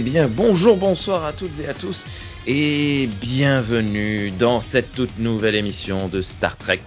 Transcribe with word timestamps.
Eh 0.00 0.02
bien, 0.02 0.28
bonjour, 0.28 0.78
bonsoir 0.78 1.26
à 1.26 1.34
toutes 1.34 1.60
et 1.60 1.68
à 1.68 1.74
tous, 1.74 2.06
et 2.46 3.06
bienvenue 3.20 4.30
dans 4.30 4.62
cette 4.62 4.94
toute 4.94 5.18
nouvelle 5.18 5.54
émission 5.54 6.08
de 6.08 6.22
Star 6.22 6.56
Trek 6.56 6.80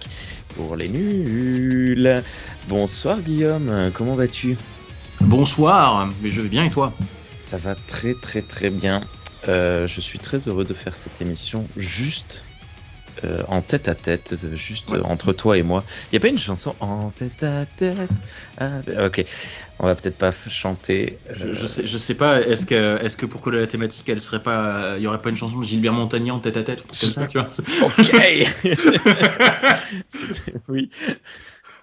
pour 0.56 0.74
les 0.74 0.88
nuls. 0.88 2.24
Bonsoir 2.66 3.20
Guillaume, 3.20 3.92
comment 3.94 4.16
vas-tu? 4.16 4.56
Bonsoir, 5.20 6.12
mais 6.22 6.32
je 6.32 6.40
vais 6.42 6.48
bien 6.48 6.64
et 6.64 6.70
toi? 6.70 6.92
Ça 7.38 7.56
va 7.56 7.76
très 7.76 8.14
très 8.14 8.42
très 8.42 8.70
bien. 8.70 9.04
Euh, 9.46 9.86
je 9.86 10.00
suis 10.00 10.18
très 10.18 10.48
heureux 10.48 10.64
de 10.64 10.74
faire 10.74 10.96
cette 10.96 11.22
émission 11.22 11.68
juste 11.76 12.44
euh, 13.22 13.42
en 13.48 13.62
tête 13.62 13.88
à 13.88 13.94
tête, 13.94 14.32
euh, 14.44 14.56
juste 14.56 14.90
Ouais. 14.90 15.00
entre 15.04 15.32
toi 15.32 15.56
et 15.56 15.62
moi. 15.62 15.84
Il 16.10 16.14
n'y 16.14 16.18
a 16.18 16.20
pas 16.20 16.28
une 16.28 16.38
chanson 16.38 16.74
en 16.80 17.10
tête 17.10 17.42
à 17.42 17.66
tête 17.66 18.10
Ah, 18.58 18.80
Ok, 19.04 19.24
on 19.78 19.86
va 19.86 19.94
peut-être 19.94 20.18
pas 20.18 20.32
chanter. 20.48 21.18
je, 21.30 21.46
euh, 21.46 21.54
je 21.54 21.66
sais, 21.66 21.86
je 21.86 21.96
sais 21.96 22.14
pas, 22.14 22.40
est-ce 22.40 22.66
que, 22.66 22.98
est-ce 23.04 23.16
que 23.16 23.26
pour 23.26 23.40
coller 23.40 23.60
la 23.60 23.66
thématique, 23.66 24.08
elle 24.08 24.20
serait 24.20 24.42
pas, 24.42 24.94
il 24.96 25.02
y 25.02 25.06
aurait 25.06 25.22
pas 25.22 25.30
une 25.30 25.36
chanson 25.36 25.58
de 25.58 25.64
Gilbert 25.64 25.92
Montagnier 25.92 26.30
en 26.32 26.40
tête 26.40 26.56
à 26.56 26.62
tête 26.62 26.82
tu 26.90 27.38
vois? 27.38 27.48
Ok. 27.82 28.12
Oui. 30.68 30.90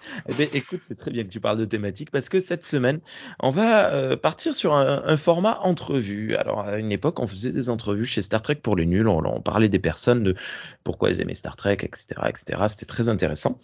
Eh 0.28 0.34
bien, 0.34 0.46
écoute, 0.52 0.80
c'est 0.82 0.96
très 0.96 1.10
bien 1.10 1.24
que 1.24 1.28
tu 1.28 1.40
parles 1.40 1.58
de 1.58 1.64
thématique 1.64 2.10
parce 2.10 2.28
que 2.28 2.40
cette 2.40 2.64
semaine, 2.64 3.00
on 3.40 3.50
va 3.50 3.92
euh, 3.92 4.16
partir 4.16 4.54
sur 4.54 4.74
un, 4.74 5.16
format 5.16 5.58
entrevue. 5.60 6.34
Alors, 6.36 6.60
à 6.60 6.78
une 6.78 6.92
époque, 6.92 7.20
on 7.20 7.26
faisait 7.26 7.52
des 7.52 7.68
entrevues 7.68 8.04
chez 8.04 8.22
Star 8.22 8.42
Trek 8.42 8.56
pour 8.56 8.76
les 8.76 8.86
nuls. 8.86 9.08
On, 9.08 9.24
on 9.24 9.40
parlait 9.40 9.68
des 9.68 9.78
personnes, 9.78 10.22
de 10.22 10.34
pourquoi 10.84 11.10
elles 11.10 11.20
aimaient 11.20 11.34
Star 11.34 11.56
Trek, 11.56 11.78
etc., 11.82 12.06
etc. 12.28 12.62
C'était 12.68 12.86
très 12.86 13.08
intéressant. 13.08 13.60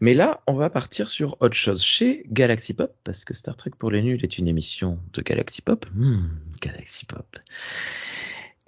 Mais 0.00 0.14
là, 0.14 0.40
on 0.46 0.54
va 0.54 0.70
partir 0.70 1.08
sur 1.08 1.36
autre 1.40 1.56
chose 1.56 1.82
chez 1.82 2.24
Galaxy 2.30 2.74
Pop 2.74 2.94
parce 3.04 3.24
que 3.24 3.34
Star 3.34 3.56
Trek 3.56 3.72
pour 3.78 3.90
les 3.90 4.02
nuls 4.02 4.20
est 4.22 4.38
une 4.38 4.48
émission 4.48 4.98
de 5.12 5.22
Galaxy 5.22 5.62
Pop. 5.62 5.86
Hmm, 5.94 6.28
Galaxy 6.60 7.04
Pop. 7.06 7.38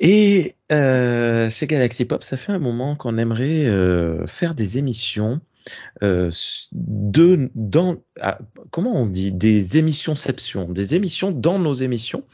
Et 0.01 0.55
euh, 0.71 1.51
chez 1.51 1.67
Galaxy 1.67 2.05
Pop, 2.05 2.23
ça 2.23 2.37
fait 2.37 2.53
un 2.53 2.59
moment 2.59 2.95
qu'on 2.95 3.19
aimerait 3.19 3.67
euh, 3.67 4.27
faire 4.27 4.55
des 4.55 4.79
émissions 4.79 5.41
euh, 6.03 6.31
de 6.73 7.51
dans 7.55 7.97
ah, 8.21 8.39
comment 8.71 9.01
on 9.01 9.07
dit 9.07 9.33
des 9.33 9.77
émissions-ception, 9.77 10.71
des 10.71 10.95
émissions 10.95 11.31
dans 11.31 11.59
nos 11.59 11.75
émissions 11.75 12.25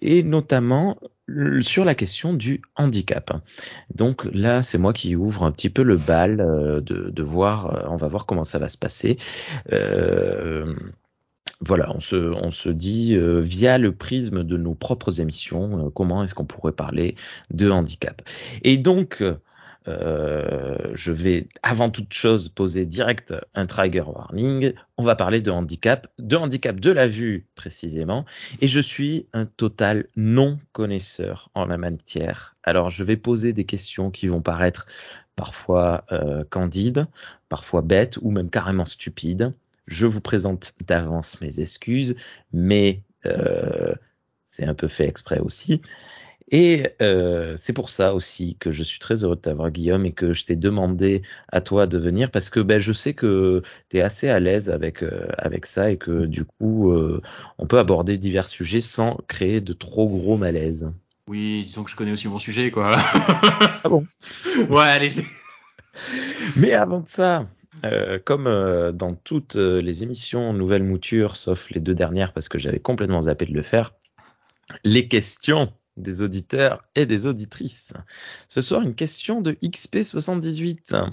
et 0.00 0.22
notamment 0.22 0.98
euh, 1.30 1.62
sur 1.62 1.84
la 1.84 1.94
question 1.94 2.34
du 2.34 2.62
handicap. 2.76 3.32
Donc 3.94 4.26
là, 4.32 4.62
c'est 4.62 4.78
moi 4.78 4.92
qui 4.92 5.16
ouvre 5.16 5.44
un 5.44 5.52
petit 5.52 5.70
peu 5.70 5.82
le 5.82 5.96
bal 5.96 6.40
euh, 6.40 6.80
de, 6.80 7.10
de 7.10 7.22
voir, 7.22 7.74
euh, 7.74 7.82
on 7.88 7.96
va 7.96 8.08
voir 8.08 8.26
comment 8.26 8.44
ça 8.44 8.58
va 8.58 8.68
se 8.68 8.78
passer. 8.78 9.16
Euh, 9.72 10.74
voilà, 11.60 11.94
on 11.94 12.00
se, 12.00 12.16
on 12.16 12.50
se 12.50 12.68
dit 12.68 13.14
euh, 13.16 13.40
via 13.40 13.78
le 13.78 13.92
prisme 13.92 14.44
de 14.44 14.56
nos 14.56 14.74
propres 14.74 15.20
émissions, 15.20 15.86
euh, 15.86 15.90
comment 15.90 16.22
est-ce 16.22 16.34
qu'on 16.34 16.44
pourrait 16.44 16.72
parler 16.72 17.14
de 17.50 17.70
handicap. 17.70 18.20
Et 18.62 18.76
donc, 18.76 19.22
euh, 19.86 20.92
je 20.94 21.12
vais 21.12 21.48
avant 21.62 21.90
toute 21.90 22.12
chose 22.12 22.48
poser 22.48 22.86
direct 22.86 23.34
un 23.54 23.66
trigger 23.66 24.04
warning. 24.06 24.72
On 24.96 25.02
va 25.02 25.14
parler 25.14 25.40
de 25.40 25.50
handicap, 25.50 26.06
de 26.18 26.36
handicap 26.36 26.80
de 26.80 26.90
la 26.90 27.06
vue 27.06 27.46
précisément. 27.54 28.24
Et 28.60 28.66
je 28.66 28.80
suis 28.80 29.26
un 29.32 29.46
total 29.46 30.06
non 30.16 30.58
connaisseur 30.72 31.50
en 31.54 31.66
la 31.66 31.76
matière. 31.76 32.56
Alors, 32.62 32.90
je 32.90 33.04
vais 33.04 33.16
poser 33.16 33.52
des 33.52 33.64
questions 33.64 34.10
qui 34.10 34.28
vont 34.28 34.40
paraître 34.40 34.86
parfois 35.36 36.04
euh, 36.12 36.44
candides, 36.48 37.06
parfois 37.48 37.82
bêtes 37.82 38.18
ou 38.22 38.30
même 38.30 38.50
carrément 38.50 38.86
stupides. 38.86 39.52
Je 39.86 40.06
vous 40.06 40.20
présente 40.20 40.72
d'avance 40.86 41.40
mes 41.42 41.60
excuses, 41.60 42.16
mais 42.52 43.02
euh, 43.26 43.94
c'est 44.44 44.64
un 44.64 44.74
peu 44.74 44.88
fait 44.88 45.06
exprès 45.06 45.40
aussi. 45.40 45.82
Et 46.50 46.88
euh, 47.00 47.54
c'est 47.56 47.72
pour 47.72 47.90
ça 47.90 48.14
aussi 48.14 48.56
que 48.60 48.70
je 48.70 48.82
suis 48.82 48.98
très 48.98 49.24
heureux 49.24 49.36
de 49.36 49.40
t'avoir, 49.40 49.70
Guillaume, 49.70 50.04
et 50.06 50.12
que 50.12 50.32
je 50.32 50.44
t'ai 50.44 50.56
demandé 50.56 51.22
à 51.50 51.60
toi 51.60 51.86
de 51.86 51.98
venir 51.98 52.30
parce 52.30 52.50
que 52.50 52.60
ben, 52.60 52.78
je 52.78 52.92
sais 52.92 53.14
que 53.14 53.62
tu 53.88 53.96
es 53.96 54.00
assez 54.00 54.28
à 54.28 54.40
l'aise 54.40 54.68
avec, 54.68 55.02
euh, 55.02 55.28
avec 55.38 55.66
ça 55.66 55.90
et 55.90 55.96
que 55.96 56.26
du 56.26 56.44
coup, 56.44 56.92
euh, 56.92 57.22
on 57.58 57.66
peut 57.66 57.78
aborder 57.78 58.18
divers 58.18 58.48
sujets 58.48 58.80
sans 58.80 59.18
créer 59.26 59.60
de 59.60 59.72
trop 59.72 60.08
gros 60.08 60.36
malaise. 60.36 60.92
Oui, 61.26 61.64
disons 61.64 61.84
que 61.84 61.90
je 61.90 61.96
connais 61.96 62.12
aussi 62.12 62.28
mon 62.28 62.38
sujet, 62.38 62.70
quoi. 62.70 62.90
Ah 63.84 63.88
bon? 63.88 64.06
Ouais, 64.68 64.82
allez. 64.82 65.10
Mais 66.56 66.72
avant 66.72 67.00
de 67.00 67.08
ça, 67.08 67.48
euh, 67.84 68.18
comme 68.22 68.46
euh, 68.46 68.92
dans 68.92 69.14
toutes 69.14 69.56
euh, 69.56 69.80
les 69.80 70.02
émissions 70.02 70.52
Nouvelle 70.52 70.84
Mouture, 70.84 71.36
sauf 71.36 71.70
les 71.70 71.80
deux 71.80 71.94
dernières 71.94 72.32
parce 72.32 72.48
que 72.48 72.58
j'avais 72.58 72.78
complètement 72.78 73.22
zappé 73.22 73.46
de 73.46 73.52
le 73.52 73.62
faire, 73.62 73.94
les 74.84 75.08
questions 75.08 75.72
des 75.96 76.22
auditeurs 76.22 76.82
et 76.94 77.06
des 77.06 77.26
auditrices. 77.26 77.92
Ce 78.48 78.60
soir, 78.60 78.82
une 78.82 78.94
question 78.94 79.40
de 79.40 79.52
XP78 79.62 81.08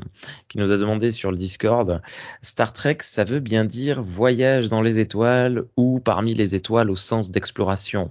qui 0.48 0.58
nous 0.58 0.72
a 0.72 0.78
demandé 0.78 1.12
sur 1.12 1.32
le 1.32 1.38
Discord 1.38 2.02
Star 2.42 2.74
Trek, 2.74 2.98
ça 3.02 3.24
veut 3.24 3.40
bien 3.40 3.66
dire 3.66 4.02
voyage 4.02 4.70
dans 4.70 4.82
les 4.82 5.00
étoiles 5.00 5.66
ou 5.78 6.00
parmi 6.00 6.34
les 6.34 6.56
étoiles 6.56 6.90
au 6.90 6.96
sens 6.96 7.32
d'exploration? 7.32 8.10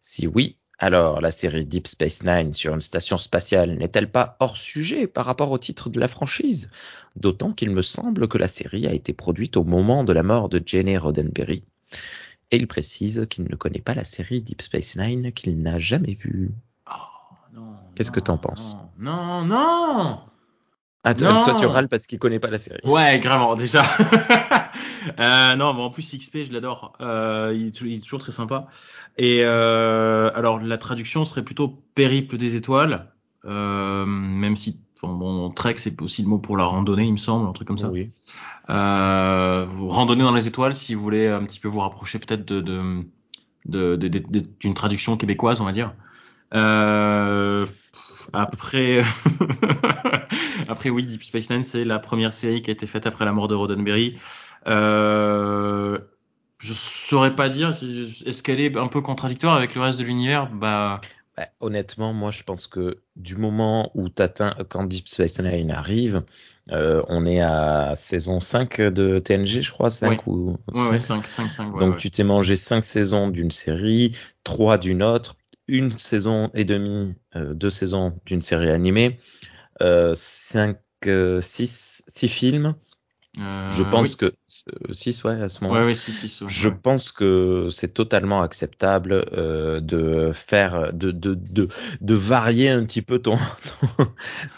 Si 0.00 0.26
oui, 0.26 0.56
alors 0.78 1.20
la 1.22 1.30
série 1.30 1.64
Deep 1.64 1.86
Space 1.86 2.22
Nine 2.22 2.52
sur 2.52 2.74
une 2.74 2.82
station 2.82 3.16
spatiale 3.16 3.76
n'est-elle 3.78 4.10
pas 4.10 4.36
hors 4.40 4.58
sujet 4.58 5.06
par 5.06 5.24
rapport 5.24 5.50
au 5.50 5.58
titre 5.58 5.88
de 5.88 5.98
la 5.98 6.08
franchise? 6.08 6.70
D'autant 7.16 7.52
qu'il 7.52 7.70
me 7.70 7.82
semble 7.82 8.28
que 8.28 8.38
la 8.38 8.48
série 8.48 8.86
a 8.86 8.92
été 8.92 9.12
produite 9.14 9.56
au 9.56 9.64
moment 9.64 10.04
de 10.04 10.12
la 10.12 10.22
mort 10.22 10.48
de 10.48 10.62
Jenny 10.64 10.98
Roddenberry. 10.98 11.64
Et 12.52 12.56
il 12.56 12.66
précise 12.68 13.26
qu'il 13.28 13.44
ne 13.44 13.56
connaît 13.56 13.80
pas 13.80 13.94
la 13.94 14.04
série 14.04 14.40
Deep 14.40 14.62
Space 14.62 14.96
Nine 14.96 15.32
qu'il 15.32 15.60
n'a 15.62 15.78
jamais 15.78 16.14
vue. 16.14 16.52
Oh, 16.88 17.60
Qu'est-ce 17.94 18.10
que 18.12 18.20
t'en 18.20 18.38
penses 18.38 18.76
Non, 18.98 19.44
non, 19.44 20.20
Ah, 21.02 21.14
Non. 21.14 21.42
toi 21.44 21.54
tu 21.58 21.66
râles 21.66 21.88
parce 21.88 22.06
qu'il 22.06 22.18
connaît 22.18 22.38
pas 22.38 22.50
la 22.50 22.58
série. 22.58 22.80
Ouais, 22.84 23.18
gravement, 23.18 23.54
déjà. 23.56 23.82
euh, 25.20 25.56
non, 25.56 25.74
mais 25.74 25.82
en 25.82 25.90
plus, 25.90 26.16
XP, 26.16 26.44
je 26.46 26.52
l'adore. 26.52 26.92
Euh, 27.00 27.52
il, 27.54 27.68
est 27.68 27.70
tou- 27.70 27.86
il 27.86 27.98
est 27.98 28.00
toujours 28.00 28.20
très 28.20 28.32
sympa. 28.32 28.68
Et 29.18 29.40
euh, 29.44 30.30
alors, 30.34 30.60
la 30.60 30.78
traduction 30.78 31.24
serait 31.24 31.44
plutôt 31.44 31.68
périple 31.94 32.36
des 32.36 32.54
étoiles. 32.54 33.12
Même 33.44 34.56
si, 34.56 34.80
enfin, 35.02 35.12
bon, 35.14 35.50
trek, 35.50 35.74
c'est 35.76 36.00
aussi 36.02 36.22
le 36.22 36.28
mot 36.28 36.38
pour 36.38 36.56
la 36.56 36.64
randonnée, 36.64 37.04
il 37.04 37.12
me 37.12 37.18
semble, 37.18 37.48
un 37.48 37.52
truc 37.52 37.68
comme 37.68 37.78
ça. 37.78 37.90
Oui. 37.90 38.10
Euh, 38.70 39.66
vous 39.68 39.88
randonnez 39.88 40.22
dans 40.22 40.34
les 40.34 40.48
étoiles 40.48 40.74
si 40.74 40.94
vous 40.94 41.02
voulez 41.02 41.28
un 41.28 41.44
petit 41.44 41.60
peu 41.60 41.68
vous 41.68 41.80
rapprocher 41.80 42.18
peut-être 42.18 42.44
de, 42.44 42.60
de, 42.60 43.04
de, 43.66 43.96
de- 43.96 44.08
de- 44.08 44.18
de- 44.18 44.46
d'une 44.60 44.74
traduction 44.74 45.16
québécoise, 45.16 45.60
on 45.60 45.64
va 45.64 45.72
dire. 45.72 45.94
Euh, 46.54 47.66
après, 48.32 49.02
après 50.68 50.90
oui, 50.90 51.06
Deep 51.06 51.22
Space 51.22 51.50
Nine, 51.50 51.64
c'est 51.64 51.84
la 51.84 51.98
première 51.98 52.32
série 52.32 52.62
qui 52.62 52.70
a 52.70 52.72
été 52.72 52.86
faite 52.86 53.06
après 53.06 53.24
la 53.24 53.32
mort 53.32 53.48
de 53.48 53.54
Roddenberry. 53.54 54.18
Euh, 54.66 55.98
je 56.58 56.72
saurais 56.72 57.36
pas 57.36 57.48
dire, 57.48 57.76
est-ce 58.24 58.42
qu'elle 58.42 58.60
est 58.60 58.76
un 58.76 58.86
peu 58.88 59.00
contradictoire 59.00 59.54
avec 59.54 59.74
le 59.74 59.80
reste 59.82 59.98
de 59.98 60.04
l'univers? 60.04 60.50
Bah, 60.50 61.00
Bah, 61.36 61.48
honnêtement, 61.60 62.14
moi 62.14 62.30
je 62.30 62.42
pense 62.44 62.66
que 62.66 63.02
du 63.14 63.36
moment 63.36 63.90
où 63.94 64.08
t'atteins, 64.08 64.54
quand 64.70 64.84
Deep 64.84 65.06
Space 65.06 65.38
Nine 65.38 65.70
arrive, 65.70 66.22
euh, 66.70 67.02
on 67.08 67.26
est 67.26 67.40
à 67.40 67.94
saison 67.94 68.40
5 68.40 68.80
de 68.80 69.18
TNG, 69.18 69.60
je 69.60 69.70
crois, 69.70 69.90
5 69.90 70.08
Ouais. 70.08 70.20
ou 70.26 70.56
ouais, 70.72 70.90
ouais, 70.92 70.98
5. 70.98 71.26
5, 71.26 71.26
5, 71.26 71.50
5, 71.50 71.74
ouais, 71.74 71.80
Donc 71.80 71.98
tu 71.98 72.10
t'es 72.10 72.24
mangé 72.24 72.56
5 72.56 72.82
saisons 72.82 73.28
d'une 73.28 73.50
série, 73.50 74.16
3 74.44 74.78
d'une 74.78 75.02
autre, 75.02 75.36
une 75.68 75.92
saison 75.92 76.50
et 76.54 76.64
demie, 76.64 77.14
euh, 77.34 77.52
deux 77.52 77.70
saisons 77.70 78.18
d'une 78.24 78.40
série 78.40 78.70
animée, 78.70 79.20
euh, 79.82 80.14
5, 80.14 80.78
6, 81.40 82.02
6 82.08 82.28
films. 82.28 82.74
Euh, 83.40 83.70
Je 83.70 83.82
pense 83.82 84.12
oui. 84.12 84.16
que 84.16 84.34
6 84.92 85.24
ouais 85.24 85.42
à 85.42 85.48
ce 85.48 85.62
moment. 85.62 85.74
Ouais, 85.74 85.94
Je 85.94 86.68
pense 86.68 87.12
que 87.12 87.68
c'est 87.70 87.92
totalement 87.92 88.40
acceptable 88.42 89.24
euh, 89.32 89.80
de 89.80 90.32
faire, 90.32 90.92
de, 90.92 91.10
de, 91.10 91.34
de, 91.34 91.68
de 92.00 92.14
varier 92.14 92.70
un 92.70 92.84
petit 92.84 93.02
peu 93.02 93.18
ton, 93.18 93.36
ton, 93.98 94.06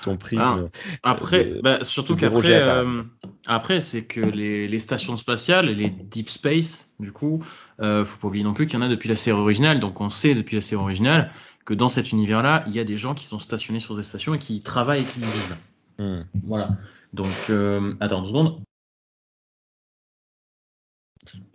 ton 0.03 0.17
prisme. 0.17 0.71
Après, 1.03 1.45
de- 1.45 1.61
bah, 1.61 1.83
surtout 1.83 2.15
qu'après, 2.17 2.55
euh, 2.55 3.03
après, 3.47 3.81
c'est 3.81 4.05
que 4.05 4.21
les, 4.21 4.69
les 4.69 4.79
stations 4.79 5.17
spatiales, 5.17 5.67
les 5.67 5.91
deep 5.91 6.31
space, 6.31 6.95
du 7.01 7.13
coup, 7.13 7.43
euh, 7.81 8.05
faut 8.05 8.19
pas 8.21 8.29
oublier 8.29 8.45
non 8.45 8.55
plus 8.55 8.67
qu'il 8.67 8.75
y 8.75 8.79
en 8.79 8.85
a 8.85 8.89
depuis 8.89 9.09
la 9.09 9.17
série 9.17 9.39
originale. 9.39 9.81
Donc, 9.81 10.01
on 10.01 10.11
sait 10.11 10.35
depuis 10.35 10.57
la 10.57 10.63
série 10.63 10.81
originale 10.81 11.33
que 11.65 11.75
dans 11.75 11.89
cet 11.89 12.13
univers-là, 12.13 12.65
il 12.67 12.73
y 12.75 12.81
a 12.81 12.85
des 12.85 12.97
gens 12.97 13.15
qui 13.15 13.25
sont 13.27 13.39
stationnés 13.39 13.81
sur 13.81 13.97
des 13.97 14.03
stations 14.03 14.35
et 14.35 14.39
qui 14.39 14.61
travaillent 14.63 15.03
et 15.03 15.05
qui 15.05 15.21
vivent. 15.21 15.57
Hmm. 15.99 16.23
Voilà. 16.45 16.71
Donc, 17.13 17.27
euh, 17.51 17.95
attends 18.01 18.23
deux 18.23 18.29
secondes. 18.29 18.61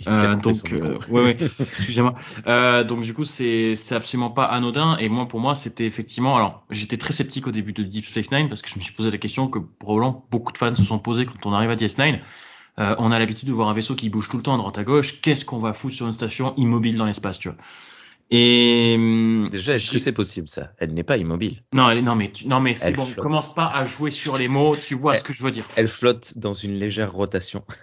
Euh, 0.08 0.36
donc, 0.36 0.72
euh, 0.72 0.98
ouais, 1.10 1.24
ouais, 1.24 1.38
excusez-moi. 1.40 2.16
Euh, 2.48 2.84
donc 2.84 3.02
du 3.02 3.14
coup, 3.14 3.26
c'est 3.26 3.76
c'est 3.76 3.96
absolument 3.96 4.30
pas 4.30 4.46
anodin. 4.46 4.98
Et 4.98 5.10
moi, 5.10 5.28
pour 5.28 5.40
moi, 5.40 5.56
c'était 5.56 5.86
effectivement. 5.86 6.36
Alors, 6.36 6.66
j'étais 6.70 6.98
très 6.98 7.14
sceptique 7.14 7.48
au 7.48 7.52
début 7.52 7.74
de 7.74 7.84
Deep 7.84 8.06
Space 8.06 8.32
Nine 8.32 8.50
parce 8.50 8.62
que 8.62 8.70
je 8.70 8.76
me 8.76 8.82
suis 8.82 8.94
posé 8.94 9.12
la 9.12 9.18
question 9.18 9.48
que 9.48 9.60
probablement 9.60 10.26
beaucoup 10.32 10.52
de 10.52 10.58
fans 10.58 10.76
se 10.76 10.84
sont 10.84 11.00
posés 11.00 11.26
quand 11.26 11.46
on 11.46 11.54
arrive 11.54 11.70
à 11.70 11.76
DS9. 11.76 12.20
Euh, 12.80 12.96
on 12.98 13.12
a 13.12 13.20
l'habitude 13.20 13.48
de 13.48 13.54
voir 13.54 13.70
un 13.70 13.74
vaisseau 13.74 13.96
qui 13.96 14.10
bouge 14.10 14.30
tout 14.30 14.38
le 14.38 14.44
temps 14.44 14.56
à 14.56 14.58
droite 14.58 14.78
à 14.78 14.84
gauche. 14.84 15.22
Qu'est-ce 15.22 15.46
qu'on 15.46 15.60
va 15.60 15.74
foutre 15.74 15.96
sur 15.96 16.08
une 16.08 16.14
station 16.14 16.54
immobile 16.58 16.98
dans 16.98 17.06
l'espace, 17.06 17.38
tu 17.40 17.50
vois? 17.50 17.58
Et 18.36 18.98
Déjà, 19.52 19.76
est-ce 19.76 19.92
que 19.92 20.00
c'est 20.00 20.12
possible 20.12 20.48
ça? 20.48 20.72
Elle 20.80 20.96
n'est 20.96 21.04
pas 21.04 21.18
immobile. 21.18 21.58
non, 21.72 21.88
elle- 21.92 22.04
non 22.04 22.16
mais 22.16 22.32
tu- 22.32 22.48
non 22.48 22.60
mais 22.60 22.74
c'est 22.74 22.92
bon. 22.94 23.06
flotte. 23.06 23.24
Commence 23.24 23.54
pas 23.54 23.68
à 23.68 23.86
jouer 23.86 24.10
sur 24.10 24.38
les 24.38 24.48
mots. 24.48 24.76
Tu 24.76 24.96
vois 24.96 25.14
Elle- 25.14 25.20
ce 25.20 25.24
que 25.24 25.34
je 25.34 25.44
veux 25.44 25.52
dire. 25.52 25.66
Elle 25.76 25.88
flotte 25.88 26.34
dans 26.38 26.54
une 26.54 26.74
légère 26.80 27.12
rotation. 27.14 27.64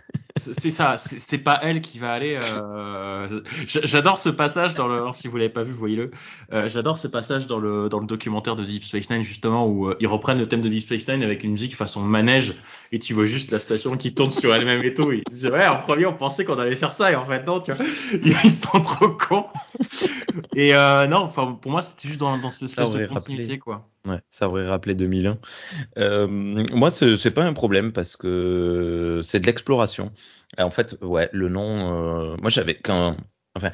C'est 0.40 0.70
ça. 0.70 0.96
C'est 0.96 1.38
pas 1.38 1.58
elle 1.62 1.82
qui 1.82 1.98
va 1.98 2.12
aller. 2.12 2.38
euh, 2.40 3.40
J'adore 3.66 4.16
ce 4.16 4.30
passage 4.30 4.74
dans 4.74 4.88
le. 4.88 4.94
alors, 4.94 5.14
si 5.14 5.28
vous 5.28 5.36
l'avez 5.36 5.50
pas 5.50 5.64
vu, 5.64 5.72
voyez-le. 5.72 6.10
Euh, 6.54 6.68
J'adore 6.68 6.98
ce 6.98 7.08
passage 7.08 7.46
dans 7.46 7.58
le 7.58 7.88
dans 7.90 7.98
le 7.98 8.06
documentaire 8.06 8.56
de 8.56 8.64
Deep 8.64 8.82
Space 8.84 9.10
Nine 9.10 9.22
justement 9.22 9.66
où 9.66 9.88
euh, 9.90 9.96
ils 10.00 10.06
reprennent 10.06 10.38
le 10.38 10.48
thème 10.48 10.62
de 10.62 10.68
Deep 10.70 10.84
Space 10.84 11.08
Nine 11.08 11.22
avec 11.22 11.44
une 11.44 11.52
musique 11.52 11.76
façon 11.76 12.00
manège 12.00 12.54
et 12.90 12.98
tu 12.98 13.12
vois 13.12 13.26
juste 13.26 13.50
la 13.50 13.58
station 13.58 13.96
qui 13.98 14.14
tourne 14.14 14.30
sur 14.30 14.54
elle-même 14.54 14.82
et 14.82 14.94
tout. 14.94 15.12
Ils 15.12 15.22
disent 15.28 15.46
ouais 15.46 15.66
en 15.66 15.76
premier 15.76 16.06
on 16.06 16.14
pensait 16.14 16.44
qu'on 16.46 16.58
allait 16.58 16.74
faire 16.76 16.92
ça 16.94 17.12
et 17.12 17.16
en 17.16 17.24
fait 17.26 17.44
non 17.46 17.60
tu 17.60 17.72
vois 17.72 17.84
ils 18.22 18.50
sont 18.50 18.80
trop 18.80 19.10
cons. 19.10 19.46
Et 20.54 20.74
euh, 20.74 21.06
non 21.06 21.18
enfin 21.18 21.52
pour 21.60 21.70
moi 21.70 21.82
c'était 21.82 22.08
juste 22.08 22.20
dans 22.20 22.36
dans 22.38 22.50
cette 22.50 22.68
espèce 22.70 22.90
de 22.90 23.06
continuité 23.06 23.42
rappelé. 23.42 23.58
quoi. 23.58 23.90
Ouais, 24.06 24.20
ça 24.28 24.48
aurait 24.48 24.66
rappelé 24.66 24.94
2001. 24.94 25.38
Euh, 25.98 26.26
moi, 26.26 26.90
c'est 26.90 27.30
pas 27.30 27.44
un 27.44 27.52
problème 27.52 27.92
parce 27.92 28.16
que 28.16 29.20
c'est 29.22 29.40
de 29.40 29.46
l'exploration. 29.46 30.12
En 30.58 30.70
fait, 30.70 30.96
ouais, 31.02 31.28
le 31.32 31.48
nom. 31.48 32.32
euh, 32.32 32.36
moi, 32.40 32.48
j'avais 32.48 32.76
quand, 32.76 33.16
enfin, 33.54 33.72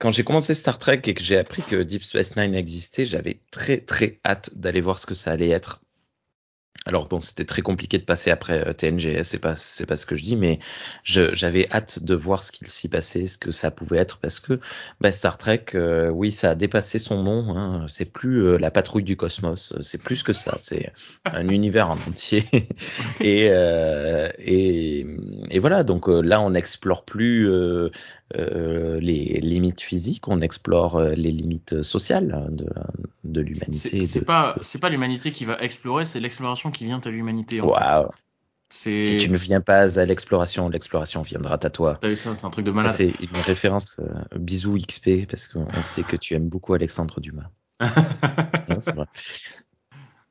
quand 0.00 0.10
j'ai 0.10 0.24
commencé 0.24 0.54
Star 0.54 0.78
Trek 0.78 1.02
et 1.06 1.14
que 1.14 1.22
j'ai 1.22 1.38
appris 1.38 1.62
que 1.62 1.76
Deep 1.76 2.02
Space 2.02 2.36
Nine 2.36 2.54
existait, 2.54 3.06
j'avais 3.06 3.40
très 3.52 3.78
très 3.78 4.18
hâte 4.26 4.50
d'aller 4.58 4.80
voir 4.80 4.98
ce 4.98 5.06
que 5.06 5.14
ça 5.14 5.30
allait 5.30 5.50
être. 5.50 5.83
Alors 6.86 7.08
bon, 7.08 7.18
c'était 7.18 7.46
très 7.46 7.62
compliqué 7.62 7.96
de 7.98 8.04
passer 8.04 8.30
après 8.30 8.66
euh, 8.68 8.72
TNG, 8.72 9.22
c'est 9.22 9.38
pas 9.38 9.56
c'est 9.56 9.86
pas 9.86 9.96
ce 9.96 10.04
que 10.04 10.16
je 10.16 10.22
dis, 10.22 10.36
mais 10.36 10.58
j'avais 11.04 11.66
hâte 11.72 12.02
de 12.02 12.14
voir 12.14 12.42
ce 12.42 12.52
qu'il 12.52 12.68
s'y 12.68 12.88
passait, 12.88 13.26
ce 13.26 13.38
que 13.38 13.52
ça 13.52 13.70
pouvait 13.70 13.96
être, 13.98 14.18
parce 14.18 14.38
que 14.38 14.60
bah, 15.00 15.10
Star 15.10 15.38
Trek, 15.38 15.64
euh, 15.74 16.10
oui, 16.10 16.30
ça 16.30 16.50
a 16.50 16.54
dépassé 16.54 16.98
son 16.98 17.22
nom. 17.22 17.56
Hein, 17.56 17.86
c'est 17.88 18.04
plus 18.04 18.44
euh, 18.44 18.58
la 18.58 18.70
patrouille 18.70 19.02
du 19.04 19.16
cosmos, 19.16 19.72
c'est 19.80 20.02
plus 20.02 20.22
que 20.22 20.34
ça, 20.34 20.56
c'est 20.58 20.92
un 21.24 21.48
univers 21.48 21.88
en 21.88 21.94
entier. 21.94 22.44
et, 23.20 23.48
euh, 23.50 24.28
et 24.38 25.06
et 25.50 25.58
voilà, 25.60 25.84
donc 25.84 26.08
là, 26.08 26.40
on 26.42 26.50
n'explore 26.50 27.04
plus 27.04 27.48
les 28.34 29.40
limites 29.40 29.80
physiques, 29.80 30.28
on 30.28 30.40
explore 30.40 31.00
les 31.00 31.30
limites 31.30 31.82
sociales 31.82 32.48
de 32.50 32.66
de 33.24 33.40
l'humanité. 33.40 34.00
C'est 34.00 34.00
c'est 34.02 34.20
de- 34.20 34.24
pas 34.24 34.56
c'est 34.60 34.80
pas 34.80 34.88
l'humanité 34.90 35.30
qui 35.30 35.44
va 35.44 35.58
explorer 35.60 36.04
c'est 36.04 36.20
l'exploration 36.20 36.70
qui 36.74 36.84
vient 36.84 37.00
à 37.02 37.08
l'humanité. 37.08 37.60
Waouh! 37.60 38.08
Si 38.70 39.18
tu 39.20 39.30
ne 39.30 39.36
viens 39.36 39.60
pas 39.60 40.00
à 40.00 40.04
l'exploration, 40.04 40.68
l'exploration 40.68 41.22
viendra 41.22 41.54
à 41.62 41.70
toi. 41.70 41.96
T'as 42.00 42.08
vu 42.08 42.16
ça, 42.16 42.34
c'est 42.36 42.44
un 42.44 42.50
truc 42.50 42.64
de 42.64 42.72
malade. 42.72 42.92
c'est 42.96 43.12
une 43.20 43.36
référence 43.46 44.00
euh, 44.00 44.38
bisous 44.38 44.76
XP 44.76 45.26
parce 45.30 45.46
qu'on 45.46 45.66
on 45.72 45.82
sait 45.82 46.02
que 46.02 46.16
tu 46.16 46.34
aimes 46.34 46.48
beaucoup 46.48 46.74
Alexandre 46.74 47.20
Dumas. 47.20 47.50
Non, 48.68 48.80
c'est 48.80 48.94
vrai. 48.94 49.06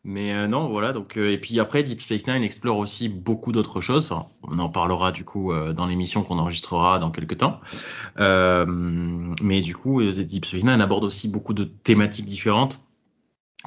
Mais 0.06 0.34
euh, 0.34 0.48
non, 0.48 0.68
voilà. 0.68 0.92
Donc 0.92 1.18
euh, 1.18 1.31
et 1.31 1.38
puis 1.38 1.60
après, 1.60 1.84
Deep 1.84 2.01
Space 2.01 2.28
Nine 2.28 2.44
explore 2.44 2.78
aussi 2.78 3.07
beaucoup 3.07 3.51
d'autres 3.54 3.80
choses. 3.80 4.12
Enfin, 4.12 4.28
on 4.44 4.60
en 4.60 4.69
parlera 4.69 5.12
du 5.12 5.24
coup 5.24 5.51
euh, 5.54 5.72
dans 5.72 5.86
l'émission 5.86 6.24
qu'on 6.24 6.40
enregistrera 6.40 7.00
dans 7.00 7.10
quelques 7.10 7.38
temps. 7.38 7.62
Mais 8.18 9.62
du 9.62 9.75
coup, 9.75 10.04
Deep 10.04 10.45
Space 10.45 10.63
Nine 10.63 10.81
aborde 10.81 11.06
aussi 11.06 11.30
beaucoup 11.30 11.54
de 11.54 11.63
thématiques 11.63 12.25
différentes 12.25 12.81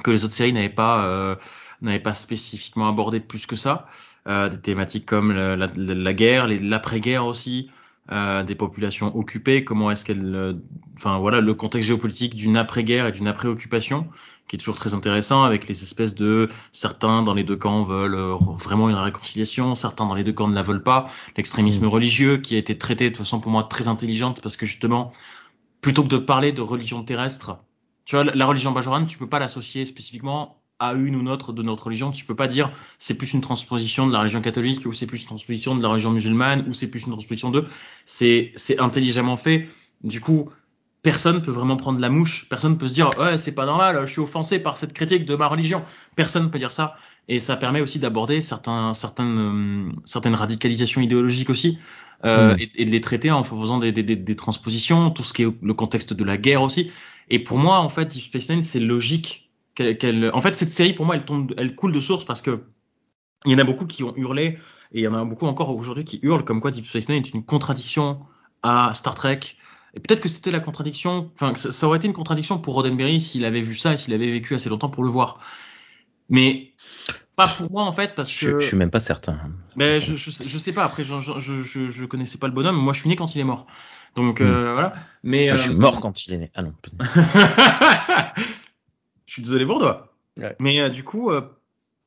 que 0.05 0.11
les 0.11 0.25
autres 0.25 0.35
séries 0.35 0.53
n'avaient 0.53 0.69
pas 0.69 1.39
n'avaient 1.83 2.01
pas 2.01 2.15
spécifiquement 2.15 2.89
abordé 2.89 3.21
plus 3.21 3.47
que 3.47 3.57
ça. 3.57 3.87
Euh, 4.29 4.49
des 4.49 4.61
thématiques 4.61 5.07
comme 5.07 5.33
la, 5.33 5.57
la- 5.57 5.67
la 5.77 6.15
guerre, 6.15 6.47
l'après-guerre 6.49 7.27
aussi. 7.27 7.71
euh, 8.13 8.45
des 8.45 8.55
populations 8.55 9.17
occupées, 9.17 9.65
comment 9.65 9.91
est-ce 9.91 10.05
qu'elles, 10.05 10.35
euh, 10.37 10.53
enfin 10.97 11.19
voilà, 11.19 11.41
le 11.41 11.55
contexte 11.55 11.89
géopolitique 11.89 12.37
d'une 12.37 12.57
après-guerre 12.57 13.07
et 13.09 13.13
d'une 13.13 13.27
après-occupation, 13.27 14.09
qui 14.47 14.55
est 14.55 14.59
toujours 14.61 14.77
très 14.77 14.95
intéressant, 14.95 15.43
avec 15.43 15.67
les 15.67 15.83
espèces 15.83 16.15
de 16.15 16.49
certains 16.71 17.23
dans 17.25 17.35
les 17.35 17.43
deux 17.43 17.57
camps 17.57 17.83
veulent 17.83 18.15
euh, 18.15 18.37
vraiment 18.37 18.89
une 18.89 18.95
réconciliation, 18.97 19.75
certains 19.75 20.07
dans 20.07 20.15
les 20.15 20.23
deux 20.23 20.33
camps 20.33 20.47
ne 20.47 20.55
la 20.55 20.63
veulent 20.63 20.85
pas, 20.85 21.11
l'extrémisme 21.37 21.85
Mm. 21.85 21.89
religieux 21.89 22.37
qui 22.39 22.55
a 22.55 22.59
été 22.59 22.79
traité 22.79 23.11
de 23.11 23.17
façon 23.17 23.41
pour 23.41 23.51
moi 23.51 23.65
très 23.65 23.89
intelligente 23.89 24.41
parce 24.41 24.57
que 24.57 24.67
justement, 24.67 25.11
plutôt 25.81 26.03
que 26.05 26.09
de 26.09 26.19
parler 26.19 26.53
de 26.53 26.61
religion 26.63 27.03
terrestre, 27.05 27.59
tu 28.05 28.17
vois, 28.17 28.25
la- 28.25 28.35
la 28.35 28.47
religion 28.47 28.73
bajorane, 28.73 29.07
tu 29.07 29.19
peux 29.19 29.29
pas 29.29 29.39
l'associer 29.39 29.85
spécifiquement 29.85 30.63
à 30.79 30.95
une 30.95 31.17
ou 31.17 31.23
notre 31.23 31.53
de 31.53 31.63
notre 31.63 31.85
religion. 31.87 32.11
Tu 32.13 32.25
peux 32.25 32.37
pas 32.37 32.49
dire 32.49 32.71
c'est 32.99 33.17
plus 33.17 33.33
une 33.33 33.41
transposition 33.41 34.07
de 34.07 34.13
la 34.13 34.21
religion 34.21 34.43
catholique 34.43 34.87
ou 34.87 34.93
c'est 34.93 35.07
plus 35.07 35.21
une 35.23 35.27
transposition 35.27 35.75
de 35.75 35.83
la 35.83 35.89
religion 35.89 36.11
musulmane 36.11 36.65
ou 36.69 36.73
c'est 36.73 36.91
plus 36.91 37.07
une 37.07 37.13
transposition 37.13 37.51
de. 37.51 37.65
C'est 38.05 38.53
c'est 38.57 38.79
intelligemment 38.79 39.37
fait. 39.37 39.69
Du 40.05 40.21
coup, 40.21 40.51
personne 41.03 41.43
peut 41.43 41.51
vraiment 41.51 41.77
prendre 41.77 41.99
la 42.01 42.09
mouche. 42.09 42.49
Personne 42.49 42.79
peut 42.79 42.89
se 42.89 42.95
dire 42.95 43.11
ouais 43.19 43.39
c'est 43.39 43.55
pas 43.55 43.67
normal, 43.67 44.07
je 44.07 44.13
suis 44.13 44.21
offensé 44.21 44.59
par 44.59 44.79
cette 44.79 44.93
critique 44.93 45.25
de 45.25 45.35
ma 45.35 45.47
religion. 45.49 45.83
Personne 46.15 46.51
peut 46.51 46.59
dire 46.59 46.73
ça. 46.73 46.97
Et 47.29 47.41
ça 47.41 47.57
permet 47.57 47.81
aussi 47.81 47.99
d'aborder 47.99 48.41
certains 48.41 48.95
certaines 48.95 49.89
euh, 49.89 49.93
certaines 50.05 50.35
radicalisations 50.35 51.01
idéologiques 51.01 51.51
aussi. 51.51 51.79
Euh, 52.25 52.55
Mm. 52.55 52.61
et, 52.61 52.71
et 52.77 52.85
de 52.87 52.91
les 52.91 53.01
traiter 53.03 53.31
en 53.31 53.45
faisant 53.45 53.79
des, 53.79 53.93
des, 53.93 54.03
des, 54.03 54.17
des 54.17 54.37
transpositions, 54.37 55.11
tout 55.11 55.23
ce 55.23 55.35
qui 55.35 55.43
est 55.43 55.49
le 55.61 55.75
contexte 55.75 56.15
de 56.15 56.25
la 56.25 56.39
guerre 56.39 56.63
aussi. 56.63 56.91
Et 57.29 57.39
pour 57.39 57.59
moi, 57.59 57.79
en 57.79 57.91
fait, 57.91 58.07
Deep 58.07 58.25
Space 58.25 58.49
Nine, 58.49 58.63
c'est 58.63 58.81
logique 58.81 59.46
qu'elle, 59.77 59.97
qu'elle- 59.99 60.31
en 60.35 60.41
fait, 60.41 60.55
cette 60.57 60.71
série, 60.71 60.93
pour 60.95 61.07
moi, 61.07 61.15
elle 61.15 61.25
tombe, 61.25 61.55
elle 61.57 61.77
coule 61.77 61.93
de 61.93 62.01
source 62.01 62.25
parce 62.25 62.43
que 62.43 62.65
il 63.45 63.53
y 63.53 63.55
en 63.55 63.59
a 63.59 63.65
beaucoup 63.65 63.87
qui 63.87 64.03
ont 64.03 64.13
hurlé 64.17 64.59
et 64.93 64.99
il 64.99 65.01
y 65.03 65.07
en 65.09 65.15
a 65.15 65.25
beaucoup 65.25 65.47
encore 65.47 65.71
aujourd'hui 65.77 66.05
qui 66.05 66.19
hurlent 66.23 66.45
comme 66.45 66.61
quoi 66.61 66.73
Deep 66.73 66.87
Space 66.87 67.09
Nine 67.09 67.19
est 67.25 67.33
une 67.33 67.45
contradiction 67.45 68.21
à 68.65 68.91
Star 68.95 69.15
Trek. 69.15 69.39
Et 69.95 70.01
peut-être 70.01 70.21
que 70.21 70.29
c'était 70.29 70.51
la 70.51 70.61
contradiction, 70.61 71.31
enfin, 71.35 71.55
ça, 71.55 71.71
ça 71.73 71.87
aurait 71.87 71.99
été 71.99 72.07
une 72.09 72.13
contradiction 72.13 72.59
pour 72.59 72.75
Roddenberry 72.75 73.21
s'il 73.21 73.45
avait 73.45 73.61
vu 73.61 73.75
ça 73.77 73.93
et 73.93 73.97
s'il 73.97 74.13
avait 74.15 74.31
vécu 74.33 74.55
assez 74.55 74.69
longtemps 74.69 74.91
pour 74.91 75.05
le 75.05 75.11
voir. 75.11 75.39
Mais 76.29 76.73
pas 77.37 77.47
pour 77.49 77.71
moi 77.71 77.85
en 77.85 77.93
fait 77.93 78.15
parce 78.15 78.31
Je, 78.31 78.51
que 78.51 78.61
je 78.61 78.67
suis 78.67 78.77
même 78.77 78.91
pas 78.91 78.99
certain. 78.99 79.39
mais 79.77 80.01
je, 80.01 80.17
je, 80.17 80.31
sais- 80.31 80.47
je 80.49 80.59
sais 80.59 80.73
pas. 80.73 80.85
Après, 80.85 81.05
je, 81.05 81.21
je, 81.21 81.39
je, 81.39 81.63
je- 81.63 81.89
je 81.89 82.05
connaissais 82.05 82.39
pas 82.39 82.47
le 82.49 82.53
bonhomme. 82.55 82.77
Moi, 82.77 82.93
je 82.95 83.01
suis 83.01 83.09
né 83.09 83.17
quand 83.17 83.35
il 83.35 83.41
est 83.41 83.45
mort. 83.45 83.67
Donc 84.17 84.41
euh, 84.41 84.73
voilà. 84.73 84.95
Mais 85.23 85.51
je 85.53 85.57
suis 85.63 85.71
euh, 85.71 85.75
mort 85.77 86.01
quand 86.01 86.27
il 86.27 86.35
est 86.35 86.39
né. 86.39 86.51
Ah 86.55 86.63
non. 86.63 86.73
je 89.27 89.35
suis 89.35 89.43
désolé 89.43 89.67
pour 89.67 89.79
toi. 89.79 90.15
Ouais. 90.39 90.57
Mais 90.61 90.81
euh, 90.81 90.89
du 90.89 91.05
coup, 91.05 91.31
euh, 91.31 91.43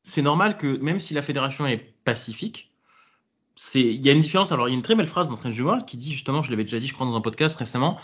c'est 0.02 0.22
normal 0.22 0.56
que 0.56 0.78
même 0.78 1.00
si 1.00 1.14
la 1.14 1.22
fédération 1.22 1.66
est 1.66 1.94
pacifique, 2.04 2.70
il 3.74 4.04
y 4.04 4.08
a 4.08 4.12
une 4.12 4.22
différence. 4.22 4.52
Alors, 4.52 4.68
il 4.68 4.72
y 4.72 4.74
a 4.74 4.76
une 4.76 4.82
très 4.82 4.94
belle 4.94 5.06
phrase 5.06 5.28
dans 5.28 5.36
Strange 5.36 5.60
World 5.60 5.84
qui 5.84 5.96
dit 5.96 6.12
justement, 6.12 6.42
je 6.42 6.50
l'avais 6.50 6.64
déjà 6.64 6.78
dit, 6.78 6.86
je 6.86 6.94
crois, 6.94 7.06
dans 7.06 7.16
un 7.16 7.20
podcast 7.20 7.56
récemment. 7.56 7.98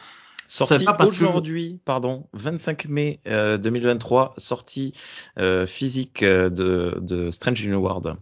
Sorti 0.49 0.85
que- 0.85 1.03
aujourd'hui, 1.05 1.81
pardon, 1.85 2.29
25 2.35 2.87
mai 2.87 3.21
euh, 3.27 3.59
2023, 3.59 4.35
sortie 4.39 4.93
euh, 5.39 5.67
physique 5.67 6.23
euh, 6.23 6.51
de, 6.51 6.99
de 7.01 7.31
Strange 7.31 7.67
New 7.67 7.79
World. 7.79 8.17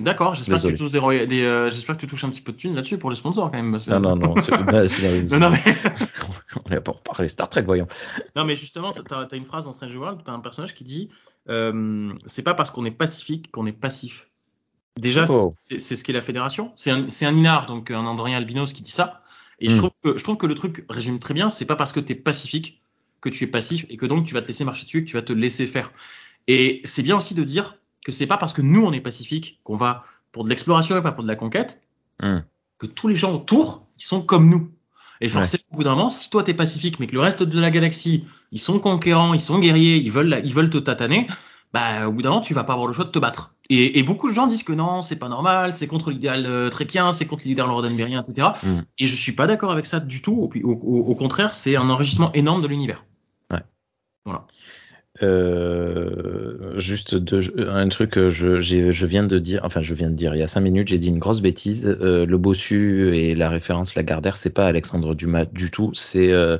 D'accord. 0.00 0.34
J'espère 0.34 0.56
que 0.56 0.60
tu 0.62 0.72
Désolé. 0.72 0.78
touches 0.78 0.90
des, 0.90 0.98
roya- 0.98 1.26
des 1.26 1.42
euh, 1.44 1.70
j'espère 1.70 1.96
que 1.96 2.00
tu 2.00 2.06
touches 2.06 2.24
un 2.24 2.30
petit 2.30 2.40
peu 2.40 2.52
de 2.52 2.56
thunes 2.56 2.74
là-dessus 2.74 2.98
pour 2.98 3.10
les 3.10 3.16
sponsors 3.16 3.50
quand 3.50 3.56
même. 3.62 3.76
Non, 3.88 4.00
non, 4.00 4.16
non, 4.16 4.34
c'est 4.40 4.50
bah, 4.64 4.82
non, 5.30 5.38
non, 5.38 5.50
mais... 5.50 5.62
on 6.66 6.70
est 6.72 6.80
pour 6.80 7.02
parler 7.02 7.28
Star 7.28 7.48
Trek, 7.48 7.62
voyons. 7.62 7.86
Non, 8.36 8.44
mais 8.44 8.56
justement, 8.56 8.92
tu 8.92 9.00
as, 9.12 9.36
une 9.36 9.44
phrase 9.44 9.64
dans 9.66 9.72
Strange 9.72 9.94
World, 9.96 10.20
tu 10.24 10.30
as 10.30 10.34
un 10.34 10.40
personnage 10.40 10.74
qui 10.74 10.84
dit 10.84 11.10
euh, 11.48 12.12
c'est 12.26 12.42
pas 12.42 12.54
parce 12.54 12.70
qu'on 12.70 12.84
est 12.84 12.90
pacifique 12.90 13.50
qu'on 13.50 13.66
est 13.66 13.72
passif. 13.72 14.28
Déjà, 14.98 15.24
Oh. 15.28 15.52
c'est 15.58 15.78
ce 15.78 16.02
qu'est 16.04 16.12
la 16.12 16.20
fédération. 16.20 16.72
C'est 16.76 16.90
un, 16.90 17.06
un 17.06 17.32
Inar, 17.34 17.66
donc 17.66 17.90
un 17.90 18.04
Andorien 18.04 18.36
albinos 18.38 18.72
qui 18.72 18.82
dit 18.82 18.90
ça. 18.90 19.22
Et 19.60 19.68
je, 19.68 19.74
Mm. 19.76 19.78
trouve 19.78 19.92
que, 20.02 20.18
je 20.18 20.24
trouve 20.24 20.36
que 20.36 20.46
le 20.46 20.54
truc 20.54 20.84
résume 20.88 21.18
très 21.18 21.34
bien 21.34 21.50
c'est 21.50 21.66
pas 21.66 21.76
parce 21.76 21.92
que 21.92 22.00
tu 22.00 22.12
es 22.12 22.14
pacifique 22.14 22.82
que 23.20 23.28
tu 23.28 23.44
es 23.44 23.46
passif 23.46 23.84
et 23.90 23.96
que 23.98 24.06
donc 24.06 24.24
tu 24.24 24.32
vas 24.32 24.40
te 24.40 24.46
laisser 24.48 24.64
marcher 24.64 24.86
dessus, 24.86 25.04
que 25.04 25.10
tu 25.10 25.16
vas 25.16 25.22
te 25.22 25.34
laisser 25.34 25.66
faire. 25.66 25.92
Et 26.48 26.80
c'est 26.84 27.02
bien 27.02 27.16
aussi 27.18 27.34
de 27.34 27.44
dire 27.44 27.76
que 28.04 28.12
c'est 28.12 28.26
pas 28.26 28.36
parce 28.36 28.52
que 28.52 28.62
nous 28.62 28.82
on 28.84 28.92
est 28.92 29.00
pacifique 29.00 29.60
qu'on 29.64 29.76
va 29.76 30.04
pour 30.32 30.44
de 30.44 30.48
l'exploration 30.48 30.96
et 30.96 31.02
pas 31.02 31.12
pour 31.12 31.22
de 31.22 31.28
la 31.28 31.36
conquête 31.36 31.80
Hum, 32.22 32.42
que 32.78 32.86
tous 32.86 33.08
les 33.08 33.16
gens 33.16 33.32
autour, 33.34 33.86
ils 33.98 34.04
sont 34.04 34.20
comme 34.22 34.48
nous. 34.48 34.70
Et 35.22 35.26
Ouais. 35.26 35.30
forcément, 35.32 35.62
au 35.72 35.76
bout 35.76 35.84
d'un 35.84 35.94
moment, 35.94 36.10
si 36.10 36.28
toi 36.30 36.42
t'es 36.42 36.54
pacifique, 36.54 36.98
mais 37.00 37.06
que 37.06 37.12
le 37.12 37.20
reste 37.20 37.42
de 37.42 37.60
la 37.60 37.70
galaxie, 37.70 38.24
ils 38.52 38.58
sont 38.60 38.78
conquérants, 38.78 39.32
ils 39.34 39.40
sont 39.40 39.58
guerriers, 39.58 39.96
ils 39.96 40.10
veulent, 40.12 40.40
ils 40.44 40.52
veulent 40.54 40.70
te 40.70 40.78
tataner, 40.78 41.26
bah, 41.72 42.08
au 42.08 42.12
bout 42.12 42.20
d'un 42.22 42.30
moment, 42.30 42.40
tu 42.42 42.52
vas 42.54 42.64
pas 42.64 42.72
avoir 42.74 42.88
le 42.88 42.92
choix 42.94 43.04
de 43.06 43.10
te 43.10 43.18
battre. 43.18 43.54
Et, 43.70 43.98
et 43.98 44.02
beaucoup 44.02 44.28
de 44.28 44.34
gens 44.34 44.46
disent 44.46 44.62
que 44.64 44.72
non, 44.72 45.02
c'est 45.02 45.16
pas 45.18 45.28
normal, 45.28 45.74
c'est 45.74 45.86
contre 45.86 46.10
l'idéal 46.10 46.44
euh, 46.46 46.68
tréquien, 46.70 47.12
c'est 47.12 47.26
contre 47.26 47.44
l'idéal 47.46 47.70
roddenberrien, 47.70 48.22
etc. 48.22 48.48
Mm. 48.62 48.80
Et 48.98 49.06
je 49.06 49.14
suis 49.14 49.32
pas 49.32 49.46
d'accord 49.46 49.70
avec 49.72 49.86
ça 49.86 50.00
du 50.00 50.20
tout. 50.20 50.50
Au, 50.64 50.70
au- 50.72 51.14
contraire, 51.14 51.54
c'est 51.54 51.76
un 51.76 51.88
enrichissement 51.88 52.32
énorme 52.32 52.60
de 52.62 52.66
l'univers. 52.68 53.04
Euh, 55.22 56.78
juste 56.78 57.16
un 57.58 57.88
truc 57.88 58.10
que 58.10 58.30
je, 58.30 58.58
j'ai- 58.60 58.92
je 58.92 59.06
viens 59.06 59.24
de 59.24 59.38
dire, 59.38 59.60
enfin 59.64 59.82
je 59.82 59.92
viens 59.94 60.08
de 60.10 60.14
dire 60.14 60.34
il 60.34 60.38
y 60.38 60.42
a 60.42 60.46
cinq 60.46 60.62
minutes, 60.62 60.88
j'ai 60.88 60.98
dit 60.98 61.08
une 61.08 61.18
grosse 61.18 61.40
bêtise. 61.42 61.86
Euh, 62.00 62.24
le 62.26 62.38
bossu 62.38 63.14
et 63.16 63.34
la 63.34 63.48
référence 63.50 63.94
Lagardère, 63.94 64.36
c'est 64.36 64.50
pas 64.54 64.66
Alexandre 64.66 65.14
Dumas 65.14 65.44
du 65.46 65.70
tout, 65.70 65.92
c'est 65.94 66.32
euh, 66.32 66.56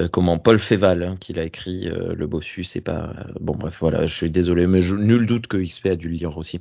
euh, 0.00 0.08
comment 0.08 0.38
Paul 0.38 0.58
Féval 0.58 1.02
hein, 1.02 1.16
qui 1.20 1.32
l'a 1.32 1.44
écrit. 1.44 1.88
euh, 1.88 2.14
le 2.14 2.26
bossu, 2.26 2.64
c'est 2.64 2.80
pas 2.80 3.14
bon 3.40 3.54
bref 3.54 3.78
voilà, 3.80 4.06
je 4.06 4.14
suis 4.14 4.30
désolé, 4.30 4.66
mais 4.66 4.82
je, 4.82 4.94
nul 4.96 5.26
doute 5.26 5.46
que 5.46 5.56
XP 5.58 5.86
a 5.88 5.96
dû 5.96 6.08
le 6.08 6.16
lire 6.16 6.38
aussi. 6.38 6.60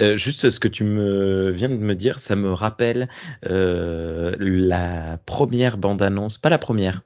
Euh, 0.00 0.16
juste 0.16 0.50
ce 0.50 0.60
que 0.60 0.68
tu 0.68 0.84
me 0.84 1.50
viens 1.50 1.68
de 1.68 1.74
me 1.76 1.94
dire, 1.94 2.18
ça 2.20 2.36
me 2.36 2.52
rappelle 2.52 3.08
euh, 3.46 4.34
la 4.38 5.18
première 5.26 5.78
bande 5.78 6.02
annonce, 6.02 6.38
pas 6.38 6.50
la 6.50 6.58
première. 6.58 7.02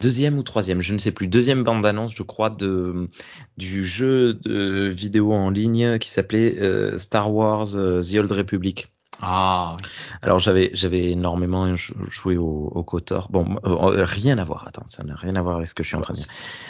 Deuxième 0.00 0.38
ou 0.38 0.42
troisième, 0.42 0.80
je 0.80 0.94
ne 0.94 0.98
sais 0.98 1.12
plus, 1.12 1.26
deuxième 1.26 1.62
bande-annonce, 1.64 2.14
je 2.14 2.22
crois, 2.22 2.50
de 2.50 3.08
du 3.56 3.84
jeu 3.84 4.34
de 4.34 4.88
vidéo 4.88 5.32
en 5.32 5.50
ligne 5.50 5.98
qui 5.98 6.08
s'appelait 6.08 6.58
euh, 6.60 6.98
Star 6.98 7.32
Wars 7.32 7.74
euh, 7.74 8.02
The 8.02 8.14
Old 8.14 8.32
Republic. 8.32 8.92
Ah, 9.20 9.76
Alors 10.22 10.38
j'avais 10.38 10.70
j'avais 10.74 11.10
énormément 11.10 11.74
joué 11.74 12.36
au, 12.36 12.70
au 12.72 12.84
Kotor. 12.84 13.28
Bon, 13.30 13.56
euh, 13.64 14.04
rien 14.04 14.38
à 14.38 14.44
voir. 14.44 14.68
Attends, 14.68 14.86
ça 14.86 15.02
n'a 15.02 15.16
rien 15.16 15.34
à 15.34 15.42
voir 15.42 15.56
avec 15.56 15.66
ce 15.66 15.74
que 15.74 15.82
je 15.82 15.88
suis 15.88 15.96
en 15.96 16.00
train 16.00 16.14
de 16.14 16.18
dire. 16.18 16.28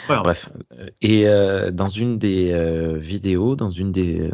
Ouais, 0.09 0.17
Bref. 0.23 0.49
Et 1.01 1.27
euh, 1.27 1.69
dans 1.69 1.89
une 1.89 2.17
des 2.17 2.51
euh, 2.51 2.97
vidéos, 2.97 3.55
dans 3.55 3.69
une 3.69 3.91
des 3.91 4.31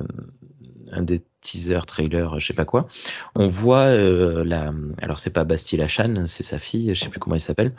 un 0.92 1.02
des 1.02 1.24
teasers, 1.46 1.86
trailers, 1.86 2.40
je 2.40 2.46
sais 2.48 2.54
pas 2.54 2.66
quoi, 2.66 2.88
on 3.36 3.48
voit 3.48 3.86
euh, 3.86 4.44
la. 4.44 4.74
Alors 5.02 5.20
c'est 5.20 5.30
pas 5.30 5.44
Bastille 5.44 5.80
Lachan, 5.80 6.26
c'est 6.28 6.44
sa 6.44 6.60
fille, 6.60 6.94
je 6.94 7.00
sais 7.04 7.10
plus 7.10 7.20
comment 7.20 7.36
elle 7.36 7.42
s'appelle. 7.42 7.72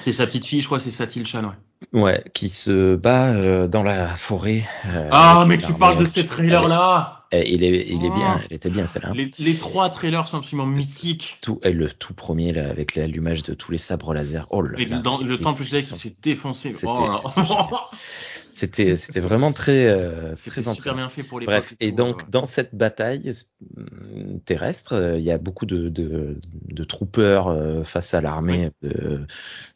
C'est 0.00 0.12
sa 0.12 0.26
petite 0.26 0.46
fille, 0.46 0.60
je 0.60 0.66
crois, 0.66 0.80
c'est 0.80 0.90
Satil 0.90 1.24
Chan, 1.26 1.44
ouais. 1.44 2.00
Ouais, 2.00 2.24
qui 2.34 2.48
se 2.48 2.94
bat 2.96 3.32
euh, 3.34 3.68
dans 3.68 3.82
la 3.82 4.08
forêt. 4.08 4.64
euh, 4.86 5.08
Ah, 5.12 5.44
mais 5.46 5.58
tu 5.58 5.72
parles 5.74 5.96
de 5.98 6.04
ces 6.06 6.24
trailers-là 6.24 7.26
Eh, 7.32 7.52
Il 7.52 7.62
est, 7.62 7.86
il 7.88 7.96
est 8.04 8.10
bien, 8.10 8.36
Oh. 8.38 8.40
elle 8.48 8.56
était 8.56 8.70
bien 8.70 8.86
celle-là. 8.86 9.12
les, 9.14 9.30
les 9.38 9.54
trois 9.54 9.90
trailers 9.90 10.26
sont 10.28 10.38
absolument 10.38 10.66
mythiques. 10.66 11.38
Tout, 11.42 11.60
et 11.62 11.72
le 11.72 11.90
tout 11.90 12.14
premier 12.14 12.52
là, 12.52 12.68
avec 12.70 12.94
l'allumage 12.96 13.42
de 13.42 13.52
tous 13.54 13.70
les 13.72 13.78
sabres 13.78 14.14
laser. 14.14 14.46
Oh 14.50 14.62
là 14.62 14.78
Et 14.78 14.86
là. 14.86 14.98
dans, 14.98 15.18
le 15.18 15.36
temple 15.38 15.62
Jedi 15.64 15.86
qui 15.86 15.94
s'est 15.98 16.14
défoncé. 16.22 16.70
C'était- 16.72 16.86
Oh 16.88 17.10
c'était. 18.54 18.96
C'était, 18.96 19.20
vraiment 19.20 19.52
très, 19.52 19.86
euh, 19.86 20.34
très 20.36 20.62
super 20.62 20.94
bien 20.94 21.08
fait 21.08 21.22
pour 21.22 21.40
les 21.40 21.46
Bref, 21.46 21.74
et 21.80 21.92
donc 21.92 22.30
dans 22.30 22.46
cette 22.46 22.74
bataille 22.74 23.32
euh, 23.78 24.38
terrestre, 24.44 24.94
euh, 24.94 25.18
il 25.18 25.24
y 25.24 25.30
a 25.30 25.38
beaucoup 25.38 25.66
de, 25.66 25.88
de, 25.88 26.40
de 26.68 26.84
troopers 26.84 27.48
euh, 27.48 27.84
face 27.84 28.14
à 28.14 28.20
l'armée 28.20 28.70
de, 28.82 29.26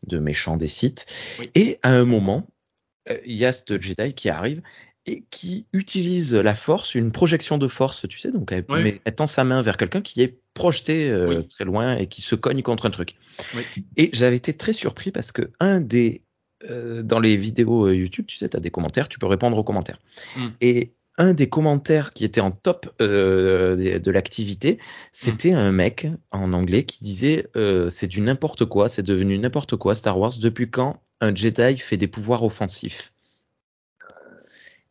de 0.06 0.18
méchants 0.18 0.56
des 0.56 0.68
sites. 0.68 1.06
Oui. 1.38 1.50
Et 1.54 1.78
à 1.82 1.90
un 1.90 2.04
moment, 2.04 2.48
euh, 3.10 3.18
il 3.26 3.36
y 3.36 3.44
a 3.44 3.52
ce 3.52 3.80
Jedi 3.80 4.14
qui 4.14 4.28
arrive 4.28 4.62
et 5.06 5.24
qui 5.30 5.66
utilise 5.72 6.34
la 6.34 6.54
force, 6.54 6.94
une 6.94 7.12
projection 7.12 7.56
de 7.56 7.66
force, 7.66 8.06
tu 8.08 8.18
sais, 8.18 8.30
donc 8.30 8.52
elle, 8.52 8.64
Oui. 8.68 8.82
met- 8.82 9.00
elle 9.06 9.14
tend 9.14 9.26
sa 9.26 9.42
main 9.42 9.62
vers 9.62 9.78
quelqu'un 9.78 10.02
qui 10.02 10.20
est 10.20 10.38
projeté 10.52 11.08
euh, 11.08 11.28
Oui. 11.28 11.48
très 11.48 11.64
loin 11.64 11.96
et 11.96 12.08
qui 12.08 12.20
se 12.20 12.34
cogne 12.34 12.62
contre 12.62 12.84
un 12.86 12.90
truc. 12.90 13.16
Oui. 13.54 13.62
Et 13.96 14.10
j'avais 14.12 14.36
été 14.36 14.52
très 14.52 14.74
surpris 14.74 15.10
parce 15.10 15.32
que 15.32 15.50
un 15.60 15.80
des 15.80 16.22
euh, 16.64 17.02
dans 17.02 17.20
les 17.20 17.36
vidéos 17.36 17.86
euh, 17.86 17.94
YouTube, 17.94 18.26
tu 18.26 18.36
sais, 18.36 18.48
tu 18.48 18.56
as 18.56 18.60
des 18.60 18.70
commentaires, 18.70 19.08
tu 19.08 19.18
peux 19.18 19.26
répondre 19.26 19.56
aux 19.56 19.64
commentaires. 19.64 19.98
Mm. 20.36 20.46
Et 20.60 20.92
un 21.18 21.34
des 21.34 21.48
commentaires 21.48 22.12
qui 22.12 22.24
était 22.24 22.40
en 22.40 22.52
top 22.52 22.88
euh, 23.02 23.76
de, 23.76 23.98
de 23.98 24.10
l'activité, 24.10 24.78
c'était 25.12 25.52
un 25.52 25.72
mec 25.72 26.06
en 26.30 26.52
anglais 26.52 26.84
qui 26.84 27.02
disait 27.02 27.46
euh, 27.56 27.90
c'est 27.90 28.06
du 28.06 28.20
n'importe 28.20 28.64
quoi, 28.64 28.88
c'est 28.88 29.02
devenu 29.02 29.38
n'importe 29.38 29.76
quoi 29.76 29.94
Star 29.94 30.18
Wars 30.18 30.32
depuis 30.40 30.70
quand 30.70 31.02
un 31.20 31.34
Jedi 31.34 31.76
fait 31.76 31.96
des 31.96 32.06
pouvoirs 32.06 32.44
offensifs? 32.44 33.12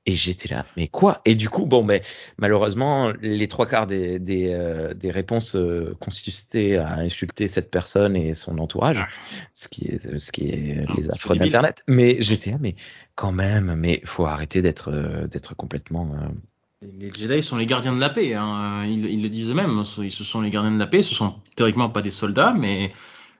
Et 0.10 0.16
j'étais 0.16 0.48
là, 0.48 0.66
mais 0.78 0.88
quoi? 0.88 1.22
Et 1.26 1.36
du 1.36 1.50
coup, 1.50 1.66
bon, 1.66 1.84
ben 1.84 2.02
malheureusement, 2.38 3.12
les 3.22 3.50
trois 3.50 3.68
quarts 3.68 3.88
des, 3.88 4.20
des, 4.20 4.54
euh, 4.54 4.94
des 4.94 5.12
réponses 5.12 5.58
euh, 5.58 5.98
consistaient 6.00 6.78
à 6.78 6.94
insulter 6.94 7.50
cette 7.50 7.70
personne 7.70 8.16
et 8.16 8.34
son 8.34 8.58
entourage, 8.58 9.06
ce 9.54 9.68
qui 9.68 9.90
est, 9.90 10.18
ce 10.18 10.32
qui 10.32 10.50
est 10.50 10.86
Un 10.88 10.96
les 10.96 11.12
affres 11.12 11.36
d'Internet. 11.36 11.84
Mais 11.90 12.16
j'étais 12.22 12.52
là, 12.52 12.58
mais 12.62 12.76
quand 13.16 13.34
même, 13.34 13.76
mais 13.76 14.02
faut 14.06 14.26
arrêter 14.26 14.62
d'être 14.62 14.94
euh, 14.94 15.28
d'être 15.28 15.56
complètement. 15.56 16.10
euh, 16.16 16.88
Les 16.98 17.12
Jedi 17.12 17.44
sont 17.44 17.58
les 17.58 17.66
gardiens 17.66 17.94
de 17.94 18.00
la 18.00 18.10
paix, 18.10 18.34
hein. 18.34 18.86
ils, 18.86 19.08
ils 19.08 19.22
le 19.22 19.28
disent 19.28 19.50
eux-mêmes, 19.50 19.84
ils 19.98 20.12
se 20.12 20.24
sont 20.24 20.40
les 20.40 20.52
gardiens 20.52 20.72
de 20.72 20.80
la 20.80 20.88
paix, 20.88 21.02
ce 21.02 21.14
sont 21.14 21.36
théoriquement 21.58 21.90
pas 21.90 22.02
des 22.02 22.12
soldats, 22.12 22.54
mais, 22.58 22.94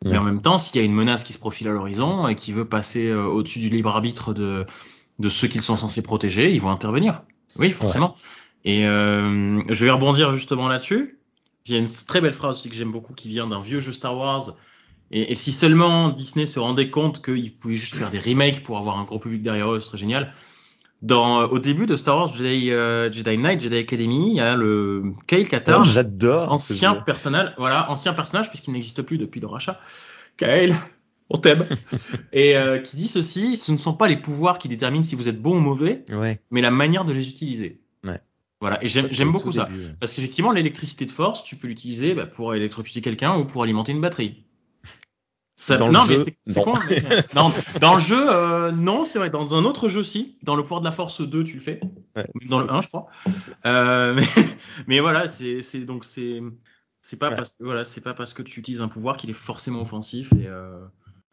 mais 0.04 0.18
en 0.18 0.24
même 0.24 0.42
temps, 0.42 0.60
s'il 0.60 0.82
y 0.82 0.84
a 0.84 0.86
une 0.86 0.94
menace 0.94 1.24
qui 1.24 1.32
se 1.32 1.40
profile 1.40 1.70
à 1.70 1.72
l'horizon 1.72 2.28
et 2.28 2.36
qui 2.36 2.52
veut 2.52 2.68
passer 2.68 3.08
euh, 3.08 3.24
au-dessus 3.24 3.60
du 3.60 3.70
libre 3.70 3.90
arbitre 3.92 4.34
de, 4.34 4.66
de 5.20 5.30
ceux 5.30 5.48
qu'ils 5.48 5.62
sont 5.62 5.78
censés 5.78 6.02
protéger, 6.02 6.54
ils 6.54 6.62
vont 6.62 6.70
intervenir. 6.70 7.24
Oui, 7.58 7.72
forcément. 7.72 8.16
Et 8.66 8.86
euh, 8.86 9.62
je 9.70 9.86
vais 9.86 9.92
rebondir 9.92 10.34
justement 10.34 10.68
là-dessus. 10.68 11.18
Il 11.66 11.74
y 11.74 11.76
a 11.76 11.80
une 11.80 11.90
très 12.08 12.22
belle 12.22 12.34
phrase 12.34 12.58
aussi 12.58 12.70
que 12.70 12.76
j'aime 12.76 12.92
beaucoup 12.92 13.14
qui 13.14 13.30
vient 13.30 13.48
d'un 13.48 13.60
vieux 13.60 13.80
jeu 13.80 13.92
Star 13.94 14.16
Wars. 14.18 14.56
Et, 15.12 15.32
et 15.32 15.36
si 15.36 15.52
seulement 15.52 16.10
Disney 16.10 16.46
se 16.46 16.60
rendait 16.60 16.90
compte 16.90 17.24
qu'ils 17.24 17.54
pouvaient 17.54 17.76
juste 17.76 17.96
faire 17.96 18.10
des 18.10 18.20
remakes 18.20 18.64
pour 18.64 18.78
avoir 18.78 19.00
un 19.00 19.04
gros 19.04 19.20
public 19.20 19.42
derrière 19.42 19.72
eux, 19.72 19.80
ce 19.82 19.88
serait 19.88 19.98
génial. 19.98 20.34
Dans, 21.02 21.44
au 21.44 21.60
début 21.60 21.86
de 21.86 21.96
Star 21.96 22.18
Wars 22.18 22.34
Jedi, 22.34 22.72
euh, 22.72 23.12
Jedi 23.12 23.38
Knight, 23.38 23.62
Jedi 23.62 23.78
Academy, 23.78 24.32
il 24.32 24.38
y 24.38 24.40
a 24.40 24.56
le 24.56 25.14
Kyle 25.28 25.48
Katarn, 25.48 25.84
Oh, 25.84 25.86
J'adore. 25.86 26.52
ancien 26.52 26.96
personnage, 26.96 27.54
voilà, 27.58 27.90
ancien 27.92 28.14
personnage 28.14 28.50
puisqu'il 28.50 28.72
n'existe 28.72 29.04
plus 29.04 29.18
depuis 29.20 29.40
le 29.40 29.48
rachat. 29.48 29.80
Kyle, 30.38 30.76
on 31.30 31.38
t'aime. 31.38 31.66
et 32.32 32.58
euh, 32.58 32.80
qui 32.80 32.96
dit 32.98 33.08
ceci 33.08 33.58
ce 33.58 33.72
ne 33.72 33.78
sont 33.78 33.94
pas 33.94 34.08
les 34.08 34.18
pouvoirs 34.18 34.58
qui 34.60 34.68
déterminent 34.70 35.04
si 35.04 35.16
vous 35.16 35.28
êtes 35.28 35.42
bon 35.42 35.58
ou 35.58 35.60
mauvais, 35.60 36.06
Ouais. 36.10 36.42
mais 36.52 36.62
la 36.62 36.72
manière 36.72 37.06
de 37.06 37.14
les 37.14 37.28
utiliser. 37.28 37.82
Ouais. 38.06 38.20
Voilà, 38.62 38.84
et 38.84 38.88
j'aime 38.88 39.32
beaucoup 39.32 39.52
ça. 39.52 39.66
début, 39.66 39.86
ouais. 39.86 39.92
Parce 40.00 40.14
qu'effectivement, 40.14 40.52
l'électricité 40.52 41.06
de 41.06 41.12
force, 41.12 41.44
tu 41.44 41.56
peux 41.56 41.68
l'utiliser 41.68 42.14
bah, 42.16 42.26
pour 42.26 42.56
électrocuter 42.56 43.02
quelqu'un 43.02 43.38
ou 43.38 43.46
pour 43.46 43.62
alimenter 43.64 43.92
une 43.92 44.02
batterie. 44.02 44.44
Ça- 45.60 45.78
Dans 45.78 45.88
le 45.88 45.94
non, 45.94 46.06
mais 46.06 46.18
jeu, 46.18 46.26
c'est 46.46 46.64
con. 46.64 46.76
mais- 46.88 47.02
dans, 47.34 47.52
dans 47.82 47.96
le 47.96 48.00
jeu, 48.00 48.32
euh, 48.32 48.72
non, 48.72 49.04
c'est 49.06 49.18
vrai. 49.18 49.32
Dans 49.32 49.56
un 49.56 49.66
autre 49.66 49.88
jeu, 49.88 50.04
si. 50.04 50.38
Dans 50.44 50.56
le 50.56 50.62
pouvoir 50.62 50.82
de 50.82 50.86
la 50.86 50.92
force 50.92 51.22
2, 51.22 51.44
tu 51.44 51.56
le 51.56 51.62
fais. 51.62 51.80
Ouais. 52.16 52.28
Dans 52.48 52.60
le 52.60 52.72
1, 52.72 52.82
je 52.82 52.88
crois. 52.90 53.08
Euh, 53.66 54.14
mais, 54.16 54.28
mais 54.88 55.00
voilà, 55.00 55.28
c'est 55.28 55.62
donc 55.86 56.06
c'est 56.06 56.42
c'est 57.02 57.18
pas 57.18 57.30
Ouais. 57.30 57.36
parce 57.36 57.54
que 57.54 57.64
voilà, 57.64 57.86
c'est 57.86 58.02
pas 58.02 58.14
parce 58.14 58.34
que 58.34 58.44
tu 58.44 58.60
utilises 58.60 58.82
un 58.84 58.88
pouvoir 58.88 59.18
qu'il 59.18 59.32
est 59.32 59.34
forcément 59.34 59.82
offensif 59.82 60.32
et 60.34 60.46
euh, 60.48 60.78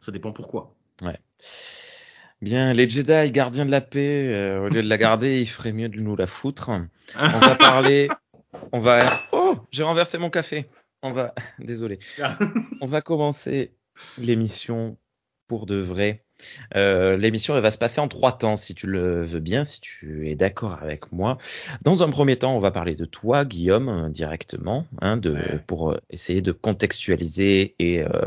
ça 0.05 0.11
dépend 0.11 0.31
pourquoi. 0.31 0.75
Bien, 2.41 2.73
les 2.73 2.87
Jedi, 2.87 3.31
gardiens 3.31 3.65
de 3.65 3.71
la 3.71 3.81
paix, 3.81 4.27
euh, 4.31 4.61
au 4.61 4.67
lieu 4.67 4.83
de 4.83 4.87
la 4.87 4.97
garder, 4.99 5.41
il 5.41 5.47
ferait 5.47 5.71
mieux 5.71 5.89
de 5.89 5.99
nous 5.99 6.15
la 6.15 6.27
foutre. 6.27 6.69
On 7.15 7.39
va 7.39 7.55
parler. 7.55 8.07
On 8.71 8.79
va. 8.79 9.21
Oh, 9.31 9.57
j'ai 9.71 9.81
renversé 9.83 10.17
mon 10.19 10.29
café. 10.29 10.67
On 11.01 11.11
va. 11.11 11.33
Désolé. 11.59 11.99
On 12.81 12.85
va 12.87 13.01
commencer 13.01 13.73
l'émission 14.17 14.97
pour 15.47 15.65
de 15.65 15.75
vrai. 15.75 16.23
Euh, 16.75 17.15
l'émission 17.15 17.55
elle 17.55 17.61
va 17.61 17.71
se 17.71 17.77
passer 17.77 18.01
en 18.01 18.07
trois 18.09 18.37
temps 18.37 18.57
si 18.57 18.75
tu 18.75 18.87
le 18.87 19.23
veux 19.23 19.39
bien, 19.39 19.63
si 19.63 19.79
tu 19.79 20.27
es 20.29 20.35
d'accord 20.35 20.77
avec 20.81 21.11
moi. 21.13 21.37
Dans 21.83 22.03
un 22.03 22.09
premier 22.09 22.35
temps, 22.35 22.55
on 22.55 22.59
va 22.59 22.71
parler 22.71 22.95
de 22.95 23.05
toi, 23.05 23.45
Guillaume, 23.45 23.89
euh, 23.89 24.09
directement, 24.09 24.85
hein, 25.01 25.17
de, 25.17 25.31
Ouais. 25.33 25.59
pour 25.65 25.95
essayer 26.09 26.41
de 26.41 26.51
contextualiser 26.51 27.75
et, 27.79 28.01
euh, 28.03 28.25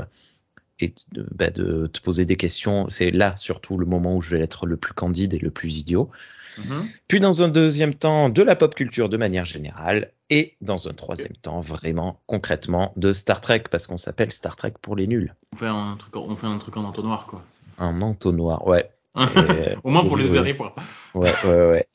et 0.80 0.94
de, 1.12 1.26
bah, 1.34 1.50
de 1.50 1.86
te 1.88 2.00
poser 2.00 2.24
des 2.24 2.36
questions. 2.36 2.88
C'est 2.88 3.10
là 3.10 3.36
surtout 3.36 3.76
le 3.78 3.86
moment 3.86 4.16
où 4.16 4.20
je 4.20 4.30
vais 4.36 4.40
être 4.42 4.66
le 4.66 4.76
plus 4.76 4.94
candide 4.94 5.34
et 5.34 5.38
le 5.38 5.50
plus 5.50 5.78
idiot. 5.78 6.10
Mhm. 6.58 6.88
Puis 7.06 7.20
dans 7.20 7.42
un 7.42 7.48
deuxième 7.48 7.94
temps, 7.94 8.28
de 8.28 8.42
la 8.42 8.56
pop 8.56 8.74
culture 8.74 9.08
de 9.08 9.16
manière 9.16 9.44
générale. 9.44 10.12
Et 10.30 10.56
dans 10.60 10.88
un 10.88 10.92
troisième 10.92 11.34
temps, 11.40 11.60
vraiment, 11.60 12.20
concrètement, 12.26 12.92
de 12.96 13.12
Star 13.14 13.40
Trek, 13.40 13.62
parce 13.70 13.86
qu'on 13.86 13.96
s'appelle 13.96 14.30
Star 14.30 14.56
Trek 14.56 14.74
pour 14.82 14.94
les 14.94 15.06
nuls. 15.06 15.34
On 15.54 15.56
fait 15.56 15.66
un 15.66 15.96
truc, 15.98 16.14
en- 16.16 16.26
on 16.28 16.36
fait 16.36 16.46
un 16.46 16.58
truc 16.58 16.76
en 16.76 16.84
entonnoir 16.84 17.26
quoi. 17.26 17.42
Un 17.78 18.02
entonnoir, 18.02 18.66
ouais. 18.66 18.90
Et, 19.16 19.20
Au 19.84 19.90
moins 19.90 20.04
pour 20.04 20.16
les 20.18 20.24
oui. 20.24 20.30
derniers 20.32 20.52
points. 20.54 20.72
Ouais, 21.14 21.32
ouais, 21.44 21.70
ouais. 21.70 21.86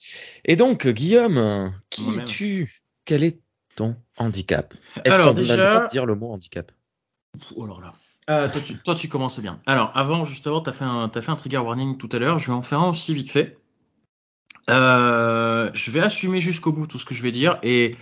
Et 0.45 0.55
donc, 0.55 0.87
Guillaume, 0.87 1.73
qui 1.89 2.03
es-tu? 2.17 2.81
Quel 3.05 3.23
est 3.23 3.39
ton 3.75 3.95
handicap? 4.17 4.73
Est-ce 5.05 5.17
qu'on 5.17 5.27
a 5.27 5.33
le 5.33 5.33
déjà- 5.35 5.57
droit 5.57 5.83
de 5.85 5.89
dire 5.91 6.05
le 6.05 6.15
mot 6.15 6.31
handicap? 6.31 6.71
Oh 7.55 7.65
alors 7.65 7.81
là. 7.81 7.93
Euh, 8.29 8.49
toi, 8.49 8.61
tu, 8.65 8.75
toi, 8.77 8.95
tu 8.95 9.09
commences 9.09 9.39
bien. 9.39 9.59
Alors, 9.65 9.91
avant, 9.95 10.23
justement, 10.25 10.61
tu 10.61 10.69
as, 10.69 10.73
fait 10.73 10.85
un- 10.85 11.09
t'as 11.09 11.21
fait 11.21 11.31
un 11.31 11.35
trigger 11.35 11.57
warning 11.57 11.97
tout 11.97 12.09
à 12.11 12.19
l'heure. 12.19 12.39
Je 12.39 12.47
vais 12.47 12.53
en 12.53 12.63
faire 12.63 12.79
un 12.79 12.89
aussi 12.89 13.13
vite 13.13 13.31
fait. 13.31 13.57
Euh, 14.69 15.69
je 15.73 15.91
vais 15.91 15.99
assumer 15.99 16.39
jusqu'au 16.39 16.71
bout 16.71 16.87
tout 16.87 16.97
ce 16.97 17.05
que 17.05 17.13
je 17.13 17.21
vais 17.21 17.31
dire 17.31 17.57
et 17.63 17.95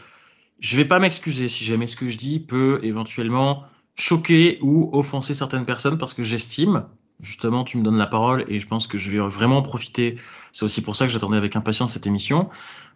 je 0.60 0.78
vais 0.78 0.86
pas 0.86 1.00
m'excuser 1.00 1.48
si 1.48 1.66
jamais 1.66 1.88
ce 1.88 1.96
que 1.96 2.08
je 2.08 2.18
dis 2.18 2.40
peut 2.40 2.80
éventuellement 2.84 3.64
choquer 3.96 4.60
ou 4.62 4.90
offenser 4.94 5.34
certaines 5.34 5.66
personnes 5.66 5.98
parce 5.98 6.14
que 6.14 6.22
j'estime, 6.22 6.86
justement, 7.20 7.64
tu 7.64 7.78
me 7.78 7.84
donnes 7.84 7.98
la 7.98 8.06
parole 8.06 8.46
et 8.48 8.60
je 8.60 8.68
pense 8.68 8.86
que 8.86 9.00
je 9.00 9.10
vais 9.10 9.18
vraiment 9.18 9.58
en 9.58 9.62
profiter. 9.64 10.18
C'est 10.52 10.66
aussi 10.66 10.84
pour 10.84 10.96
ça 10.96 11.08
que 11.08 11.12
j'attendais 11.12 11.38
avec 11.38 11.56
impatience 11.56 11.94
cette 11.94 12.06
émission. 12.06 12.50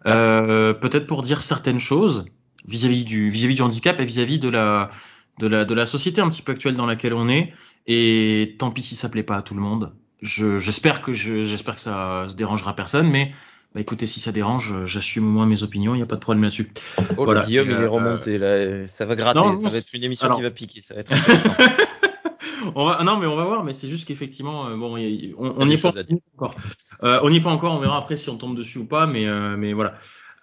Euh, 0.06 0.72
Peut-être 0.72 1.08
pour 1.08 1.22
dire 1.22 1.42
certaines 1.42 1.80
choses 1.80 2.26
vis-à-vis 2.68 3.04
du, 3.04 3.30
vis-à-vis 3.30 3.56
du 3.56 3.62
handicap 3.62 3.98
et 4.00 4.04
vis-à-vis 4.04 4.38
de 4.38 4.48
la, 4.48 4.90
de 5.38 5.46
la, 5.46 5.64
de 5.64 5.74
la 5.74 5.86
société 5.86 6.20
un 6.20 6.28
petit 6.28 6.42
peu 6.42 6.52
actuelle 6.52 6.76
dans 6.76 6.86
laquelle 6.86 7.14
on 7.14 7.28
est. 7.28 7.52
Et 7.86 8.56
tant 8.58 8.70
pis 8.70 8.82
si 8.82 8.96
ça 8.96 9.08
plaît 9.08 9.22
pas 9.22 9.36
à 9.36 9.42
tout 9.42 9.54
le 9.54 9.60
monde. 9.60 9.92
Je, 10.22 10.56
j'espère 10.58 11.02
que 11.02 11.14
je, 11.14 11.44
j'espère 11.44 11.74
que 11.76 11.80
ça 11.80 12.26
dérangera 12.36 12.74
personne, 12.74 13.08
mais 13.10 13.32
bah 13.74 13.80
écoutez, 13.82 14.06
si 14.06 14.18
ça 14.18 14.32
dérange, 14.32 14.86
j'assume 14.86 15.26
au 15.26 15.30
moins 15.30 15.44
mes 15.46 15.62
opinions, 15.62 15.94
il 15.94 15.98
n'y 15.98 16.02
a 16.02 16.06
pas 16.06 16.14
de 16.16 16.20
problème 16.20 16.42
là-dessus. 16.44 16.72
Oh, 17.16 17.24
Voilà, 17.24 17.42
le 17.42 17.46
Guillaume, 17.46 17.68
il 17.70 17.76
est 17.76 17.80
euh, 17.82 17.90
remonté, 17.90 18.38
là. 18.38 18.86
Ça 18.86 19.04
va 19.04 19.14
gratter, 19.14 19.38
non, 19.38 19.56
ça 19.60 19.68
va 19.68 19.76
être 19.76 19.90
une 19.92 20.02
émission 20.04 20.26
alors- 20.26 20.38
qui 20.38 20.42
va 20.42 20.50
piquer, 20.50 20.80
ça 20.82 20.94
va 20.94 21.00
être 21.00 21.12
intéressant. 21.12 21.54
on 22.74 22.86
va, 22.86 23.04
non, 23.04 23.18
mais 23.18 23.26
on 23.26 23.36
va 23.36 23.44
voir, 23.44 23.62
mais 23.64 23.74
c'est 23.74 23.88
juste 23.90 24.08
qu'effectivement, 24.08 24.68
euh, 24.68 24.76
bon, 24.76 24.96
y- 24.96 25.34
on, 25.36 25.66
n'y 25.66 25.74
est 25.74 25.78
pas 25.78 25.92
encore. 26.36 26.54
Euh, 27.02 27.20
on 27.22 27.28
n'y 27.30 27.36
est 27.36 27.40
pas 27.42 27.50
encore, 27.52 27.74
on 27.74 27.78
verra 27.78 27.98
après 27.98 28.16
si 28.16 28.30
on 28.30 28.38
tombe 28.38 28.56
dessus 28.56 28.78
ou 28.78 28.86
pas, 28.86 29.06
mais, 29.06 29.26
euh, 29.26 29.56
mais 29.58 29.74
voilà. 29.74 29.94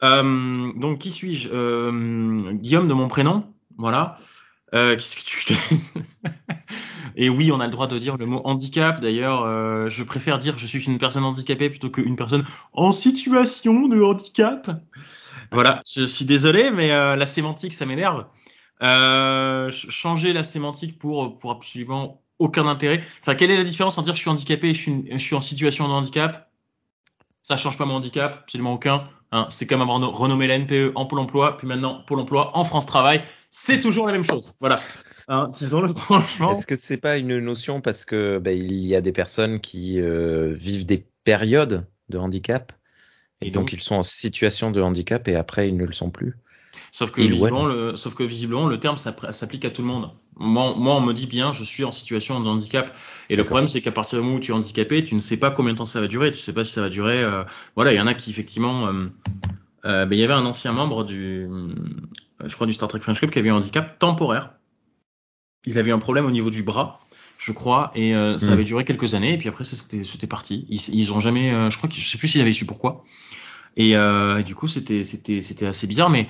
Euh, 0.04 0.72
donc, 0.76 1.00
qui 1.00 1.10
suis-je? 1.12 1.50
Euh, 1.52 2.52
Guillaume 2.54 2.88
de 2.88 2.94
mon 2.94 3.08
prénom, 3.08 3.46
voilà. 3.78 4.18
Euh, 4.74 4.98
Et 7.15 7.30
oui, 7.30 7.51
on 7.51 7.60
a 7.60 7.65
le 7.65 7.72
droit 7.72 7.88
de 7.88 8.00
dire 8.00 8.18
le 8.18 8.25
mot 8.25 8.42
handicap. 8.44 9.00
D'ailleurs, 9.00 9.44
euh, 9.44 9.88
je 9.89 10.03
préfère 10.03 10.39
dire 10.39 10.58
je 10.58 10.65
suis 10.65 10.84
une 10.86 10.98
personne 10.98 11.24
handicapée 11.24 11.70
plutôt 11.70 11.92
qu'une 11.92 12.15
personne 12.15 12.44
en 12.74 12.92
situation 12.92 13.88
de 13.88 14.01
handicap. 14.01 14.72
Voilà, 15.51 15.84
je 15.88 16.06
suis 16.06 16.25
désolé, 16.25 16.72
mais 16.72 16.92
euh, 16.92 17.15
la 17.15 17.27
sémantique, 17.27 17.75
ça 17.75 17.86
m'énerve. 17.86 18.25
Changer 18.82 20.34
la 20.34 20.44
sémantique 20.44 20.98
pour, 20.98 21.38
absolument 21.51 22.24
aucun 22.39 22.65
intérêt. 22.65 23.03
Enfin, 23.22 23.36
quelle 23.36 23.51
est 23.51 23.58
la 23.58 23.63
différence 23.63 23.98
entre 23.98 24.06
dire 24.06 24.15
je 24.15 24.22
suis 24.22 24.30
handicapé 24.30 24.70
et 24.70 24.74
je 24.74 24.89
je 25.12 25.18
suis 25.20 25.36
en 25.36 25.42
situation 25.42 25.88
de 25.88 25.94
handicap? 25.94 26.50
Ça 27.44 27.58
change 27.58 27.78
pas 27.78 27.86
mon 27.86 27.96
handicap, 27.96 28.40
absolument 28.44 28.74
aucun. 28.74 29.08
Hein, 29.32 29.48
c'est 29.50 29.68
comme 29.68 29.82
avoir 29.82 30.00
renommé 30.00 30.48
la 30.48 30.58
NPE 30.58 30.94
en 30.96 31.06
Pôle 31.06 31.20
emploi, 31.20 31.58
puis 31.58 31.68
maintenant 31.68 32.04
Pôle 32.08 32.20
emploi 32.20 32.58
en 32.58 32.64
France 32.64 32.86
Travail. 32.86 33.24
C'est 33.50 33.82
toujours 33.82 34.08
la 34.08 34.14
même 34.14 34.24
chose. 34.24 34.54
Voilà. 34.60 34.80
Hein, 35.28 35.50
disons-le 35.54 35.94
franchement. 35.94 36.52
Est-ce 36.52 36.66
que 36.66 36.76
c'est 36.76 36.98
pas 36.98 37.18
une 37.18 37.40
notion 37.40 37.82
parce 37.82 38.06
que 38.06 38.40
ben, 38.40 38.58
il 38.58 38.86
y 38.86 38.96
a 38.96 39.02
des 39.02 39.12
personnes 39.12 39.60
qui 39.60 40.00
euh, 40.00 40.54
vivent 40.54 40.86
des 40.86 41.06
périodes 41.24 41.86
de 42.10 42.18
handicap 42.18 42.72
et, 43.42 43.52
donc, 43.52 43.66
donc, 43.66 43.74
ils 43.74 43.82
sont 43.82 43.96
en 43.96 44.04
situation 44.04 44.72
de 44.72 44.82
handicap 44.82 45.28
et 45.28 45.36
après 45.36 45.68
ils 45.68 45.76
ne 45.76 45.86
le 45.86 45.92
sont 45.92 46.10
plus? 46.10 46.38
Sauf 46.96 47.10
que, 47.10 47.22
visiblement, 47.22 47.66
le, 47.66 47.96
sauf 47.96 48.14
que 48.14 48.24
visiblement, 48.24 48.68
le 48.68 48.80
terme 48.80 48.98
s'applique 48.98 49.66
à 49.66 49.72
tout 49.72 49.82
le 49.82 49.88
monde. 49.88 50.12
Moi, 50.38 50.76
moi, 50.78 50.96
on 50.96 51.02
me 51.02 51.14
dit 51.14 51.26
bien, 51.26 51.52
je 51.52 51.64
suis 51.64 51.84
en 51.84 51.92
situation 51.92 52.40
de 52.40 52.48
handicap. 52.48 52.96
Et 53.30 53.36
le 53.36 53.44
problème, 53.44 53.68
c'est 53.68 53.82
qu'à 53.82 53.92
partir 53.92 54.20
du 54.20 54.24
moment 54.24 54.38
où 54.38 54.40
tu 54.40 54.52
es 54.52 54.54
handicapé, 54.54 55.04
tu 55.04 55.16
ne 55.16 55.20
sais 55.20 55.38
pas 55.38 55.50
combien 55.50 55.74
de 55.74 55.80
temps 55.80 55.86
ça 55.86 56.00
va 56.00 56.08
durer. 56.08 56.32
Tu 56.32 56.38
sais 56.38 56.54
pas 56.54 56.64
si 56.64 56.72
ça 56.72 56.82
va 56.82 56.90
durer. 56.90 57.22
Euh, 57.22 57.44
voilà, 57.76 57.94
il 57.94 57.98
y 57.98 58.00
en 58.00 58.06
a 58.06 58.14
qui 58.14 58.30
effectivement. 58.30 58.88
Euh, 58.88 59.08
euh, 59.86 60.06
ben, 60.06 60.16
il 60.16 60.22
y 60.22 60.24
avait 60.24 60.34
un 60.34 60.46
ancien 60.46 60.72
membre 60.72 61.04
du, 61.04 61.48
je 62.46 62.56
crois, 62.56 62.68
du 62.68 62.74
Star 62.74 62.88
Trek 62.88 63.00
French 63.00 63.20
Club 63.20 63.32
qui 63.32 63.40
avait 63.40 63.50
un 63.50 63.56
handicap 63.56 63.98
temporaire. 63.98 64.54
Il 65.66 65.78
avait 65.80 65.92
un 65.92 66.00
problème 66.00 66.26
au 66.26 66.32
niveau 66.32 66.52
du 66.52 66.64
bras 66.64 67.00
je 67.44 67.52
crois, 67.52 67.92
et 67.94 68.16
euh, 68.16 68.38
ça 68.38 68.48
hmm. 68.48 68.54
avait 68.54 68.64
duré 68.64 68.86
quelques 68.86 69.16
années, 69.16 69.34
et 69.34 69.38
puis 69.38 69.50
après 69.50 69.66
c'était 69.66 70.28
parti. 70.28 70.66
Ils, 70.70 70.96
ils 70.96 71.12
ont 71.12 71.20
jamais, 71.20 71.52
euh, 71.52 71.70
je 71.70 71.78
crois 71.78 71.90
que 71.90 71.96
je 71.96 72.08
sais 72.08 72.18
plus 72.18 72.30
s'ils 72.30 72.40
avaient 72.42 72.54
su 72.54 72.66
pourquoi. 72.66 73.04
Et, 73.76 73.98
euh, 73.98 74.38
et 74.38 74.44
du 74.44 74.56
coup 74.56 74.68
c'était 74.70 75.04
assez 75.66 75.88
bizarre, 75.88 76.10
mais 76.10 76.30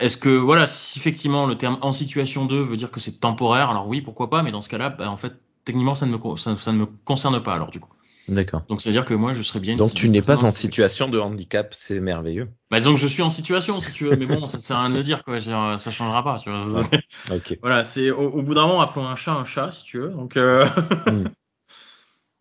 est-ce 0.00 0.16
que 0.16 0.30
voilà, 0.30 0.66
si 0.66 0.98
effectivement 0.98 1.46
le 1.46 1.56
terme 1.56 1.78
en 1.82 1.92
situation 1.92 2.44
2 2.44 2.60
veut 2.60 2.76
dire 2.76 2.90
que 2.90 3.00
c'est 3.00 3.20
temporaire, 3.20 3.70
alors 3.70 3.86
oui, 3.86 4.00
pourquoi 4.00 4.30
pas, 4.30 4.42
mais 4.42 4.50
dans 4.50 4.62
ce 4.62 4.68
cas-là, 4.68 4.90
bah, 4.90 5.10
en 5.10 5.16
fait, 5.16 5.34
techniquement, 5.64 5.94
ça 5.94 6.06
ne 6.06 6.16
me 6.16 6.36
ça, 6.36 6.56
ça, 6.56 6.72
ne 6.72 6.78
me 6.78 6.86
concerne 6.86 7.42
pas 7.42 7.54
alors 7.54 7.70
du 7.70 7.80
coup. 7.80 7.90
D'accord. 8.28 8.62
Donc 8.68 8.80
c'est 8.80 8.90
à 8.90 8.92
dire 8.92 9.04
que 9.04 9.14
moi 9.14 9.34
je 9.34 9.42
serais 9.42 9.58
bien. 9.58 9.76
Donc 9.76 9.92
tu 9.92 10.08
n'es 10.08 10.22
pas 10.22 10.44
en 10.44 10.50
situation 10.52 11.08
de 11.08 11.18
handicap, 11.18 11.74
c'est 11.74 12.00
merveilleux. 12.00 12.48
Bah 12.70 12.78
disons 12.78 12.94
que 12.94 13.00
je 13.00 13.08
suis 13.08 13.22
en 13.22 13.30
situation 13.30 13.80
si 13.80 13.92
tu 13.92 14.04
veux, 14.04 14.16
mais 14.16 14.26
bon, 14.26 14.46
ça 14.46 14.58
sert 14.58 14.76
à 14.76 14.82
rien 14.82 14.90
de 14.90 14.94
le 14.94 15.02
dire 15.02 15.24
quoi, 15.24 15.40
ça 15.40 15.90
changera 15.90 16.22
pas. 16.22 16.38
Tu 16.38 16.50
vois. 16.50 16.82
ok. 17.32 17.58
Voilà, 17.62 17.82
c'est 17.82 18.10
au, 18.10 18.30
au, 18.30 18.42
bout 18.42 18.54
d'un 18.54 18.66
moment 18.68 18.82
appelons 18.82 19.06
un 19.06 19.16
chat 19.16 19.32
un 19.32 19.44
chat 19.44 19.72
si 19.72 19.82
tu 19.82 19.98
veux. 19.98 20.10
Donc 20.10 20.36
euh... 20.36 20.64
mm. 21.06 21.24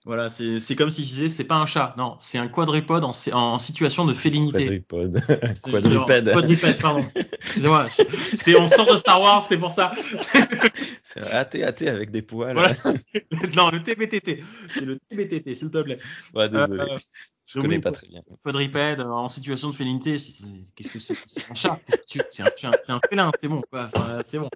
Voilà, 0.09 0.31
c'est 0.31 0.75
comme 0.75 0.89
si 0.89 1.03
je 1.03 1.09
disais, 1.09 1.29
c'est 1.29 1.43
pas 1.43 1.57
un 1.57 1.67
chat, 1.67 1.93
non, 1.95 2.17
c'est 2.19 2.39
un 2.39 2.47
quadrupode 2.47 3.03
en, 3.03 3.11
en 3.33 3.59
situation 3.59 4.05
de 4.05 4.13
félinité. 4.15 4.81
Quadrupode. 4.81 5.21
Quadrupède. 5.69 6.33
Quadrupède, 6.33 6.81
pardon. 6.81 7.07
C'est, 8.35 8.59
on 8.59 8.67
sort 8.67 8.91
de 8.91 8.97
Star 8.97 9.21
Wars, 9.21 9.43
c'est 9.43 9.59
pour 9.59 9.71
ça. 9.71 9.91
c'est 11.03 11.21
athée, 11.31 11.63
athée 11.63 11.89
avec 11.89 12.09
des 12.09 12.23
poils. 12.23 12.55
Voilà. 12.55 12.73
non, 13.55 13.69
le 13.69 13.83
TBTT. 13.83 14.43
C'est 14.73 14.81
le 14.81 14.97
TBTT, 14.97 15.53
s'il 15.53 15.69
te 15.69 15.79
plaît. 15.79 15.99
Ouais, 16.33 16.49
désolé. 16.49 16.79
Euh, 16.79 16.97
je 17.45 17.59
connais 17.59 17.79
pas 17.79 17.91
très 17.91 18.07
bien. 18.07 18.23
Quadrupède 18.43 19.01
en 19.01 19.29
situation 19.29 19.69
de 19.69 19.75
félinité, 19.75 20.17
qu'est-ce 20.75 20.89
que 20.89 20.97
c'est 20.97 21.13
C'est 21.27 21.51
un 21.51 21.53
chat? 21.53 21.79
C'est 22.07 22.41
un, 22.41 22.71
un, 22.71 22.95
un 22.95 22.99
félin, 23.07 23.31
c'est 23.39 23.47
bon, 23.47 23.61
quoi. 23.69 23.91
Enfin, 23.93 24.17
c'est 24.25 24.39
bon. 24.39 24.49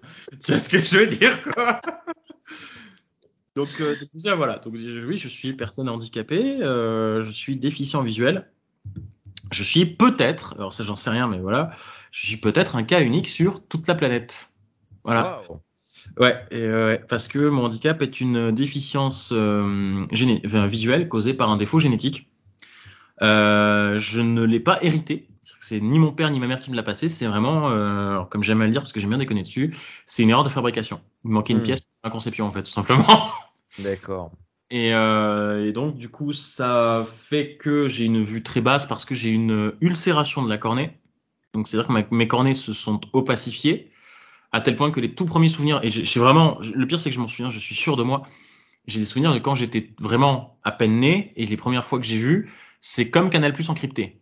Tu 0.44 0.50
vois 0.50 0.58
ce 0.58 0.68
que 0.68 0.80
je 0.80 0.96
veux 0.98 1.06
dire, 1.06 1.40
quoi? 1.44 1.80
Donc 3.56 3.68
euh, 3.80 3.96
déjà 4.12 4.34
voilà, 4.34 4.58
donc 4.58 4.74
oui, 4.74 5.16
je 5.16 5.28
suis 5.28 5.52
personne 5.52 5.88
handicapée, 5.88 6.62
euh, 6.62 7.22
je 7.22 7.30
suis 7.30 7.56
déficient 7.56 8.02
visuel. 8.02 8.50
Je 9.52 9.62
suis 9.62 9.86
peut-être, 9.86 10.54
alors 10.56 10.72
ça 10.72 10.84
j'en 10.84 10.96
sais 10.96 11.10
rien, 11.10 11.28
mais 11.28 11.38
voilà, 11.38 11.70
je 12.10 12.26
suis 12.26 12.36
peut-être 12.38 12.76
un 12.76 12.82
cas 12.82 13.02
unique 13.02 13.28
sur 13.28 13.62
toute 13.66 13.86
la 13.86 13.94
planète. 13.94 14.54
Voilà. 15.04 15.42
Ouais, 16.18 16.44
et, 16.50 16.60
euh, 16.60 16.98
parce 17.08 17.28
que 17.28 17.48
mon 17.48 17.64
handicap 17.64 18.00
est 18.02 18.20
une 18.20 18.50
déficience 18.52 19.30
euh, 19.32 20.06
enfin, 20.44 20.66
visuelle 20.66 21.08
causée 21.08 21.34
par 21.34 21.50
un 21.50 21.56
défaut 21.56 21.78
génétique. 21.78 22.30
Euh, 23.22 23.98
je 23.98 24.20
ne 24.20 24.42
l'ai 24.42 24.60
pas 24.60 24.78
hérité. 24.82 25.28
C'est 25.60 25.80
ni 25.80 25.98
mon 25.98 26.12
père 26.12 26.30
ni 26.30 26.40
ma 26.40 26.46
mère 26.46 26.60
qui 26.60 26.70
me 26.70 26.76
l'a 26.76 26.82
passé. 26.82 27.08
C'est 27.08 27.26
vraiment, 27.26 27.70
euh, 27.70 28.22
comme 28.24 28.42
j'aime 28.42 28.60
à 28.60 28.66
le 28.66 28.72
dire 28.72 28.80
parce 28.80 28.92
que 28.92 29.00
j'aime 29.00 29.10
bien 29.10 29.18
déconner 29.18 29.42
dessus, 29.42 29.74
c'est 30.06 30.22
une 30.22 30.30
erreur 30.30 30.44
de 30.44 30.48
fabrication. 30.48 31.00
Il 31.24 31.30
manquait 31.30 31.52
une 31.52 31.60
hmm. 31.60 31.64
pièce 31.64 31.80
pour 31.80 31.90
la 32.02 32.10
conception 32.10 32.46
en 32.46 32.50
fait, 32.50 32.62
tout 32.62 32.70
simplement. 32.70 33.04
D'accord. 33.78 34.32
Et, 34.70 34.94
euh, 34.94 35.66
et, 35.66 35.72
donc 35.72 35.96
du 35.96 36.08
coup, 36.08 36.32
ça 36.32 37.04
fait 37.06 37.56
que 37.56 37.88
j'ai 37.88 38.04
une 38.04 38.24
vue 38.24 38.42
très 38.42 38.60
basse 38.60 38.86
parce 38.86 39.04
que 39.04 39.14
j'ai 39.14 39.30
une 39.30 39.74
ulcération 39.80 40.42
de 40.42 40.48
la 40.48 40.58
cornée. 40.58 40.98
Donc 41.52 41.68
c'est-à-dire 41.68 41.88
que 41.88 42.14
mes 42.14 42.28
cornées 42.28 42.54
se 42.54 42.72
sont 42.72 43.00
opacifiées 43.12 43.92
à 44.54 44.60
tel 44.60 44.76
point 44.76 44.92
que 44.92 45.00
les 45.00 45.14
tout 45.14 45.26
premiers 45.26 45.48
souvenirs, 45.48 45.80
et 45.82 45.90
j'ai 45.90 46.20
vraiment, 46.20 46.60
le 46.60 46.86
pire 46.86 47.00
c'est 47.00 47.10
que 47.10 47.14
je 47.16 47.20
m'en 47.20 47.26
souviens, 47.26 47.50
je 47.50 47.58
suis 47.58 47.74
sûr 47.74 47.96
de 47.96 48.04
moi, 48.04 48.22
j'ai 48.86 49.00
des 49.00 49.04
souvenirs 49.04 49.34
de 49.34 49.40
quand 49.40 49.56
j'étais 49.56 49.92
vraiment 49.98 50.60
à 50.62 50.70
peine 50.70 51.00
né 51.00 51.32
et 51.34 51.44
les 51.44 51.56
premières 51.56 51.84
fois 51.84 51.98
que 51.98 52.04
j'ai 52.04 52.18
vu, 52.18 52.52
c'est 52.80 53.10
comme 53.10 53.30
Canal 53.30 53.52
Plus 53.52 53.68
encrypté. 53.68 54.20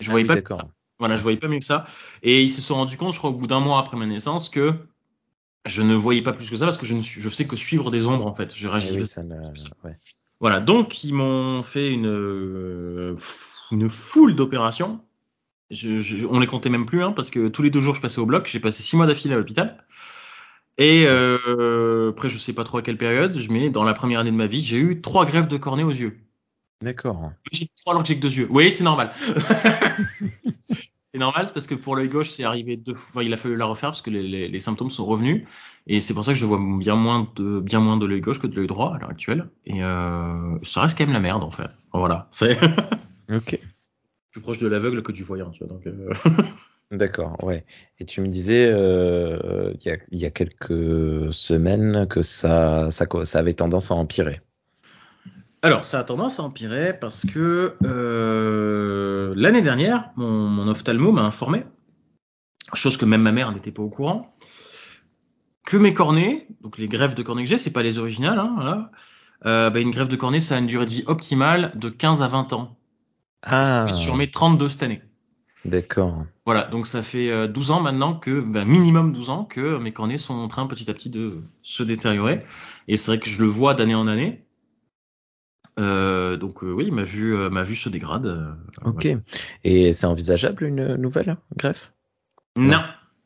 Je 0.00 0.08
ah 0.08 0.12
voyais 0.12 0.26
pas 0.26 0.36
ça. 0.48 0.68
Voilà, 0.98 1.16
je 1.16 1.22
voyais 1.22 1.36
pas 1.36 1.48
mieux 1.48 1.58
que 1.58 1.64
ça. 1.64 1.84
Et 2.22 2.42
ils 2.42 2.50
se 2.50 2.62
sont 2.62 2.76
rendus 2.76 2.96
compte, 2.96 3.12
je 3.12 3.18
crois, 3.18 3.30
au 3.30 3.34
bout 3.34 3.46
d'un 3.46 3.60
mois 3.60 3.80
après 3.80 3.98
ma 3.98 4.06
naissance, 4.06 4.48
que 4.48 4.74
je 5.66 5.82
ne 5.82 5.94
voyais 5.94 6.22
pas 6.22 6.32
plus 6.32 6.50
que 6.50 6.56
ça 6.56 6.64
parce 6.66 6.78
que 6.78 6.86
je 6.86 6.94
ne 6.94 7.02
je 7.02 7.28
sais 7.28 7.46
que 7.46 7.56
suivre 7.56 7.90
des 7.90 8.06
ombres 8.06 8.26
en 8.26 8.34
fait. 8.34 8.54
Je 8.54 8.68
réagis. 8.68 8.98
Oui, 8.98 9.06
ça 9.06 9.22
ne... 9.22 9.36
ouais. 9.84 9.94
Voilà, 10.40 10.58
donc 10.58 11.04
ils 11.04 11.14
m'ont 11.14 11.62
fait 11.62 11.92
une 11.92 13.16
une 13.70 13.88
foule 13.88 14.34
d'opérations. 14.34 15.00
Je, 15.70 16.00
je, 16.00 16.26
on 16.26 16.38
les 16.40 16.46
comptait 16.46 16.68
même 16.68 16.84
plus 16.84 17.02
hein, 17.02 17.12
parce 17.12 17.30
que 17.30 17.48
tous 17.48 17.62
les 17.62 17.70
deux 17.70 17.80
jours 17.80 17.94
je 17.94 18.00
passais 18.00 18.18
au 18.18 18.26
bloc. 18.26 18.46
J'ai 18.46 18.60
passé 18.60 18.82
six 18.82 18.96
mois 18.96 19.06
d'affilée 19.06 19.34
à 19.34 19.38
l'hôpital. 19.38 19.84
Et 20.78 21.04
euh, 21.06 22.10
après 22.10 22.28
je 22.28 22.38
sais 22.38 22.52
pas 22.52 22.64
trop 22.64 22.78
à 22.78 22.82
quelle 22.82 22.98
période, 22.98 23.38
mais 23.48 23.70
dans 23.70 23.84
la 23.84 23.94
première 23.94 24.20
année 24.20 24.32
de 24.32 24.36
ma 24.36 24.48
vie 24.48 24.62
j'ai 24.62 24.78
eu 24.78 25.00
trois 25.00 25.24
greffes 25.26 25.48
de 25.48 25.56
cornée 25.56 25.84
aux 25.84 25.90
yeux. 25.90 26.18
D'accord. 26.82 27.30
J'ai 27.52 27.68
trois 27.76 27.92
alors 27.92 28.02
que 28.02 28.08
j'ai 28.08 28.16
que 28.16 28.20
deux 28.22 28.36
yeux. 28.36 28.48
Oui, 28.50 28.70
c'est 28.72 28.84
normal. 28.84 29.12
C'est 31.12 31.18
normal, 31.18 31.46
parce 31.52 31.66
que 31.66 31.74
pour 31.74 31.94
l'œil 31.94 32.08
gauche, 32.08 32.30
c'est 32.30 32.44
arrivé 32.44 32.78
deux 32.78 32.94
fois. 32.94 33.22
Il 33.22 33.34
a 33.34 33.36
fallu 33.36 33.56
la 33.56 33.66
refaire 33.66 33.90
parce 33.90 34.00
que 34.00 34.08
les, 34.08 34.22
les, 34.22 34.48
les 34.48 34.60
symptômes 34.60 34.90
sont 34.90 35.04
revenus. 35.04 35.46
Et 35.86 36.00
c'est 36.00 36.14
pour 36.14 36.24
ça 36.24 36.32
que 36.32 36.38
je 36.38 36.46
vois 36.46 36.58
bien 36.78 36.96
moins 36.96 37.30
de, 37.36 37.60
bien 37.60 37.80
moins 37.80 37.98
de 37.98 38.06
l'œil 38.06 38.22
gauche 38.22 38.40
que 38.40 38.46
de 38.46 38.56
l'œil 38.56 38.66
droit 38.66 38.94
à 38.94 38.98
l'heure 38.98 39.10
actuelle. 39.10 39.50
Et 39.66 39.84
euh, 39.84 40.58
ça 40.62 40.80
reste 40.80 40.96
quand 40.96 41.04
même 41.04 41.12
la 41.12 41.20
merde, 41.20 41.44
en 41.44 41.50
fait. 41.50 41.68
Voilà. 41.92 42.28
C'est. 42.32 42.58
ok. 43.30 43.60
Plus 44.30 44.40
proche 44.40 44.58
de 44.58 44.68
l'aveugle 44.68 45.02
que 45.02 45.12
du 45.12 45.22
voyant, 45.22 45.50
tu 45.50 45.64
vois. 45.64 45.74
Donc. 45.74 45.86
Euh... 45.86 46.14
D'accord, 46.90 47.44
ouais. 47.44 47.66
Et 47.98 48.06
tu 48.06 48.22
me 48.22 48.28
disais 48.28 48.70
euh, 48.72 49.74
il, 49.74 49.86
y 49.86 49.90
a, 49.90 49.98
il 50.12 50.18
y 50.18 50.24
a 50.24 50.30
quelques 50.30 51.30
semaines 51.30 52.06
que 52.08 52.22
ça, 52.22 52.90
ça, 52.90 53.06
ça 53.24 53.38
avait 53.38 53.52
tendance 53.52 53.90
à 53.90 53.94
empirer. 53.94 54.40
Alors, 55.64 55.84
ça 55.84 56.00
a 56.00 56.04
tendance 56.04 56.40
à 56.40 56.42
empirer 56.42 56.92
parce 56.98 57.24
que 57.24 57.76
euh, 57.84 59.32
l'année 59.36 59.62
dernière, 59.62 60.10
mon, 60.16 60.48
mon 60.48 60.66
ophtalmo 60.66 61.12
m'a 61.12 61.22
informé, 61.22 61.64
chose 62.74 62.96
que 62.96 63.04
même 63.04 63.22
ma 63.22 63.30
mère 63.30 63.52
n'était 63.52 63.70
pas 63.70 63.82
au 63.82 63.88
courant, 63.88 64.34
que 65.64 65.76
mes 65.76 65.94
cornets, 65.94 66.48
donc 66.62 66.78
les 66.78 66.88
greffes 66.88 67.14
de 67.14 67.22
cornets 67.22 67.44
que 67.44 67.48
j'ai, 67.48 67.58
c'est 67.58 67.70
pas 67.70 67.84
les 67.84 67.98
originales, 67.98 68.40
hein, 68.40 68.52
voilà, 68.56 68.90
euh, 69.46 69.70
bah, 69.70 69.78
une 69.78 69.90
greffe 69.90 70.08
de 70.08 70.16
cornée, 70.16 70.40
ça 70.40 70.56
a 70.56 70.58
une 70.58 70.66
durée 70.66 70.84
de 70.84 70.90
vie 70.90 71.04
optimale 71.06 71.72
de 71.76 71.88
15 71.88 72.22
à 72.22 72.28
20 72.28 72.52
ans. 72.52 72.76
Ah. 73.44 73.86
Sur 73.92 74.16
mes 74.16 74.30
32 74.30 74.68
cette 74.68 74.82
année. 74.82 75.02
D'accord. 75.64 76.24
Voilà, 76.44 76.64
donc 76.64 76.88
ça 76.88 77.02
fait 77.02 77.48
12 77.48 77.70
euh, 77.70 77.74
ans 77.74 77.80
maintenant 77.80 78.14
que, 78.14 78.40
bah, 78.40 78.64
minimum 78.64 79.12
12 79.12 79.30
ans, 79.30 79.44
que 79.44 79.78
mes 79.78 79.92
cornets 79.92 80.18
sont 80.18 80.34
en 80.34 80.48
train 80.48 80.66
petit 80.66 80.90
à 80.90 80.94
petit 80.94 81.10
de 81.10 81.42
se 81.62 81.84
détériorer. 81.84 82.44
Et 82.88 82.96
c'est 82.96 83.12
vrai 83.12 83.20
que 83.20 83.28
je 83.28 83.42
le 83.42 83.48
vois 83.48 83.74
d'année 83.74 83.94
en 83.94 84.08
année. 84.08 84.44
Euh, 85.78 86.36
donc 86.36 86.62
euh, 86.62 86.72
oui, 86.72 86.90
ma 86.90 87.02
vue, 87.02 87.34
euh, 87.34 87.50
ma 87.50 87.62
vue 87.62 87.76
se 87.76 87.88
dégrade. 87.88 88.56
Ok. 88.84 89.06
Voilà. 89.06 89.20
Et 89.64 89.92
c'est 89.92 90.06
envisageable 90.06 90.64
une 90.64 90.96
nouvelle 90.96 91.36
greffe? 91.56 91.92
Non. 92.56 92.82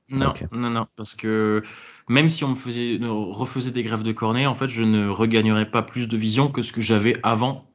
Non, 0.09 0.29
okay. 0.29 0.47
non, 0.53 0.71
non, 0.71 0.87
parce 0.95 1.17
que 1.17 1.63
même 2.09 2.29
si 2.29 2.45
on 2.45 2.51
me 2.51 2.55
faisait, 2.55 3.01
refaisait 3.03 3.73
des 3.73 3.83
greffes 3.83 4.05
de 4.05 4.13
cornée, 4.13 4.47
en 4.47 4.55
fait, 4.55 4.69
je 4.69 4.85
ne 4.85 5.09
regagnerais 5.09 5.69
pas 5.69 5.83
plus 5.83 6.07
de 6.07 6.17
vision 6.17 6.49
que 6.49 6.63
ce 6.63 6.73
que 6.73 6.81
j'avais 6.81 7.17
avant. 7.25 7.69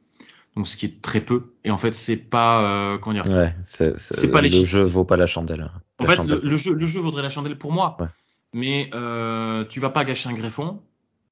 Donc, 0.56 0.68
ce 0.68 0.78
qui 0.78 0.86
est 0.86 1.02
très 1.02 1.20
peu. 1.20 1.54
Et 1.66 1.72
en 1.72 1.78
fait, 1.78 1.94
c'est 1.94 2.16
pas, 2.16 2.64
euh, 2.64 2.98
comment 2.98 3.22
dire. 3.22 3.34
Ouais, 3.34 3.54
c'est, 3.62 4.32
pas 4.32 4.40
les 4.40 4.50
le 4.50 4.64
jeu 4.64 4.82
vaut 4.84 5.04
pas 5.04 5.18
la 5.18 5.26
chandelle. 5.26 5.70
En 6.00 6.04
la 6.06 6.10
fait, 6.10 6.16
chandelle. 6.18 6.40
Le, 6.42 6.50
le, 6.50 6.58
jeu, 6.58 6.74
le 6.74 6.86
jeu 6.86 7.02
vaudrait 7.02 7.22
la 7.22 7.30
chandelle 7.30 7.58
pour 7.58 7.74
moi. 7.74 7.98
Ouais. 8.00 8.08
Mais 8.54 8.90
euh, 8.94 9.66
tu 9.66 9.80
vas 9.80 9.90
pas 9.90 10.04
gâcher 10.04 10.30
un 10.30 10.34
greffon 10.34 10.82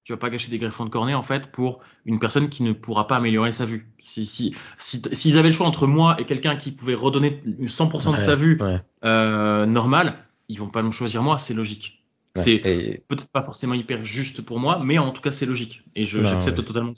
tu 0.03 0.13
vas 0.13 0.17
pas 0.17 0.29
gâcher 0.29 0.49
des 0.49 0.57
greffons 0.57 0.85
de 0.85 0.89
cornée 0.89 1.13
en 1.13 1.23
fait 1.23 1.51
pour 1.51 1.81
une 2.05 2.19
personne 2.19 2.49
qui 2.49 2.63
ne 2.63 2.73
pourra 2.73 3.07
pas 3.07 3.17
améliorer 3.17 3.51
sa 3.51 3.65
vue. 3.65 3.91
Si 3.99 4.25
si 4.25 4.55
s'ils 4.77 5.01
si, 5.11 5.15
si 5.31 5.37
avaient 5.37 5.49
le 5.49 5.53
choix 5.53 5.67
entre 5.67 5.87
moi 5.87 6.15
et 6.19 6.25
quelqu'un 6.25 6.55
qui 6.55 6.71
pouvait 6.71 6.95
redonner 6.95 7.41
100% 7.61 8.05
de 8.05 8.09
ouais, 8.11 8.17
sa 8.17 8.35
vue 8.35 8.57
ouais. 8.61 8.81
euh, 9.05 9.65
normale, 9.65 10.17
ils 10.47 10.59
vont 10.59 10.69
pas 10.69 10.81
me 10.81 10.91
choisir 10.91 11.21
moi, 11.21 11.37
c'est 11.37 11.53
logique. 11.53 12.03
c'est 12.35 13.03
peut-être 13.07 13.27
pas 13.27 13.41
forcément 13.41 13.75
hyper 13.75 14.03
juste 14.05 14.41
pour 14.41 14.59
moi, 14.59 14.81
mais 14.83 14.97
en 14.97 15.11
tout 15.11 15.21
cas 15.21 15.31
c'est 15.31 15.45
logique 15.45 15.83
et 15.95 16.05
j'accepte 16.05 16.63
totalement. 16.63 16.93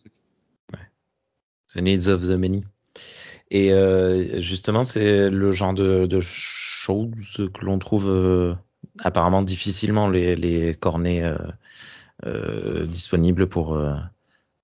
Ouais. 0.73 0.79
The 1.73 1.81
needs 1.81 2.07
of 2.07 2.21
the 2.27 2.37
many. 2.37 2.63
Et 3.49 3.73
euh, 3.73 4.39
justement, 4.39 4.85
c'est 4.85 5.29
le 5.29 5.51
genre 5.51 5.73
de, 5.73 6.05
de 6.05 6.19
choses 6.21 7.49
que 7.53 7.65
l'on 7.65 7.79
trouve 7.79 8.09
euh, 8.09 8.55
apparemment 8.99 9.41
difficilement 9.43 10.07
les, 10.07 10.37
les 10.37 10.73
cornets 10.73 11.21
euh, 12.25 12.81
euh 12.83 12.85
disponibles 12.85 13.47
pour 13.47 13.75
euh, 13.75 13.95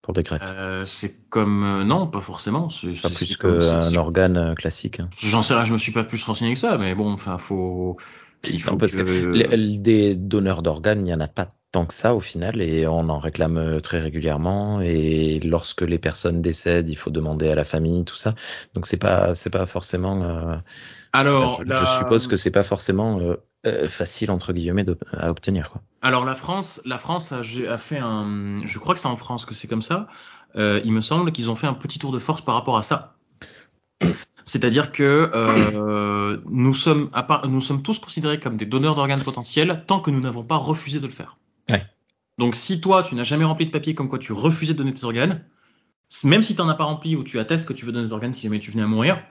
pour 0.01 0.13
des 0.13 0.23
greffes. 0.23 0.43
c'est 0.85 1.29
comme 1.29 1.83
non, 1.83 2.07
pas 2.07 2.21
forcément. 2.21 2.69
C'est 2.69 3.01
pas 3.01 3.09
plus 3.09 3.37
qu'un 3.37 3.95
organe 3.95 4.55
classique. 4.55 4.99
Hein. 4.99 5.09
J'en 5.19 5.43
sais 5.43 5.53
rien, 5.53 5.65
je 5.65 5.73
me 5.73 5.77
suis 5.77 5.91
pas 5.91 6.03
plus 6.03 6.23
renseigné 6.23 6.53
que 6.53 6.59
ça, 6.59 6.77
mais 6.77 6.95
bon, 6.95 7.11
enfin, 7.11 7.37
faut. 7.37 7.97
Il 8.47 8.61
faut 8.61 8.77
parce 8.77 8.95
que, 8.95 9.01
que 9.01 9.77
des 9.79 10.15
donneurs 10.15 10.61
d'organes, 10.61 10.99
il 10.99 11.05
n'y 11.05 11.13
en 11.13 11.19
a 11.19 11.27
pas 11.27 11.49
tant 11.71 11.85
que 11.85 11.93
ça 11.93 12.15
au 12.15 12.19
final 12.19 12.61
et 12.61 12.87
on 12.87 13.09
en 13.09 13.19
réclame 13.19 13.57
euh, 13.57 13.79
très 13.79 13.99
régulièrement 13.99 14.81
et 14.81 15.39
lorsque 15.43 15.81
les 15.81 15.97
personnes 15.97 16.41
décèdent 16.41 16.89
il 16.89 16.95
faut 16.95 17.09
demander 17.09 17.49
à 17.49 17.55
la 17.55 17.63
famille 17.65 18.05
tout 18.05 18.15
ça 18.15 18.35
donc 18.73 18.85
c'est 18.85 18.97
pas 18.97 19.35
c'est 19.35 19.49
pas 19.49 19.65
forcément 19.65 20.23
euh, 20.23 20.55
alors 21.11 21.61
je, 21.65 21.85
suppose 21.97 22.27
que 22.27 22.35
c'est 22.35 22.51
pas 22.51 22.63
forcément 22.63 23.19
euh, 23.19 23.35
euh, 23.65 23.87
facile 23.87 24.31
entre 24.31 24.53
guillemets 24.53 24.85
de, 24.85 24.97
à 25.11 25.29
obtenir 25.29 25.71
quoi 25.71 25.81
alors 26.07 26.25
la 26.25 26.33
France 26.33 26.81
la 26.85 26.97
France 26.97 27.31
a, 27.31 27.39
a 27.39 27.77
fait 27.77 27.99
un 27.99 28.61
je 28.65 28.79
crois 28.79 28.93
que 28.93 28.99
c'est 28.99 29.07
en 29.07 29.17
France 29.17 29.45
que 29.45 29.53
c'est 29.53 29.67
comme 29.67 29.81
ça 29.81 30.07
euh, 30.55 30.81
il 30.85 30.91
me 30.91 31.01
semble 31.01 31.31
qu'ils 31.31 31.51
ont 31.51 31.55
fait 31.55 31.67
un 31.67 31.73
petit 31.73 31.99
tour 31.99 32.11
de 32.11 32.19
force 32.19 32.41
par 32.41 32.55
rapport 32.55 32.77
à 32.77 32.83
ça 32.83 33.17
c'est-à-dire 34.47 34.93
que 34.93 35.29
euh, 35.33 36.37
nous, 36.49 36.73
sommes, 36.73 37.09
à 37.11 37.21
part, 37.21 37.49
nous 37.49 37.59
sommes 37.59 37.83
tous 37.83 37.99
considérés 37.99 38.39
comme 38.39 38.55
des 38.55 38.65
donneurs 38.65 38.95
d'organes 38.95 39.21
potentiels 39.21 39.83
tant 39.87 39.99
que 39.99 40.09
nous 40.09 40.21
n'avons 40.21 40.43
pas 40.43 40.55
refusé 40.55 41.01
de 41.01 41.05
le 41.05 41.11
faire. 41.11 41.37
Ouais. 41.69 41.83
Donc 42.37 42.55
si 42.55 42.79
toi, 42.79 43.03
tu 43.03 43.15
n'as 43.15 43.25
jamais 43.25 43.43
rempli 43.43 43.65
de 43.65 43.71
papier 43.71 43.93
comme 43.93 44.07
quoi 44.07 44.19
tu 44.19 44.31
refusais 44.31 44.71
de 44.71 44.77
donner 44.77 44.93
tes 44.93 45.03
organes, 45.03 45.43
même 46.23 46.43
si 46.43 46.55
tu 46.55 46.61
n'en 46.61 46.69
as 46.69 46.75
pas 46.75 46.85
rempli 46.85 47.17
ou 47.17 47.25
tu 47.25 47.39
attestes 47.39 47.67
que 47.67 47.73
tu 47.73 47.85
veux 47.85 47.91
donner 47.91 48.05
des 48.05 48.13
organes 48.13 48.31
si 48.31 48.43
jamais 48.43 48.59
tu 48.59 48.71
venais 48.71 48.83
à 48.83 48.87
mourir, 48.87 49.21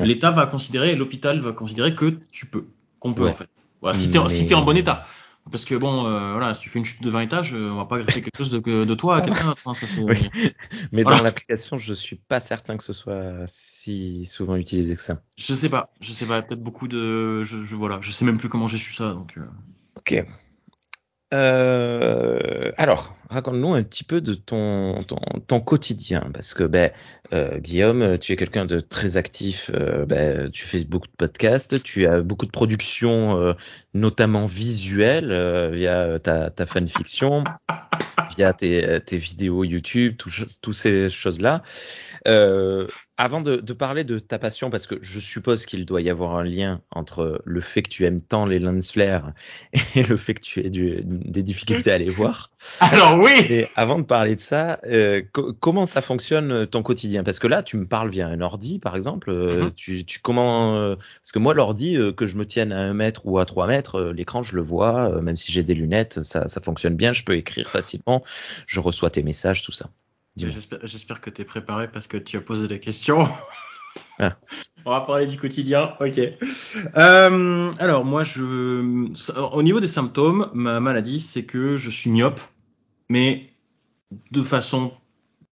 l'État 0.00 0.30
va 0.30 0.46
considérer, 0.46 0.96
l'hôpital 0.96 1.38
va 1.40 1.52
considérer 1.52 1.94
que 1.94 2.18
tu 2.30 2.46
peux, 2.46 2.64
qu'on 2.98 3.12
peut 3.12 3.28
en 3.28 3.34
fait. 3.34 3.50
Voilà, 3.82 3.98
si 3.98 4.10
tu 4.10 4.18
es, 4.18 4.28
si 4.30 4.54
en 4.54 4.62
bon 4.62 4.76
état. 4.76 5.06
Parce 5.50 5.64
que 5.64 5.74
bon, 5.74 6.06
euh, 6.06 6.32
voilà, 6.32 6.54
si 6.54 6.60
tu 6.60 6.68
fais 6.68 6.78
une 6.78 6.84
chute 6.84 7.02
de 7.02 7.10
20 7.10 7.20
étages, 7.22 7.54
euh, 7.54 7.70
on 7.70 7.76
va 7.76 7.84
pas 7.84 7.98
greffer 7.98 8.22
quelque 8.22 8.38
chose 8.38 8.50
de, 8.50 8.60
de 8.84 8.94
toi 8.94 9.16
à 9.16 9.20
quelqu'un. 9.22 9.54
Mais 10.92 11.02
dans 11.02 11.20
l'application, 11.22 11.78
je 11.78 11.92
suis 11.92 12.16
pas 12.16 12.38
certain 12.38 12.76
que 12.76 12.84
ce 12.84 12.92
soit 12.92 13.44
si 13.48 14.24
souvent 14.26 14.56
utilisé 14.56 14.94
que 14.94 15.00
ça. 15.00 15.22
Je 15.36 15.54
sais 15.54 15.68
pas, 15.68 15.92
je 16.00 16.12
sais 16.12 16.26
pas, 16.26 16.42
peut-être 16.42 16.62
beaucoup 16.62 16.86
de, 16.86 17.42
je, 17.42 17.64
je, 17.64 17.74
voilà, 17.74 17.98
je 18.00 18.12
sais 18.12 18.24
même 18.24 18.38
plus 18.38 18.48
comment 18.48 18.68
j'ai 18.68 18.78
su 18.78 18.92
ça, 18.92 19.12
donc. 19.12 19.36
Euh... 19.36 19.42
Ok. 19.96 20.24
Euh, 21.32 22.72
alors, 22.76 23.16
raconte-nous 23.30 23.74
un 23.74 23.82
petit 23.82 24.04
peu 24.04 24.20
de 24.20 24.34
ton, 24.34 25.04
quotidien, 25.64 26.20
parce 26.32 26.54
que 26.54 26.64
ben, 26.64 26.90
euh, 27.32 27.58
Guillaume, 27.58 28.18
tu 28.18 28.32
es 28.32 28.36
quelqu'un 28.36 28.64
de 28.66 28.80
très 28.80 29.16
actif, 29.16 29.70
euh, 29.74 30.04
ben, 30.04 30.50
tu 30.50 30.66
fais 30.66 30.84
beaucoup 30.84 31.06
de 31.06 31.16
podcasts, 31.16 31.82
tu 31.82 32.06
as 32.06 32.20
beaucoup 32.20 32.46
de 32.46 32.50
productions, 32.50 33.54
notamment 33.94 34.46
visuelles, 34.46 35.70
via 35.72 36.18
ta, 36.18 36.50
ta 36.50 36.66
fanfiction, 36.66 37.44
via 38.36 38.52
tes, 38.52 39.00
tes 39.00 39.16
vidéos 39.16 39.64
YouTube, 39.64 40.16
toutes 40.16 40.74
ces 40.74 41.08
choses-là. 41.08 41.62
Avant 43.22 43.40
de, 43.40 43.54
de, 43.54 43.72
parler 43.72 44.02
de 44.02 44.18
ta 44.18 44.40
passion, 44.40 44.68
parce 44.68 44.88
que 44.88 44.96
je 45.00 45.20
suppose 45.20 45.64
qu'il 45.64 45.86
doit 45.86 46.02
y 46.02 46.10
avoir 46.10 46.34
un 46.34 46.42
lien 46.42 46.80
entre 46.90 47.40
le 47.44 47.60
fait 47.60 47.82
que 47.82 47.88
tu 47.88 48.04
aimes 48.04 48.20
tant 48.20 48.46
les 48.46 48.58
lens 48.58 48.90
flares 48.90 49.30
et 49.94 50.02
le 50.02 50.16
fait 50.16 50.34
que 50.34 50.40
tu 50.40 50.58
aies 50.58 50.70
du, 50.70 51.02
des 51.04 51.44
difficultés 51.44 51.92
à 51.92 51.98
les 51.98 52.08
voir. 52.18 52.50
Alors 52.80 53.20
oui. 53.22 53.30
Et 53.48 53.68
avant 53.76 54.00
de 54.00 54.04
parler 54.04 54.34
de 54.34 54.40
ça, 54.40 54.80
euh, 54.86 55.22
co 55.30 55.52
comment 55.52 55.86
ça 55.86 56.02
fonctionne 56.02 56.50
euh, 56.50 56.66
ton 56.66 56.82
quotidien? 56.82 57.22
Parce 57.22 57.38
que 57.38 57.46
là, 57.46 57.62
tu 57.62 57.76
me 57.76 57.86
parles 57.86 58.10
via 58.10 58.26
un 58.26 58.40
ordi, 58.40 58.80
par 58.80 58.96
exemple. 58.96 59.30
Euh, 59.30 59.66
mm 59.66 59.68
-hmm. 59.68 59.74
tu, 59.76 60.04
tu, 60.04 60.18
comment 60.18 60.76
euh, 60.76 60.96
Parce 61.20 61.30
que 61.30 61.38
moi, 61.38 61.54
l'ordi, 61.54 61.96
que 62.16 62.26
je 62.26 62.36
me 62.36 62.44
tienne 62.44 62.72
à 62.72 62.80
un 62.80 62.92
mètre 62.92 63.24
ou 63.28 63.38
à 63.38 63.44
trois 63.44 63.68
mètres, 63.68 64.00
l'écran, 64.18 64.42
je 64.42 64.56
le 64.56 64.62
vois. 64.62 65.22
même 65.22 65.36
si 65.36 65.52
j'ai 65.52 65.62
des 65.62 65.74
lunettes, 65.74 66.24
ça, 66.24 66.48
ça 66.48 66.60
fonctionne 66.60 66.96
bien. 66.96 67.12
Je 67.12 67.22
peux 67.22 67.36
écrire 67.36 67.70
facilement. 67.70 68.24
Je 68.66 68.80
reçois 68.80 69.10
tes 69.10 69.22
messages, 69.22 69.62
tout 69.62 69.76
ça. 69.80 69.86
J'espère 70.36 71.20
que 71.20 71.30
tu 71.30 71.42
es 71.42 71.44
préparé 71.44 71.90
parce 71.90 72.06
que 72.06 72.16
tu 72.16 72.36
as 72.36 72.40
posé 72.40 72.68
la 72.68 72.78
question. 72.78 73.28
Ah. 74.18 74.36
On 74.84 74.90
va 74.90 75.00
parler 75.02 75.26
du 75.26 75.38
quotidien. 75.38 75.94
Ok. 76.00 76.18
Euh, 76.96 77.72
alors 77.78 78.04
moi, 78.04 78.24
je, 78.24 79.08
au 79.52 79.62
niveau 79.62 79.80
des 79.80 79.86
symptômes, 79.86 80.50
ma 80.54 80.80
maladie, 80.80 81.20
c'est 81.20 81.44
que 81.44 81.76
je 81.76 81.90
suis 81.90 82.10
myope, 82.10 82.40
mais 83.08 83.50
de 84.30 84.42
façon 84.42 84.92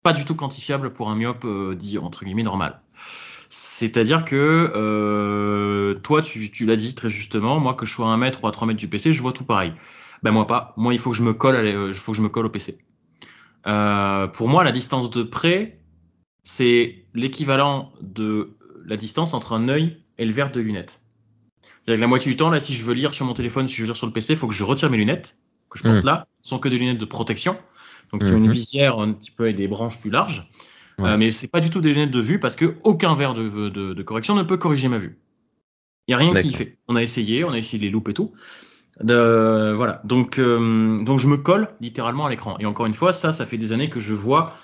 pas 0.03 0.13
du 0.13 0.25
tout 0.25 0.35
quantifiable 0.35 0.93
pour 0.93 1.11
un 1.11 1.17
myope 1.17 1.45
euh, 1.45 1.75
dit 1.75 1.99
entre 1.99 2.25
guillemets 2.25 2.43
normal. 2.43 2.81
C'est-à-dire 3.49 4.25
que 4.25 4.73
euh, 4.75 5.95
toi, 5.95 6.23
tu, 6.23 6.51
tu 6.51 6.67
l'as 6.67 6.77
dit 6.77 6.95
très 6.95 7.11
justement, 7.11 7.59
moi 7.61 7.75
que 7.75 7.87
je 7.87 7.93
sois 7.93 8.07
à 8.07 8.11
un 8.11 8.17
mètre 8.17 8.45
ou 8.45 8.47
à 8.47 8.53
3 8.53 8.69
mètres 8.69 8.81
du 8.81 8.89
PC, 8.89 9.13
je 9.13 9.23
vois 9.23 9.33
tout 9.33 9.45
pareil. 9.45 9.73
Ben 10.23 10.31
moi 10.31 10.47
pas. 10.47 10.75
Moi, 10.77 10.95
il 10.95 11.01
faut 11.01 11.11
que 11.11 11.17
je 11.17 11.23
me 11.23 11.33
colle, 11.33 11.67
il 11.67 11.95
faut 11.95 12.13
que 12.13 12.19
je 12.19 12.23
me 12.23 12.29
colle 12.29 12.47
au 12.47 12.51
PC. 12.51 12.79
Euh, 13.67 14.27
pour 14.29 14.49
moi, 14.49 14.65
la 14.65 14.73
distance 14.73 15.11
de 15.11 15.23
près, 15.23 15.81
c'est 16.43 17.05
l'équivalent 17.15 17.93
de 18.01 18.57
la 18.87 18.97
distance 18.97 19.35
entre 19.35 19.53
un 19.53 19.69
œil 19.69 19.99
et 20.17 20.25
le 20.25 20.33
verre 20.33 20.51
de 20.51 20.61
lunettes. 20.61 21.03
C'est-à-dire 21.63 21.97
que 21.97 22.01
la 22.01 22.07
moitié 22.07 22.31
du 22.31 22.37
temps, 22.37 22.51
là, 22.51 22.61
si 22.61 22.75
je 22.75 22.85
veux 22.85 22.95
lire 22.95 23.15
sur 23.15 23.27
mon 23.27 23.35
téléphone, 23.35 23.69
si 23.69 23.77
je 23.77 23.83
veux 23.83 23.87
lire 23.87 23.97
sur 23.97 24.07
le 24.07 24.13
PC, 24.13 24.35
il 24.35 24.39
faut 24.39 24.49
que 24.49 24.55
je 24.55 24.65
retire 24.65 24.91
mes 24.91 24.97
lunettes, 24.97 25.37
que 25.71 25.79
je 25.79 25.85
porte 25.85 26.03
mmh. 26.03 26.07
là, 26.07 26.27
ce 26.35 26.49
sont 26.49 26.59
que 26.59 26.69
des 26.69 26.79
lunettes 26.79 26.99
de 26.99 27.05
protection, 27.05 27.57
donc 28.13 28.25
qui 28.25 28.33
ont 28.33 28.37
une 28.37 28.51
visière 28.51 28.99
un 28.99 29.13
petit 29.13 29.31
peu 29.31 29.45
avec 29.45 29.57
des 29.57 29.69
branches 29.69 30.01
plus 30.01 30.11
larges. 30.11 30.51
Ouais. 30.99 31.11
Euh, 31.11 31.17
mais 31.19 31.33
c'est 31.33 31.51
pas 31.51 31.61
du 31.61 31.71
tout 31.71 31.81
des 31.81 31.91
lunettes 31.93 32.11
de 32.11 32.21
vue 32.21 32.41
parce 32.41 32.57
que 32.57 32.75
aucun 32.83 33.15
verre 33.15 33.35
de, 33.35 33.49
de, 33.69 33.95
de 33.95 34.03
correction 34.03 34.35
ne 34.35 34.43
peut 34.43 34.57
corriger 34.57 34.89
ma 34.89 34.99
vue. 34.99 35.19
Il 36.09 36.13
y 36.13 36.15
a 36.15 36.17
rien 36.17 36.35
qui 36.35 36.49
y 36.49 36.53
fait. 36.53 36.79
On 36.89 36.97
a 36.97 37.03
essayé, 37.03 37.45
on 37.45 37.53
a 37.53 37.59
essayé 37.59 37.83
les 37.83 37.91
loupes 37.91 38.09
et 38.09 38.15
tout. 38.15 38.33
De, 39.03 39.73
voilà. 39.77 40.01
Donc, 40.05 40.39
euh, 40.39 41.03
donc 41.05 41.19
je 41.19 41.29
me 41.29 41.37
colle 41.37 41.69
littéralement 41.81 42.27
à 42.27 42.31
l'écran. 42.31 42.57
Et 42.59 42.67
encore 42.67 42.87
une 42.87 42.95
fois, 42.95 43.13
ça, 43.13 43.33
ça 43.33 43.47
fait 43.47 43.59
des 43.59 43.73
années 43.73 43.91
que 43.91 44.01
je 44.01 44.15
vois. 44.15 44.55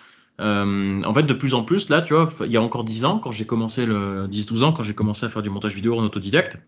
Euh, 0.41 1.03
en 1.05 1.15
fait, 1.15 1.23
de 1.23 1.35
plus 1.35 1.55
en 1.55 1.63
plus, 1.63 1.89
là, 1.89 2.03
tu 2.03 2.15
vois, 2.15 2.29
il 2.45 2.51
y 2.51 2.57
a 2.57 2.63
encore 2.63 2.85
10 2.85 3.05
ans, 3.05 3.19
quand 3.19 3.31
j'ai 3.31 3.47
commencé 3.47 3.87
le 3.87 4.27
10-12 4.27 4.65
ans, 4.65 4.73
quand 4.73 4.83
j'ai 4.83 4.95
commencé 4.95 5.25
à 5.25 5.29
faire 5.29 5.43
du 5.43 5.51
montage 5.51 5.75
vidéo 5.75 5.97
en 5.97 6.03
autodidacte, 6.03 6.59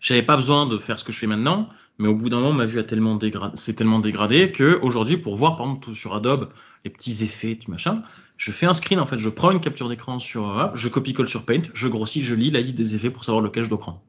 j'avais 0.00 0.22
pas 0.22 0.34
besoin 0.34 0.66
de 0.66 0.78
faire 0.78 0.98
ce 0.98 1.04
que 1.04 1.12
je 1.12 1.18
fais 1.18 1.28
maintenant, 1.28 1.68
mais 1.98 2.08
au 2.08 2.16
bout 2.16 2.28
d'un 2.28 2.38
moment, 2.38 2.52
ma 2.52 2.66
vue 2.66 2.80
a 2.80 2.82
tellement 2.82 3.14
dégradé, 3.14 3.52
c'est 3.56 3.74
tellement 3.74 4.00
dégradé 4.00 4.50
que 4.50 4.80
aujourd'hui, 4.82 5.18
pour 5.18 5.36
voir, 5.36 5.56
par 5.56 5.66
exemple, 5.66 5.94
sur 5.94 6.16
Adobe, 6.16 6.48
les 6.84 6.90
petits 6.90 7.22
effets, 7.22 7.56
tu 7.56 7.70
machin, 7.70 8.02
je 8.36 8.50
fais 8.50 8.66
un 8.66 8.74
screen, 8.74 8.98
en 8.98 9.06
fait, 9.06 9.18
je 9.18 9.28
prends 9.28 9.52
une 9.52 9.60
capture 9.60 9.88
d'écran 9.88 10.18
sur, 10.18 10.72
je 10.74 10.88
copie-colle 10.88 11.28
sur 11.28 11.44
Paint, 11.44 11.62
je 11.74 11.86
grossis, 11.86 12.22
je 12.22 12.34
lis 12.34 12.50
la 12.50 12.60
liste 12.60 12.74
des 12.74 12.96
effets 12.96 13.10
pour 13.10 13.24
savoir 13.24 13.44
lequel 13.44 13.62
je 13.62 13.68
dois 13.68 13.78
prendre. 13.78 14.02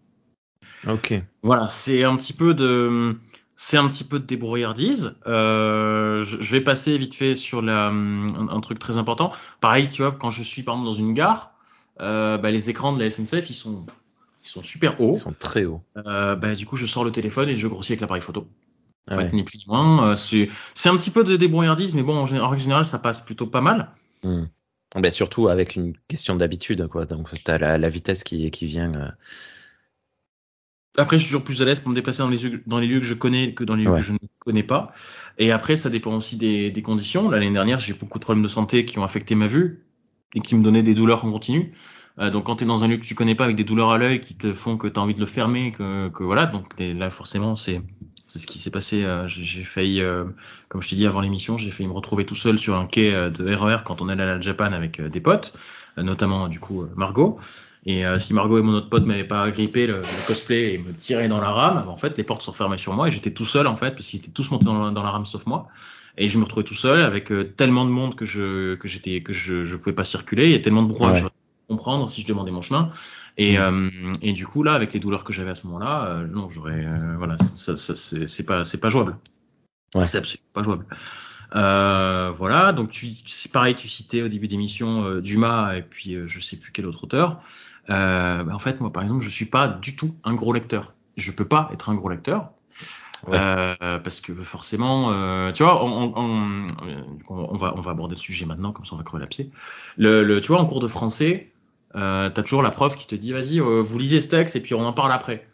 Ok. 0.87 1.13
Voilà, 1.43 1.67
c'est 1.67 2.03
un 2.03 2.15
petit 2.15 2.33
peu 2.33 2.53
de, 2.53 3.15
c'est 3.55 3.77
un 3.77 3.87
petit 3.87 4.03
peu 4.03 4.19
de 4.19 4.25
débrouillardise. 4.25 5.15
Euh, 5.27 6.23
je, 6.23 6.51
vais 6.51 6.61
passer 6.61 6.97
vite 6.97 7.13
fait 7.13 7.35
sur 7.35 7.61
la, 7.61 7.87
un, 7.87 8.49
un, 8.49 8.59
truc 8.61 8.79
très 8.79 8.97
important. 8.97 9.31
Pareil, 9.61 9.89
tu 9.89 10.01
vois, 10.01 10.11
quand 10.11 10.31
je 10.31 10.43
suis 10.43 10.63
par 10.63 10.75
exemple 10.75 10.87
dans 10.87 10.93
une 10.93 11.13
gare, 11.13 11.53
euh, 12.01 12.37
bah, 12.37 12.51
les 12.51 12.69
écrans 12.69 12.93
de 12.93 13.03
la 13.03 13.09
SNCF, 13.09 13.49
ils 13.49 13.55
sont, 13.55 13.85
ils 14.43 14.49
sont 14.49 14.63
super 14.63 14.99
hauts. 14.99 15.13
Ils 15.13 15.19
sont 15.19 15.35
très 15.37 15.65
hauts. 15.65 15.81
Euh, 15.97 16.35
bah, 16.35 16.55
du 16.55 16.65
coup, 16.65 16.75
je 16.75 16.85
sors 16.85 17.03
le 17.03 17.11
téléphone 17.11 17.49
et 17.49 17.57
je 17.57 17.67
grossis 17.67 17.93
avec 17.93 18.01
l'appareil 18.01 18.23
photo. 18.23 18.47
Ah 19.07 19.17
ouais. 19.17 19.29
ni 19.33 19.43
plus 19.43 19.59
ni 19.59 19.65
moins. 19.67 20.11
Euh, 20.11 20.15
c'est, 20.15 20.49
un 20.89 20.97
petit 20.97 21.11
peu 21.11 21.23
de 21.23 21.35
débrouillardise, 21.35 21.93
mais 21.93 22.03
bon, 22.03 22.17
en, 22.17 22.31
en 22.31 22.57
général, 22.57 22.85
ça 22.85 22.99
passe 22.99 23.21
plutôt 23.21 23.47
pas 23.47 23.61
mal. 23.61 23.89
Mmh. 24.23 24.43
Ben, 24.95 25.11
surtout 25.11 25.47
avec 25.47 25.75
une 25.75 25.93
question 26.07 26.35
d'habitude, 26.35 26.87
quoi. 26.87 27.05
Donc, 27.05 27.29
tu 27.33 27.51
as 27.51 27.57
la, 27.57 27.77
la, 27.77 27.89
vitesse 27.89 28.23
qui, 28.23 28.49
qui 28.51 28.65
vient 28.65 29.13
après, 30.97 31.17
je 31.17 31.23
suis 31.23 31.29
toujours 31.29 31.43
plus 31.43 31.61
à 31.61 31.65
l'aise 31.65 31.79
pour 31.79 31.89
me 31.89 31.95
déplacer 31.95 32.19
dans 32.19 32.29
les, 32.29 32.37
lieux, 32.37 32.63
dans 32.67 32.77
les 32.77 32.87
lieux 32.87 32.99
que 32.99 33.05
je 33.05 33.13
connais 33.13 33.53
que 33.53 33.63
dans 33.63 33.75
les 33.75 33.83
lieux 33.83 33.91
ouais. 33.91 33.99
que 33.99 34.05
je 34.05 34.13
ne 34.13 34.17
connais 34.39 34.63
pas. 34.63 34.93
Et 35.37 35.51
après, 35.51 35.75
ça 35.75 35.89
dépend 35.89 36.15
aussi 36.15 36.37
des, 36.37 36.71
des 36.71 36.81
conditions. 36.81 37.29
L'année 37.29 37.51
dernière, 37.51 37.79
j'ai 37.79 37.93
beaucoup 37.93 38.19
de 38.19 38.23
problèmes 38.23 38.43
de 38.43 38.49
santé 38.49 38.85
qui 38.85 38.99
ont 38.99 39.03
affecté 39.03 39.35
ma 39.35 39.47
vue 39.47 39.83
et 40.35 40.41
qui 40.41 40.55
me 40.55 40.63
donnaient 40.63 40.83
des 40.83 40.93
douleurs 40.93 41.25
en 41.25 41.31
continu. 41.31 41.73
Euh, 42.19 42.29
donc, 42.29 42.45
quand 42.45 42.57
tu 42.57 42.63
es 42.63 42.67
dans 42.67 42.83
un 42.83 42.87
lieu 42.87 42.97
que 42.97 43.05
tu 43.05 43.15
connais 43.15 43.33
pas 43.33 43.45
avec 43.45 43.55
des 43.55 43.63
douleurs 43.63 43.91
à 43.91 43.97
l'œil 43.97 44.21
qui 44.21 44.35
te 44.35 44.53
font 44.53 44.77
que 44.77 44.87
tu 44.87 44.99
as 44.99 45.03
envie 45.03 45.15
de 45.15 45.19
le 45.19 45.25
fermer, 45.25 45.71
que, 45.71 46.09
que 46.09 46.23
voilà, 46.23 46.45
donc 46.45 46.67
là, 46.79 47.09
forcément, 47.09 47.55
c'est 47.55 47.81
c'est 48.33 48.39
ce 48.39 48.47
qui 48.47 48.57
s'est 48.57 48.71
passé. 48.71 49.03
Euh, 49.03 49.27
j'ai 49.27 49.63
failli, 49.63 50.01
euh, 50.01 50.25
comme 50.67 50.81
je 50.81 50.89
t'ai 50.89 50.95
dit 50.95 51.05
avant 51.05 51.21
l'émission, 51.21 51.59
j'ai 51.59 51.69
failli 51.69 51.87
me 51.87 51.93
retrouver 51.93 52.25
tout 52.25 52.35
seul 52.35 52.57
sur 52.57 52.75
un 52.75 52.87
quai 52.87 53.13
euh, 53.13 53.29
de 53.29 53.53
RER 53.53 53.83
quand 53.85 54.01
on 54.01 54.09
allait 54.09 54.23
à 54.23 54.35
la 54.35 54.41
Japan 54.41 54.71
avec 54.73 54.99
euh, 54.99 55.07
des 55.07 55.21
potes, 55.21 55.53
euh, 55.99 56.01
notamment 56.01 56.47
du 56.47 56.59
coup 56.59 56.85
Margot. 56.95 57.39
Et 57.85 58.05
euh, 58.05 58.15
si 58.15 58.33
Margot 58.33 58.59
et 58.59 58.61
mon 58.61 58.73
autre 58.73 58.89
pote 58.89 59.05
m'avaient 59.05 59.25
pas 59.25 59.49
grippé 59.51 59.87
le, 59.87 59.97
le, 59.97 60.27
cosplay 60.27 60.73
et 60.73 60.77
me 60.77 60.93
tiré 60.93 61.27
dans 61.27 61.41
la 61.41 61.51
rame, 61.51 61.85
en 61.89 61.97
fait, 61.97 62.17
les 62.17 62.23
portes 62.23 62.41
sont 62.41 62.53
fermées 62.53 62.77
sur 62.77 62.93
moi 62.93 63.09
et 63.09 63.11
j'étais 63.11 63.31
tout 63.31 63.45
seul 63.45 63.67
en 63.67 63.75
fait 63.75 63.91
parce 63.91 64.07
qu'ils 64.07 64.19
étaient 64.19 64.31
tous 64.31 64.51
montés 64.51 64.65
dans, 64.65 64.91
dans, 64.91 65.03
la 65.03 65.11
rame 65.11 65.25
sauf 65.25 65.45
moi. 65.45 65.67
Et 66.17 66.29
je 66.29 66.37
me 66.37 66.43
retrouvais 66.43 66.63
tout 66.63 66.75
seul 66.75 67.01
avec 67.01 67.31
euh, 67.31 67.43
tellement 67.43 67.85
de 67.85 67.89
monde 67.89 68.15
que 68.15 68.25
je 68.25 68.75
que 68.75 68.87
j'étais 68.87 69.21
que 69.21 69.33
je 69.33 69.65
je 69.65 69.75
pouvais 69.75 69.95
pas 69.95 70.03
circuler. 70.05 70.45
Il 70.45 70.51
y 70.51 70.55
a 70.55 70.59
tellement 70.59 70.83
de 70.83 70.89
brouillage. 70.89 71.23
Ouais. 71.23 71.29
comprendre 71.67 72.09
si 72.09 72.21
je 72.21 72.27
demandais 72.27 72.51
mon 72.51 72.61
chemin. 72.61 72.91
Et, 73.37 73.57
euh, 73.57 73.89
et 74.21 74.31
du 74.31 74.45
coup, 74.45 74.61
là, 74.61 74.73
avec 74.73 74.93
les 74.93 74.99
douleurs 74.99 75.23
que 75.23 75.33
j'avais 75.33 75.49
à 75.49 75.55
ce 75.55 75.65
moment-là, 75.67 76.05
euh, 76.05 76.27
non, 76.27 76.49
j'aurais, 76.49 76.85
euh, 76.85 77.15
voilà, 77.17 77.35
ça, 77.37 77.75
c'est 77.75 78.45
pas, 78.45 78.63
c'est 78.63 78.79
pas 78.79 78.89
jouable. 78.89 79.17
Ouais. 79.95 80.05
C'est 80.05 80.19
absolument 80.19 80.49
pas 80.53 80.61
jouable. 80.61 80.85
Euh, 81.55 82.31
voilà, 82.35 82.73
donc 82.73 82.89
tu, 82.89 83.09
c'est 83.09 83.51
pareil, 83.51 83.75
tu 83.75 83.87
citais 83.87 84.23
au 84.23 84.27
début 84.27 84.47
d'émission 84.47 85.05
euh, 85.05 85.21
Dumas 85.21 85.75
et 85.75 85.83
puis 85.83 86.15
euh, 86.15 86.25
je 86.27 86.39
sais 86.39 86.57
plus 86.57 86.71
quel 86.71 86.87
autre 86.87 87.03
auteur. 87.03 87.41
Euh, 87.89 88.43
bah, 88.43 88.53
en 88.53 88.59
fait, 88.59 88.79
moi, 88.79 88.91
par 88.91 89.03
exemple, 89.03 89.23
je 89.23 89.29
suis 89.29 89.45
pas 89.45 89.67
du 89.67 89.95
tout 89.95 90.15
un 90.23 90.33
gros 90.33 90.53
lecteur. 90.53 90.93
Je 91.17 91.31
peux 91.31 91.45
pas 91.47 91.69
être 91.73 91.89
un 91.89 91.95
gros 91.95 92.09
lecteur. 92.09 92.49
Ouais. 93.27 93.37
Euh, 93.39 93.99
parce 93.99 94.19
que 94.19 94.33
forcément, 94.33 95.11
euh, 95.13 95.53
tu 95.53 95.63
vois, 95.63 95.81
on, 95.85 96.13
on, 96.15 96.67
on, 97.29 97.37
on 97.51 97.55
va 97.55 97.73
on 97.77 97.79
va 97.79 97.91
aborder 97.91 98.15
le 98.15 98.19
sujet 98.19 98.45
maintenant, 98.45 98.73
comme 98.73 98.83
ça 98.83 98.95
on 98.95 98.97
va 98.97 99.03
crever 99.03 99.21
l'abcès. 99.21 99.49
Le, 99.95 100.23
le, 100.23 100.41
tu 100.41 100.49
vois, 100.49 100.59
en 100.59 100.65
cours 100.65 100.81
de 100.81 100.89
français, 100.89 101.53
euh, 101.95 102.29
t'as 102.29 102.43
toujours 102.43 102.61
la 102.61 102.71
prof 102.71 102.97
qui 102.97 103.07
te 103.07 103.15
dit, 103.15 103.31
vas-y, 103.31 103.61
euh, 103.61 103.81
vous 103.81 103.97
lisez 103.97 104.19
ce 104.19 104.27
texte 104.27 104.57
et 104.57 104.59
puis 104.59 104.73
on 104.73 104.85
en 104.85 104.91
parle 104.91 105.13
après. 105.13 105.47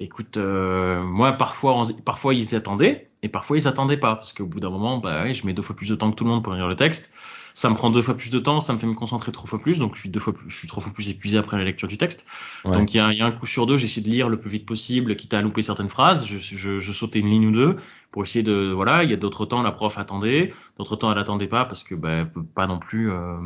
Écoute, 0.00 0.38
euh, 0.38 1.04
moi 1.04 1.34
parfois, 1.34 1.84
parfois 2.04 2.34
ils 2.34 2.56
attendaient 2.56 3.08
et 3.22 3.28
parfois 3.28 3.58
ils 3.58 3.68
attendaient 3.68 3.96
pas, 3.96 4.16
parce 4.16 4.32
qu'au 4.32 4.46
bout 4.46 4.58
d'un 4.58 4.70
moment, 4.70 4.98
bah 4.98 5.32
je 5.32 5.46
mets 5.46 5.52
deux 5.52 5.62
fois 5.62 5.76
plus 5.76 5.88
de 5.88 5.94
temps 5.94 6.10
que 6.10 6.16
tout 6.16 6.24
le 6.24 6.30
monde 6.30 6.42
pour 6.42 6.52
lire 6.52 6.66
le 6.66 6.74
texte. 6.74 7.14
Ça 7.56 7.70
me 7.70 7.74
prend 7.76 7.88
deux 7.90 8.02
fois 8.02 8.16
plus 8.16 8.30
de 8.30 8.40
temps, 8.40 8.60
ça 8.60 8.72
me 8.72 8.78
fait 8.78 8.86
me 8.86 8.94
concentrer 8.94 9.30
trois 9.30 9.46
fois 9.48 9.60
plus, 9.60 9.78
donc 9.78 9.94
je 9.94 10.00
suis 10.00 10.10
deux 10.10 10.18
fois 10.18 10.32
plus, 10.32 10.50
je 10.50 10.56
suis 10.56 10.66
trois 10.66 10.82
fois 10.82 10.92
plus 10.92 11.08
épuisé 11.08 11.38
après 11.38 11.56
la 11.56 11.62
lecture 11.64 11.86
du 11.86 11.96
texte. 11.96 12.26
Ouais. 12.64 12.76
Donc 12.76 12.92
il 12.92 12.96
y 12.96 13.00
a, 13.00 13.12
il 13.12 13.18
y 13.18 13.22
a 13.22 13.26
un 13.26 13.30
coup 13.32 13.46
sur 13.46 13.66
deux, 13.66 13.76
j'essaie 13.76 14.00
de 14.00 14.08
lire 14.08 14.28
le 14.28 14.40
plus 14.40 14.50
vite 14.50 14.66
possible, 14.66 15.14
quitte 15.14 15.34
à 15.34 15.40
louper 15.40 15.62
certaines 15.62 15.88
phrases. 15.88 16.26
Je, 16.26 16.38
je, 16.38 16.80
je 16.80 16.92
sautais 16.92 17.20
une 17.20 17.28
ligne 17.28 17.46
ou 17.46 17.52
deux 17.52 17.76
pour 18.10 18.24
essayer 18.24 18.42
de 18.42 18.72
voilà. 18.74 19.04
Il 19.04 19.10
y 19.10 19.12
a 19.14 19.16
d'autres 19.16 19.46
temps 19.46 19.62
la 19.62 19.70
prof 19.72 19.96
attendait, 19.98 20.52
d'autres 20.78 20.96
temps 20.96 21.12
elle 21.12 21.18
attendait 21.18 21.46
pas 21.46 21.64
parce 21.64 21.84
que 21.84 21.94
bah, 21.94 22.10
elle 22.10 22.30
peut 22.30 22.44
pas 22.44 22.66
non 22.66 22.78
plus. 22.80 23.10
euh, 23.12 23.38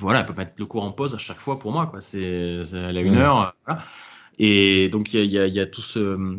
voilà, 0.00 0.20
elle 0.20 0.26
peut 0.26 0.34
mettre 0.34 0.54
le 0.58 0.66
cours 0.66 0.84
en 0.84 0.92
pause 0.92 1.14
à 1.14 1.18
chaque 1.18 1.40
fois 1.40 1.58
pour 1.58 1.72
moi 1.72 1.86
quoi. 1.86 2.00
C'est 2.00 2.62
c'est- 2.64 2.78
elle 2.78 2.96
a 2.98 3.00
une 3.02 3.16
heure. 3.16 3.54
Voilà. 3.66 3.84
Et 4.38 4.88
donc 4.90 5.14
il 5.14 5.18
y 5.18 5.22
a, 5.22 5.24
il 5.24 5.30
y 5.32 5.38
a, 5.38 5.46
il 5.46 5.54
y 5.54 5.60
a 5.60 5.66
tout 5.66 5.82
ce 5.82 6.38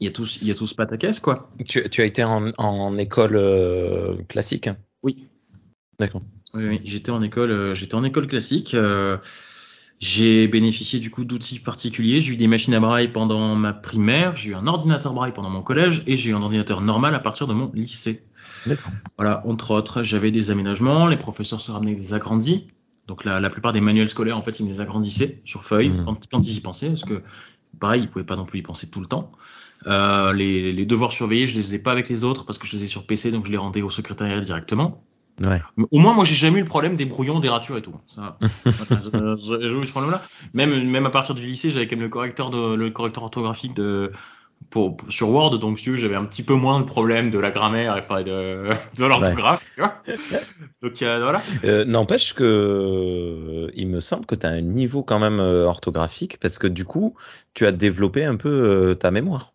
il 0.00 0.06
y 0.06 0.08
a 0.08 0.12
tout 0.12 0.24
ce- 0.24 0.38
il 0.40 0.48
y 0.48 0.50
a 0.50 0.54
tout 0.54 0.66
ce 0.66 0.74
pataquès 0.74 1.20
quoi. 1.20 1.50
Tu, 1.66 1.88
tu 1.90 2.00
as 2.02 2.04
été 2.04 2.24
en, 2.24 2.52
en 2.56 2.98
école 2.98 3.36
euh, 3.36 4.16
classique? 4.28 4.68
Oui. 5.02 5.28
D'accord. 5.98 6.22
Oui, 6.54 6.64
oui, 6.66 6.80
j'étais 6.84 7.10
en 7.10 7.22
école, 7.22 7.50
euh, 7.50 7.74
j'étais 7.74 7.94
en 7.94 8.04
école 8.04 8.26
classique. 8.26 8.74
euh, 8.74 9.18
j'ai 10.00 10.46
bénéficié 10.46 11.00
du 11.00 11.10
coup 11.10 11.24
d'outils 11.24 11.58
particuliers. 11.58 12.20
J'ai 12.20 12.34
eu 12.34 12.36
des 12.36 12.46
machines 12.46 12.74
à 12.74 12.80
braille 12.80 13.08
pendant 13.08 13.56
ma 13.56 13.72
primaire, 13.72 14.36
j'ai 14.36 14.50
eu 14.50 14.54
un 14.54 14.66
ordinateur 14.66 15.12
braille 15.12 15.32
pendant 15.34 15.50
mon 15.50 15.62
collège 15.62 16.04
et 16.06 16.16
j'ai 16.16 16.30
eu 16.30 16.34
un 16.34 16.42
ordinateur 16.42 16.80
normal 16.80 17.14
à 17.14 17.18
partir 17.18 17.48
de 17.48 17.52
mon 17.54 17.72
lycée. 17.74 18.22
D'accord. 18.64 18.92
Voilà, 19.16 19.44
entre 19.46 19.72
autres, 19.72 20.02
j'avais 20.04 20.30
des 20.30 20.50
aménagements. 20.52 21.08
Les 21.08 21.16
professeurs 21.16 21.60
se 21.60 21.70
ramenaient 21.72 21.96
des 21.96 22.14
agrandis. 22.14 22.68
Donc 23.08 23.24
la, 23.24 23.40
la 23.40 23.50
plupart 23.50 23.72
des 23.72 23.80
manuels 23.80 24.08
scolaires, 24.08 24.36
en 24.38 24.42
fait, 24.42 24.60
ils 24.60 24.64
me 24.66 24.70
les 24.70 24.80
agrandissaient 24.80 25.40
sur 25.44 25.64
feuille 25.64 25.92
quand, 26.04 26.28
quand 26.30 26.46
ils 26.46 26.58
y 26.58 26.60
pensaient, 26.60 26.88
parce 26.88 27.04
que 27.04 27.22
pareil, 27.80 28.02
ils 28.02 28.08
pouvaient 28.08 28.24
pas 28.24 28.36
non 28.36 28.44
plus 28.46 28.60
y 28.60 28.62
penser 28.62 28.88
tout 28.90 29.00
le 29.00 29.06
temps. 29.06 29.32
Euh, 29.86 30.32
les, 30.32 30.72
les 30.72 30.86
devoirs 30.86 31.12
surveillés, 31.12 31.46
je 31.46 31.56
les 31.56 31.62
faisais 31.64 31.82
pas 31.82 31.92
avec 31.92 32.08
les 32.08 32.24
autres 32.24 32.44
parce 32.44 32.58
que 32.58 32.66
je 32.66 32.72
les 32.72 32.78
faisais 32.78 32.88
sur 32.90 33.06
PC, 33.06 33.30
donc 33.32 33.46
je 33.46 33.50
les 33.50 33.56
rendais 33.58 33.82
au 33.82 33.90
secrétariat 33.90 34.40
directement. 34.40 35.04
Ouais. 35.40 35.60
Au 35.90 35.98
moins, 35.98 36.14
moi, 36.14 36.24
j'ai 36.24 36.34
jamais 36.34 36.58
eu 36.58 36.62
le 36.62 36.68
problème 36.68 36.96
des 36.96 37.04
brouillons, 37.04 37.40
des 37.40 37.48
ratures 37.48 37.76
et 37.76 37.82
tout. 37.82 37.94
Ça, 38.06 38.38
j'ai 38.66 39.66
eu 39.68 39.86
ce 39.86 39.90
problème-là. 39.90 40.22
Même, 40.54 40.88
même 40.88 41.06
à 41.06 41.10
partir 41.10 41.34
du 41.34 41.42
lycée, 41.46 41.70
j'avais 41.70 41.86
quand 41.86 41.96
même 41.96 42.04
le 42.04 42.08
correcteur 42.08 42.50
de, 42.50 42.74
le 42.74 42.90
correcteur 42.90 43.24
orthographique 43.24 43.74
de, 43.74 44.10
pour, 44.70 44.96
pour- 44.96 45.12
sur 45.12 45.28
Word, 45.30 45.58
donc 45.58 45.78
j'avais 45.78 46.16
un 46.16 46.24
petit 46.24 46.42
peu 46.42 46.54
moins 46.54 46.80
de 46.80 46.84
problème 46.84 47.30
de 47.30 47.38
la 47.38 47.50
grammaire, 47.50 47.94
enfin, 47.98 48.22
de, 48.22 48.68
de 48.96 49.04
l'orthographe. 49.04 49.78
Donc, 50.82 51.02
euh, 51.02 51.20
voilà. 51.22 51.42
Euh, 51.64 51.84
N'empêche 51.84 52.34
que 52.34 52.44
euh, 52.44 53.70
il 53.74 53.88
me 53.88 54.00
semble 54.00 54.26
que 54.26 54.34
tu 54.34 54.46
as 54.46 54.50
un 54.50 54.60
niveau 54.60 55.02
quand 55.02 55.18
même 55.18 55.38
orthographique 55.40 56.38
parce 56.40 56.58
que 56.58 56.66
du 56.66 56.84
coup, 56.84 57.14
tu 57.54 57.66
as 57.66 57.72
développé 57.72 58.24
un 58.24 58.36
peu 58.36 58.48
euh, 58.48 58.94
ta 58.94 59.10
mémoire. 59.10 59.52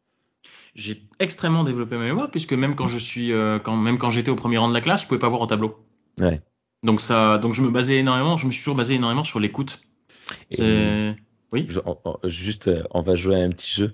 J'ai 0.75 1.03
extrêmement 1.19 1.63
développé 1.63 1.97
ma 1.97 2.05
mémoire, 2.05 2.31
puisque 2.31 2.53
même 2.53 2.75
quand 2.75 2.87
je 2.87 2.97
suis, 2.97 3.31
euh, 3.31 3.59
quand, 3.59 3.77
même 3.77 3.97
quand 3.97 4.09
j'étais 4.09 4.31
au 4.31 4.35
premier 4.35 4.57
rang 4.57 4.69
de 4.69 4.73
la 4.73 4.81
classe, 4.81 5.03
je 5.03 5.07
pouvais 5.07 5.19
pas 5.19 5.29
voir 5.29 5.41
au 5.41 5.47
tableau. 5.47 5.77
Ouais. 6.19 6.41
Donc 6.83 6.99
ça, 6.99 7.37
donc 7.37 7.53
je 7.53 7.61
me 7.61 7.69
basais 7.69 7.97
énormément, 7.97 8.37
je 8.37 8.47
me 8.47 8.51
suis 8.51 8.61
toujours 8.61 8.75
basé 8.75 8.95
énormément 8.95 9.23
sur 9.23 9.39
l'écoute. 9.39 9.81
C'est, 10.51 11.15
oui. 11.53 11.67
Juste, 12.23 12.67
euh, 12.67 12.83
on 12.91 13.03
va 13.03 13.15
jouer 13.15 13.35
à 13.35 13.43
un 13.43 13.49
petit 13.49 13.71
jeu. 13.71 13.93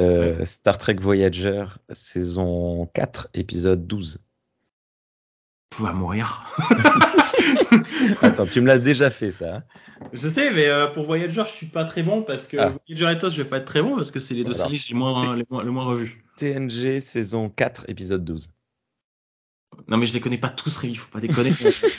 Euh, 0.00 0.44
Star 0.44 0.76
Trek 0.76 0.96
Voyager, 0.98 1.64
saison 1.92 2.86
4, 2.94 3.28
épisode 3.34 3.86
12. 3.86 4.25
Pouvoir 5.76 5.94
mourir. 5.94 6.42
Attends, 8.22 8.46
tu 8.46 8.60
me 8.60 8.66
l'as 8.66 8.78
déjà 8.78 9.10
fait 9.10 9.30
ça. 9.30 9.56
hein 9.56 9.62
Je 10.12 10.28
sais, 10.28 10.50
mais 10.50 10.66
euh, 10.66 10.86
pour 10.88 11.04
Voyager, 11.04 11.42
je 11.46 11.50
suis 11.52 11.66
pas 11.66 11.84
très 11.84 12.02
bon 12.02 12.22
parce 12.22 12.46
que 12.46 12.56
Ah. 12.56 12.72
Voyager 12.88 13.12
et 13.12 13.18
TOS, 13.18 13.30
je 13.30 13.42
vais 13.42 13.48
pas 13.48 13.58
être 13.58 13.66
très 13.66 13.82
bon 13.82 13.96
parce 13.96 14.10
que 14.10 14.20
c'est 14.20 14.34
les 14.34 14.44
deux 14.44 14.52
Alors, 14.54 14.66
séries 14.66 14.78
que 14.78 14.84
j'ai 14.86 14.94
le 14.94 14.98
moins, 14.98 15.36
les 15.36 15.44
moins, 15.50 15.62
le 15.62 15.70
moins 15.70 15.84
revues. 15.84 16.24
TNG, 16.38 17.00
saison 17.00 17.48
4, 17.48 17.86
épisode 17.88 18.24
12. 18.24 18.48
Non, 19.88 19.98
mais 19.98 20.06
je 20.06 20.14
les 20.14 20.20
connais 20.20 20.38
pas 20.38 20.48
tous, 20.48 20.74
Rémi, 20.78 20.94
faut 20.96 21.10
pas 21.10 21.20
déconner. 21.20 21.52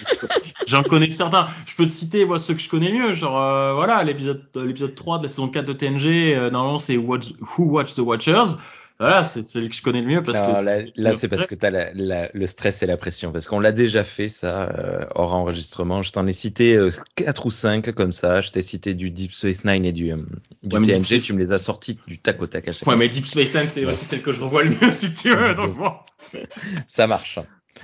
J'en 0.68 0.84
connais 0.84 1.10
certains. 1.12 1.48
Je 1.68 1.76
peux 1.76 1.86
te 1.86 1.92
citer, 1.92 2.26
moi, 2.26 2.40
ceux 2.40 2.56
que 2.56 2.60
je 2.60 2.70
connais 2.70 2.92
mieux. 2.92 3.14
Genre, 3.14 3.40
euh, 3.40 3.74
voilà, 3.74 4.04
l'épisode, 4.04 4.50
l'épisode 4.56 4.96
3 4.96 5.20
de 5.20 5.24
la 5.24 5.30
saison 5.30 5.48
4 5.50 5.66
de 5.66 5.74
TNG, 5.74 6.36
euh, 6.36 6.50
normalement, 6.50 6.80
c'est 6.80 6.98
Who 6.98 7.18
Watch 7.58 7.94
the 7.96 8.00
Watchers. 8.00 8.56
Voilà, 9.00 9.24
c'est 9.24 9.44
celui 9.44 9.70
que 9.70 9.76
je 9.76 9.84
connais 9.84 10.02
le 10.02 10.08
mieux 10.08 10.24
parce 10.24 10.40
Non, 10.40 10.60
que. 10.60 10.66
là, 10.66 10.82
là, 10.96 11.14
c'est 11.14 11.28
parce 11.28 11.46
que 11.46 11.54
tu 11.54 11.66
as 11.68 11.92
le 11.94 12.48
stress 12.48 12.82
et 12.82 12.88
la 12.88 12.98
pression. 12.98 13.32
Parce 13.32 13.48
qu'on 13.48 13.60
l'a 13.60 13.72
déjà 13.72 14.04
fait, 14.04 14.28
ça, 14.28 14.72
euh, 14.72 15.06
hors 15.14 15.34
enregistrement. 15.36 16.02
Je 16.02 16.12
t'en 16.12 16.26
ai 16.26 16.34
cité 16.34 16.76
euh, 16.76 16.92
4 17.16 17.46
ou 17.46 17.52
5 17.52 17.92
comme 17.92 18.12
ça. 18.12 18.42
Je 18.42 18.52
t'ai 18.52 18.64
cité 18.64 18.96
du 18.96 19.12
Deep 19.12 19.34
Space 19.34 19.66
Nine 19.66 19.86
et 19.86 19.92
du, 19.92 20.12
euh, 20.12 20.18
du 20.64 20.76
Ouais, 20.78 20.82
TNG. 20.82 21.04
Deep- 21.20 21.24
Tu 21.24 21.34
me 21.34 21.38
les 21.40 21.54
as 21.54 21.60
sortis 21.60 22.00
du 22.08 22.18
tac 22.18 22.42
au 22.42 22.48
tac 22.48 22.68
à 22.68 22.72
chaque 22.74 22.88
Ouais, 22.88 22.94
fois. 22.94 22.96
mais 22.98 23.08
Deep 23.10 23.28
Space 23.28 23.54
Nine, 23.54 23.70
c'est 23.70 23.86
aussi 23.86 24.04
celle 24.06 24.24
que 24.24 24.34
je 24.34 24.42
revois 24.42 24.64
le 24.64 24.72
mieux, 24.72 24.92
si 24.92 25.14
tu 25.14 25.30
veux. 25.30 25.54
Donc, 25.54 25.78
bon. 25.78 25.92
Ça 26.88 27.06
marche. 27.06 27.38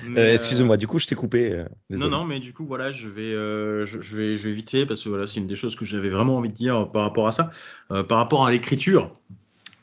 Euh, 0.03 0.17
euh, 0.17 0.33
Excuse-moi, 0.33 0.77
du 0.77 0.87
coup, 0.87 0.97
je 0.97 1.05
t'ai 1.05 1.13
coupé. 1.13 1.51
euh, 1.51 1.65
Non, 1.91 2.09
non, 2.09 2.25
mais 2.25 2.39
du 2.39 2.53
coup, 2.53 2.65
voilà, 2.65 2.91
je 2.91 3.07
vais, 3.07 3.33
euh, 3.33 3.85
je, 3.85 4.01
je 4.01 4.17
vais, 4.17 4.37
je 4.39 4.45
vais 4.45 4.49
éviter 4.49 4.87
parce 4.87 5.03
que 5.03 5.09
voilà, 5.09 5.27
c'est 5.27 5.39
une 5.39 5.45
des 5.47 5.55
choses 5.55 5.75
que 5.75 5.85
j'avais 5.85 6.09
vraiment 6.09 6.37
envie 6.37 6.49
de 6.49 6.55
dire 6.55 6.89
par 6.91 7.03
rapport 7.03 7.27
à 7.27 7.31
ça, 7.31 7.51
par 7.89 8.17
rapport 8.17 8.47
à 8.47 8.51
l'écriture, 8.51 9.15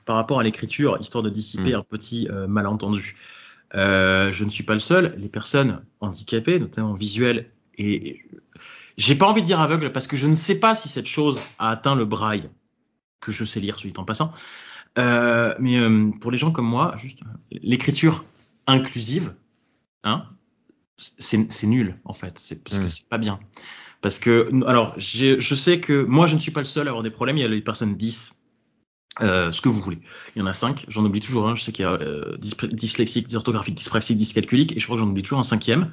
par 0.04 0.16
rapport 0.16 0.40
à 0.40 0.42
l'écriture, 0.42 0.96
histoire 1.00 1.22
de 1.22 1.30
dissiper 1.30 1.72
Mm. 1.72 1.76
un 1.76 1.82
petit 1.82 2.28
euh, 2.30 2.46
malentendu. 2.46 3.16
Euh, 3.74 4.32
je 4.32 4.44
ne 4.44 4.50
suis 4.50 4.64
pas 4.64 4.74
le 4.74 4.80
seul. 4.80 5.14
Les 5.18 5.28
personnes 5.28 5.82
handicapées, 6.00 6.58
notamment 6.58 6.94
visuelles, 6.94 7.50
et, 7.76 8.08
et 8.08 8.24
j'ai 8.96 9.14
pas 9.14 9.28
envie 9.28 9.42
de 9.42 9.46
dire 9.46 9.60
aveugle 9.60 9.92
parce 9.92 10.06
que 10.06 10.16
je 10.16 10.26
ne 10.26 10.34
sais 10.34 10.58
pas 10.58 10.74
si 10.74 10.88
cette 10.88 11.06
chose 11.06 11.40
a 11.58 11.68
atteint 11.70 11.94
le 11.94 12.04
braille 12.04 12.50
que 13.20 13.32
je 13.32 13.44
sais 13.44 13.60
lire, 13.60 13.78
celui 13.78 13.94
en 13.96 14.04
passant. 14.04 14.32
Euh, 14.98 15.54
mais 15.60 15.78
pour 16.20 16.30
les 16.32 16.38
gens 16.38 16.50
comme 16.50 16.66
moi, 16.66 16.94
juste 16.98 17.20
l'écriture 17.52 18.24
inclusive, 18.66 19.34
hein, 20.04 20.24
c'est 20.96 21.66
nul 21.66 21.96
en 22.04 22.12
fait, 22.12 22.38
c'est 22.38 22.62
parce 22.62 22.78
que 22.78 22.84
Mm. 22.84 22.88
c'est 22.88 23.08
pas 23.08 23.18
bien. 23.18 23.38
Parce 24.02 24.18
que 24.18 24.50
alors 24.66 24.94
je 24.98 25.54
sais 25.54 25.78
que 25.80 26.02
moi 26.02 26.26
je 26.26 26.34
ne 26.34 26.40
suis 26.40 26.50
pas 26.50 26.60
le 26.60 26.66
seul 26.66 26.88
à 26.88 26.90
avoir 26.90 27.02
des 27.04 27.10
problèmes. 27.10 27.36
Il 27.36 27.40
y 27.40 27.44
a 27.44 27.48
les 27.48 27.60
personnes 27.60 27.96
10, 27.96 28.32
euh, 29.22 29.52
ce 29.52 29.60
que 29.60 29.68
vous 29.68 29.80
voulez. 29.80 29.98
Il 30.34 30.38
y 30.38 30.42
en 30.42 30.46
a 30.46 30.52
5, 30.54 30.84
j'en 30.88 31.04
oublie 31.04 31.20
toujours 31.20 31.48
un. 31.48 31.54
Je 31.56 31.64
sais 31.64 31.72
qu'il 31.72 31.84
y 31.84 31.88
a 31.88 31.92
euh, 31.92 32.36
dys- 32.38 32.56
dyslexique, 32.72 33.26
dysorthographique, 33.26 33.74
dyspraxique, 33.74 34.16
dyscalculique, 34.16 34.76
et 34.76 34.80
je 34.80 34.84
crois 34.84 34.96
que 34.96 35.02
j'en 35.02 35.08
oublie 35.08 35.22
toujours 35.22 35.40
un 35.40 35.44
cinquième. 35.44 35.90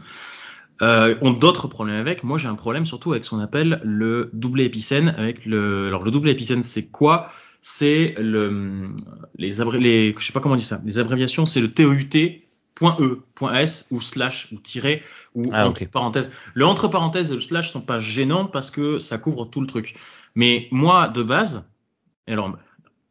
Euh, 0.83 1.15
ont 1.21 1.31
d'autres 1.31 1.67
problèmes 1.67 1.95
avec. 1.99 2.23
Moi, 2.23 2.37
j'ai 2.37 2.47
un 2.47 2.55
problème 2.55 2.85
surtout 2.85 3.11
avec 3.11 3.25
ce 3.25 3.31
qu'on 3.31 3.39
appelle 3.39 3.81
le 3.83 4.29
doublé 4.33 4.65
épicène. 4.65 5.15
Avec 5.17 5.45
le, 5.45 5.87
alors 5.87 6.03
le 6.03 6.11
doublé 6.11 6.31
épicène, 6.31 6.61
c'est 6.63 6.85
quoi? 6.85 7.31
C'est 7.61 8.13
le 8.19 8.89
les, 9.37 9.59
abré... 9.59 9.79
les 9.79 10.15
je 10.17 10.25
sais 10.25 10.33
pas 10.33 10.39
comment 10.39 10.53
on 10.53 10.57
dit 10.57 10.63
ça. 10.63 10.79
Les 10.85 10.99
abréviations, 10.99 11.45
c'est 11.45 11.61
le 11.61 11.73
TEUT. 11.73 12.43
Point 12.75 12.95
E, 12.99 13.23
point 13.33 13.55
S 13.55 13.87
ou 13.89 13.99
slash 14.01 14.49
ou 14.51 14.57
tiret 14.57 15.01
ou 15.33 15.47
Ah, 15.51 15.67
entre 15.67 15.83
parenthèses. 15.89 16.31
Le 16.53 16.63
entre 16.63 16.87
parenthèses 16.87 17.31
et 17.31 17.33
le 17.33 17.41
slash 17.41 17.71
sont 17.71 17.81
pas 17.81 17.99
gênants 17.99 18.45
parce 18.45 18.69
que 18.69 18.99
ça 18.99 19.17
couvre 19.17 19.45
tout 19.45 19.61
le 19.61 19.65
truc. 19.65 19.95
Mais 20.35 20.67
moi, 20.69 21.07
de 21.07 21.23
base, 21.23 21.67
alors 22.27 22.55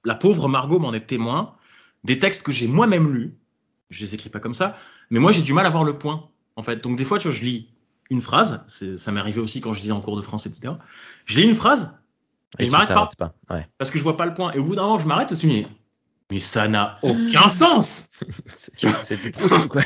la 0.07 0.15
pauvre 0.15 0.49
Margot 0.49 0.79
m'en 0.79 0.95
est 0.95 1.07
témoin, 1.07 1.57
des 2.05 2.19
textes 2.19 2.43
que 2.45 2.53
j'ai 2.53 2.69
moi-même 2.69 3.13
lus, 3.13 3.35
je 3.91 4.05
les 4.05 4.15
écris 4.15 4.31
pas 4.31 4.41
comme 4.41 4.55
ça, 4.55 4.79
mais 5.11 5.21
moi 5.21 5.33
j'ai 5.33 5.43
du 5.43 5.53
mal 5.53 5.67
à 5.67 5.71
voir 5.71 5.85
le 5.85 5.99
point, 5.99 6.29
en 6.57 6.63
fait. 6.63 6.77
Donc 6.83 6.97
des 6.99 7.05
fois, 7.05 7.19
tu 7.19 7.29
vois, 7.29 7.37
je 7.37 7.45
lis 7.45 7.69
une 8.11 8.23
phrase, 8.23 8.65
ça 8.97 9.13
m'est 9.13 9.21
arrivé 9.21 9.41
aussi 9.41 9.61
quand 9.61 9.75
je 9.75 9.81
lisais 9.81 9.93
en 9.93 10.01
cours 10.01 10.17
de 10.17 10.23
français, 10.23 10.49
etc. 10.49 10.75
Je 11.27 11.41
lis 11.41 11.47
une 11.49 11.55
phrase, 11.57 11.99
et, 12.59 12.65
je 12.65 12.67
tu 12.67 12.73
m'arrête 12.73 12.89
pas, 12.89 12.95
t'arrêtes 12.95 13.17
pas. 13.17 13.35
Ouais. 13.51 13.67
parce 13.79 13.91
que 13.91 13.99
je 13.99 14.03
vois 14.05 14.17
pas 14.17 14.27
le 14.27 14.35
point. 14.35 14.53
Et 14.53 14.59
au 14.59 14.65
bout 14.65 14.77
d'un 14.77 14.83
moment, 14.83 14.99
je 15.01 15.07
m'arrête 15.09 15.33
et 15.33 15.37
je 15.37 15.47
me 15.47 15.53
dis, 15.53 15.67
mais 16.31 16.39
ça 16.39 16.69
n'a 16.69 16.99
aucun 17.03 17.49
sens 17.49 18.11
C'est- 19.03 19.17
du 19.23 19.31
Proust 19.31 19.69
quoi 19.69 19.83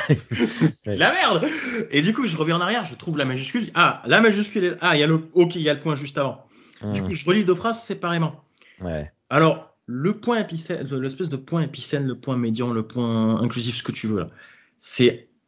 la 0.86 1.12
merde 1.12 1.46
Et 1.90 2.02
du 2.02 2.12
coup, 2.14 2.26
je 2.26 2.36
reviens 2.36 2.56
en 2.56 2.60
arrière, 2.60 2.84
je 2.84 2.94
trouve 2.94 3.16
la 3.18 3.24
majuscule, 3.24 3.66
je 3.66 3.70
ah, 3.74 4.02
la 4.06 4.20
majuscule, 4.20 4.64
est... 4.64 4.76
ah, 4.80 4.96
il 4.96 5.00
y 5.00 5.02
a 5.02 5.06
le, 5.06 5.28
ok, 5.32 5.56
il 5.56 5.62
y 5.62 5.68
a 5.70 5.74
le 5.74 5.80
point 5.80 5.94
juste 5.96 6.18
avant. 6.18 6.46
Du 6.92 7.02
Hum, 7.02 7.08
coup, 7.08 7.14
je 7.14 7.24
relis 7.26 7.44
deux 7.44 7.54
phrases 7.54 7.82
séparément. 7.82 8.42
ouais. 8.80 9.12
Alors, 9.28 9.69
le 9.92 10.18
point 10.18 10.40
épicène, 10.40 10.86
l'espèce 10.96 11.28
de 11.28 11.36
point 11.36 11.62
épicène, 11.62 12.06
le 12.06 12.14
point 12.14 12.36
médian, 12.36 12.72
le 12.72 12.86
point 12.86 13.40
inclusif, 13.40 13.76
ce 13.76 13.82
que 13.82 13.92
tu 13.92 14.06
veux 14.06 14.26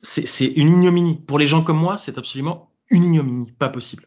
c'est 0.03 0.47
une 0.47 0.69
ignominie. 0.69 1.15
Pour 1.15 1.39
les 1.39 1.47
gens 1.47 1.63
comme 1.63 1.79
moi, 1.79 1.97
c'est 1.97 2.19
absolument 2.19 2.71
une 2.91 3.05
ignominie, 3.05 3.51
pas 3.53 3.69
possible. 3.69 4.05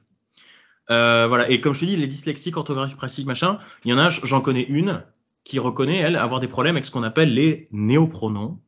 Euh, 0.92 1.28
voilà. 1.28 1.50
Et 1.50 1.62
comme 1.62 1.74
je 1.74 1.80
te 1.80 1.86
dis, 1.86 1.96
les 1.96 2.08
dyslexiques, 2.08 2.58
orthographique 2.58 2.98
pratique, 2.98 3.26
machin, 3.26 3.60
il 3.84 3.92
y 3.92 3.94
en 3.94 3.98
a, 3.98 4.10
j'en 4.10 4.42
connais 4.42 4.64
une 4.64 5.04
qui 5.44 5.58
reconnaît, 5.60 5.98
elle, 5.98 6.16
avoir 6.16 6.40
des 6.40 6.48
problèmes 6.48 6.76
avec 6.76 6.86
ce 6.86 6.92
qu'on 6.92 7.04
appelle 7.04 7.34
les 7.34 7.68
néopronoms. 7.72 8.60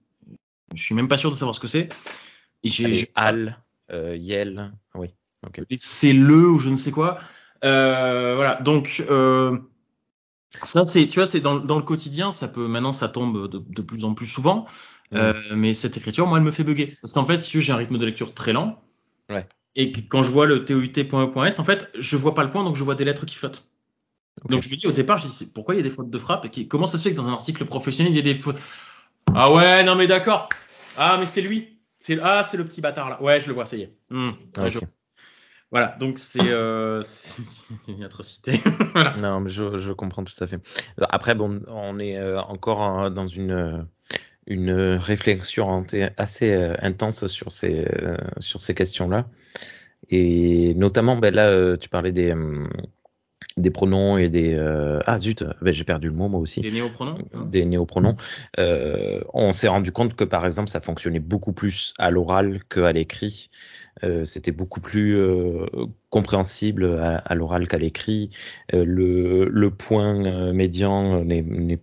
Je 0.74 0.82
suis 0.82 0.96
même 0.96 1.08
pas 1.08 1.18
sûr 1.18 1.30
de 1.30 1.36
savoir 1.36 1.54
ce 1.54 1.60
que 1.60 1.68
c'est. 1.68 1.90
Et 2.64 2.70
j'ai 2.70 3.12
al, 3.16 3.60
euh, 3.92 4.16
yel, 4.16 4.74
oui. 4.96 5.08
Okay. 5.46 5.64
C'est 5.78 6.14
le 6.14 6.50
ou 6.50 6.60
je 6.60 6.70
ne 6.70 6.76
sais 6.76 6.92
quoi. 6.92 7.20
Euh, 7.64 8.36
voilà. 8.36 8.56
Donc 8.56 9.04
euh, 9.10 9.58
ça, 10.64 10.86
c'est, 10.86 11.08
tu 11.08 11.20
vois, 11.20 11.28
c'est 11.28 11.40
dans, 11.40 11.58
dans, 11.60 11.78
le 11.78 11.84
quotidien, 11.84 12.32
ça 12.32 12.48
peut, 12.48 12.68
maintenant, 12.68 12.94
ça 12.94 13.10
tombe 13.10 13.50
de, 13.50 13.60
de 13.60 13.82
plus 13.82 14.06
en 14.06 14.14
plus 14.14 14.26
souvent. 14.26 14.66
Euh, 15.14 15.34
mais 15.56 15.74
cette 15.74 15.98
écriture, 15.98 16.28
moi, 16.28 16.38
elle 16.38 16.44
me 16.44 16.52
fait 16.52 16.64
bugger. 16.64 16.98
Parce 17.02 17.14
qu'en 17.14 17.26
fait, 17.26 17.40
si 17.40 17.62
j'ai 17.62 17.72
un 17.72 17.78
rythme 17.78 17.98
de 17.98 18.06
lecture 18.06 18.34
très 18.34 18.54
lent, 18.54 18.82
ouais. 19.30 19.48
et 19.76 19.92
quand 19.92 20.24
je 20.24 20.32
vois 20.32 20.46
le 20.46 20.66
TOUT.E.S, 20.66 21.60
en 21.60 21.64
fait, 21.64 21.90
je 21.98 22.18
vois 22.18 22.36
pas 22.36 22.44
le 22.44 22.50
point, 22.50 22.64
donc 22.64 22.76
je 22.76 22.84
vois 22.84 22.96
des 22.96 23.06
lettres 23.06 23.26
qui 23.26 23.36
flottent. 23.36 23.70
Okay. 24.44 24.54
Donc 24.54 24.62
je 24.62 24.70
me 24.70 24.76
dis 24.76 24.88
au 24.88 24.92
départ, 24.92 25.18
je 25.18 25.28
dis 25.28 25.46
pourquoi 25.46 25.74
il 25.74 25.78
y 25.78 25.80
a 25.82 25.84
des 25.84 25.90
fautes 25.90 26.10
de 26.10 26.18
frappe 26.20 26.46
et 26.46 26.50
qui, 26.50 26.68
comment 26.68 26.86
ça 26.86 26.98
se 26.98 27.04
fait 27.04 27.12
que 27.12 27.16
dans 27.16 27.28
un 27.28 27.34
article 27.34 27.66
professionnel 27.66 28.14
il 28.14 28.16
y 28.16 28.20
a 28.20 28.34
des 28.34 28.38
fautes? 28.38 28.60
Ah 29.34 29.52
ouais, 29.52 29.84
non 29.84 29.96
mais 29.96 30.06
d'accord. 30.06 30.48
Ah 30.96 31.18
mais 31.20 31.26
c'est 31.26 31.42
lui. 31.42 31.80
C'est 31.98 32.20
ah 32.22 32.44
c'est 32.44 32.58
le 32.58 32.66
petit 32.66 32.80
bâtard 32.80 33.10
là. 33.10 33.22
Ouais, 33.22 33.40
je 33.42 33.48
le 33.48 33.54
vois, 33.54 33.66
ça 33.66 33.78
y 33.78 33.82
est. 33.82 33.98
Mmh, 34.12 34.30
okay. 34.58 34.70
je... 34.70 34.80
Voilà, 35.72 35.98
donc 36.00 36.18
c'est 36.18 36.40
euh, 36.50 37.04
une 37.88 38.04
atrocité. 38.04 38.62
voilà. 38.94 39.16
Non, 39.18 39.42
mais 39.42 39.50
je, 39.50 39.78
je, 39.78 39.92
comprends 39.92 40.24
tout 40.24 40.42
à 40.44 40.48
fait. 40.48 40.60
Après, 41.10 41.36
bon, 41.36 41.60
on 41.68 42.00
est 42.00 42.18
euh, 42.18 42.40
encore 42.42 43.12
dans 43.12 43.28
une 43.28 43.88
une 44.48 44.72
réflexion 44.72 45.86
assez 46.16 46.54
euh, 46.54 46.74
intense 46.82 47.28
sur 47.28 47.52
ces 47.52 47.86
euh, 47.86 48.16
sur 48.40 48.62
ces 48.62 48.74
questions-là, 48.74 49.28
et 50.10 50.74
notamment, 50.76 51.18
ben 51.18 51.34
là, 51.36 51.76
tu 51.78 51.90
parlais 51.90 52.14
des 52.14 52.34
des 53.58 53.72
pronoms 53.72 54.18
et 54.18 54.30
des 54.30 54.54
euh, 54.54 55.00
ah 55.06 55.20
zut 55.20 55.44
ben 55.62 55.74
j'ai 55.74 55.84
perdu 55.84 56.08
le 56.08 56.14
mot 56.14 56.30
moi 56.30 56.40
aussi 56.40 56.62
des 56.62 56.72
néopronoms 56.72 57.18
des 57.50 57.66
néopronoms 57.66 58.16
euh, 58.60 59.22
on 59.34 59.52
s'est 59.52 59.68
rendu 59.68 59.92
compte 59.92 60.16
que 60.16 60.24
par 60.24 60.46
exemple 60.46 60.70
ça 60.70 60.80
fonctionnait 60.80 61.20
beaucoup 61.20 61.54
plus 61.54 61.94
à 61.98 62.12
l'oral 62.12 62.64
qu'à 62.70 62.92
l'écrit 62.92 63.50
euh, 64.04 64.26
c'était 64.26 64.52
beaucoup 64.52 64.82
plus 64.82 65.16
euh, 65.18 65.66
compréhensible 66.10 66.98
à, 67.00 67.18
à 67.18 67.36
l'oral 67.36 67.68
qu'à 67.68 67.78
l'écrit. 67.78 68.30
Le, 68.74 69.46
le 69.50 69.72
point 69.72 70.52
médian 70.54 71.24
n'est 71.24 71.80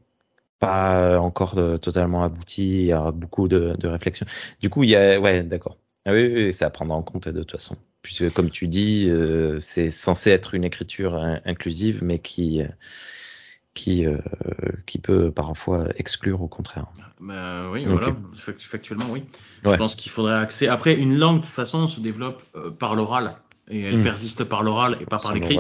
pas 0.59 1.19
encore 1.21 1.55
totalement 1.81 2.25
abouti. 2.25 2.81
Il 2.81 2.87
y 2.87 2.93
a 2.93 3.11
beaucoup 3.11 3.49
de, 3.49 3.75
de 3.79 3.89
réflexion 3.89 4.27
du 4.61 4.71
coup 4.71 4.83
il 4.85 4.91
y 4.91 4.97
a 4.97 5.21
ouais 5.21 5.43
d'accord. 5.43 5.79
Ah 6.07 6.13
oui, 6.13 6.31
oui, 6.35 6.53
c'est 6.53 6.67
à 6.67 6.71
prendre 6.71 6.95
en 6.95 7.03
compte 7.03 7.29
de 7.29 7.41
toute 7.41 7.53
façon. 7.53 7.77
Puisque 8.03 8.31
comme 8.35 8.51
tu 8.51 8.69
dis, 8.69 9.09
euh, 9.09 9.59
c'est 9.59 9.91
censé 9.91 10.31
être 10.31 10.55
une 10.55 10.65
écriture 10.65 11.17
inclusive, 11.47 12.05
mais 12.05 12.19
qui 12.19 12.61
qui 13.75 14.07
euh, 14.07 14.19
qui 14.87 14.99
peut 14.99 15.31
parfois 15.31 15.89
exclure 15.97 16.43
au 16.43 16.49
contraire. 16.49 16.87
Bah, 17.21 17.71
oui, 17.71 17.87
okay. 17.87 17.89
voilà, 17.89 18.17
factuellement 18.59 19.07
oui. 19.11 19.25
Ouais. 19.65 19.73
Je 19.73 19.77
pense 19.77 19.95
qu'il 19.95 20.11
faudrait 20.11 20.35
accès. 20.35 20.69
Après, 20.69 20.95
une 20.95 21.17
langue 21.17 21.41
de 21.41 21.45
toute 21.45 21.55
façon 21.55 21.89
se 21.89 22.01
développe 22.01 22.43
euh, 22.57 22.71
par 22.71 22.95
l'oral 22.95 23.37
et 23.69 23.83
elle 23.83 23.99
mmh. 23.99 24.03
persiste 24.03 24.45
par 24.45 24.63
l'oral 24.63 24.99
et 25.01 25.07
pas 25.07 25.19
par 25.19 25.35
l'écrit. 25.35 25.59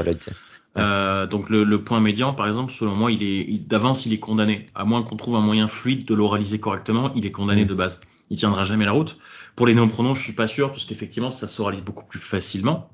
Euh, 0.76 1.26
donc 1.26 1.50
le, 1.50 1.62
le, 1.62 1.84
point 1.84 2.00
médian, 2.00 2.34
par 2.34 2.48
exemple, 2.48 2.72
selon 2.72 2.96
moi, 2.96 3.12
il 3.12 3.22
est 3.22 3.68
d'avance, 3.68 4.06
il 4.06 4.12
est 4.12 4.18
condamné. 4.18 4.66
À 4.74 4.84
moins 4.84 5.04
qu'on 5.04 5.16
trouve 5.16 5.36
un 5.36 5.40
moyen 5.40 5.68
fluide 5.68 6.04
de 6.04 6.14
l'oraliser 6.14 6.58
correctement, 6.58 7.12
il 7.14 7.26
est 7.26 7.30
condamné 7.30 7.64
mmh. 7.64 7.68
de 7.68 7.74
base. 7.74 8.00
Il 8.30 8.38
tiendra 8.38 8.64
jamais 8.64 8.84
la 8.84 8.92
route. 8.92 9.18
Pour 9.54 9.66
les 9.66 9.74
néopronoms, 9.74 10.14
je 10.14 10.22
suis 10.22 10.32
pas 10.32 10.48
sûr 10.48 10.70
parce 10.70 10.84
qu'effectivement, 10.84 11.30
ça 11.30 11.46
s'oralise 11.46 11.82
beaucoup 11.82 12.04
plus 12.04 12.18
facilement. 12.18 12.90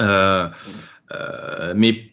Euh, 0.00 0.48
euh, 1.12 1.74
mais 1.76 2.10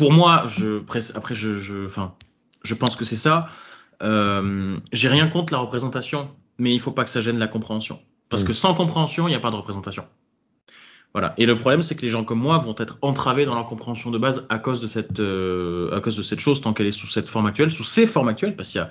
pour 0.00 0.12
moi, 0.12 0.46
je, 0.48 0.78
après, 1.14 1.34
je, 1.34 1.58
je, 1.58 1.84
enfin, 1.84 2.14
je 2.62 2.74
pense 2.74 2.96
que 2.96 3.04
c'est 3.04 3.16
ça. 3.16 3.48
Euh, 4.02 4.78
J'ai 4.92 5.08
rien 5.08 5.28
contre 5.28 5.52
la 5.52 5.58
représentation, 5.58 6.30
mais 6.56 6.72
il 6.74 6.80
faut 6.80 6.90
pas 6.90 7.04
que 7.04 7.10
ça 7.10 7.20
gêne 7.20 7.38
la 7.38 7.48
compréhension. 7.48 8.00
Parce 8.30 8.44
mmh. 8.44 8.46
que 8.46 8.52
sans 8.54 8.74
compréhension, 8.74 9.28
il 9.28 9.32
n'y 9.32 9.36
a 9.36 9.40
pas 9.40 9.50
de 9.50 9.56
représentation. 9.56 10.06
Voilà. 11.12 11.34
Et 11.38 11.46
le 11.46 11.56
problème, 11.56 11.82
c'est 11.82 11.96
que 11.96 12.02
les 12.02 12.08
gens 12.08 12.22
comme 12.22 12.38
moi 12.38 12.58
vont 12.58 12.74
être 12.78 12.98
entravés 13.02 13.44
dans 13.44 13.54
leur 13.54 13.66
compréhension 13.66 14.10
de 14.10 14.18
base 14.18 14.46
à 14.48 14.58
cause 14.58 14.80
de 14.80 14.86
cette, 14.86 15.18
euh, 15.18 15.96
à 15.96 16.00
cause 16.00 16.16
de 16.16 16.22
cette 16.22 16.38
chose 16.38 16.60
tant 16.60 16.72
qu'elle 16.72 16.86
est 16.86 16.92
sous 16.92 17.08
cette 17.08 17.28
forme 17.28 17.46
actuelle, 17.46 17.72
sous 17.72 17.82
ces 17.82 18.06
formes 18.06 18.28
actuelles, 18.28 18.54
parce 18.54 18.68
qu'il 18.68 18.80
y 18.80 18.84
a 18.84 18.90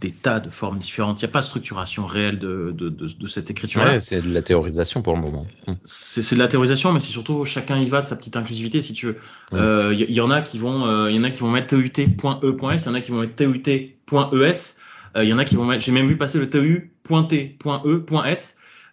des 0.00 0.10
tas 0.10 0.40
de 0.40 0.50
formes 0.50 0.78
différentes. 0.78 1.20
Il 1.20 1.26
n'y 1.26 1.30
a 1.30 1.32
pas 1.32 1.40
de 1.40 1.44
structuration 1.44 2.06
réelle 2.06 2.40
de, 2.40 2.74
de, 2.76 2.88
de, 2.88 3.06
de 3.06 3.26
cette 3.28 3.50
écriture-là. 3.50 3.92
Ouais, 3.92 4.00
c'est 4.00 4.20
de 4.20 4.32
la 4.32 4.42
théorisation 4.42 5.02
pour 5.02 5.14
le 5.14 5.20
moment. 5.20 5.46
C'est 5.84 6.34
de 6.34 6.40
la 6.40 6.48
théorisation, 6.48 6.92
mais 6.92 6.98
c'est 6.98 7.12
surtout 7.12 7.44
chacun 7.44 7.78
y 7.78 7.86
va 7.86 8.00
de 8.00 8.06
sa 8.06 8.16
petite 8.16 8.36
inclusivité, 8.36 8.82
si 8.82 8.92
tu 8.92 9.06
veux. 9.06 9.16
Il 9.52 9.58
euh, 9.58 9.94
y, 9.94 10.12
y, 10.12 10.20
en 10.20 10.30
a 10.30 10.42
qui 10.42 10.58
vont, 10.58 10.86
il 10.86 10.90
euh, 10.90 11.10
y 11.12 11.18
en 11.20 11.24
a 11.24 11.30
qui 11.30 11.40
vont 11.40 11.50
mettre 11.50 11.68
TUT.E.S, 11.68 12.82
il 12.82 12.86
y 12.86 12.88
en 12.88 12.94
a 12.94 13.00
qui 13.00 13.12
vont 13.12 13.20
mettre 13.20 13.36
TUT.ES, 13.36 14.76
il 15.16 15.28
y 15.28 15.32
en 15.32 15.38
a 15.38 15.44
qui 15.44 15.54
vont 15.54 15.66
mettre, 15.66 15.84
j'ai 15.84 15.92
même 15.92 16.08
vu 16.08 16.16
passer 16.16 16.40
le 16.40 16.50
TU.T.E.S. 16.50 17.60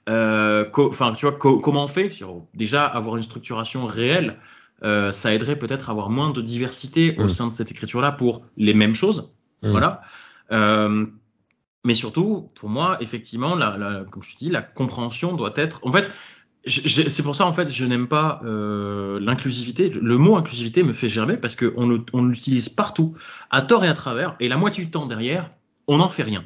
Euh, 0.08 0.66
enfin, 0.78 1.14
tu 1.14 1.26
vois, 1.26 1.38
co 1.38 1.60
comment 1.60 1.86
on 1.86 1.88
fait? 1.88 2.12
Déjà, 2.54 2.86
avoir 2.86 3.18
une 3.18 3.24
structuration 3.24 3.86
réelle, 3.86 4.40
euh, 4.84 5.12
ça 5.12 5.34
aiderait 5.34 5.58
peut-être 5.58 5.90
à 5.90 5.92
avoir 5.92 6.10
moins 6.10 6.32
de 6.32 6.42
diversité 6.42 7.16
mmh. 7.18 7.22
au 7.22 7.28
sein 7.28 7.48
de 7.48 7.56
cette 7.56 7.72
écriture-là 7.72 8.12
pour 8.12 8.46
les 8.58 8.74
mêmes 8.74 8.96
choses. 8.96 9.32
Mmh. 9.64 9.72
Voilà. 9.72 10.02
Euh, 10.52 11.06
mais 11.86 11.96
surtout, 11.96 12.50
pour 12.56 12.70
moi, 12.70 12.98
effectivement, 13.02 13.56
la, 13.56 13.78
la, 13.78 14.04
comme 14.10 14.24
je 14.24 14.34
te 14.34 14.40
dis, 14.40 14.50
la 14.50 14.62
compréhension 14.62 15.36
doit 15.36 15.54
être. 15.56 15.80
En 15.84 15.92
fait, 15.92 16.10
c'est 16.66 17.24
pour 17.24 17.36
ça, 17.36 17.46
en 17.46 17.54
fait, 17.54 17.72
je 17.72 17.86
n'aime 17.86 18.08
pas 18.08 18.42
euh, 18.44 19.20
l'inclusivité. 19.22 19.90
Le 19.90 20.18
mot 20.18 20.36
inclusivité 20.36 20.84
me 20.84 20.94
fait 20.94 21.10
gerber 21.10 21.38
parce 21.38 21.56
qu'on 21.56 22.04
on 22.14 22.26
l'utilise 22.26 22.70
partout, 22.70 23.16
à 23.50 23.62
tort 23.62 23.86
et 23.86 23.88
à 23.88 23.94
travers, 23.94 24.36
et 24.40 24.50
la 24.50 24.58
moitié 24.58 24.84
du 24.84 24.92
temps 24.92 25.06
derrière, 25.06 25.50
on 25.88 25.98
n'en 25.98 26.10
fait 26.10 26.24
rien. 26.24 26.44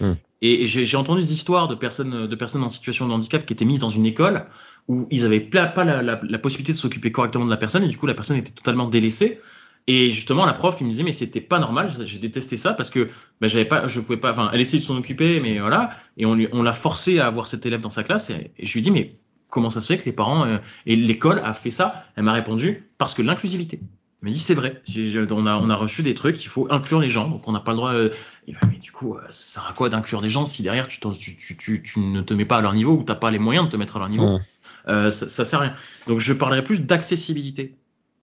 Mmh. 0.00 0.12
Et 0.42 0.66
j'ai 0.66 0.96
entendu 0.96 1.20
des 1.20 1.32
histoires 1.34 1.68
de 1.68 1.74
personnes, 1.74 2.26
de 2.26 2.36
personnes 2.36 2.62
en 2.62 2.70
situation 2.70 3.06
de 3.06 3.12
handicap 3.12 3.44
qui 3.44 3.52
étaient 3.52 3.66
mises 3.66 3.78
dans 3.78 3.90
une 3.90 4.06
école 4.06 4.46
où 4.88 5.06
ils 5.10 5.22
n'avaient 5.22 5.40
pas 5.40 5.84
la, 5.84 6.38
possibilité 6.38 6.72
de 6.72 6.78
s'occuper 6.78 7.12
correctement 7.12 7.44
de 7.44 7.50
la 7.50 7.58
personne 7.58 7.84
et 7.84 7.88
du 7.88 7.98
coup 7.98 8.06
la 8.06 8.14
personne 8.14 8.36
était 8.36 8.52
totalement 8.52 8.88
délaissée. 8.88 9.40
Et 9.86 10.10
justement 10.10 10.46
la 10.46 10.52
prof 10.52 10.76
il 10.80 10.86
me 10.86 10.90
disait 10.90 11.02
mais 11.02 11.12
c'était 11.12 11.40
pas 11.40 11.58
normal, 11.58 11.92
j'ai 12.04 12.18
détesté 12.18 12.56
ça 12.56 12.74
parce 12.74 12.90
que 12.90 13.08
ben, 13.40 13.50
pas, 13.66 13.86
je 13.86 14.00
pouvais 14.00 14.18
pas, 14.18 14.32
enfin 14.32 14.50
elle 14.52 14.60
essayait 14.60 14.80
de 14.80 14.86
s'en 14.86 14.96
occuper 14.96 15.40
mais 15.40 15.58
voilà 15.58 15.96
et 16.16 16.26
on 16.26 16.38
on 16.52 16.62
l'a 16.62 16.72
forcé 16.72 17.18
à 17.18 17.26
avoir 17.26 17.46
cet 17.46 17.66
élève 17.66 17.80
dans 17.80 17.90
sa 17.90 18.02
classe 18.02 18.30
et, 18.30 18.52
et 18.58 18.66
je 18.66 18.74
lui 18.74 18.82
dis 18.82 18.90
mais 18.90 19.18
comment 19.50 19.68
ça 19.68 19.82
se 19.82 19.88
fait 19.88 19.98
que 19.98 20.06
les 20.06 20.12
parents 20.12 20.46
euh, 20.46 20.58
et 20.86 20.96
l'école 20.96 21.40
a 21.44 21.52
fait 21.52 21.70
ça? 21.70 22.06
Elle 22.16 22.24
m'a 22.24 22.32
répondu 22.32 22.88
parce 22.96 23.14
que 23.14 23.22
l'inclusivité. 23.22 23.80
Il 24.22 24.26
m'a 24.26 24.32
dit 24.32 24.38
c'est 24.38 24.54
vrai. 24.54 24.82
On 25.30 25.46
a, 25.46 25.56
on 25.56 25.70
a 25.70 25.76
reçu 25.76 26.02
des 26.02 26.14
trucs, 26.14 26.44
il 26.44 26.48
faut 26.48 26.66
inclure 26.70 27.00
les 27.00 27.08
gens, 27.08 27.28
donc 27.28 27.48
on 27.48 27.52
n'a 27.52 27.60
pas 27.60 27.72
le 27.72 27.76
droit. 27.78 27.94
Euh, 27.94 28.10
mais 28.46 28.78
du 28.78 28.92
coup, 28.92 29.16
euh, 29.16 29.20
ça 29.30 29.60
sert 29.60 29.66
à 29.66 29.72
quoi 29.72 29.88
d'inclure 29.88 30.20
des 30.20 30.28
gens 30.28 30.46
si 30.46 30.62
derrière 30.62 30.88
tu, 30.88 31.00
tu, 31.00 31.36
tu, 31.36 31.56
tu, 31.56 31.82
tu 31.82 32.00
ne 32.00 32.20
te 32.20 32.34
mets 32.34 32.44
pas 32.44 32.58
à 32.58 32.60
leur 32.60 32.74
niveau 32.74 32.98
ou 32.98 33.02
t'as 33.02 33.14
pas 33.14 33.30
les 33.30 33.38
moyens 33.38 33.66
de 33.66 33.70
te 33.70 33.76
mettre 33.76 33.96
à 33.96 34.00
leur 34.00 34.08
niveau? 34.10 34.36
Mmh. 34.36 34.40
euh, 34.88 35.10
ça, 35.10 35.28
ça 35.28 35.44
sert 35.44 35.60
à 35.60 35.62
rien. 35.62 35.74
Donc 36.06 36.20
je 36.20 36.32
parlerai 36.34 36.62
plus 36.62 36.82
d'accessibilité. 36.82 37.76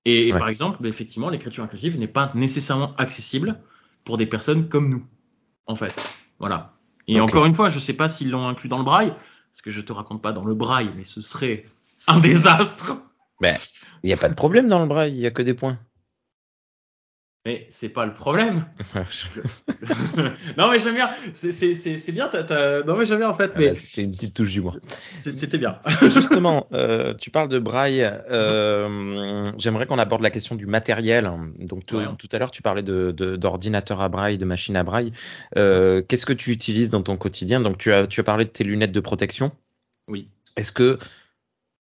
Et, 0.05 0.31
ouais. 0.31 0.39
par 0.39 0.49
exemple, 0.49 0.77
bah, 0.79 0.87
effectivement, 0.87 1.29
l'écriture 1.29 1.63
inclusive 1.63 1.99
n'est 1.99 2.07
pas 2.07 2.31
nécessairement 2.35 2.93
accessible 2.97 3.59
pour 4.05 4.17
des 4.17 4.25
personnes 4.25 4.69
comme 4.69 4.89
nous, 4.89 5.05
en 5.65 5.75
fait. 5.75 5.93
Voilà. 6.39 6.75
Et 7.07 7.19
okay. 7.19 7.21
encore 7.21 7.45
une 7.45 7.53
fois, 7.53 7.69
je 7.69 7.79
sais 7.79 7.93
pas 7.93 8.07
s'ils 8.07 8.29
l'ont 8.29 8.47
inclus 8.47 8.69
dans 8.69 8.77
le 8.77 8.85
braille, 8.85 9.13
parce 9.51 9.61
que 9.61 9.69
je 9.71 9.81
te 9.81 9.91
raconte 9.91 10.21
pas 10.21 10.31
dans 10.31 10.45
le 10.45 10.53
braille, 10.53 10.91
mais 10.95 11.03
ce 11.03 11.21
serait 11.21 11.65
un 12.07 12.19
désastre. 12.21 12.95
Mais 13.41 13.57
il 14.03 14.07
n'y 14.07 14.13
a 14.13 14.17
pas 14.17 14.29
de 14.29 14.35
problème 14.35 14.67
dans 14.69 14.79
le 14.79 14.87
braille, 14.87 15.11
il 15.11 15.19
y 15.19 15.27
a 15.27 15.31
que 15.31 15.41
des 15.41 15.53
points. 15.53 15.79
Mais 17.47 17.65
c'est 17.69 17.87
pas 17.87 18.05
le 18.05 18.13
problème. 18.13 18.65
non 20.57 20.69
mais 20.69 20.79
j'aime 20.79 20.95
bien. 20.95 21.09
C'est 21.33 22.11
bien. 22.11 22.27
T 22.27 22.37
as, 22.39 22.43
t 22.43 22.53
as... 22.53 22.83
Non 22.83 22.97
mais 22.97 23.05
j'aime 23.05 23.19
bien 23.19 23.29
en 23.29 23.33
fait. 23.33 23.53
Mais 23.55 23.73
c'est 23.73 24.01
une 24.01 24.11
petite 24.11 24.35
touche 24.35 24.51
d'humour. 24.51 24.77
C'était 25.17 25.57
bien. 25.57 25.79
Justement, 26.01 26.67
euh, 26.73 27.13
tu 27.13 27.31
parles 27.31 27.47
de 27.47 27.57
braille. 27.57 28.03
Euh, 28.03 29.45
J'aimerais 29.57 29.85
qu'on 29.85 29.97
aborde 29.97 30.23
la 30.23 30.29
question 30.29 30.55
du 30.55 30.65
matériel. 30.65 31.31
Donc 31.59 31.85
tout, 31.85 31.95
ouais. 31.95 32.05
tout 32.19 32.27
à 32.33 32.37
l'heure 32.37 32.51
tu 32.51 32.61
parlais 32.61 32.83
d'ordinateur 32.83 33.95
de, 33.95 34.01
de, 34.01 34.05
à 34.05 34.09
braille, 34.09 34.37
de 34.37 34.43
machine 34.43 34.75
à 34.75 34.83
braille. 34.83 35.13
Euh, 35.55 36.01
Qu'est-ce 36.05 36.25
que 36.25 36.33
tu 36.33 36.51
utilises 36.51 36.89
dans 36.89 37.01
ton 37.01 37.15
quotidien? 37.15 37.61
Donc 37.61 37.77
tu 37.77 37.93
as 37.93 38.07
tu 38.07 38.19
as 38.19 38.23
parlé 38.23 38.43
de 38.43 38.49
tes 38.49 38.65
lunettes 38.65 38.91
de 38.91 38.99
protection. 38.99 39.53
Oui. 40.09 40.27
Est-ce 40.57 40.73
que 40.73 40.99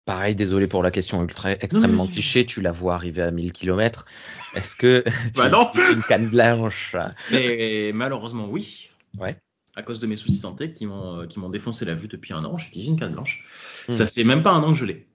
Pareil, 0.05 0.35
désolé 0.35 0.67
pour 0.67 0.83
la 0.83 0.91
question 0.91 1.21
ultra, 1.21 1.51
extrêmement 1.51 2.07
cliché, 2.07 2.45
tu 2.45 2.61
la 2.61 2.71
vois 2.71 2.95
arriver 2.95 3.21
à 3.21 3.31
1000 3.31 3.53
km. 3.53 4.05
Est-ce 4.53 4.75
que 4.75 5.03
tu 5.33 5.39
bah 5.39 5.49
non. 5.49 5.69
une 5.93 6.03
canne 6.03 6.27
blanche? 6.27 6.95
Mais 7.31 7.91
malheureusement, 7.93 8.47
oui. 8.49 8.89
Ouais. 9.17 9.37
À 9.75 9.81
cause 9.81 9.99
de 9.99 10.07
mes 10.07 10.17
soucis 10.17 10.37
de 10.37 10.41
santé 10.41 10.73
qui 10.73 10.85
m'ont 10.85 11.25
qui 11.27 11.39
m'ont 11.39 11.49
défoncé 11.49 11.85
la 11.85 11.95
vue 11.95 12.07
depuis 12.07 12.33
un 12.33 12.43
an, 12.43 12.57
j'utilise 12.57 12.89
une 12.89 12.99
canne 12.99 13.13
blanche. 13.13 13.45
Mmh. 13.87 13.93
Ça 13.93 14.05
fait 14.05 14.23
même 14.23 14.43
pas 14.43 14.51
un 14.51 14.61
an 14.61 14.73
que 14.73 14.77
je 14.77 14.85
l'ai. 14.85 15.07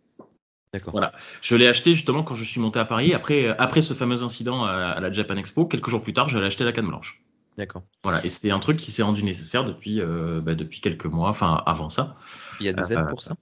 D'accord. 0.73 0.93
Voilà. 0.93 1.13
Je 1.43 1.55
l'ai 1.55 1.69
acheté 1.69 1.93
justement 1.93 2.23
quand 2.23 2.35
je 2.35 2.45
suis 2.45 2.61
monté 2.61 2.79
à 2.79 2.85
Paris. 2.85 3.15
Après, 3.15 3.47
après 3.59 3.83
ce 3.83 3.95
fameux 3.95 4.23
incident 4.23 4.65
à, 4.65 4.73
à 4.73 5.01
la 5.01 5.13
Japan 5.13 5.37
Expo, 5.37 5.67
quelques 5.67 5.89
jours 5.89 6.03
plus 6.03 6.13
tard, 6.13 6.29
j'allais 6.29 6.47
acheter 6.47 6.65
la 6.65 6.73
canne 6.73 6.89
blanche. 6.89 7.23
D'accord. 7.59 7.83
Voilà. 8.05 8.25
Et 8.25 8.31
c'est 8.31 8.53
un 8.53 8.61
truc 8.61 8.77
qui 8.77 8.93
s'est 8.93 9.03
rendu 9.03 9.25
nécessaire 9.25 9.65
depuis, 9.65 10.01
euh, 10.01 10.41
bah, 10.41 10.55
depuis 10.55 10.81
quelques 10.81 11.07
mois, 11.07 11.29
enfin 11.29 11.63
avant 11.67 11.91
ça. 11.91 12.17
Il 12.61 12.67
y 12.67 12.69
a 12.69 12.73
des 12.73 12.93
aides 12.93 13.01
euh, 13.01 13.05
pour 13.07 13.21
ça? 13.21 13.35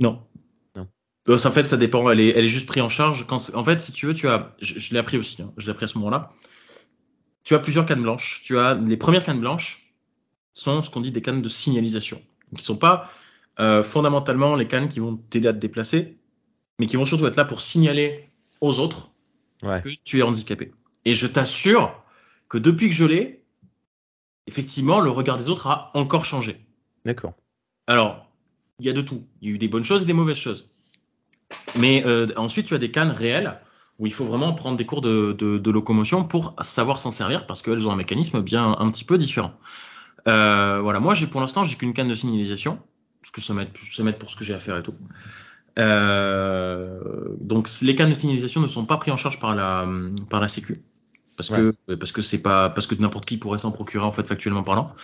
Non. 0.00 0.22
Non. 0.76 0.88
Donc, 1.26 1.46
en 1.46 1.50
fait, 1.50 1.64
ça 1.64 1.76
dépend. 1.76 2.08
Elle 2.10 2.20
est, 2.20 2.30
elle 2.30 2.44
est 2.44 2.48
juste 2.48 2.66
prise 2.66 2.82
en 2.82 2.88
charge. 2.88 3.26
Quand, 3.26 3.54
en 3.54 3.64
fait, 3.64 3.78
si 3.78 3.92
tu 3.92 4.06
veux, 4.06 4.14
tu 4.14 4.28
as, 4.28 4.54
je, 4.60 4.78
je 4.78 4.92
l'ai 4.92 4.98
appris 4.98 5.16
aussi. 5.18 5.42
Hein, 5.42 5.52
je 5.56 5.66
l'ai 5.66 5.70
appris 5.72 5.84
à 5.84 5.88
ce 5.88 5.98
moment-là. 5.98 6.32
Tu 7.44 7.54
as 7.54 7.58
plusieurs 7.58 7.86
cannes 7.86 8.02
blanches. 8.02 8.42
Tu 8.44 8.58
as 8.58 8.74
les 8.74 8.96
premières 8.96 9.24
cannes 9.24 9.40
blanches 9.40 9.94
sont 10.52 10.82
ce 10.82 10.90
qu'on 10.90 11.00
dit 11.00 11.12
des 11.12 11.22
cannes 11.22 11.42
de 11.42 11.48
signalisation. 11.48 12.20
Qui 12.56 12.64
sont 12.64 12.76
pas 12.76 13.10
euh, 13.60 13.82
fondamentalement 13.82 14.56
les 14.56 14.66
cannes 14.66 14.88
qui 14.88 15.00
vont 15.00 15.16
t'aider 15.16 15.48
à 15.48 15.52
te 15.52 15.58
déplacer, 15.58 16.18
mais 16.78 16.86
qui 16.86 16.96
vont 16.96 17.06
surtout 17.06 17.26
être 17.26 17.36
là 17.36 17.44
pour 17.44 17.60
signaler 17.60 18.28
aux 18.60 18.78
autres 18.80 19.10
Ouais. 19.62 19.82
que 19.82 19.90
tu 20.04 20.18
es 20.18 20.22
handicapé. 20.22 20.72
Et 21.04 21.12
je 21.12 21.26
t'assure 21.26 22.02
que 22.48 22.56
depuis 22.56 22.88
que 22.88 22.94
je 22.94 23.04
l'ai, 23.04 23.44
effectivement, 24.46 25.00
le 25.00 25.10
regard 25.10 25.36
des 25.36 25.50
autres 25.50 25.66
a 25.66 25.90
encore 25.92 26.24
changé. 26.24 26.64
D'accord. 27.04 27.34
Alors, 27.86 28.29
il 28.80 28.86
y 28.86 28.90
a 28.90 28.92
de 28.92 29.02
tout. 29.02 29.24
Il 29.40 29.48
y 29.48 29.52
a 29.52 29.54
eu 29.54 29.58
des 29.58 29.68
bonnes 29.68 29.84
choses 29.84 30.02
et 30.02 30.06
des 30.06 30.12
mauvaises 30.12 30.38
choses. 30.38 30.68
Mais 31.78 32.02
euh, 32.06 32.26
ensuite, 32.36 32.66
tu 32.66 32.74
as 32.74 32.78
des 32.78 32.90
cannes 32.90 33.10
réelles 33.10 33.58
où 33.98 34.06
il 34.06 34.12
faut 34.12 34.24
vraiment 34.24 34.52
prendre 34.54 34.76
des 34.76 34.86
cours 34.86 35.02
de, 35.02 35.32
de, 35.32 35.58
de 35.58 35.70
locomotion 35.70 36.24
pour 36.24 36.54
savoir 36.62 36.98
s'en 36.98 37.10
servir 37.10 37.46
parce 37.46 37.60
qu'elles 37.62 37.86
ont 37.86 37.92
un 37.92 37.96
mécanisme 37.96 38.40
bien 38.40 38.76
un 38.78 38.90
petit 38.90 39.04
peu 39.04 39.18
différent. 39.18 39.52
Euh, 40.26 40.80
voilà, 40.82 41.00
moi, 41.00 41.14
j'ai 41.14 41.26
pour 41.26 41.40
l'instant, 41.40 41.64
j'ai 41.64 41.76
qu'une 41.76 41.92
canne 41.92 42.08
de 42.08 42.14
signalisation 42.14 42.78
parce 43.20 43.30
que 43.30 43.40
ça 43.40 43.52
m'aide, 43.52 44.18
pour 44.18 44.30
ce 44.30 44.36
que 44.36 44.44
j'ai 44.44 44.54
à 44.54 44.58
faire 44.58 44.78
et 44.78 44.82
tout. 44.82 44.94
Euh, 45.78 46.98
donc, 47.40 47.68
les 47.82 47.94
cannes 47.94 48.10
de 48.10 48.14
signalisation 48.14 48.60
ne 48.60 48.68
sont 48.68 48.86
pas 48.86 48.96
pris 48.96 49.10
en 49.10 49.16
charge 49.16 49.38
par 49.38 49.54
la 49.54 49.86
par 50.28 50.40
la 50.40 50.48
Sécu 50.48 50.82
parce 51.48 51.48
que 51.48 51.94
parce 51.94 52.12
que 52.12 52.22
c'est 52.22 52.42
pas 52.42 52.68
parce 52.70 52.86
que 52.86 52.94
n'importe 52.96 53.24
qui 53.26 53.38
pourrait 53.38 53.58
s'en 53.58 53.70
procurer 53.70 54.04
en 54.04 54.10
fait 54.10 54.26
factuellement 54.26 54.62
parlant. 54.62 54.94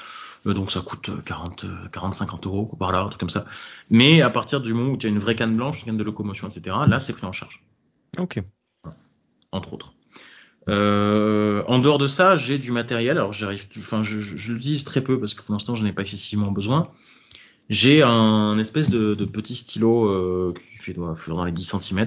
Euh, 0.47 0.53
donc 0.55 0.70
ça 0.70 0.80
coûte 0.80 1.11
40 1.24 1.66
40 1.93 2.14
50 2.14 2.47
euros 2.47 2.66
par 2.78 2.93
là, 2.93 3.01
un 3.01 3.07
truc 3.09 3.20
comme 3.20 3.30
ça. 3.30 3.47
Mais 3.91 4.20
à 4.20 4.30
partir 4.30 4.61
du 4.61 4.74
moment 4.74 4.93
où 4.93 4.97
tu 4.97 5.07
as 5.07 5.09
une 5.09 5.18
vraie 5.18 5.34
canne 5.34 5.57
blanche, 5.57 5.80
une 5.80 5.87
canne 5.87 5.97
de 5.97 6.05
locomotion, 6.05 6.49
etc. 6.49 6.76
Là, 6.87 7.01
c'est 7.01 7.12
pris 7.12 7.26
en 7.26 7.32
charge 7.32 7.62
Ok. 8.18 8.43
entre 9.53 9.72
autres. 9.72 9.95
Euh, 10.68 11.62
en 11.68 11.78
dehors 11.78 11.99
de 11.99 12.09
ça, 12.09 12.37
j'ai 12.37 12.59
du 12.59 12.72
matériel. 12.72 13.16
Alors 13.16 13.32
j'arrive, 13.32 13.66
enfin 13.78 14.03
je, 14.03 14.20
je, 14.20 14.37
je 14.37 14.53
l'utilise 14.53 14.84
très 14.84 15.01
peu 15.01 15.18
parce 15.18 15.34
que 15.34 15.43
pour 15.43 15.53
l'instant 15.53 15.74
je 15.74 15.84
n'ai 15.84 15.93
pas 15.93 16.03
excessivement 16.03 16.51
besoin. 16.51 16.91
J'ai 17.68 18.03
un 18.03 18.59
espèce 18.59 18.91
de, 18.91 19.14
de 19.14 19.24
petit 19.24 19.55
stylo 19.57 20.05
euh, 20.05 20.55
qui 20.55 20.78
fait 20.78 20.93
doit 20.93 21.16
dans 21.28 21.45
les 21.45 21.53
10 21.53 21.76
cm, 21.80 22.07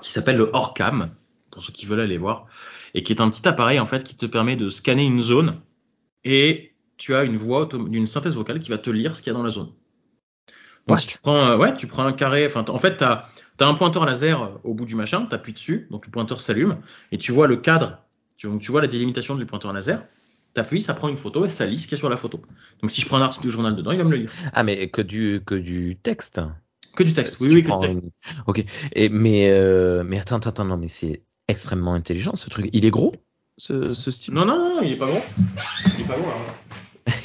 qui 0.00 0.10
s'appelle 0.12 0.36
le 0.36 0.48
Orcam, 0.54 1.10
pour 1.50 1.62
ceux 1.62 1.72
qui 1.72 1.84
veulent 1.84 2.00
aller 2.00 2.16
voir, 2.16 2.46
et 2.94 3.02
qui 3.02 3.12
est 3.12 3.20
un 3.20 3.30
petit 3.30 3.46
appareil 3.46 3.80
en 3.80 3.86
fait 3.86 4.04
qui 4.04 4.16
te 4.16 4.26
permet 4.26 4.56
de 4.56 4.68
scanner 4.68 5.04
une 5.04 5.22
zone 5.22 5.60
et 6.24 6.72
tu 6.96 7.14
as 7.14 7.24
une 7.24 7.36
voix 7.36 7.66
d'une 7.66 8.06
synthèse 8.06 8.34
vocale 8.34 8.60
qui 8.60 8.70
va 8.70 8.78
te 8.78 8.90
lire 8.90 9.16
ce 9.16 9.22
qu'il 9.22 9.32
y 9.32 9.34
a 9.34 9.38
dans 9.38 9.44
la 9.44 9.50
zone. 9.50 9.72
Donc, 10.86 11.00
si 11.00 11.06
tu 11.06 11.18
prends, 11.18 11.46
euh, 11.46 11.56
ouais, 11.56 11.76
tu 11.76 11.86
prends 11.86 12.04
un 12.04 12.12
carré, 12.12 12.46
enfin, 12.46 12.64
en 12.68 12.78
fait, 12.78 12.98
tu 12.98 13.04
as, 13.04 13.28
un 13.60 13.74
pointeur 13.74 14.04
laser 14.06 14.58
au 14.64 14.74
bout 14.74 14.86
du 14.86 14.94
machin, 14.96 15.26
tu 15.26 15.34
appuies 15.34 15.52
dessus, 15.52 15.86
donc 15.90 16.06
le 16.06 16.10
pointeur 16.10 16.40
s'allume, 16.40 16.78
et 17.12 17.18
tu 17.18 17.32
vois 17.32 17.46
le 17.46 17.56
cadre, 17.56 17.98
tu, 18.36 18.46
donc, 18.46 18.60
tu 18.60 18.72
vois 18.72 18.80
la 18.80 18.86
délimitation 18.86 19.36
du 19.36 19.46
pointeur 19.46 19.72
laser, 19.72 20.02
tu 20.54 20.60
appuies, 20.60 20.80
ça 20.80 20.94
prend 20.94 21.08
une 21.08 21.16
photo 21.16 21.44
et 21.44 21.48
ça 21.48 21.66
lit 21.66 21.78
ce 21.78 21.84
qu'il 21.84 21.92
y 21.92 21.94
a 21.94 21.98
sur 21.98 22.08
la 22.08 22.16
photo. 22.16 22.40
Donc 22.80 22.90
si 22.90 23.00
je 23.00 23.06
prends 23.06 23.18
un 23.18 23.22
article 23.22 23.46
du 23.46 23.52
journal 23.52 23.76
dedans, 23.76 23.92
il 23.92 23.98
va 23.98 24.04
me 24.04 24.10
le 24.10 24.16
lire. 24.16 24.32
Ah, 24.52 24.64
mais 24.64 24.88
que 24.88 25.02
du, 25.02 25.42
que 25.46 25.54
du 25.54 25.96
texte. 25.96 26.40
Que 26.96 27.04
du 27.04 27.12
texte, 27.12 27.36
Si 27.36 27.44
oui, 27.44 27.54
oui, 27.56 27.62
que 27.62 27.70
du 27.70 27.78
texte. 27.78 28.02
une- 28.02 28.10
Ok. 28.46 28.64
Et, 28.92 29.08
mais, 29.10 29.48
euh, 29.50 30.02
mais 30.04 30.18
attends, 30.18 30.38
attends, 30.38 30.64
non, 30.64 30.76
mais 30.76 30.88
c'est 30.88 31.22
extrêmement 31.50 31.94
intelligent 31.94 32.34
ce 32.34 32.48
truc. 32.50 32.68
Il 32.72 32.84
est 32.84 32.90
gros, 32.90 33.14
ce, 33.58 33.92
ce 33.92 34.10
style? 34.10 34.34
Non, 34.34 34.44
non, 34.44 34.58
non, 34.58 34.82
il 34.82 34.92
est 34.92 34.96
pas 34.96 35.06
gros. 35.06 35.18
Il 35.98 36.04
est 36.04 36.08
pas 36.08 36.16
gros, 36.16 36.26
alors. 36.26 36.54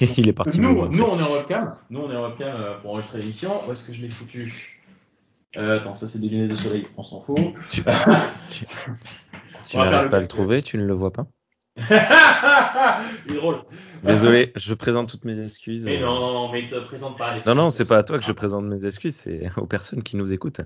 Il 0.17 0.27
est 0.27 0.33
parti. 0.33 0.59
Nous, 0.59 0.87
nous, 0.89 1.03
on 1.03 1.17
est 1.19 1.21
en 1.23 1.33
webcam. 1.33 1.75
Nous, 1.89 1.99
on 2.01 2.11
est 2.11 2.15
en 2.15 2.23
webcam 2.29 2.49
euh, 2.59 2.77
pour 2.79 2.91
enregistrer 2.91 3.19
l'émission. 3.19 3.65
Où 3.67 3.71
est-ce 3.71 3.85
que 3.87 3.93
je 3.93 4.01
l'ai 4.01 4.09
foutu? 4.09 4.81
Euh, 5.57 5.77
Attends, 5.79 5.95
ça 5.95 6.07
c'est 6.07 6.19
des 6.19 6.27
lunettes 6.27 6.51
de 6.51 6.55
soleil, 6.55 6.87
on 6.97 7.03
s'en 7.03 7.21
fout. 7.21 7.37
Tu, 7.71 7.81
tu, 8.51 8.65
tu 9.67 9.77
n'arrives 9.77 10.09
pas 10.09 10.17
à 10.17 10.19
le 10.19 10.27
trouver, 10.27 10.61
tu 10.61 10.77
ne 10.77 10.85
le 10.85 10.93
vois 10.93 11.13
pas? 11.13 11.27
il 11.77 13.33
est 13.33 13.35
drôle. 13.35 13.61
Désolé, 14.03 14.51
je 14.55 14.73
présente 14.73 15.09
toutes 15.09 15.25
mes 15.25 15.41
excuses. 15.41 15.83
Mais 15.85 15.99
non, 15.99 16.19
non, 16.19 16.33
non, 16.33 16.51
mais 16.51 16.67
te 16.67 16.79
présente 16.79 17.17
pas. 17.17 17.35
Non, 17.45 17.55
non, 17.55 17.69
c'est 17.69 17.85
pas 17.85 17.97
à 17.97 18.03
toi 18.03 18.17
que 18.19 18.25
je 18.25 18.31
présente 18.31 18.65
mes 18.65 18.85
excuses, 18.85 19.15
c'est 19.15 19.49
aux 19.57 19.65
personnes 19.67 20.03
qui 20.03 20.17
nous 20.17 20.33
écoutent. 20.33 20.61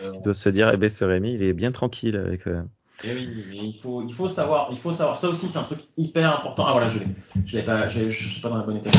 Euh, 0.00 0.12
Ils 0.14 0.20
doivent 0.22 0.36
se 0.36 0.48
dire, 0.48 0.70
eh 0.72 0.76
ben, 0.76 0.88
ce 0.88 1.04
Rémi, 1.04 1.34
il 1.34 1.42
est 1.42 1.52
bien 1.52 1.72
tranquille 1.72 2.16
avec. 2.16 2.46
euh, 2.46 2.62
Eh 3.04 3.14
oui, 3.14 3.28
mais 3.50 3.56
il 3.68 3.74
faut, 3.74 4.02
il 4.06 4.12
faut 4.12 4.28
savoir, 4.28 4.68
il 4.70 4.78
faut 4.78 4.92
savoir. 4.92 5.16
Ça 5.16 5.28
aussi, 5.28 5.48
c'est 5.48 5.58
un 5.58 5.62
truc 5.62 5.80
hyper 5.96 6.38
important. 6.38 6.66
Ah 6.66 6.72
voilà, 6.72 6.88
je 6.88 6.98
l'ai. 6.98 7.06
Je 7.46 7.56
l'ai 7.56 7.62
pas, 7.62 7.88
je, 7.88 8.10
je 8.10 8.28
suis 8.28 8.40
pas 8.40 8.48
dans 8.50 8.58
la 8.58 8.62
bonne 8.62 8.76
état. 8.76 8.90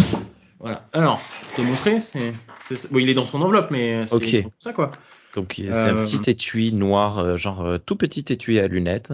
Voilà. 0.60 0.88
Alors, 0.94 1.20
pour 1.20 1.54
te 1.54 1.62
montrer, 1.62 2.02
c'est, 2.02 2.34
c'est- 2.66 2.92
bon, 2.92 3.00
il 3.00 3.10
est 3.10 3.14
dans 3.14 3.26
son 3.26 3.42
enveloppe, 3.42 3.72
mais 3.72 4.06
c'est 4.08 4.16
Ok. 4.16 4.44
comme 4.44 4.52
ça 4.60 4.74
quoi. 4.74 4.92
Donc, 5.36 5.54
c'est 5.58 5.70
un 5.70 5.96
Euh, 5.96 6.06
petit 6.06 6.30
étui 6.30 6.74
noir, 6.74 7.20
euh, 7.20 7.38
genre 7.38 7.62
euh, 7.62 7.78
tout 7.78 7.96
petit 7.96 8.26
étui 8.34 8.60
à 8.60 8.68
lunettes, 8.68 9.14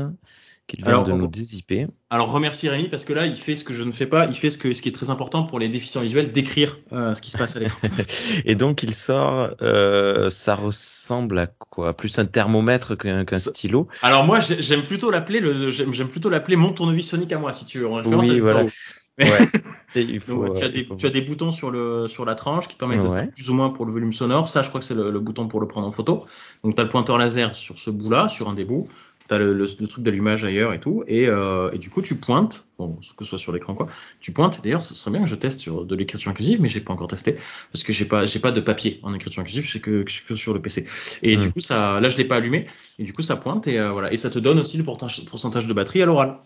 qu'il 0.68 0.80
vient 0.84 0.89
Alors, 0.89 1.03
de 1.03 1.11
nous 1.13 1.28
dézipper. 1.28 1.88
Alors 2.09 2.32
remercie 2.32 2.70
Rémi 2.70 2.89
parce 2.89 3.03
que 3.05 3.13
là, 3.13 3.26
il 3.26 3.38
fait 3.38 3.55
ce 3.55 3.63
que 3.63 3.74
je 3.74 3.84
ne 3.84 3.91
fais 3.91 4.05
pas. 4.05 4.26
Il 4.28 4.34
fait 4.36 4.51
ce 4.51 4.57
que, 4.57 4.74
ce 4.74 4.82
qui 4.82 4.89
est 4.89 4.93
très 4.93 5.09
important 5.09 5.43
pour 5.43 5.59
les 5.59 5.70
déficients 5.70 6.01
visuels, 6.01 6.32
d'écrire 6.32 6.78
euh, 6.93 7.15
ce 7.15 7.22
qui 7.22 7.32
se 7.32 7.38
passe 7.38 7.55
à 7.55 7.59
l'écran. 7.59 7.80
Et 8.45 8.55
donc, 8.55 8.84
il 8.84 8.93
sort, 8.93 9.55
euh, 9.61 10.30
ça 10.30 10.55
ressemble 10.55 11.39
à 11.39 11.47
quoi? 11.47 11.95
Plus 11.95 12.20
un 12.20 12.26
thermomètre 12.26 12.95
qu'un 12.97 13.26
stylo? 13.34 13.88
Alors 14.01 14.26
moi, 14.26 14.39
j'ai- 14.39 14.61
j'aime 14.61 14.84
plutôt 14.84 15.09
l'appeler 15.09 15.39
le, 15.39 15.70
j'aime 15.70 16.09
plutôt 16.09 16.30
l'appeler 16.30 16.55
mon 16.55 16.72
tournevis 16.74 17.09
sonique 17.09 17.32
à 17.32 17.39
moi, 17.39 17.53
si 17.53 17.65
tu 17.65 17.80
veux. 17.80 17.88
En 17.88 17.95
référence 17.95 18.26
Oui, 18.28 18.38
à 18.38 18.41
voilà. 18.41 18.63
Victor 18.63 18.78
Ouais. 19.20 19.26
Et 19.95 20.01
il 20.01 20.13
Donc, 20.13 20.22
faut, 20.22 20.36
ouais, 20.43 20.53
tu, 20.59 20.63
as 20.63 20.68
euh, 20.68 20.70
des, 20.70 20.80
il 20.80 20.86
faut- 20.86 20.95
tu 20.95 21.05
as 21.07 21.09
des 21.09 21.22
boutons 21.22 21.51
sur, 21.51 21.72
le, 21.72 22.07
sur 22.07 22.24
la 22.24 22.36
tranche 22.36 22.68
qui 22.68 22.76
te 22.76 22.80
permettent 22.80 23.01
de 23.03 23.09
faire 23.09 23.32
plus 23.32 23.49
ou 23.49 23.53
moins 23.55 23.72
pour 23.72 23.86
le 23.86 23.91
volume 23.91 24.13
sonore. 24.13 24.47
Ça, 24.47 24.61
je 24.61 24.70
crois 24.70 24.80
que 24.80 24.86
c'est 24.86 24.93
le, 24.93 25.09
le 25.09 25.20
bouton 25.20 25.47
pour 25.47 25.59
le 25.59 25.68
prendre 25.68 25.88
en 25.88 25.91
photo. 25.91 26.26
Donc, 26.63 26.76
tu 26.76 26.82
as 26.82 26.84
le 26.84 26.89
pointeur 26.89 27.18
laser 27.18 27.55
sur 27.55 27.80
ce 27.80 27.89
bout-là, 27.89 28.30
sur 28.30 28.47
un 28.47 28.53
des 28.53 28.65
bouts. 28.65 28.88
Tu 29.28 29.34
as 29.36 29.38
le, 29.39 29.53
le- 29.53 29.67
le 29.80 29.88
truc 29.88 30.03
d'allumage 30.03 30.43
ailleurs 30.43 30.73
et 30.73 30.80
tout. 30.80 31.03
Et, 31.07 31.28
euh, 31.28 31.69
et 31.71 31.78
du 31.78 31.89
coup, 31.89 32.01
tu 32.01 32.15
pointes, 32.15 32.67
bon, 32.78 32.97
que 33.17 33.23
ce 33.23 33.30
soit 33.32 33.38
sur 33.39 33.51
l'écran 33.51 33.75
quoi, 33.75 33.88
tu 34.19 34.32
pointes. 34.32 34.61
D'ailleurs, 34.63 34.82
ce 34.82 34.93
serait 34.93 35.11
bien 35.11 35.21
que 35.21 35.28
je 35.28 35.36
teste 35.36 35.59
sur 35.59 35.86
de 35.86 35.95
l'écriture 35.95 36.32
inclusive, 36.32 36.61
mais 36.61 36.69
j'ai 36.69 36.82
pas 36.82 36.93
encore 36.93 37.07
testé 37.07 37.38
parce 37.71 37.84
que 37.84 37.93
j'ai 37.93 38.05
pas, 38.05 38.25
j'ai 38.25 38.39
pas 38.39 38.51
de 38.51 38.61
papier 38.61 38.99
en 39.03 39.13
écriture 39.13 39.41
inclusive, 39.41 39.67
c'est 39.69 39.80
que, 39.82 40.03
que 40.03 40.36
sur 40.36 40.53
le 40.53 40.61
PC. 40.61 40.88
Et 41.23 41.36
Hmm. 41.36 41.41
du 41.41 41.51
coup, 41.51 41.59
ça, 41.61 41.99
là, 41.99 42.09
je 42.09 42.17
l'ai 42.17 42.25
pas 42.25 42.38
allumé. 42.38 42.67
Et 42.99 43.03
du 43.03 43.13
coup, 43.13 43.21
ça 43.21 43.36
pointe 43.36 43.67
et 43.67 43.80
euh, 43.80 43.91
voilà. 43.91 44.11
Et 44.13 44.17
ça 44.17 44.30
te 44.30 44.39
donne 44.39 44.59
aussi 44.59 44.78
le 44.78 44.84
pourcentage, 44.84 45.67
de 45.67 45.73
batterie 45.73 46.01
à 46.01 46.05
l'oral. 46.05 46.38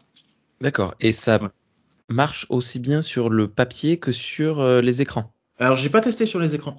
D'accord. 0.61 0.95
Et 1.01 1.11
ça 1.11 1.39
Ouais. 1.41 1.49
marche 2.09 2.45
aussi 2.49 2.79
bien 2.79 3.01
sur 3.01 3.29
le 3.29 3.47
papier 3.49 3.99
que 3.99 4.11
sur 4.11 4.59
euh, 4.59 4.81
les 4.81 5.01
écrans? 5.01 5.33
Alors, 5.59 5.77
j'ai 5.77 5.89
pas 5.89 6.01
testé 6.01 6.25
sur 6.25 6.39
les 6.39 6.55
écrans. 6.55 6.75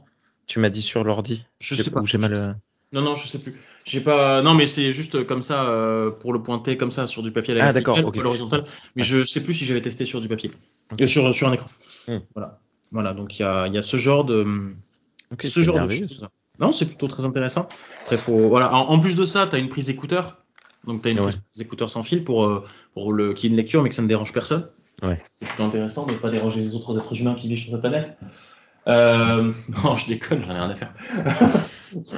Tu 0.47 0.59
m'as 0.59 0.69
dit 0.69 0.83
sur 0.83 1.05
l'ordi. 1.05 1.47
Je 1.61 1.75
sais 1.75 1.91
pas. 1.91 2.01
Ou 2.01 2.07
j'ai 2.07 2.19
mal. 2.19 2.61
Euh, 2.93 2.97
Non, 2.97 3.03
non, 3.03 3.17
je 3.17 3.27
sais 3.29 3.39
plus. 3.39 3.59
J'ai 3.85 4.01
pas. 4.01 4.43
Non, 4.43 4.55
mais 4.55 4.67
c'est 4.67 4.93
juste 4.93 5.25
comme 5.27 5.43
ça 5.43 5.65
euh, 5.65 6.11
pour 6.11 6.33
le 6.33 6.43
pointer 6.43 6.77
comme 6.77 6.93
ça 6.93 7.07
sur 7.07 7.23
du 7.23 7.33
papier 7.33 7.55
à 7.55 7.59
la 7.59 7.67
Ah, 7.69 7.73
d'accord, 7.73 7.99
l'horizontale. 7.99 8.65
Mais 8.97 9.03
Ouais. 9.03 9.09
je 9.09 9.25
sais 9.25 9.43
plus 9.43 9.55
si 9.55 9.65
j'avais 9.65 9.81
testé 9.83 10.07
sur 10.07 10.21
du 10.21 10.29
papier, 10.29 10.51
Ok. 10.93 11.03
Euh, 11.03 11.07
sur 11.07 11.35
sur 11.35 11.49
un 11.49 11.53
écran. 11.53 11.69
Hmm. 12.07 12.19
Voilà. 12.35 12.61
Voilà. 12.93 13.13
Donc 13.15 13.39
il 13.39 13.43
y 13.43 13.45
a 13.45 13.67
y 13.69 13.79
a 13.79 13.83
ce 13.83 13.97
genre 13.97 14.25
de 14.25 14.47
ce 15.43 15.63
genre 15.63 15.87
de 15.87 15.89
choses. 15.93 16.29
Non, 16.61 16.73
c'est 16.73 16.87
plutôt 16.87 17.09
très 17.09 17.25
intéressant. 17.25 17.69
Après, 18.05 18.19
faut 18.19 18.49
voilà. 18.49 18.73
En, 18.75 18.91
en 18.91 18.99
plus 19.01 19.17
de 19.17 19.25
ça, 19.25 19.47
t'as 19.51 19.59
une 19.59 19.69
prise 19.69 19.87
d'écouteur. 19.87 20.39
Donc 20.87 21.03
t'as 21.03 21.11
une 21.11 21.19
Ouais. 21.21 21.27
prise 21.33 21.41
d'écouteur 21.57 21.91
sans 21.91 22.03
fil 22.03 22.23
pour 22.25 22.45
euh, 22.45 22.65
pour 22.95 23.13
le 23.13 23.33
qui 23.33 23.47
est 23.47 23.51
une 23.51 23.57
lecture, 23.57 23.83
mais 23.83 23.89
que 23.89 23.95
ça 23.95 24.03
ne 24.03 24.09
dérange 24.09 24.33
personne. 24.33 24.69
Ouais. 25.03 25.21
C'est 25.41 25.49
plutôt 25.49 25.65
intéressant 25.65 26.07
de 26.07 26.13
ne 26.13 26.19
pas 26.19 26.31
déranger 26.31 26.61
les 26.61 26.75
autres 26.77 26.97
êtres 26.99 27.19
humains 27.21 27.35
qui 27.35 27.49
vivent 27.49 27.59
sur 27.59 27.73
la 27.73 27.79
planète. 27.79 28.17
Euh... 28.87 29.53
Non, 29.85 29.97
je 29.97 30.07
déconne, 30.09 30.43
j'en 30.43 30.51
ai 30.51 30.59
rien 30.61 30.71
à 30.71 30.75
faire. 30.77 30.93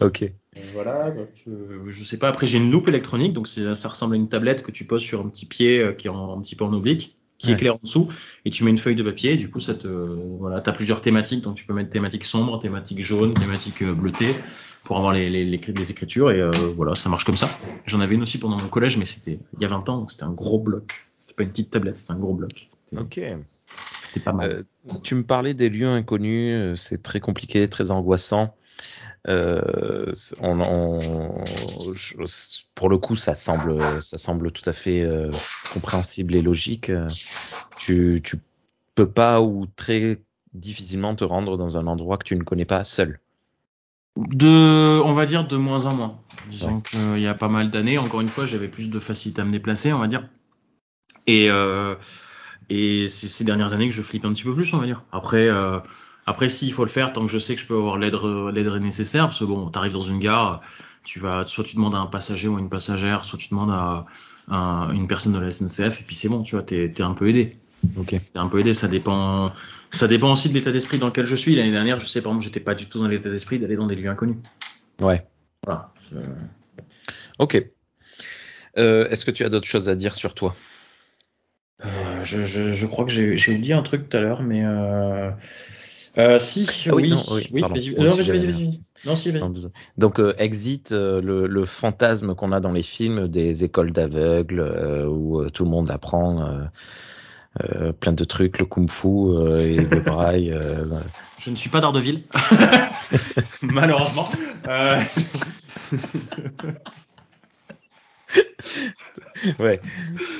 Ok. 0.00 0.30
Voilà, 0.72 1.10
donc, 1.10 1.28
euh, 1.48 1.82
je 1.88 2.04
sais 2.04 2.18
pas. 2.18 2.28
Après, 2.28 2.46
j'ai 2.46 2.58
une 2.58 2.70
loupe 2.70 2.88
électronique, 2.88 3.32
donc 3.32 3.48
ça 3.48 3.88
ressemble 3.88 4.14
à 4.14 4.16
une 4.16 4.28
tablette 4.28 4.62
que 4.62 4.70
tu 4.70 4.84
poses 4.84 5.02
sur 5.02 5.20
un 5.20 5.28
petit 5.28 5.46
pied 5.46 5.80
euh, 5.80 5.92
qui 5.92 6.06
est 6.06 6.10
en, 6.10 6.36
un 6.38 6.40
petit 6.40 6.54
peu 6.54 6.64
en 6.64 6.72
oblique, 6.72 7.16
qui 7.38 7.48
Ouais. 7.48 7.54
éclaire 7.54 7.74
en 7.76 7.80
dessous, 7.82 8.08
et 8.44 8.50
tu 8.50 8.62
mets 8.64 8.70
une 8.70 8.78
feuille 8.78 8.94
de 8.96 9.02
papier. 9.02 9.32
Et 9.32 9.36
du 9.36 9.50
coup, 9.50 9.58
ça 9.60 9.74
te, 9.74 9.88
voilà, 9.88 10.60
t'as 10.60 10.72
plusieurs 10.72 11.00
thématiques, 11.00 11.42
donc 11.42 11.56
tu 11.56 11.64
peux 11.64 11.74
mettre 11.74 11.90
thématique 11.90 12.24
sombre, 12.24 12.58
thématique 12.60 13.00
jaune, 13.02 13.34
thématique 13.34 13.82
euh, 13.82 13.92
bleutée, 13.92 14.32
pour 14.84 14.96
avoir 14.98 15.12
les, 15.12 15.28
les, 15.30 15.44
les, 15.44 15.58
les 15.58 15.90
écritures. 15.90 16.30
Et 16.30 16.48
voilà, 16.76 16.94
ça 16.94 17.08
marche 17.08 17.24
comme 17.24 17.36
ça. 17.36 17.50
J'en 17.86 18.00
avais 18.00 18.14
une 18.14 18.22
aussi 18.22 18.38
pendant 18.38 18.56
mon 18.56 18.68
collège, 18.68 18.96
mais 18.96 19.04
c'était 19.04 19.38
il 19.56 19.62
y 19.62 19.64
a 19.64 19.68
20 19.68 19.88
ans, 19.88 19.98
donc 19.98 20.12
c'était 20.12 20.24
un 20.24 20.32
gros 20.32 20.60
bloc. 20.60 20.92
C'était 21.18 21.34
pas 21.34 21.42
une 21.42 21.50
petite 21.50 21.70
tablette, 21.70 21.98
c'était 21.98 22.12
un 22.12 22.18
gros 22.18 22.34
bloc. 22.34 22.68
Ok. 22.96 23.20
C'était 24.08 24.20
pas 24.20 24.32
mal. 24.32 24.50
Euh, 24.50 24.62
tu 25.02 25.14
me 25.14 25.22
parlais 25.22 25.52
des 25.54 25.68
lieux 25.68 25.86
inconnus, 25.88 26.52
euh, 26.54 26.74
c'est 26.74 27.02
très 27.02 27.20
compliqué, 27.20 27.68
très 27.68 27.90
angoissant. 27.90 28.54
Euh, 29.28 30.10
c'est- 30.14 30.36
on, 30.40 30.60
on- 30.60 31.92
je- 31.92 32.16
pour 32.74 32.88
le 32.88 32.96
coup, 32.96 33.16
ça 33.16 33.34
semble, 33.34 34.02
ça 34.02 34.16
semble 34.16 34.50
tout 34.52 34.68
à 34.68 34.72
fait 34.72 35.02
euh, 35.02 35.30
compréhensible 35.74 36.34
et 36.34 36.40
logique. 36.42 36.90
Tu, 37.78 38.20
tu 38.24 38.36
peux 38.94 39.10
pas 39.10 39.42
ou 39.42 39.66
très 39.66 40.22
difficilement 40.54 41.14
te 41.14 41.24
rendre 41.24 41.56
dans 41.58 41.76
un 41.76 41.86
endroit 41.86 42.16
que 42.16 42.24
tu 42.24 42.36
ne 42.36 42.42
connais 42.44 42.64
pas 42.64 42.82
seul. 42.84 43.20
De, 44.16 45.00
on 45.04 45.12
va 45.12 45.26
dire 45.26 45.46
de 45.46 45.56
moins 45.56 45.84
en 45.86 45.94
moins. 45.94 46.18
Disons 46.48 46.80
qu'il 46.80 47.18
y 47.20 47.26
a 47.26 47.34
pas 47.34 47.48
mal 47.48 47.70
d'années, 47.70 47.98
encore 47.98 48.20
une 48.22 48.28
fois, 48.28 48.46
j'avais 48.46 48.68
plus 48.68 48.88
de 48.88 48.98
facilité 48.98 49.42
à 49.42 49.44
me 49.44 49.52
déplacer, 49.52 49.92
on 49.92 49.98
va 49.98 50.08
dire. 50.08 50.26
Et, 51.26 51.50
euh, 51.50 51.94
et 52.68 53.08
c'est 53.08 53.28
ces 53.28 53.44
dernières 53.44 53.72
années 53.72 53.88
que 53.88 53.94
je 53.94 54.02
flippe 54.02 54.24
un 54.24 54.32
petit 54.32 54.44
peu 54.44 54.54
plus, 54.54 54.72
on 54.74 54.78
va 54.78 54.86
dire. 54.86 55.02
Après, 55.12 55.48
euh, 55.48 55.78
Après, 56.26 56.50
s'il 56.50 56.72
faut 56.74 56.84
le 56.84 56.90
faire, 56.90 57.14
tant 57.14 57.24
que 57.24 57.32
je 57.32 57.38
sais 57.38 57.54
que 57.54 57.60
je 57.62 57.66
peux 57.66 57.76
avoir 57.76 57.96
l'aide 57.96 58.14
l'aide 58.52 58.82
nécessaire, 58.82 59.24
parce 59.24 59.38
que 59.38 59.44
bon, 59.44 59.70
t'arrives 59.70 59.94
dans 59.94 60.02
une 60.02 60.18
gare, 60.18 60.60
tu 61.02 61.20
vas 61.20 61.46
soit 61.46 61.64
tu 61.64 61.76
demandes 61.76 61.94
à 61.94 61.98
un 61.98 62.06
passager 62.06 62.48
ou 62.48 62.56
à 62.56 62.60
une 62.60 62.68
passagère, 62.68 63.24
soit 63.24 63.38
tu 63.38 63.48
demandes 63.48 63.70
à, 63.70 64.04
à 64.50 64.90
une 64.92 65.06
personne 65.06 65.32
de 65.32 65.38
la 65.38 65.50
SNCF, 65.50 66.02
et 66.02 66.04
puis 66.04 66.14
c'est 66.14 66.28
bon, 66.28 66.42
tu 66.42 66.54
vois, 66.54 66.62
t'es 66.62 66.92
es 66.94 67.00
un 67.00 67.14
peu 67.14 67.28
aidé. 67.28 67.56
Ok. 67.96 68.08
T'es 68.08 68.38
un 68.38 68.48
peu 68.48 68.60
aidé, 68.60 68.74
ça 68.74 68.88
dépend. 68.88 69.52
Ça 69.90 70.06
dépend 70.06 70.30
aussi 70.34 70.50
de 70.50 70.54
l'état 70.54 70.70
d'esprit 70.70 70.98
dans 70.98 71.06
lequel 71.06 71.24
je 71.24 71.34
suis. 71.34 71.54
L'année 71.54 71.70
dernière, 71.70 71.98
je 71.98 72.04
sais 72.04 72.20
par 72.20 72.32
exemple, 72.32 72.44
j'étais 72.44 72.60
pas 72.60 72.74
du 72.74 72.86
tout 72.86 72.98
dans 72.98 73.08
l'état 73.08 73.30
d'esprit 73.30 73.58
d'aller 73.58 73.76
dans 73.76 73.86
des 73.86 73.96
lieux 73.96 74.10
inconnus. 74.10 74.36
Ouais. 75.00 75.26
Voilà. 75.64 75.90
Ok. 77.38 77.64
Euh, 78.76 79.08
Est-ce 79.08 79.24
que 79.24 79.30
tu 79.30 79.44
as 79.44 79.48
d'autres 79.48 79.66
choses 79.66 79.88
à 79.88 79.94
dire 79.94 80.14
sur 80.14 80.34
toi? 80.34 80.54
Euh, 81.84 81.88
je, 82.24 82.44
je, 82.44 82.72
je 82.72 82.86
crois 82.86 83.04
que 83.04 83.10
j'ai 83.10 83.54
oublié 83.54 83.74
un 83.74 83.82
truc 83.82 84.08
tout 84.08 84.16
à 84.16 84.20
l'heure, 84.20 84.42
mais 84.42 84.64
euh... 84.64 85.30
Euh, 86.16 86.40
si, 86.40 86.66
Ah 86.88 86.94
oui, 86.94 87.04
oui, 87.04 87.10
non, 87.10 87.22
oui, 87.30 87.48
oui, 87.52 87.62
vas-y, 87.62 87.90
vas-y. 88.46 88.82
Non, 89.04 89.14
si. 89.14 89.32
Donc 89.96 90.18
euh, 90.18 90.34
Exit, 90.38 90.90
euh, 90.90 91.20
le, 91.20 91.46
le 91.46 91.64
fantasme 91.64 92.34
qu'on 92.34 92.50
a 92.50 92.58
dans 92.58 92.72
les 92.72 92.82
films 92.82 93.28
des 93.28 93.62
écoles 93.62 93.92
d'aveugles 93.92 94.58
euh, 94.60 95.06
où 95.06 95.40
euh, 95.40 95.50
tout 95.50 95.62
le 95.64 95.70
monde 95.70 95.90
apprend 95.92 96.44
euh, 96.44 96.64
euh, 97.62 97.92
plein 97.92 98.12
de 98.12 98.24
trucs, 98.24 98.58
le 98.58 98.66
kung-fu 98.66 99.06
euh, 99.06 99.60
et 99.60 99.76
le 99.76 100.00
braille. 100.00 100.50
euh, 100.52 100.86
Je 101.38 101.50
ne 101.50 101.54
suis 101.54 101.70
pas 101.70 101.80
d'Ardeville, 101.80 102.24
malheureusement. 103.62 104.28
Ouais. 109.58 109.80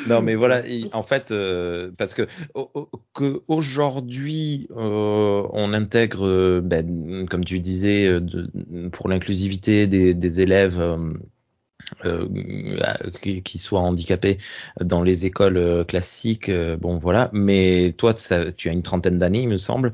Non, 0.09 0.23
mais 0.23 0.35
voilà. 0.35 0.63
en 0.93 1.03
fait, 1.03 1.31
euh, 1.31 1.91
parce 1.99 2.15
que, 2.15 2.27
au- 2.55 2.71
au- 2.75 2.91
que 3.15 3.43
aujourd'hui, 3.49 4.67
euh, 4.71 5.47
on 5.53 5.73
intègre, 5.75 6.27
euh, 6.27 6.61
ben, 6.63 7.27
comme 7.29 7.45
tu 7.45 7.61
disais, 7.61 8.21
de- 8.21 8.89
pour 8.91 9.09
l'inclusivité 9.09 9.87
des, 9.87 10.15
des 10.15 10.41
élèves. 10.41 10.79
euh, 12.05 12.29
qui, 13.43 13.59
soient 13.59 13.81
handicapés 13.81 14.39
dans 14.81 15.03
les 15.03 15.25
écoles 15.27 15.85
classiques, 15.87 16.51
bon 16.51 16.99
voilà. 16.99 17.31
Mais 17.33 17.95
toi, 17.97 18.15
ça- 18.17 18.53
tu 18.53 18.69
as 18.69 18.73
une 18.73 18.83
trentaine 18.83 19.19
d'années, 19.19 19.43
il 19.43 19.49
me 19.49 19.57
semble. 19.57 19.93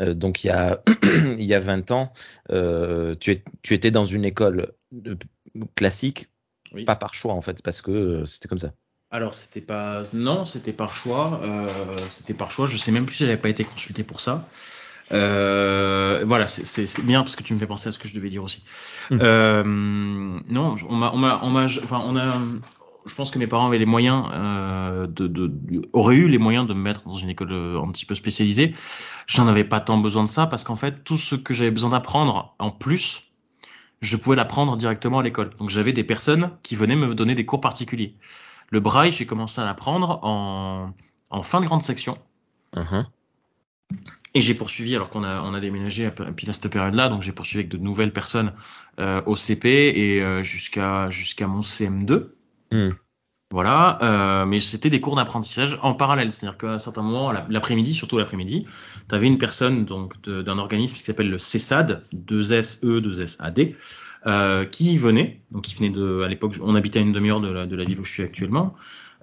Euh, 0.00 0.14
donc 0.14 0.42
il 0.44 0.48
y 0.48 0.50
a 0.50 0.82
il 1.38 1.44
y 1.44 1.54
a 1.54 1.60
20 1.60 1.90
ans, 1.92 2.12
euh, 2.50 3.14
tu, 3.20 3.30
es- 3.30 3.44
tu 3.62 3.74
étais 3.74 3.90
dans 3.90 4.06
une 4.06 4.24
école 4.24 4.72
classique, 5.74 6.30
Oui. 6.72 6.84
pas 6.84 6.96
par 6.96 7.14
choix 7.14 7.34
en 7.34 7.40
fait, 7.40 7.62
parce 7.62 7.80
que 7.80 7.90
euh, 7.90 8.24
c'était 8.24 8.48
comme 8.48 8.58
ça. 8.58 8.72
Alors, 9.10 9.34
c'était 9.34 9.60
pas. 9.60 10.02
Non, 10.12 10.44
c'était 10.44 10.72
par 10.72 10.94
choix. 10.94 11.40
Euh, 11.42 11.68
c'était 12.10 12.34
par 12.34 12.50
choix. 12.50 12.66
Je 12.66 12.76
sais 12.76 12.90
même 12.90 13.06
plus 13.06 13.14
si 13.14 13.22
j'avais 13.24 13.36
pas 13.36 13.48
été 13.48 13.64
consulté 13.64 14.02
pour 14.02 14.20
ça. 14.20 14.48
Euh, 15.12 16.22
voilà, 16.24 16.48
c'est- 16.48 17.00
bien 17.02 17.22
parce 17.22 17.36
que 17.36 17.44
tu 17.44 17.54
me 17.54 17.58
fais 17.60 17.66
penser 17.68 17.88
à 17.88 17.92
ce 17.92 17.98
que 18.00 18.08
je 18.08 18.14
devais 18.14 18.28
dire 18.30 18.42
aussi. 18.42 18.64
Mhm. 19.10 19.18
Euh, 19.22 19.62
non, 19.64 20.74
on 20.88 20.94
m'a, 20.96 21.12
on 21.14 21.18
m'a, 21.18 21.40
on 21.44 21.50
m'a, 21.50 21.64
enfin, 21.66 22.02
on 22.04 22.16
a. 22.16 22.34
Je 23.06 23.14
pense 23.14 23.30
que 23.30 23.38
mes 23.38 23.46
parents 23.46 23.68
avaient 23.68 23.78
les 23.78 23.86
moyens 23.86 24.24
euh, 24.32 25.06
de, 25.06 25.28
de, 25.28 25.46
de- 25.46 25.82
auraient 25.92 26.16
eu 26.16 26.26
les 26.26 26.38
moyens 26.38 26.66
de 26.66 26.74
me 26.74 26.80
mettre 26.80 27.04
dans 27.04 27.14
une 27.14 27.28
école 27.28 27.52
euh, 27.52 27.80
un 27.80 27.88
petit 27.92 28.04
peu 28.04 28.16
spécialisée. 28.16 28.74
J'en 29.28 29.46
avais 29.46 29.62
pas 29.64 29.80
tant 29.80 29.98
besoin 29.98 30.24
de 30.24 30.28
ça 30.28 30.48
parce 30.48 30.64
qu'en 30.64 30.74
fait, 30.74 31.04
tout 31.04 31.16
ce 31.16 31.36
que 31.36 31.54
j'avais 31.54 31.70
besoin 31.70 31.90
d'apprendre 31.90 32.56
en 32.58 32.72
plus, 32.72 33.22
je 34.00 34.16
pouvais 34.16 34.36
l'apprendre 34.36 34.76
directement 34.76 35.20
à 35.20 35.22
l'école. 35.22 35.50
Donc 35.58 35.70
j'avais 35.70 35.92
des 35.92 36.04
personnes 36.04 36.50
qui 36.62 36.76
venaient 36.76 36.96
me 36.96 37.14
donner 37.14 37.34
des 37.34 37.46
cours 37.46 37.60
particuliers. 37.60 38.14
Le 38.70 38.80
braille, 38.80 39.12
j'ai 39.12 39.26
commencé 39.26 39.60
à 39.60 39.64
l'apprendre 39.64 40.20
en, 40.22 40.92
en 41.30 41.42
fin 41.42 41.60
de 41.60 41.66
grande 41.66 41.82
section. 41.82 42.18
Mhm. 42.74 43.06
Et 44.34 44.42
j'ai 44.42 44.54
poursuivi, 44.54 44.94
alors 44.94 45.08
qu'on 45.08 45.24
a, 45.24 45.40
on 45.40 45.54
a 45.54 45.60
déménagé 45.60 46.06
à, 46.06 46.10
pile 46.10 46.50
à 46.50 46.52
cette 46.52 46.70
période-là, 46.70 47.08
donc 47.08 47.22
j'ai 47.22 47.32
poursuivi 47.32 47.60
avec 47.60 47.70
de 47.70 47.78
nouvelles 47.78 48.12
personnes 48.12 48.52
euh, 48.98 49.22
au 49.24 49.34
CP 49.34 49.68
et 49.68 50.22
euh, 50.22 50.42
jusqu'à 50.42 51.08
jusqu'à 51.08 51.46
mon 51.46 51.60
CM2. 51.60 52.32
Hmm. 52.70 52.90
Voilà, 53.56 53.98
euh, 54.02 54.44
mais 54.44 54.60
c'était 54.60 54.90
des 54.90 55.00
cours 55.00 55.16
d'apprentissage 55.16 55.78
en 55.80 55.94
parallèle, 55.94 56.30
c'est-à-dire 56.30 56.58
qu'à 56.58 56.72
un 56.72 56.78
certain 56.78 57.00
moment, 57.00 57.32
la- 57.32 57.46
l'après-midi, 57.48 57.94
surtout 57.94 58.18
l'après-midi, 58.18 58.66
tu 59.08 59.14
avais 59.14 59.26
une 59.26 59.38
personne 59.38 59.86
donc 59.86 60.20
d'un 60.28 60.58
organisme 60.58 60.94
qui 60.94 61.02
s'appelle 61.02 61.30
le 61.30 61.38
CESAD, 61.38 62.04
2SE, 62.12 63.00
2SAD, 63.00 63.74
euh, 64.26 64.66
qui 64.66 64.98
venait, 64.98 65.40
donc 65.52 65.62
qui 65.62 65.74
venait 65.74 65.88
de, 65.88 66.20
à 66.20 66.28
l'époque, 66.28 66.56
on 66.60 66.74
habitait 66.74 66.98
à 66.98 67.02
une 67.02 67.12
demi-heure 67.12 67.40
de 67.40 67.48
la, 67.48 67.84
ville 67.84 67.98
où 67.98 68.04
je 68.04 68.12
suis 68.12 68.22
actuellement, 68.22 68.74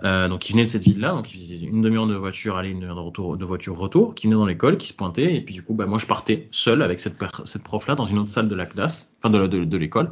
euh, 0.04 0.28
donc 0.28 0.40
qui 0.40 0.54
venait 0.54 0.64
de 0.64 0.70
cette 0.70 0.84
ville-là, 0.84 1.12
donc 1.12 1.32
il 1.32 1.40
faisait 1.40 1.68
une 1.68 1.84
demi-heure 1.84 2.08
de 2.08 2.16
voiture 2.16 2.58
aller, 2.58 2.72
une 2.72 2.80
demi-heure 2.80 2.96
de 2.96 3.02
retour, 3.02 3.38
de 3.38 3.46
voiture 3.46 3.78
retour, 3.78 4.16
qui 4.16 4.26
venait 4.26 4.38
dans 4.38 4.48
l'école, 4.48 4.78
qui 4.78 4.88
se 4.88 4.96
pointait, 4.96 5.36
et 5.36 5.42
puis 5.42 5.54
du 5.54 5.62
coup, 5.62 5.76
bah 5.76 5.86
moi 5.86 6.00
je 6.00 6.08
partais 6.08 6.48
seul 6.50 6.82
avec 6.82 7.00
cette, 7.02 7.24
cette 7.46 7.64
prof-là 7.64 7.94
dans 7.94 8.06
une 8.06 8.18
autre 8.18 8.32
salle 8.32 8.50
de 8.50 8.56
la 8.56 8.66
classe, 8.66 9.14
enfin 9.20 9.30
de, 9.30 9.46
de, 9.46 9.78
l'école, 9.78 10.10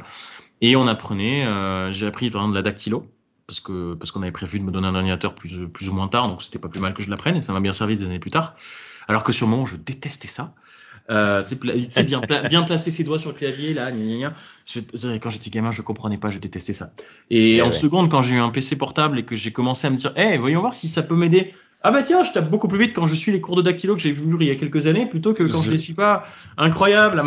et 0.60 0.76
on 0.76 0.86
apprenait, 0.86 1.44
euh, 1.44 1.92
j'ai 1.92 2.06
appris 2.06 2.30
par 2.30 2.48
de 2.48 2.54
la 2.54 2.62
dactylo, 2.62 3.04
parce 3.52 3.60
que 3.60 3.92
parce 3.94 4.10
qu'on 4.12 4.22
avait 4.22 4.32
prévu 4.32 4.58
de 4.58 4.64
me 4.64 4.70
donner 4.70 4.88
un 4.88 4.94
ordinateur 4.94 5.34
plus 5.34 5.68
plus 5.68 5.88
ou 5.90 5.92
moins 5.92 6.08
tard, 6.08 6.26
donc 6.28 6.42
c'était 6.42 6.58
pas 6.58 6.68
plus 6.68 6.80
mal 6.80 6.94
que 6.94 7.02
je 7.02 7.10
l'apprenne, 7.10 7.36
et 7.36 7.42
ça 7.42 7.52
m'a 7.52 7.60
bien 7.60 7.74
servi 7.74 7.96
des 7.96 8.04
années 8.04 8.18
plus 8.18 8.30
tard. 8.30 8.54
Alors 9.08 9.24
que 9.24 9.32
sur 9.32 9.46
le 9.46 9.50
moment, 9.50 9.66
je 9.66 9.76
détestais 9.76 10.28
ça. 10.28 10.54
Euh, 11.10 11.44
sais, 11.44 12.04
bien, 12.04 12.20
pla- 12.20 12.48
bien 12.48 12.62
placer 12.62 12.90
ses 12.90 13.04
doigts 13.04 13.18
sur 13.18 13.30
le 13.30 13.36
clavier, 13.36 13.74
là, 13.74 13.90
gna, 13.90 14.16
gna. 14.28 14.34
Je- 14.64 15.18
quand 15.18 15.28
j'étais 15.30 15.50
gamin, 15.50 15.70
je 15.72 15.82
comprenais 15.82 16.16
pas, 16.16 16.30
je 16.30 16.38
détestais 16.38 16.72
ça. 16.72 16.92
Et 17.28 17.56
Eh 17.56 17.62
en 17.62 17.66
ouais. 17.66 17.72
seconde, 17.72 18.08
quand 18.10 18.22
j'ai 18.22 18.36
eu 18.36 18.38
un 18.38 18.50
PC 18.50 18.76
portable 18.76 19.18
et 19.18 19.24
que 19.24 19.36
j'ai 19.36 19.52
commencé 19.52 19.86
à 19.86 19.90
me 19.90 19.96
dire, 19.96 20.12
eh, 20.16 20.38
voyons 20.38 20.60
voir 20.60 20.72
si 20.72 20.88
ça 20.88 21.02
peut 21.02 21.16
m'aider. 21.16 21.52
Ah 21.82 21.90
bah 21.90 22.02
tiens, 22.02 22.22
je 22.24 22.32
tape 22.32 22.48
beaucoup 22.48 22.68
plus 22.68 22.78
vite 22.78 22.94
quand 22.94 23.06
je 23.08 23.14
suis 23.16 23.32
les 23.32 23.40
cours 23.40 23.56
de 23.56 23.62
dactylo 23.62 23.96
que 23.96 24.00
j'ai 24.00 24.12
vu 24.12 24.22
il 24.40 24.46
y 24.46 24.50
a 24.52 24.54
quelques 24.56 24.86
années 24.86 25.06
plutôt 25.06 25.34
que 25.34 25.42
quand 25.42 25.60
je, 25.60 25.66
Je- 25.66 25.70
les 25.72 25.78
suis 25.78 25.94
pas. 25.94 26.24
Incroyable. 26.56 27.24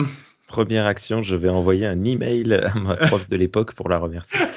Première 0.55 0.85
action, 0.85 1.21
je 1.21 1.35
vais 1.35 1.49
envoyer 1.49 1.85
un 1.85 2.05
email 2.05 2.53
à 2.53 2.73
ma 2.79 2.95
prof 2.95 3.27
de 3.27 3.35
l'époque 3.35 3.73
pour 3.73 3.89
la 3.89 3.97
remercier. 3.97 4.39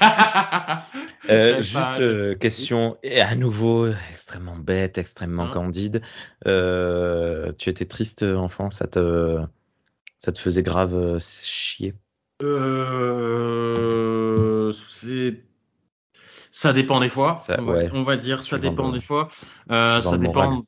Euh, 1.29 1.61
juste 1.61 1.99
euh, 1.99 2.33
question, 2.33 2.97
et 3.03 3.21
à 3.21 3.35
nouveau 3.35 3.87
extrêmement 4.09 4.55
bête, 4.55 4.97
extrêmement 4.97 5.43
Hein? 5.43 5.51
candide. 5.51 6.01
Euh, 6.47 7.51
tu 7.59 7.69
étais 7.69 7.85
triste 7.85 8.23
enfant, 8.23 8.71
ça 8.71 8.87
te, 8.87 9.37
ça 10.17 10.31
te 10.31 10.39
faisait 10.39 10.63
grave 10.63 11.19
chier? 11.19 11.93
C'est 14.71 15.43
ça 16.49 16.73
dépend 16.73 16.99
des 16.99 17.09
fois. 17.09 17.35
Ça- 17.35 17.57
on, 17.59 17.65
va, 17.65 17.73
ouais. 17.73 17.89
on 17.93 18.03
va 18.03 18.15
dire 18.17 18.41
ça 18.41 18.57
dépend 18.57 18.87
le- 18.87 18.93
des 18.93 19.01
fois. 19.01 19.29
Euh, 19.69 20.01
ça 20.01 20.17
dépend. 20.17 20.63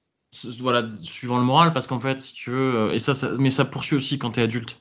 Voilà, 0.60 0.88
suivant 1.02 1.40
le 1.40 1.44
moral, 1.44 1.74
parce 1.74 1.88
qu'en 1.88 2.00
fait, 2.00 2.22
si 2.22 2.34
tu 2.34 2.52
veux, 2.52 2.94
et 2.94 3.00
ça, 3.00 3.16
ça 3.16 3.32
mais 3.40 3.50
ça 3.50 3.66
poursuit 3.66 3.96
aussi 3.96 4.20
quand 4.20 4.32
t'es 4.32 4.42
adulte. 4.44 4.78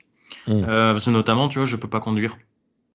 Mm. 0.47 0.63
Euh, 0.67 0.93
parce 0.93 1.05
que 1.05 1.11
notamment, 1.11 1.49
tu 1.49 1.59
vois, 1.59 1.65
je 1.65 1.75
peux 1.75 1.89
pas 1.89 1.99
conduire. 1.99 2.37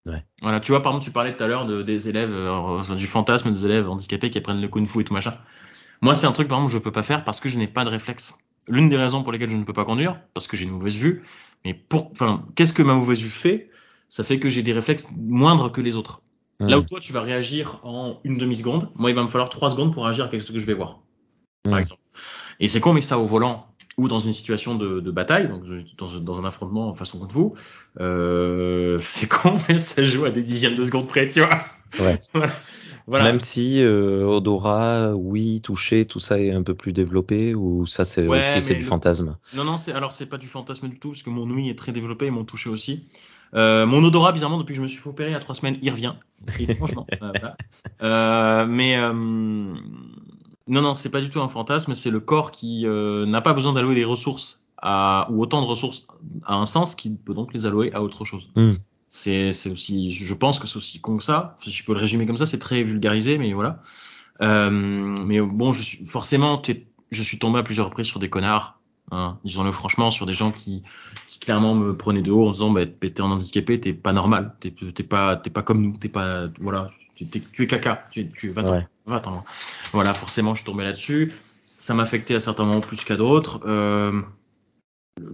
Ouais. 0.06 0.24
Voilà, 0.40 0.60
tu 0.60 0.70
vois, 0.72 0.82
par 0.82 0.92
exemple, 0.92 1.04
tu 1.04 1.10
parlais 1.10 1.36
tout 1.36 1.42
à 1.42 1.46
l'heure 1.48 1.66
de, 1.66 1.82
des 1.82 2.08
élèves, 2.08 2.30
euh, 2.32 2.94
du 2.94 3.06
fantasme 3.06 3.52
des 3.52 3.64
élèves 3.64 3.88
handicapés 3.88 4.30
qui 4.30 4.38
apprennent 4.38 4.60
le 4.60 4.68
kung-fu 4.68 5.00
et 5.00 5.04
tout 5.04 5.14
machin. 5.14 5.36
Moi, 6.00 6.14
c'est 6.14 6.26
un 6.26 6.32
truc, 6.32 6.48
par 6.48 6.58
exemple, 6.58 6.72
je 6.72 6.78
peux 6.78 6.92
pas 6.92 7.02
faire 7.02 7.24
parce 7.24 7.40
que 7.40 7.48
je 7.48 7.58
n'ai 7.58 7.66
pas 7.66 7.84
de 7.84 7.90
réflexe. 7.90 8.34
L'une 8.68 8.88
des 8.88 8.96
raisons 8.96 9.22
pour 9.22 9.32
lesquelles 9.32 9.50
je 9.50 9.56
ne 9.56 9.64
peux 9.64 9.72
pas 9.72 9.84
conduire, 9.84 10.20
parce 10.34 10.46
que 10.46 10.56
j'ai 10.56 10.64
une 10.64 10.70
mauvaise 10.70 10.96
vue. 10.96 11.22
Mais 11.64 11.74
pour, 11.74 12.10
enfin, 12.12 12.44
qu'est-ce 12.54 12.72
que 12.72 12.82
ma 12.82 12.94
mauvaise 12.94 13.20
vue 13.20 13.30
fait? 13.30 13.70
Ça 14.08 14.22
fait 14.22 14.38
que 14.38 14.48
j'ai 14.48 14.62
des 14.62 14.72
réflexes 14.72 15.08
moindres 15.16 15.72
que 15.72 15.80
les 15.80 15.96
autres. 15.96 16.22
Mm. 16.60 16.68
Là 16.68 16.78
où 16.78 16.82
toi, 16.82 17.00
tu 17.00 17.12
vas 17.12 17.22
réagir 17.22 17.80
en 17.82 18.20
une 18.24 18.38
demi-seconde, 18.38 18.90
moi, 18.94 19.10
il 19.10 19.16
va 19.16 19.22
me 19.22 19.28
falloir 19.28 19.48
trois 19.48 19.70
secondes 19.70 19.92
pour 19.92 20.04
réagir 20.04 20.26
à 20.26 20.28
quelque 20.28 20.42
chose 20.42 20.52
que 20.54 20.60
je 20.60 20.66
vais 20.66 20.74
voir, 20.74 21.00
par 21.64 21.74
Mm. 21.74 21.78
exemple. 21.78 22.02
Et 22.60 22.68
c'est 22.68 22.80
qu'on 22.80 22.92
met 22.92 23.00
ça 23.00 23.18
au 23.18 23.26
volant 23.26 23.66
ou 23.96 24.08
dans 24.08 24.18
une 24.20 24.32
situation 24.32 24.74
de, 24.74 25.00
de 25.00 25.10
bataille, 25.10 25.48
donc 25.48 25.64
dans, 25.96 26.20
dans 26.20 26.40
un 26.40 26.44
affrontement 26.44 26.92
façon 26.94 27.18
kung 27.18 27.30
fu, 27.30 27.60
euh, 28.00 28.98
c'est 29.00 29.28
con, 29.28 29.58
mais 29.68 29.78
ça 29.78 30.04
joue 30.04 30.24
à 30.24 30.30
des 30.30 30.42
dixièmes 30.42 30.76
de 30.76 30.84
seconde 30.84 31.06
près, 31.08 31.26
tu 31.28 31.40
vois. 31.40 31.64
Ouais. 31.98 32.18
voilà. 33.06 33.24
Même 33.24 33.40
si 33.40 33.80
euh, 33.82 34.24
odorat, 34.24 35.14
oui, 35.14 35.60
toucher, 35.62 36.04
tout 36.06 36.20
ça 36.20 36.38
est 36.40 36.50
un 36.52 36.62
peu 36.62 36.74
plus 36.74 36.92
développé 36.92 37.54
ou 37.54 37.86
ça 37.86 38.04
c'est 38.04 38.26
Ouais, 38.26 38.38
aussi 38.38 38.60
c'est 38.60 38.74
du 38.74 38.82
le- 38.82 38.88
fantasme? 38.88 39.36
Non, 39.52 39.64
non, 39.64 39.78
c'est 39.78 39.92
alors 39.92 40.12
c'est 40.12 40.26
pas 40.26 40.38
du 40.38 40.46
fantasme 40.46 40.88
du 40.88 40.98
tout, 40.98 41.10
parce 41.10 41.22
que 41.22 41.30
mon 41.30 41.48
ouïe 41.48 41.70
est 41.70 41.78
très 41.78 41.92
développée 41.92 42.26
et 42.26 42.30
mon 42.30 42.44
toucher 42.44 42.68
aussi. 42.68 43.08
Euh, 43.54 43.86
mon 43.86 44.04
odorat, 44.04 44.32
bizarrement, 44.32 44.58
depuis 44.58 44.72
que 44.72 44.78
je 44.78 44.82
me 44.82 44.88
suis 44.88 44.98
fait 44.98 45.08
opérer 45.08 45.30
il 45.30 45.32
y 45.32 45.36
a 45.36 45.40
trois 45.40 45.54
semaines, 45.54 45.78
il 45.80 45.90
revient. 45.90 46.14
Et 46.58 46.68
franchement, 46.68 47.06
voilà. 47.20 48.66
Mais 48.66 48.96
non, 50.68 50.82
non, 50.82 50.94
c'est 50.94 51.10
pas 51.10 51.20
du 51.20 51.30
tout 51.30 51.40
un 51.40 51.48
fantasme, 51.48 51.94
c'est 51.94 52.10
le 52.10 52.20
corps 52.20 52.50
qui 52.50 52.86
euh, 52.86 53.24
n'a 53.26 53.40
pas 53.40 53.54
besoin 53.54 53.72
d'allouer 53.72 53.94
des 53.94 54.04
ressources 54.04 54.64
à, 54.78 55.28
ou 55.30 55.42
autant 55.42 55.60
de 55.62 55.66
ressources 55.66 56.06
à 56.44 56.56
un 56.56 56.66
sens 56.66 56.94
qui 56.94 57.10
peut 57.10 57.34
donc 57.34 57.54
les 57.54 57.66
allouer 57.66 57.92
à 57.92 58.02
autre 58.02 58.24
chose. 58.24 58.48
Mm. 58.56 58.72
C'est 59.08 59.52
c'est 59.52 59.70
aussi, 59.70 60.10
je 60.10 60.34
pense 60.34 60.58
que 60.58 60.66
c'est 60.66 60.76
aussi 60.76 61.00
con 61.00 61.16
que 61.16 61.24
ça. 61.24 61.56
Si 61.60 61.70
je 61.70 61.84
peux 61.84 61.92
le 61.92 62.00
résumer 62.00 62.26
comme 62.26 62.36
ça, 62.36 62.46
c'est 62.46 62.58
très 62.58 62.82
vulgarisé, 62.82 63.38
mais 63.38 63.52
voilà. 63.52 63.82
Euh, 64.42 64.70
mais 64.70 65.40
bon, 65.40 65.72
je 65.72 65.82
suis 65.82 66.04
forcément, 66.04 66.60
je 67.10 67.22
suis 67.22 67.38
tombé 67.38 67.60
à 67.60 67.62
plusieurs 67.62 67.86
reprises 67.86 68.06
sur 68.08 68.18
des 68.18 68.28
connards. 68.28 68.80
Hein, 69.12 69.38
disons-le 69.44 69.70
franchement, 69.70 70.10
sur 70.10 70.26
des 70.26 70.34
gens 70.34 70.50
qui, 70.50 70.82
qui 71.28 71.38
clairement 71.38 71.74
me 71.74 71.96
prenaient 71.96 72.22
de 72.22 72.32
haut 72.32 72.48
en 72.48 72.50
disant, 72.50 72.70
bah, 72.70 72.84
t'es 72.86 73.20
un 73.20 73.30
handicapé, 73.30 73.80
t'es 73.80 73.92
pas 73.92 74.12
normal, 74.12 74.56
t'es 74.58 74.72
t'es 74.72 75.04
pas, 75.04 75.36
t'es 75.36 75.50
pas 75.50 75.62
comme 75.62 75.80
nous, 75.80 75.96
t'es 75.96 76.08
pas, 76.08 76.48
voilà, 76.60 76.88
t'es- 77.24 77.42
tu 77.52 77.62
es 77.62 77.66
caca, 77.66 78.06
tu 78.10 78.28
tu 78.30 78.48
es, 78.48 78.52
va-t'en, 78.52 78.72
Ouais. 78.74 78.86
va-t'en. 79.06 79.44
Voilà, 79.92 80.12
forcément, 80.14 80.54
je 80.54 80.64
tombé 80.64 80.84
là-dessus. 80.84 81.32
Ça 81.76 81.94
m'affectait 81.94 82.34
à 82.34 82.40
certains 82.40 82.64
moments 82.64 82.80
plus 82.80 83.04
qu'à 83.04 83.16
d'autres. 83.16 83.60
Euh, 83.66 84.20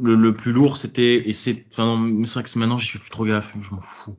le, 0.01 0.15
le 0.15 0.35
plus 0.35 0.53
lourd, 0.53 0.77
c'était, 0.77 1.29
et 1.29 1.33
c'est, 1.33 1.67
enfin, 1.73 2.11
c'est 2.25 2.35
vrai 2.35 2.43
que 2.45 2.59
maintenant, 2.59 2.79
j'y 2.79 2.89
fais 2.89 2.99
plus 2.99 3.11
trop 3.11 3.25
gaffe, 3.25 3.57
je 3.61 3.75
m'en 3.75 3.81
fous. 3.81 4.17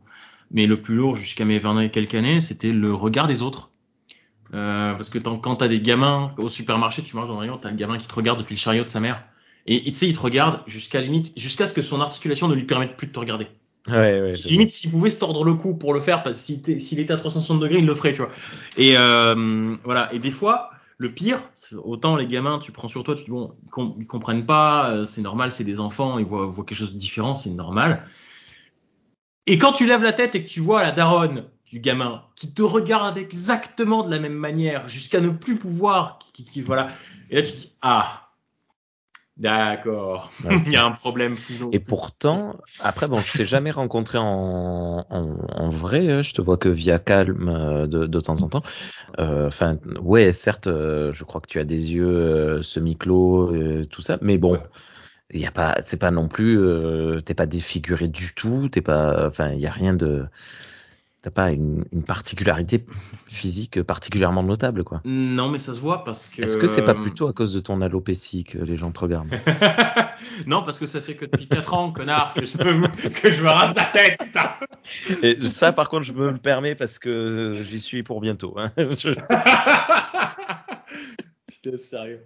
Mais 0.51 0.67
le 0.67 0.81
plus 0.81 0.95
lourd, 0.95 1.15
jusqu'à 1.15 1.45
mes 1.45 1.57
20 1.59 1.79
et 1.79 1.89
quelques 1.89 2.15
années, 2.15 2.41
c'était 2.41 2.71
le 2.73 2.93
regard 2.93 3.27
des 3.27 3.41
autres. 3.41 3.69
Euh, 4.53 4.93
parce 4.93 5.09
que 5.09 5.17
quand 5.17 5.55
t'as 5.55 5.67
des 5.67 5.81
gamins 5.81 6.33
au 6.37 6.49
supermarché, 6.49 7.01
tu 7.01 7.15
marches 7.15 7.29
dans 7.29 7.37
un 7.37 7.39
rayon, 7.39 7.57
t'as 7.57 7.71
le 7.71 7.75
gamin 7.75 7.97
qui 7.97 8.07
te 8.07 8.13
regarde 8.13 8.39
depuis 8.39 8.53
le 8.55 8.59
chariot 8.59 8.83
de 8.83 8.89
sa 8.89 8.99
mère. 8.99 9.23
Et 9.65 9.81
tu 9.85 9.93
sais, 9.93 10.07
il 10.07 10.15
te 10.15 10.19
regarde 10.19 10.61
jusqu'à 10.67 10.99
limite, 11.01 11.31
jusqu'à 11.39 11.65
ce 11.65 11.73
que 11.73 11.81
son 11.81 12.01
articulation 12.01 12.47
ne 12.49 12.53
lui 12.53 12.65
permette 12.65 12.97
plus 12.97 13.07
de 13.07 13.13
te 13.13 13.19
regarder. 13.19 13.47
Ouais, 13.87 14.21
ouais. 14.21 14.33
Limite, 14.45 14.69
s'il 14.69 14.89
pouvait 14.91 15.09
se 15.09 15.19
tordre 15.19 15.43
le 15.43 15.55
cou 15.55 15.75
pour 15.75 15.93
le 15.93 15.99
faire, 15.99 16.23
parce 16.23 16.37
que 16.37 16.79
s'il 16.79 16.99
était, 16.99 17.11
à 17.13 17.17
360 17.17 17.59
degrés, 17.59 17.79
il 17.79 17.85
le 17.85 17.95
ferait, 17.95 18.13
tu 18.13 18.21
vois. 18.21 18.31
Et 18.77 18.97
euh, 18.97 19.75
voilà. 19.83 20.13
Et 20.13 20.19
des 20.19 20.31
fois, 20.31 20.69
le 20.97 21.13
pire, 21.13 21.39
autant 21.83 22.15
les 22.15 22.27
gamins, 22.27 22.59
tu 22.59 22.71
prends 22.71 22.87
sur 22.87 23.03
toi, 23.03 23.13
tu 23.15 23.25
dis 23.25 23.31
bon, 23.31 23.55
ils, 23.65 23.69
com- 23.69 23.95
ils 23.99 24.07
comprennent 24.07 24.45
pas, 24.45 24.89
euh, 24.91 25.03
c'est 25.03 25.21
normal, 25.21 25.51
c'est 25.51 25.65
des 25.65 25.81
enfants, 25.81 26.17
ils 26.17 26.25
voient, 26.25 26.45
voient 26.45 26.63
quelque 26.63 26.77
chose 26.77 26.93
de 26.93 26.97
différent, 26.97 27.35
c'est 27.35 27.49
normal. 27.49 28.07
Et 29.47 29.57
quand 29.57 29.73
tu 29.73 29.85
lèves 29.85 30.03
la 30.03 30.13
tête 30.13 30.35
et 30.35 30.43
que 30.43 30.49
tu 30.49 30.59
vois 30.59 30.83
la 30.83 30.91
daronne 30.91 31.49
du 31.65 31.79
gamin 31.79 32.23
qui 32.35 32.53
te 32.53 32.61
regarde 32.61 33.17
exactement 33.17 34.03
de 34.03 34.11
la 34.11 34.19
même 34.19 34.33
manière, 34.33 34.87
jusqu'à 34.87 35.21
ne 35.21 35.29
plus 35.29 35.57
pouvoir, 35.57 36.19
qui, 36.33 36.43
qui- 36.45 36.61
voilà. 36.61 36.89
Et 37.29 37.35
là, 37.37 37.41
tu 37.43 37.53
dis 37.53 37.73
ah. 37.81 38.22
D'accord, 39.35 40.31
Ouais. 40.43 40.61
il 40.65 40.71
y 40.71 40.75
a 40.75 40.85
un 40.85 40.91
problème. 40.91 41.35
Et 41.71 41.79
pourtant, 41.79 42.55
après, 42.79 43.07
bon, 43.07 43.23
je 43.23 43.33
t'ai 43.33 43.45
jamais 43.45 43.71
rencontré 43.71 44.19
en, 44.19 45.05
en, 45.09 45.37
en 45.55 45.69
vrai, 45.69 46.11
hein, 46.11 46.21
je 46.21 46.33
te 46.33 46.41
vois 46.41 46.57
que 46.57 46.69
via 46.69 46.99
Calme 46.99 47.49
euh, 47.49 47.87
de, 47.87 48.05
de 48.05 48.19
temps 48.19 48.41
en 48.43 48.49
temps. 48.49 48.63
Euh, 49.19 49.47
Enfin, 49.47 49.77
ouais, 50.01 50.31
certes, 50.33 50.67
euh, 50.67 51.13
je 51.13 51.23
crois 51.25 51.41
que 51.41 51.47
tu 51.47 51.59
as 51.59 51.65
des 51.65 51.93
yeux 51.95 52.61
semi-clos, 52.63 53.85
tout 53.87 54.01
ça, 54.03 54.19
mais 54.21 54.37
bon, 54.37 54.53
Ouais. 54.53 54.61
il 55.31 55.41
y 55.41 55.45
a 55.47 55.51
pas, 55.51 55.77
c'est 55.85 55.99
pas 55.99 56.11
non 56.11 56.27
plus, 56.27 56.59
euh, 56.59 57.21
t'es 57.21 57.33
pas 57.35 57.47
défiguré 57.47 58.07
du 58.09 58.33
tout, 58.35 58.69
t'es 58.69 58.81
pas, 58.81 59.27
enfin, 59.27 59.51
il 59.53 59.59
y 59.59 59.67
a 59.67 59.71
rien 59.71 59.93
de, 59.95 60.25
t'as 61.23 61.31
pas 61.31 61.49
une, 61.51 61.83
une 61.91 62.03
particularité 62.03 62.85
physique 63.27 63.81
particulièrement 63.81 64.43
notable, 64.43 64.83
quoi. 64.83 65.01
Non, 65.05 65.49
mais 65.49 65.57
ça 65.57 65.73
se 65.73 65.79
voit 65.79 66.03
parce 66.03 66.27
que. 66.29 66.43
Est-ce 66.43 66.57
que 66.57 66.67
c'est 66.67 66.83
pas 66.83 66.93
plutôt 66.93 67.27
à 67.27 67.33
cause 67.33 67.53
de 67.53 67.59
ton 67.61 67.81
alopécie 67.81 68.43
que 68.43 68.59
les 68.59 68.77
gens 68.77 68.91
te 68.91 68.99
regardent? 68.99 69.29
Non, 70.47 70.63
parce 70.63 70.79
que 70.79 70.87
ça 70.87 71.01
fait 71.01 71.15
que 71.15 71.25
depuis 71.25 71.47
4 71.47 71.73
ans, 71.73 71.91
connard, 71.91 72.33
que 72.33 72.45
je 72.45 72.57
me, 72.57 72.87
que 73.21 73.29
je 73.31 73.41
me 73.43 73.49
rase 73.49 73.75
la 73.75 73.83
tête, 73.85 74.17
putain. 74.23 74.51
Et 75.21 75.37
ça, 75.47 75.73
par 75.73 75.89
contre, 75.89 76.03
je 76.03 76.13
me 76.13 76.29
le 76.31 76.37
permets 76.37 76.75
parce 76.75 76.97
que 76.97 77.09
euh, 77.09 77.61
j'y 77.63 77.79
suis 77.79 78.03
pour 78.03 78.21
bientôt. 78.21 78.55
hein. 78.57 78.71
Je- 78.77 79.09
Putain, 81.47 81.77
sérieux. 81.77 82.21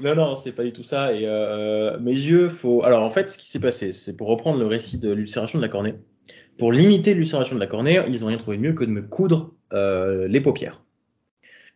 Non, 0.00 0.14
non, 0.14 0.34
c'est 0.36 0.52
pas 0.52 0.64
du 0.64 0.72
tout 0.72 0.82
ça. 0.82 1.12
Et 1.12 1.22
euh, 1.26 1.98
mes 2.00 2.12
yeux, 2.12 2.48
faut. 2.48 2.82
Alors, 2.84 3.02
en 3.02 3.10
fait, 3.10 3.30
ce 3.30 3.38
qui 3.38 3.46
s'est 3.46 3.60
passé, 3.60 3.92
c'est 3.92 4.16
pour 4.16 4.28
reprendre 4.28 4.58
le 4.58 4.66
récit 4.66 4.98
de 4.98 5.10
l'ulcération 5.12 5.58
de 5.58 5.62
la 5.64 5.68
cornée. 5.68 5.94
Pour 6.58 6.72
limiter 6.72 7.14
l'ulcération 7.14 7.54
de 7.54 7.60
la 7.60 7.66
cornée, 7.66 8.00
ils 8.08 8.24
ont 8.24 8.28
rien 8.28 8.36
trouvé 8.36 8.56
de 8.56 8.62
mieux 8.62 8.72
que 8.72 8.84
de 8.84 8.90
me 8.90 9.02
coudre 9.02 9.52
euh, 9.72 10.28
les 10.28 10.40
paupières. 10.40 10.82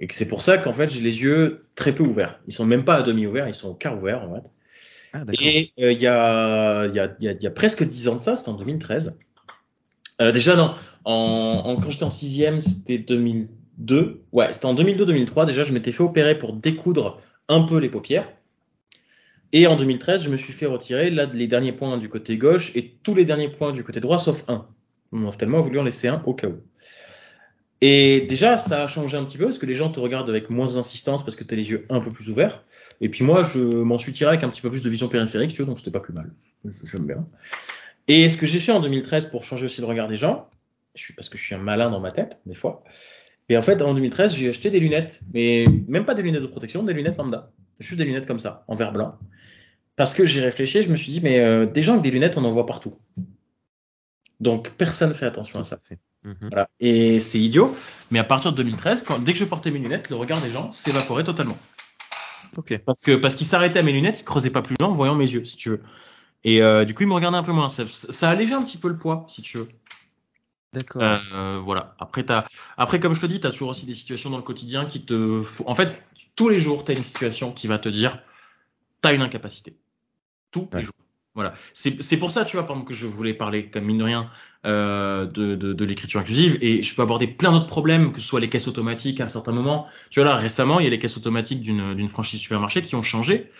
Et 0.00 0.06
que 0.06 0.14
c'est 0.14 0.28
pour 0.28 0.42
ça 0.42 0.58
qu'en 0.58 0.72
fait, 0.72 0.90
j'ai 0.90 1.00
les 1.00 1.22
yeux 1.22 1.66
très 1.74 1.92
peu 1.92 2.02
ouverts. 2.02 2.40
Ils 2.46 2.52
sont 2.52 2.66
même 2.66 2.84
pas 2.84 2.96
à 2.96 3.02
demi 3.02 3.26
ouverts, 3.26 3.48
ils 3.48 3.54
sont 3.54 3.70
au 3.70 3.74
quart 3.74 3.96
ouverts, 3.96 4.22
en 4.22 4.34
fait. 4.34 4.50
Ah. 5.14 5.24
Et 5.40 5.72
euh, 5.80 5.92
il 5.92 6.00
y, 6.00 6.06
a, 6.06 6.86
il 6.86 6.94
y, 6.94 7.00
a, 7.00 7.14
il 7.18 7.24
y, 7.24 7.28
a, 7.28 7.32
il 7.32 7.42
y 7.42 7.46
a 7.46 7.50
presque 7.50 7.82
10 7.82 8.08
ans 8.08 8.16
de 8.16 8.20
ça, 8.20 8.36
c'était 8.36 8.50
en 8.50 8.54
2013. 8.54 9.18
Euh, 10.20 10.32
déjà, 10.32 10.56
non, 10.56 10.74
en, 11.04 11.62
en, 11.64 11.76
quand 11.76 11.90
j'étais 11.90 12.04
en 12.04 12.10
sixième, 12.10 12.60
c'était 12.60 12.98
2002. 12.98 14.22
Ouais, 14.32 14.52
c'était 14.52 14.66
en 14.66 14.74
2002-2003. 14.74 15.46
Déjà, 15.46 15.64
je 15.64 15.72
m'étais 15.72 15.92
fait 15.92 16.02
opérer 16.02 16.36
pour 16.36 16.52
découdre 16.52 17.20
un 17.48 17.62
peu 17.62 17.78
les 17.78 17.88
paupières. 17.88 18.30
Et 19.52 19.66
en 19.66 19.76
2013, 19.76 20.22
je 20.22 20.30
me 20.30 20.36
suis 20.36 20.52
fait 20.52 20.66
retirer 20.66 21.10
les 21.10 21.46
derniers 21.46 21.72
points 21.72 21.96
du 21.98 22.08
côté 22.08 22.36
gauche 22.36 22.72
et 22.74 22.96
tous 23.02 23.14
les 23.14 23.24
derniers 23.24 23.50
points 23.50 23.72
du 23.72 23.84
côté 23.84 24.00
droit, 24.00 24.18
sauf 24.18 24.44
un. 24.48 24.66
Mon 25.12 25.28
ophtalmo 25.28 25.58
a 25.58 25.60
voulu 25.60 25.78
en 25.78 25.84
laisser 25.84 26.08
un 26.08 26.22
au 26.26 26.34
cas 26.34 26.48
où. 26.48 26.60
Et 27.80 28.26
déjà, 28.28 28.58
ça 28.58 28.84
a 28.84 28.88
changé 28.88 29.16
un 29.16 29.24
petit 29.24 29.38
peu 29.38 29.44
parce 29.44 29.58
que 29.58 29.66
les 29.66 29.74
gens 29.74 29.90
te 29.90 30.00
regardent 30.00 30.30
avec 30.30 30.50
moins 30.50 30.66
d'insistance 30.66 31.24
parce 31.24 31.36
que 31.36 31.44
tu 31.44 31.54
as 31.54 31.56
les 31.56 31.70
yeux 31.70 31.86
un 31.90 32.00
peu 32.00 32.10
plus 32.10 32.30
ouverts. 32.30 32.64
Et 33.00 33.08
puis 33.08 33.22
moi, 33.22 33.44
je 33.44 33.58
m'en 33.58 33.98
suis 33.98 34.12
tiré 34.12 34.30
avec 34.30 34.42
un 34.42 34.48
petit 34.48 34.62
peu 34.62 34.70
plus 34.70 34.82
de 34.82 34.90
vision 34.90 35.08
périphérique, 35.08 35.50
si 35.50 35.58
veux, 35.58 35.66
donc 35.66 35.78
c'était 35.78 35.90
pas 35.90 36.00
plus 36.00 36.14
mal. 36.14 36.30
J'aime 36.84 37.06
bien. 37.06 37.26
Et 38.08 38.28
ce 38.28 38.38
que 38.38 38.46
j'ai 38.46 38.60
fait 38.60 38.72
en 38.72 38.80
2013 38.80 39.26
pour 39.26 39.44
changer 39.44 39.66
aussi 39.66 39.80
le 39.80 39.86
regard 39.86 40.08
des 40.08 40.16
gens, 40.16 40.48
parce 41.16 41.28
que 41.28 41.36
je 41.36 41.44
suis 41.44 41.54
un 41.54 41.58
malin 41.58 41.90
dans 41.90 42.00
ma 42.00 42.12
tête, 42.12 42.40
des 42.46 42.54
fois. 42.54 42.82
Et 43.48 43.56
en 43.56 43.62
fait, 43.62 43.82
en 43.82 43.94
2013, 43.94 44.34
j'ai 44.34 44.48
acheté 44.48 44.70
des 44.70 44.80
lunettes, 44.80 45.20
mais 45.32 45.66
même 45.86 46.04
pas 46.04 46.14
des 46.14 46.22
lunettes 46.22 46.42
de 46.42 46.46
protection, 46.46 46.82
des 46.82 46.94
lunettes 46.94 47.18
lambda. 47.18 47.52
Juste 47.78 47.98
des 47.98 48.04
lunettes 48.04 48.26
comme 48.26 48.40
ça, 48.40 48.64
en 48.68 48.74
verre 48.74 48.92
blanc. 48.92 49.18
Parce 49.96 50.12
que 50.12 50.26
j'ai 50.26 50.42
réfléchi, 50.42 50.82
je 50.82 50.90
me 50.90 50.96
suis 50.96 51.10
dit, 51.10 51.20
mais 51.22 51.40
euh, 51.40 51.66
des 51.66 51.82
gens 51.82 51.92
avec 51.92 52.04
des 52.04 52.10
lunettes, 52.10 52.36
on 52.36 52.44
en 52.44 52.52
voit 52.52 52.66
partout. 52.66 52.94
Donc 54.40 54.70
personne 54.70 55.14
fait 55.14 55.24
attention 55.24 55.58
à 55.58 55.64
ça. 55.64 55.78
Mhm. 56.22 56.36
Voilà. 56.42 56.68
Et 56.80 57.20
c'est 57.20 57.38
idiot, 57.38 57.74
mais 58.10 58.18
à 58.18 58.24
partir 58.24 58.52
de 58.52 58.56
2013, 58.58 59.02
quand, 59.02 59.18
dès 59.18 59.32
que 59.32 59.38
je 59.38 59.44
portais 59.46 59.70
mes 59.70 59.78
lunettes, 59.78 60.10
le 60.10 60.16
regard 60.16 60.40
des 60.42 60.50
gens 60.50 60.70
s'évaporait 60.72 61.24
totalement. 61.24 61.56
Ok. 62.56 62.78
Parce 62.84 63.00
que 63.00 63.16
parce 63.16 63.34
qu'ils 63.34 63.46
s'arrêtaient 63.46 63.78
à 63.78 63.82
mes 63.82 63.92
lunettes, 63.92 64.20
ils 64.20 64.24
creusaient 64.24 64.50
pas 64.50 64.62
plus 64.62 64.76
loin 64.78 64.90
en 64.90 64.92
voyant 64.92 65.14
mes 65.14 65.30
yeux, 65.30 65.44
si 65.44 65.56
tu 65.56 65.70
veux. 65.70 65.80
Et 66.44 66.62
euh, 66.62 66.84
du 66.84 66.94
coup, 66.94 67.02
ils 67.02 67.08
me 67.08 67.14
regardaient 67.14 67.38
un 67.38 67.42
peu 67.42 67.52
moins. 67.52 67.68
Ça, 67.70 67.84
ça 67.88 68.28
allégeait 68.28 68.54
un 68.54 68.62
petit 68.62 68.78
peu 68.78 68.88
le 68.88 68.98
poids, 68.98 69.26
si 69.28 69.40
tu 69.42 69.58
veux. 69.58 69.68
D'accord. 70.72 71.02
Euh, 71.02 71.58
voilà. 71.58 71.94
Après, 71.98 72.24
après, 72.76 73.00
comme 73.00 73.14
je 73.14 73.20
te 73.20 73.26
dis, 73.26 73.40
tu 73.40 73.46
as 73.46 73.50
toujours 73.50 73.70
aussi 73.70 73.86
des 73.86 73.94
situations 73.94 74.28
dans 74.28 74.36
le 74.36 74.42
quotidien 74.42 74.84
qui 74.84 75.04
te. 75.04 75.42
En 75.64 75.74
fait, 75.74 75.98
tous 76.34 76.50
les 76.50 76.60
jours, 76.60 76.84
tu 76.84 76.92
as 76.92 76.94
une 76.94 77.02
situation 77.02 77.52
qui 77.52 77.66
va 77.66 77.78
te 77.78 77.88
dire 77.88 78.20
tu 79.02 79.08
as 79.08 79.12
une 79.12 79.22
incapacité. 79.22 79.76
Ouais. 80.72 80.84
Voilà. 81.34 81.52
C'est, 81.74 82.16
pour 82.16 82.32
ça, 82.32 82.46
tu 82.46 82.56
vois, 82.56 82.66
par 82.66 82.76
exemple, 82.76 82.88
que 82.88 82.94
je 82.94 83.06
voulais 83.06 83.34
parler, 83.34 83.66
comme 83.66 83.84
mine 83.84 83.98
de 83.98 84.04
rien, 84.04 84.30
euh, 84.64 85.26
de, 85.26 85.54
de, 85.54 85.74
de 85.74 85.84
l'écriture 85.84 86.18
inclusive. 86.18 86.56
Et 86.62 86.82
je 86.82 86.94
peux 86.94 87.02
aborder 87.02 87.26
plein 87.26 87.52
d'autres 87.52 87.66
problèmes, 87.66 88.12
que 88.12 88.20
ce 88.20 88.26
soit 88.26 88.40
les 88.40 88.48
caisses 88.48 88.68
automatiques 88.68 89.20
à 89.20 89.24
un 89.24 89.28
certain 89.28 89.52
moment. 89.52 89.86
Tu 90.08 90.20
vois, 90.20 90.30
là, 90.30 90.36
récemment, 90.36 90.80
il 90.80 90.84
y 90.84 90.86
a 90.86 90.90
les 90.90 90.98
caisses 90.98 91.18
automatiques 91.18 91.60
d'une, 91.60 92.08
franchise 92.08 92.40
supermarché 92.40 92.80
qui 92.80 92.94
ont 92.94 93.02
changé. 93.02 93.50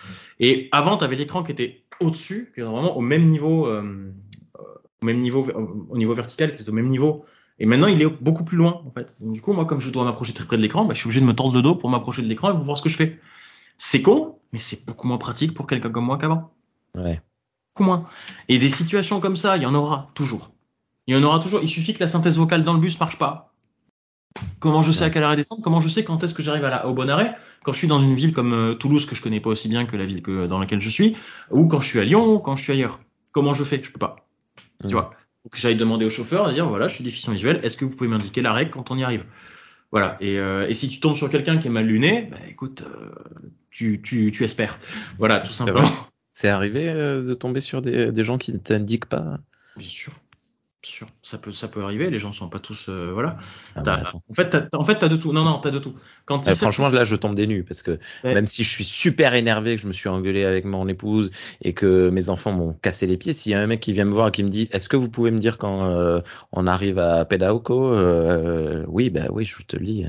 Et 0.41 0.71
avant, 0.73 0.97
tu 0.97 1.05
avais 1.05 1.17
l'écran 1.17 1.43
qui 1.43 1.53
était 1.53 1.83
au-dessus, 2.01 2.51
qui 2.55 2.61
était 2.61 2.69
vraiment 2.71 2.97
au 2.97 3.03
même 3.03 3.27
niveau. 3.27 3.67
euh, 3.67 4.11
au 5.03 5.07
même 5.07 5.21
niveau, 5.21 5.47
au 5.91 5.99
niveau 5.99 6.15
vertical, 6.15 6.55
qui 6.57 6.63
est 6.63 6.69
au 6.69 6.73
même 6.73 6.89
niveau. 6.89 7.25
Et 7.59 7.67
maintenant, 7.67 7.87
il 7.87 8.01
est 8.03 8.07
beaucoup 8.07 8.45
plus 8.45 8.57
loin, 8.57 8.83
en 8.87 8.91
fait. 8.91 9.15
Donc, 9.21 9.33
du 9.33 9.41
coup, 9.41 9.53
moi, 9.53 9.65
comme 9.65 9.81
je 9.81 9.91
dois 9.91 10.05
m'approcher 10.05 10.33
très 10.33 10.47
près 10.47 10.57
de 10.57 10.63
l'écran, 10.63 10.85
bah, 10.85 10.95
je 10.95 11.01
suis 11.01 11.07
obligé 11.09 11.21
de 11.21 11.27
me 11.27 11.35
tordre 11.35 11.55
le 11.55 11.63
dos 11.63 11.75
pour 11.75 11.91
m'approcher 11.91 12.23
de 12.23 12.29
l'écran 12.29 12.51
et 12.51 12.55
pour 12.55 12.63
voir 12.63 12.79
ce 12.79 12.83
que 12.83 12.89
je 12.89 12.97
fais. 12.97 13.21
C'est 13.79 14.03
con, 14.03 14.39
mais 14.53 14.59
c'est 14.59 14.87
beaucoup 14.87 15.07
moins 15.07 15.19
pratique 15.19 15.55
pour 15.55 15.67
quelqu'un 15.67 15.91
comme 15.91 16.07
moi 16.07 16.19
qu'avant. 16.19 16.53
Ouais. 16.97 17.21
Moins. 17.79 18.09
Et 18.49 18.59
des 18.59 18.71
situations 18.71 19.21
comme 19.21 19.37
ça, 19.37 19.57
il 19.57 19.63
y 19.63 19.67
en 19.67 19.75
aura 19.75 20.11
toujours. 20.15 20.51
Il 21.07 21.15
y 21.15 21.19
en 21.19 21.23
aura 21.23 21.39
toujours. 21.39 21.61
Il 21.63 21.69
suffit 21.69 21.95
que 21.95 22.01
la 22.01 22.09
synthèse 22.09 22.39
vocale 22.39 22.65
dans 22.65 22.73
le 22.73 22.81
bus 22.81 22.99
marche 22.99 23.19
pas. 23.19 23.53
Comment 24.59 24.83
je 24.83 24.93
sais 24.93 25.05
à 25.05 25.11
quelle 25.11 25.23
arrêt 25.23 25.37
descendre 25.37 25.63
Comment 25.63 25.81
je 25.81 25.89
sais 25.89 26.05
quand 26.05 26.23
est-ce 26.25 26.35
que 26.35 26.43
j'arrive 26.43 26.65
à 26.65 26.71
la- 26.71 26.87
au 26.87 26.95
bon 26.95 27.09
arrêt? 27.09 27.35
Quand 27.63 27.73
je 27.73 27.79
suis 27.79 27.89
dans 27.89 28.01
une 28.01 28.15
ville 28.15 28.33
comme 28.33 28.53
euh, 28.53 28.75
Toulouse 28.75 29.07
que 29.07 29.15
je 29.15 29.23
connais 29.23 29.41
pas 29.41 29.51
aussi 29.51 29.69
bien 29.69 29.87
que 29.87 29.97
la 29.97 30.05
ville 30.05 30.23
que, 30.23 30.47
dans 30.47 30.59
laquelle 30.59 30.81
je 30.81 30.91
suis, 30.91 31.17
ou 31.51 31.67
quand 31.69 31.81
je 31.81 31.89
suis 31.89 32.01
à 32.01 32.05
Lyon, 32.05 32.35
ou 32.35 32.39
quand 32.39 32.57
je 32.57 32.63
suis 32.63 32.73
ailleurs. 32.73 33.01
Comment 33.33 33.55
je 33.55 33.65
fais? 33.65 33.83
Je 33.83 33.93
peux 33.93 33.99
pas. 33.99 34.29
Tu 34.87 34.93
vois, 34.93 35.13
faut 35.43 35.49
que 35.49 35.59
j'aille 35.59 35.77
demander 35.77 36.05
au 36.05 36.11
chauffeur, 36.11 36.53
dire 36.53 36.69
voilà, 36.69 36.89
je 36.89 36.95
suis 36.97 37.05
déficient 37.05 37.33
visuel, 37.33 37.61
est-ce 37.63 37.77
que 37.77 37.85
vous 37.85 37.95
pouvez 37.97 38.09
m'indiquer 38.09 38.43
l'arrêt 38.43 38.69
quand 38.69 38.91
on 38.91 38.99
y 38.99 39.05
arrive? 39.05 39.25
Voilà. 39.91 40.17
Et, 40.21 40.39
euh, 40.39 40.69
et 40.69 40.75
si 40.75 40.89
tu 40.89 41.01
tombes 41.01 41.17
sur 41.17 41.31
quelqu'un 41.31 41.57
qui 41.59 41.69
est 41.69 41.71
mal 41.71 41.87
luné, 41.87 42.29
bah 42.31 42.39
écoute, 42.49 42.83
euh, 42.83 43.15
tu, 43.71 44.03
tu, 44.03 44.31
tu 44.33 44.45
espères. 44.45 44.79
Voilà, 45.19 45.41
tout 45.41 45.53
simplement. 45.53 45.89
C'est 46.37 46.51
arrivé 46.51 46.91
euh, 46.91 47.27
de 47.27 47.33
tomber 47.33 47.61
sur 47.61 47.81
des, 47.81 48.13
des 48.13 48.23
gens 48.23 48.37
qui 48.37 48.53
ne 48.53 48.59
t'indiquent 48.59 49.07
pas? 49.07 49.39
Bien 49.75 49.89
sûr. 49.89 50.13
Bien 50.83 50.93
sûr. 50.93 51.07
Ça 51.23 51.39
peut, 51.39 51.51
ça 51.51 51.67
peut 51.67 51.83
arriver. 51.83 52.11
Les 52.11 52.19
gens 52.19 52.35
sont 52.35 52.51
pas 52.51 52.59
tous, 52.59 52.91
euh, 52.91 53.11
voilà. 53.11 53.39
Ah 53.75 53.81
bah, 53.81 54.03
en 54.13 54.35
fait, 54.35 54.51
t'as, 54.51 54.67
en 54.75 54.85
fait, 54.85 54.99
t'as 54.99 55.09
de 55.09 55.17
tout. 55.17 55.33
Non, 55.33 55.45
non, 55.45 55.61
t'as 55.61 55.71
de 55.71 55.79
tout. 55.79 55.95
Quand 56.27 56.47
Euh, 56.47 56.55
franchement, 56.55 56.89
là, 56.91 57.05
je 57.05 57.17
tombe 57.17 57.35
des 57.35 57.47
nues 57.47 57.65
parce 57.65 57.81
que 57.81 57.93
Ouais. 58.23 58.35
même 58.35 58.47
si 58.47 58.65
je 58.65 58.69
suis 58.69 58.85
super 58.85 59.33
énervé, 59.33 59.77
que 59.77 59.81
je 59.81 59.87
me 59.87 59.95
suis 59.95 60.11
engueulé 60.11 60.45
avec 60.45 60.67
mon 60.67 60.87
épouse 60.89 61.31
et 61.63 61.73
que 61.73 62.11
mes 62.11 62.29
enfants 62.29 62.53
m'ont 62.53 62.75
cassé 62.75 63.07
les 63.07 63.17
pieds, 63.17 63.33
s'il 63.33 63.53
y 63.53 63.55
a 63.55 63.63
un 63.63 63.67
mec 63.67 63.81
qui 63.81 63.95
vient 63.95 64.05
me 64.05 64.13
voir 64.13 64.29
et 64.29 64.31
qui 64.31 64.45
me 64.45 64.51
dit 64.51 64.69
Est-ce 64.73 64.91
que 64.91 64.97
vous 64.99 65.09
pouvez 65.09 65.31
me 65.31 65.39
dire 65.39 65.57
quand 65.57 65.87
euh, 65.87 66.21
on 66.53 66.67
arrive 66.67 66.99
à 66.99 67.25
Pedauco 67.25 67.97
Oui, 68.89 69.09
bah 69.09 69.29
oui, 69.31 69.47
je 69.47 69.57
te 69.67 69.77
le 69.77 69.87
dis. 69.87 70.05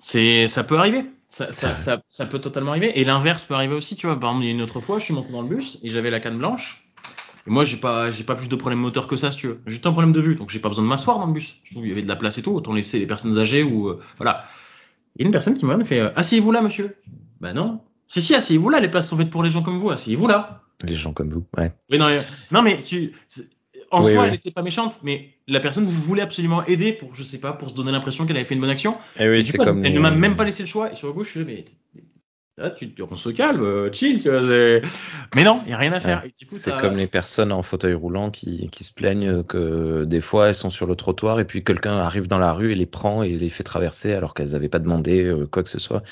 C'est, 0.00 0.48
ça 0.48 0.64
peut 0.64 0.76
arriver. 0.76 1.06
Ça, 1.34 1.52
ça, 1.52 1.70
Ouais. 1.70 1.76
ça, 1.76 2.02
ça 2.06 2.26
peut 2.26 2.38
totalement 2.38 2.70
arriver. 2.70 2.92
Et 3.00 3.02
l'inverse 3.04 3.42
peut 3.44 3.54
arriver 3.54 3.74
aussi. 3.74 3.96
Tu 3.96 4.06
vois, 4.06 4.18
par 4.20 4.30
exemple, 4.30 4.44
il 4.44 4.48
y 4.48 4.52
a 4.52 4.54
une 4.54 4.62
autre 4.62 4.80
fois, 4.80 5.00
je 5.00 5.04
suis 5.04 5.14
monté 5.14 5.32
dans 5.32 5.42
le 5.42 5.48
bus 5.48 5.80
et 5.82 5.90
j'avais 5.90 6.10
la 6.10 6.20
canne 6.20 6.38
blanche. 6.38 6.84
Et 7.46 7.50
moi, 7.50 7.64
j'ai 7.64 7.76
pas, 7.76 8.12
j'ai 8.12 8.22
pas 8.22 8.36
plus 8.36 8.48
de 8.48 8.54
problème 8.54 8.78
moteur 8.78 9.08
que 9.08 9.16
ça, 9.16 9.32
si 9.32 9.38
tu 9.38 9.48
veux. 9.48 9.60
J'ai 9.66 9.72
juste 9.72 9.86
un 9.86 9.90
problème 9.92 10.12
de 10.12 10.20
vue, 10.20 10.36
donc 10.36 10.50
j'ai 10.50 10.60
pas 10.60 10.68
besoin 10.68 10.84
de 10.84 10.88
m'asseoir 10.88 11.18
dans 11.18 11.26
le 11.26 11.32
bus. 11.32 11.56
Je 11.64 11.72
trouve 11.72 11.82
qu'il 11.82 11.90
y 11.90 11.92
avait 11.92 12.02
de 12.02 12.08
la 12.08 12.14
place 12.14 12.38
et 12.38 12.42
tout. 12.42 12.52
Autant 12.54 12.72
laisser 12.72 13.00
les 13.00 13.06
personnes 13.06 13.36
âgées 13.36 13.64
ou 13.64 13.88
euh, 13.88 14.00
voilà. 14.16 14.44
Il 15.16 15.22
y 15.22 15.24
a 15.24 15.26
une 15.26 15.32
personne 15.32 15.58
qui 15.58 15.64
m'a 15.66 15.84
fait 15.84 15.98
euh, 16.00 16.10
asseyez-vous 16.14 16.52
là, 16.52 16.62
monsieur. 16.62 16.96
Ben 17.40 17.52
non. 17.52 17.80
Si 18.06 18.22
si, 18.22 18.34
asseyez-vous 18.34 18.70
là. 18.70 18.78
Les 18.78 18.88
places 18.88 19.08
sont 19.08 19.16
faites 19.16 19.30
pour 19.30 19.42
les 19.42 19.50
gens 19.50 19.62
comme 19.62 19.78
vous. 19.78 19.90
Asseyez-vous 19.90 20.28
là. 20.28 20.62
Les 20.84 20.94
gens 20.96 21.12
comme 21.12 21.30
vous, 21.30 21.44
ouais. 21.58 21.72
Mais 21.90 21.98
non, 21.98 22.06
mais, 22.06 22.20
non, 22.52 22.62
mais 22.62 22.80
tu, 22.80 23.12
en 23.94 24.02
Oui, 24.04 24.12
soi, 24.12 24.22
oui. 24.22 24.28
elle 24.28 24.34
était 24.34 24.50
pas 24.50 24.62
méchante, 24.62 25.00
mais 25.02 25.30
la 25.48 25.60
personne 25.60 25.84
voulait 25.84 26.22
absolument 26.22 26.64
aider 26.66 26.92
pour, 26.92 27.14
je 27.14 27.22
sais 27.22 27.38
pas, 27.38 27.52
pour 27.52 27.70
se 27.70 27.74
donner 27.74 27.92
l'impression 27.92 28.26
qu'elle 28.26 28.36
avait 28.36 28.44
fait 28.44 28.54
une 28.54 28.60
bonne 28.60 28.70
action. 28.70 28.96
Et 29.18 29.28
oui, 29.28 29.44
coup, 29.50 29.58
comme 29.58 29.84
elle 29.84 29.92
les- 29.92 29.98
ne 29.98 30.00
m'a 30.02 30.10
même 30.10 30.36
pas 30.36 30.44
laissé 30.44 30.62
le 30.62 30.68
choix. 30.68 30.92
Et 30.92 30.96
sur 30.96 31.08
le 31.08 31.12
coup, 31.14 31.24
je 31.24 31.30
suis 31.30 31.40
là, 31.40 31.46
mais 31.46 31.64
Là, 32.56 32.70
tu, 32.70 32.88
on 33.02 33.16
se 33.16 33.30
calme, 33.30 33.62
euh, 33.62 33.92
chill, 33.92 34.22
tu 34.22 34.30
vois. 34.30 34.40
Mais 35.34 35.42
non, 35.42 35.60
il 35.64 35.68
n'y 35.68 35.72
a 35.74 35.76
rien 35.76 35.92
à 35.92 35.98
faire. 35.98 36.22
c'est 36.46 36.76
comme 36.78 36.96
les 36.96 37.08
personnes 37.08 37.50
en 37.50 37.62
fauteuil 37.62 37.94
roulant 37.94 38.30
qui, 38.30 38.68
qui 38.70 38.84
se 38.84 38.92
plaignent 38.94 39.42
que 39.42 40.04
des 40.04 40.20
fois 40.20 40.48
elles 40.50 40.54
sont 40.54 40.70
sur 40.70 40.86
le 40.86 40.94
trottoir 40.94 41.40
et 41.40 41.46
puis 41.46 41.64
quelqu'un 41.64 41.96
arrive 41.96 42.28
dans 42.28 42.38
la 42.38 42.52
rue 42.52 42.70
et 42.70 42.76
les 42.76 42.86
prend 42.86 43.24
et 43.24 43.30
les 43.30 43.48
fait 43.48 43.64
traverser 43.64 44.12
alors 44.12 44.34
qu'elles 44.34 44.52
n'avaient 44.52 44.68
pas 44.68 44.78
demandé 44.78 45.24
euh, 45.24 45.46
quoi 45.46 45.64
que 45.64 45.68
ce 45.68 45.80
soit. 45.80 46.04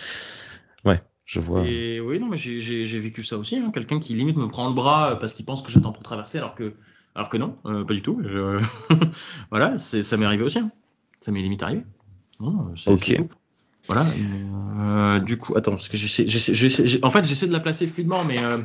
Ouais, 0.85 1.01
je 1.27 1.39
vois. 1.39 1.61
Oui, 1.63 2.19
non, 2.19 2.27
mais 2.27 2.37
j'ai 2.37 2.99
vécu 2.99 3.23
ça 3.23 3.39
aussi. 3.39 3.57
Hein. 3.59 3.71
Quelqu'un 3.73 4.01
qui 4.01 4.15
limite 4.15 4.37
me 4.37 4.49
prend 4.49 4.69
le 4.69 4.75
bras 4.75 5.19
parce 5.21 5.35
qu'il 5.35 5.45
pense 5.45 5.63
que 5.63 5.71
j'attends 5.71 5.93
pour 5.93 6.03
traverser 6.03 6.39
alors 6.39 6.57
que, 6.57 6.75
alors 7.15 7.29
que 7.29 7.37
non, 7.37 7.57
euh, 7.67 7.85
pas 7.85 7.95
du 7.95 8.03
tout. 8.03 8.21
Je... 8.25 8.63
voilà, 9.51 9.79
ça 9.79 10.17
m'est 10.17 10.25
arrivé 10.25 10.45
aussi. 10.45 10.59
Hein. 10.59 10.71
Ça 11.21 11.31
m'est 11.31 11.43
limite 11.43 11.63
arrivé. 11.63 11.83
Non, 12.41 12.73
ok. 12.87 13.23
Voilà. 13.89 14.07
Euh, 14.79 15.19
du 15.19 15.37
coup, 15.37 15.57
attends, 15.57 15.73
parce 15.73 15.89
que 15.89 15.97
j'essaie, 15.97 16.25
j'essaie, 16.27 17.05
en 17.05 17.11
fait, 17.11 17.25
j'essaie 17.25 17.47
de 17.47 17.53
la 17.53 17.61
placer 17.61 17.87
fluidement, 17.87 18.25
mais. 18.25 18.39
Euh. 18.43 18.59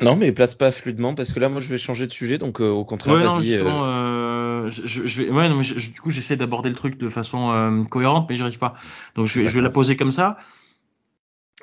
Non, 0.00 0.16
mais 0.16 0.32
place 0.32 0.54
pas 0.54 0.72
fluidement 0.72 1.14
parce 1.14 1.32
que 1.32 1.40
là, 1.40 1.48
moi, 1.48 1.60
je 1.60 1.68
vais 1.68 1.78
changer 1.78 2.06
de 2.06 2.12
sujet, 2.12 2.38
donc 2.38 2.60
au 2.60 2.84
contraire, 2.84 3.14
ouais, 3.14 3.24
vas-y. 3.24 3.58
Je, 4.70 5.06
je, 5.06 5.22
vais, 5.22 5.30
ouais, 5.30 5.48
non, 5.48 5.56
mais 5.56 5.64
du 5.64 6.00
coup, 6.00 6.10
j'essaie 6.10 6.36
d'aborder 6.36 6.68
le 6.68 6.74
truc 6.74 6.98
de 6.98 7.08
façon 7.08 7.82
cohérente, 7.88 8.28
mais 8.28 8.36
j'y 8.36 8.42
arrive 8.42 8.58
pas. 8.58 8.74
Donc, 9.16 9.26
je 9.26 9.40
vais, 9.40 9.48
je 9.48 9.54
vais 9.54 9.62
la 9.62 9.70
poser 9.70 9.96
comme 9.96 10.12
ça. 10.12 10.38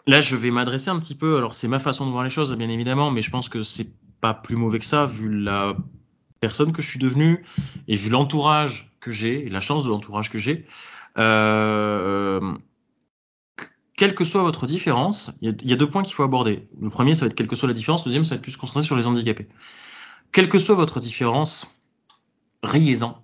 Là, 0.08 0.22
je 0.22 0.36
vais 0.36 0.52
m'adresser 0.52 0.90
un 0.90 1.00
petit 1.00 1.16
peu. 1.16 1.38
Alors, 1.38 1.54
c'est 1.54 1.68
ma 1.68 1.80
façon 1.80 2.06
de 2.06 2.12
voir 2.12 2.24
les 2.24 2.30
choses, 2.30 2.56
bien 2.56 2.70
évidemment, 2.70 3.12
mais 3.12 3.22
je 3.22 3.30
pense 3.30 3.50
que 3.50 3.62
c'est 3.62 3.88
pas 4.22 4.34
plus 4.34 4.56
mauvais 4.56 4.80
que 4.80 4.86
ça, 4.86 5.06
vu 5.06 5.30
la 5.30 5.76
personne 6.40 6.72
que 6.72 6.82
je 6.82 6.90
suis 6.90 7.00
devenu 7.00 7.44
et 7.88 7.96
vu 7.96 8.10
l'entourage 8.10 8.92
que 9.00 9.12
j'ai 9.12 9.46
et 9.46 9.50
la 9.50 9.62
chance 9.62 9.84
de 9.84 9.90
l'entourage 9.90 10.30
que 10.30 10.38
j'ai. 10.38 10.66
Euh, 11.18 12.54
quelle 13.96 14.14
que 14.14 14.24
soit 14.24 14.44
votre 14.44 14.68
différence, 14.68 15.32
il 15.42 15.56
y, 15.64 15.74
a 15.74 15.76
deux 15.76 15.90
points 15.90 16.04
qu'il 16.04 16.14
faut 16.14 16.24
aborder. 16.24 16.68
Le 16.80 16.90
premier, 16.90 17.16
ça 17.16 17.22
va 17.22 17.28
être 17.28 17.34
quelle 17.34 17.48
que 17.48 17.56
soit 17.56 17.68
la 17.68 17.74
différence. 17.74 18.06
Le 18.06 18.10
deuxième, 18.10 18.26
ça 18.26 18.32
va 18.32 18.36
être 18.36 18.44
plus 18.44 18.56
concentré 18.56 18.84
sur 18.84 18.96
les 18.96 19.08
handicapés. 19.08 19.48
Quelle 20.32 20.50
que 20.50 20.60
soit 20.60 20.76
votre 20.76 21.00
différence, 21.00 21.68
riez-en. 22.62 23.24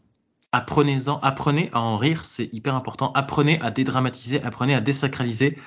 Apprenez-en, 0.51 1.19
apprenez 1.21 1.69
à 1.73 1.79
en 1.79 1.97
rire, 1.97 2.25
c'est 2.25 2.49
hyper 2.53 2.75
important. 2.75 3.11
Apprenez 3.13 3.59
à 3.61 3.71
dédramatiser, 3.71 4.41
apprenez 4.43 4.73
à 4.75 4.81
désacraliser 4.81 5.59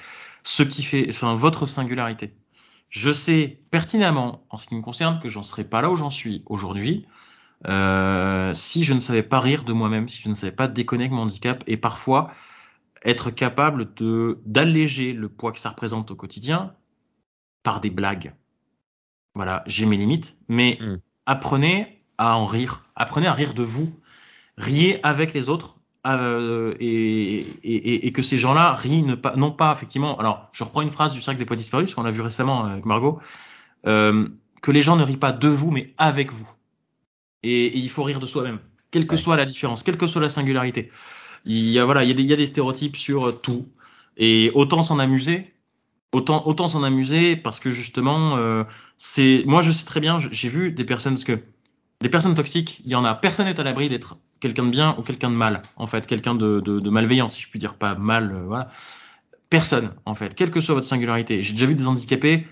ce 0.42 0.62
qui 0.62 0.82
fait, 0.82 1.06
enfin, 1.08 1.34
votre 1.34 1.66
singularité. 1.66 2.34
Je 2.88 3.10
sais 3.10 3.60
pertinemment, 3.70 4.46
en 4.50 4.58
ce 4.58 4.66
qui 4.66 4.74
me 4.74 4.82
concerne, 4.82 5.20
que 5.20 5.28
j'en 5.28 5.42
serais 5.42 5.64
pas 5.64 5.82
là 5.82 5.90
où 5.90 5.96
j'en 5.96 6.10
suis 6.10 6.42
aujourd'hui. 6.46 7.06
Euh, 7.66 8.52
si 8.54 8.84
je 8.84 8.94
ne 8.94 9.00
savais 9.00 9.22
pas 9.22 9.40
rire 9.40 9.64
de 9.64 9.72
moi-même, 9.72 10.08
si 10.08 10.22
je 10.22 10.28
ne 10.28 10.34
savais 10.34 10.52
pas 10.52 10.68
déconner 10.68 11.08
mon 11.08 11.22
handicap, 11.22 11.64
et 11.66 11.76
parfois 11.76 12.30
être 13.04 13.30
capable 13.30 13.94
de 13.94 14.40
d'alléger 14.46 15.12
le 15.12 15.28
poids 15.28 15.52
que 15.52 15.58
ça 15.58 15.70
représente 15.70 16.10
au 16.10 16.16
quotidien 16.16 16.74
par 17.62 17.80
des 17.80 17.90
blagues. 17.90 18.34
Voilà, 19.34 19.62
j'ai 19.66 19.86
mes 19.86 19.96
limites, 19.96 20.38
mais 20.48 20.78
hmm. 20.80 20.98
apprenez 21.26 22.02
à 22.18 22.36
en 22.36 22.46
rire, 22.46 22.88
apprenez 22.94 23.26
à 23.26 23.32
rire 23.32 23.54
de 23.54 23.62
vous, 23.62 23.92
riez 24.56 25.04
avec 25.04 25.32
les 25.34 25.48
autres. 25.48 25.78
Euh, 26.06 26.74
et, 26.78 27.38
et, 27.64 28.06
et, 28.06 28.12
que 28.12 28.22
ces 28.22 28.38
gens-là 28.38 28.74
rient 28.74 29.02
ne 29.02 29.16
pas, 29.16 29.34
non 29.34 29.50
pas 29.50 29.72
effectivement. 29.72 30.18
Alors, 30.18 30.48
je 30.52 30.62
reprends 30.62 30.82
une 30.82 30.90
phrase 30.90 31.12
du 31.12 31.20
cercle 31.20 31.38
des 31.38 31.46
poids 31.46 31.56
disparus, 31.56 31.94
qu'on 31.94 32.04
a 32.04 32.10
vu 32.10 32.20
récemment 32.20 32.64
avec 32.64 32.84
Margot, 32.84 33.18
euh, 33.86 34.28
que 34.62 34.70
les 34.70 34.82
gens 34.82 34.96
ne 34.96 35.02
rient 35.02 35.16
pas 35.16 35.32
de 35.32 35.48
vous, 35.48 35.70
mais 35.70 35.94
avec 35.98 36.32
vous 36.32 36.48
et, 37.42 37.78
il 37.78 37.90
faut 37.90 38.02
rire 38.02 38.20
de 38.20 38.26
soi-même, 38.26 38.58
quelle 38.90 39.06
que 39.06 39.16
soit 39.16 39.36
la 39.36 39.44
différence, 39.44 39.82
quelle 39.82 39.96
que 39.96 40.06
soit 40.06 40.20
la 40.20 40.28
singularité. 40.28 40.90
Il 41.44 41.70
y 41.70 41.78
a 41.78 41.84
voilà, 41.84 42.04
il 42.04 42.08
y 42.08 42.10
a 42.10 42.14
des, 42.14 42.22
il 42.22 42.28
y 42.28 42.32
a 42.32 42.36
des 42.36 42.46
stéréotypes 42.46 42.96
sur 42.96 43.28
euh, 43.28 43.32
tout 43.32 43.68
et 44.16 44.50
autant 44.54 44.82
s'en 44.82 44.98
amuser, 44.98 45.54
autant 46.12 46.46
autant 46.46 46.68
s'en 46.68 46.82
amuser 46.82 47.36
parce 47.36 47.60
que 47.60 47.70
justement 47.70 48.36
euh, 48.36 48.64
c'est 48.96 49.44
moi 49.46 49.62
je 49.62 49.70
sais 49.70 49.84
très 49.84 50.00
bien, 50.00 50.18
j'ai 50.18 50.48
vu 50.48 50.72
des 50.72 50.84
personnes 50.84 51.14
parce 51.14 51.24
que 51.24 51.38
des 52.00 52.08
personnes 52.08 52.34
toxiques, 52.34 52.82
il 52.84 52.90
y 52.90 52.94
en 52.94 53.04
a, 53.04 53.14
personne 53.14 53.46
n'est 53.46 53.58
à 53.58 53.62
l'abri 53.62 53.88
d'être 53.88 54.16
quelqu'un 54.40 54.64
de 54.64 54.70
bien 54.70 54.96
ou 54.98 55.02
quelqu'un 55.02 55.30
de 55.30 55.36
mal 55.36 55.62
en 55.76 55.86
fait, 55.86 56.06
quelqu'un 56.06 56.34
de, 56.34 56.90
malveillant 56.90 57.28
si 57.28 57.40
je 57.40 57.48
puis 57.48 57.58
dire, 57.58 57.74
pas 57.74 57.94
mal, 57.94 58.32
euh, 58.32 58.44
voilà. 58.46 58.70
Personne 59.50 59.94
en 60.04 60.14
fait, 60.14 60.34
quelle 60.34 60.50
que 60.50 60.60
soit 60.60 60.74
votre 60.74 60.88
singularité. 60.88 61.40
J'ai 61.42 61.52
déjà 61.52 61.66
vu 61.66 61.74
des 61.74 61.86
handicapés 61.86 62.46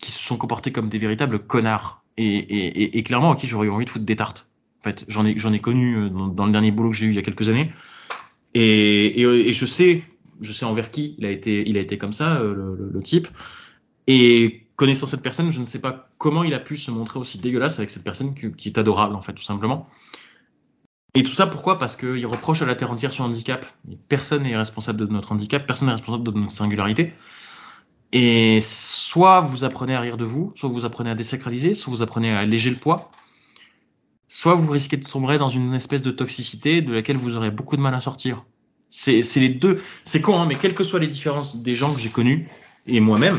qui 0.00 0.10
se 0.10 0.22
sont 0.22 0.36
comportés 0.36 0.72
comme 0.72 0.88
des 0.88 0.98
véritables 0.98 1.40
connards 1.40 2.02
et, 2.16 3.02
clairement 3.04 3.32
à 3.32 3.36
qui 3.36 3.46
j'aurais 3.46 3.66
eu 3.68 3.70
envie 3.70 3.84
de 3.84 3.90
foutre 3.90 4.04
des 4.04 4.16
tartes. 4.16 4.48
En 4.80 4.84
fait, 4.84 5.04
j'en 5.08 5.24
ai, 5.24 5.60
connu 5.60 5.96
euh, 5.96 6.08
dans, 6.08 6.46
le 6.46 6.52
dernier 6.52 6.70
boulot 6.70 6.90
que 6.90 6.96
j'ai 6.96 7.06
eu 7.06 7.10
il 7.10 7.14
y 7.14 7.18
a 7.18 7.22
quelques 7.22 7.48
années, 7.48 7.72
et, 8.54 9.52
je 9.52 9.66
sais, 9.66 10.02
je 10.40 10.52
sais 10.52 10.64
envers 10.64 10.90
qui 10.90 11.14
il 11.18 11.26
a 11.26 11.30
été, 11.30 11.98
comme 11.98 12.12
ça, 12.12 12.36
euh, 12.36 12.76
le, 12.92 13.02
type. 13.02 13.28
Et 14.06 14.66
connaissant 14.76 15.06
cette 15.06 15.22
personne, 15.22 15.52
je 15.52 15.60
ne 15.60 15.66
sais 15.66 15.80
pas 15.80 16.10
comment 16.18 16.42
il 16.42 16.54
a 16.54 16.60
pu 16.60 16.76
se 16.76 16.90
montrer 16.90 17.18
aussi 17.18 17.38
dégueulasse 17.38 17.78
avec 17.78 17.90
cette 17.90 18.04
personne 18.04 18.34
qui 18.34 18.68
est 18.68 18.78
adorable 18.78 19.14
en 19.14 19.20
fait, 19.20 19.34
tout 19.34 19.44
simplement. 19.44 19.88
Et 21.14 21.22
tout 21.22 21.32
ça 21.32 21.46
pourquoi? 21.46 21.78
Parce 21.78 21.96
qu'il 21.96 22.26
reproche 22.26 22.62
à 22.62 22.66
la 22.66 22.74
terre 22.74 22.90
entière 22.90 23.12
son 23.12 23.24
handicap. 23.24 23.64
Personne 24.08 24.42
n'est 24.42 24.56
responsable 24.56 25.00
de 25.00 25.06
notre 25.06 25.32
handicap, 25.32 25.66
personne 25.66 25.88
n'est 25.88 25.94
responsable 25.94 26.24
de 26.24 26.38
notre 26.38 26.52
singularité. 26.52 27.14
Et 28.12 28.60
soit 28.60 29.40
vous 29.40 29.64
apprenez 29.64 29.94
à 29.94 30.00
rire 30.00 30.16
de 30.16 30.24
vous, 30.24 30.52
soit 30.54 30.68
vous 30.68 30.84
apprenez 30.84 31.10
à 31.10 31.14
désacraliser, 31.14 31.74
soit 31.74 31.92
vous 31.92 32.02
apprenez 32.02 32.30
à 32.30 32.38
alléger 32.38 32.70
le 32.70 32.76
poids, 32.76 33.10
soit 34.28 34.54
vous 34.54 34.70
risquez 34.70 34.96
de 34.96 35.06
sombrer 35.06 35.38
dans 35.38 35.48
une 35.48 35.74
espèce 35.74 36.02
de 36.02 36.10
toxicité 36.10 36.80
de 36.82 36.92
laquelle 36.92 37.16
vous 37.16 37.36
aurez 37.36 37.50
beaucoup 37.50 37.76
de 37.76 37.82
mal 37.82 37.94
à 37.94 38.00
sortir. 38.00 38.44
C'est 38.90 39.22
les 39.36 39.50
deux. 39.50 39.82
C'est 40.04 40.22
con, 40.22 40.40
hein, 40.40 40.46
mais 40.46 40.54
quelles 40.54 40.74
que 40.74 40.84
soient 40.84 41.00
les 41.00 41.08
différences 41.08 41.56
des 41.56 41.74
gens 41.74 41.92
que 41.94 42.00
j'ai 42.00 42.08
connus 42.08 42.48
et 42.86 43.00
moi-même, 43.00 43.38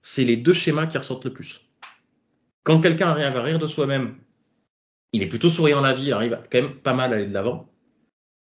c'est 0.00 0.24
les 0.24 0.36
deux 0.36 0.52
schémas 0.52 0.86
qui 0.86 0.98
ressortent 0.98 1.24
le 1.24 1.32
plus. 1.32 1.68
Quand 2.64 2.80
quelqu'un 2.80 3.08
arrive 3.10 3.36
à 3.36 3.42
rire 3.42 3.60
de 3.60 3.68
soi-même, 3.68 4.16
il 5.16 5.22
est 5.22 5.26
plutôt 5.26 5.48
souriant 5.48 5.80
la 5.80 5.94
vie, 5.94 6.08
il 6.08 6.12
arrive 6.12 6.38
quand 6.50 6.60
même 6.60 6.74
pas 6.74 6.92
mal 6.92 7.12
à 7.12 7.16
aller 7.16 7.26
de 7.26 7.32
l'avant. 7.32 7.70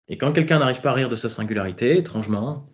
Et 0.09 0.17
quand 0.17 0.33
quelqu'un 0.33 0.59
n'arrive 0.59 0.81
pas 0.81 0.89
à 0.89 0.93
rire 0.93 1.07
de 1.07 1.15
sa 1.15 1.29
singularité, 1.29 1.97
étrangement, 1.97 2.67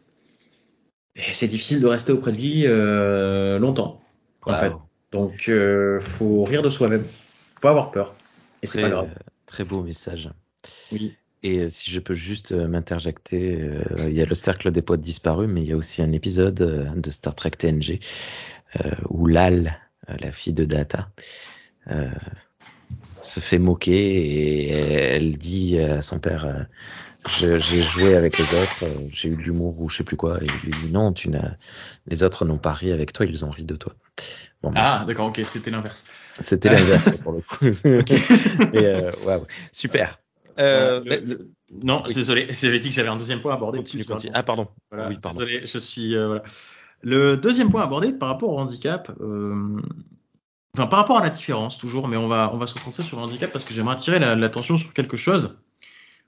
c'est 1.16 1.48
difficile 1.48 1.82
de 1.82 1.88
rester 1.88 2.12
auprès 2.12 2.32
de 2.32 2.38
lui 2.38 2.66
euh, 2.66 3.60
longtemps, 3.60 4.02
en 4.42 4.58
fait. 4.58 4.74
Donc, 5.12 5.50
euh, 5.50 6.00
faut 6.00 6.44
rire 6.44 6.64
de 6.64 6.70
soi-même. 6.72 7.04
Faut 7.04 7.62
pas 7.62 7.70
avoir 7.70 7.92
peur. 7.92 8.16
Et 8.64 8.68
très, 8.68 8.82
pas 8.82 8.90
grave. 8.90 9.10
Très 9.46 9.64
beau 9.64 9.84
message. 9.84 10.32
Oui. 10.92 11.14
Et 11.44 11.60
euh, 11.60 11.70
si 11.70 11.92
je 11.92 12.00
peux 12.00 12.16
juste 12.16 12.54
euh, 12.54 12.68
m'interjecter, 12.68 13.70
il 14.00 14.14
y 14.14 14.22
a 14.22 14.26
le 14.26 14.34
cercle 14.34 14.72
des 14.72 14.82
potes 14.82 15.02
disparus, 15.02 15.48
mais 15.48 15.62
il 15.62 15.70
y 15.70 15.74
a 15.74 15.78
aussi 15.78 16.02
un 16.02 16.12
épisode 16.12 16.56
de 16.56 17.12
Star 17.12 17.36
Trek 17.36 17.52
TNG 17.52 18.00
où 19.10 19.28
Lal, 19.28 19.78
la 20.08 20.32
fille 20.34 20.52
de 20.54 20.66
Data, 20.66 21.10
se 23.26 23.40
fait 23.40 23.58
moquer 23.58 23.94
et 23.94 24.72
elle 24.72 25.38
dit 25.38 25.80
à 25.80 26.02
son 26.02 26.20
père 26.20 26.68
j'ai 27.30 27.82
joué 27.82 28.16
avec 28.16 28.38
les 28.38 28.44
autres, 28.44 28.84
euh, 28.84 29.08
j'ai 29.12 29.30
eu 29.30 29.36
de 29.36 29.42
l'humour 29.42 29.82
ou 29.82 29.90
je 29.90 29.98
sais 29.98 30.04
plus 30.04 30.18
quoi. 30.18 30.42
Et 30.42 30.46
il 30.46 30.70
lui 30.70 30.82
dit 30.84 30.92
non, 30.92 31.14
tu 31.14 31.30
n'as, 31.30 31.56
les 32.08 32.24
autres 32.24 32.46
n'ont 32.46 32.58
pas 32.58 32.74
ri 32.74 32.92
avec 32.92 33.14
toi, 33.14 33.26
ils 33.26 33.46
ont 33.46 33.50
ri 33.50 33.64
de 33.64 33.76
toi. 33.76 33.94
Bon, 34.62 34.72
ah, 34.76 35.04
d'accord, 35.08 35.28
ok, 35.28 35.42
c'était 35.46 35.72
l'inverse. 35.72 36.06
C'était 36.40 36.70
l'inverse 36.70 37.18
pour 37.24 37.34
le 37.34 37.42
coup. 37.42 37.66
et 38.74 38.86
euh, 38.86 39.12
super. 39.72 40.20
Euh, 40.58 41.04
non, 41.84 42.04
désolé, 42.04 42.54
c'est 42.54 42.80
dit 42.80 42.90
que 42.90 42.96
j'avais 42.96 43.10
un 43.10 43.18
deuxième 43.18 43.42
point 43.42 43.52
à 43.54 43.56
aborder. 43.56 43.80
Continue, 43.80 44.06
continue. 44.06 44.32
Ah, 44.36 44.44
pardon. 44.44 44.68
oui, 44.92 45.18
pardon. 45.22 45.40
Désolé, 45.40 45.66
je 45.66 45.80
suis. 45.80 46.16
Euh, 46.16 46.28
voilà. 46.28 46.44
Le 47.02 47.36
deuxième 47.36 47.70
point 47.70 47.82
à 47.82 47.86
aborder 47.86 48.14
par 48.14 48.30
rapport 48.30 48.50
au 48.50 48.58
handicap, 48.58 49.12
euh, 49.20 49.80
enfin 50.76 50.88
par 50.88 51.00
rapport 51.00 51.18
à 51.18 51.24
la 51.24 51.30
différence 51.30 51.78
toujours, 51.78 52.10
mais 52.10 52.18
on 52.18 52.28
va 52.28 52.52
on 52.54 52.58
va 52.58 52.68
se 52.68 52.74
concentrer 52.74 53.04
sur 53.04 53.18
le 53.18 53.24
handicap 53.24 53.52
parce 53.52 53.64
que 53.64 53.74
j'aimerais 53.74 53.94
attirer 53.94 54.20
l'attention 54.20 54.78
sur 54.78 54.94
quelque 54.94 55.16
chose. 55.16 55.56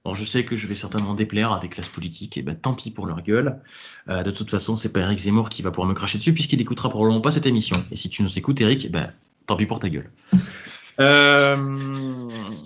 Alors 0.06 0.16
je 0.16 0.24
sais 0.24 0.45
que 0.45 0.56
je 0.56 0.68
vais 0.68 0.76
certainement 0.76 1.14
déplaire 1.14 1.52
à 1.52 1.60
des 1.60 1.68
classes 1.68 1.89
politiques, 1.89 2.38
et 2.38 2.41
ben 2.41 2.56
tant 2.56 2.74
pis 2.74 2.91
pour 2.91 3.08
leur 3.08 3.22
gueule. 3.22 3.62
Euh, 4.08 4.24
de 4.24 4.32
toute 4.32 4.50
façon, 4.50 4.78
c'est 4.78 4.93
pas 4.93 5.02
Eric 5.02 5.20
Zemmour 5.20 5.50
qui 5.50 5.64
va 5.64 5.72
pouvoir 5.72 5.89
me 5.89 5.93
cracher 5.93 6.18
dessus 6.18 6.34
puisqu'il 6.34 6.62
écoutera 6.62 6.89
probablement 6.89 7.20
pas 7.20 7.32
cette 7.32 7.45
émission. 7.45 7.76
Et 7.91 7.98
si 7.98 8.10
tu 8.10 8.24
nous 8.24 8.38
écoutes, 8.38 8.62
Eric, 8.62 8.86
eh 8.86 8.89
ben 8.89 9.12
tant 9.48 9.58
pis 9.58 9.66
pour 9.66 9.80
ta 9.80 9.89
gueule. 9.89 10.10
Euh, 11.00 11.56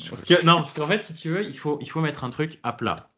parce 0.10 0.24
que 0.24 0.46
non, 0.46 0.60
parce 0.60 0.72
qu'en 0.72 0.88
fait, 0.88 1.04
si 1.04 1.14
tu 1.14 1.32
veux, 1.32 1.44
il 1.44 1.58
faut 1.58 1.78
il 1.82 1.90
faut 1.90 2.00
mettre 2.00 2.24
un 2.24 2.30
truc 2.30 2.60
à 2.64 2.72
plat. 2.72 3.12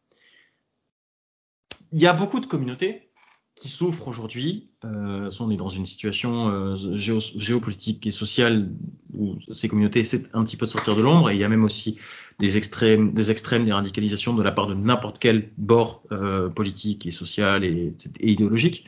Il 1.92 2.00
y 2.00 2.06
a 2.08 2.12
beaucoup 2.12 2.40
de 2.40 2.46
communautés 2.46 3.08
qui 3.54 3.68
souffrent 3.68 4.08
aujourd'hui. 4.08 4.70
Euh, 4.84 5.30
on 5.40 5.50
est 5.50 5.56
dans 5.56 5.68
une 5.68 5.86
situation 5.86 6.48
euh, 6.48 6.96
géopolitique 6.96 8.06
et 8.06 8.10
sociale 8.10 8.70
où 9.12 9.36
ces 9.48 9.68
communautés 9.68 10.00
essaient 10.00 10.24
un 10.32 10.44
petit 10.44 10.56
peu 10.56 10.66
de 10.66 10.70
sortir 10.70 10.96
de 10.96 11.02
l'ombre 11.02 11.30
et 11.30 11.34
il 11.34 11.40
y 11.40 11.44
a 11.44 11.48
même 11.48 11.64
aussi 11.64 11.98
des 12.40 12.56
extrêmes, 12.56 13.12
des 13.12 13.30
extrêmes, 13.30 13.64
des 13.64 13.72
radicalisations 13.72 14.34
de 14.34 14.42
la 14.42 14.52
part 14.52 14.66
de 14.66 14.74
n'importe 14.74 15.18
quel 15.18 15.50
bord 15.56 16.02
euh, 16.10 16.48
politique 16.48 17.06
et 17.06 17.10
social 17.10 17.64
et, 17.64 17.94
et, 18.20 18.32
idéologique. 18.32 18.86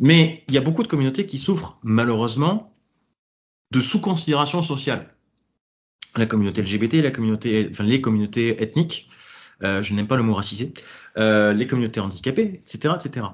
Mais 0.00 0.44
il 0.48 0.54
y 0.54 0.58
a 0.58 0.60
beaucoup 0.60 0.82
de 0.82 0.88
communautés 0.88 1.26
qui 1.26 1.38
souffrent 1.38 1.78
malheureusement 1.82 2.74
de 3.72 3.80
sous-considération 3.80 4.62
sociale. 4.62 5.14
La 6.16 6.26
communauté 6.26 6.62
LGBT, 6.62 6.94
la 6.94 7.10
communauté, 7.10 7.68
enfin 7.70 7.84
les 7.84 8.00
communautés 8.00 8.60
ethniques, 8.62 9.08
euh, 9.62 9.82
je 9.82 9.92
n'aime 9.94 10.06
pas 10.06 10.16
le 10.16 10.22
mot 10.22 10.34
racisé, 10.34 10.72
euh, 11.16 11.52
les 11.52 11.66
communautés 11.66 12.00
handicapées, 12.00 12.62
etc., 12.64 12.94
etc. 12.96 13.26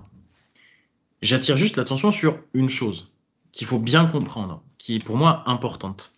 J'attire 1.25 1.57
juste 1.57 1.79
l'attention 1.79 2.13
sur 2.13 2.39
une 2.53 2.69
chose 2.69 3.11
qu'il 3.51 3.67
faut 3.67 3.79
bien 3.79 4.05
comprendre, 4.05 4.63
qui 4.77 4.97
est 4.97 5.03
pour 5.03 5.17
moi 5.17 5.43
importante. 5.47 6.13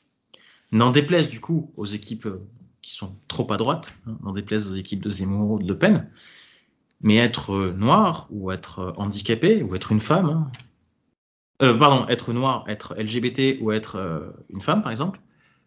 N'en 0.72 0.90
déplaise 0.90 1.28
du 1.28 1.40
coup 1.40 1.72
aux 1.76 1.86
équipes 1.86 2.26
qui 2.82 2.90
sont 2.90 3.16
trop 3.28 3.52
à 3.52 3.56
droite, 3.56 3.94
hein, 4.08 4.18
n'en 4.24 4.32
déplaise 4.32 4.68
aux 4.68 4.74
équipes 4.74 5.04
de 5.04 5.10
Zemmour 5.10 5.52
ou 5.52 5.58
de 5.62 5.68
Le 5.68 5.78
Pen, 5.78 6.10
mais 7.02 7.18
être 7.18 7.68
noir 7.76 8.26
ou 8.30 8.50
être 8.50 8.94
handicapé 8.96 9.62
ou 9.62 9.76
être 9.76 9.92
une 9.92 10.00
femme, 10.00 10.28
hein, 10.28 10.50
euh, 11.62 11.78
pardon, 11.78 12.08
être 12.08 12.32
noir, 12.32 12.64
être 12.66 12.96
LGBT 12.98 13.58
ou 13.60 13.70
être 13.70 13.94
euh, 13.94 14.32
une 14.50 14.60
femme 14.60 14.82
par 14.82 14.90
exemple, 14.90 15.20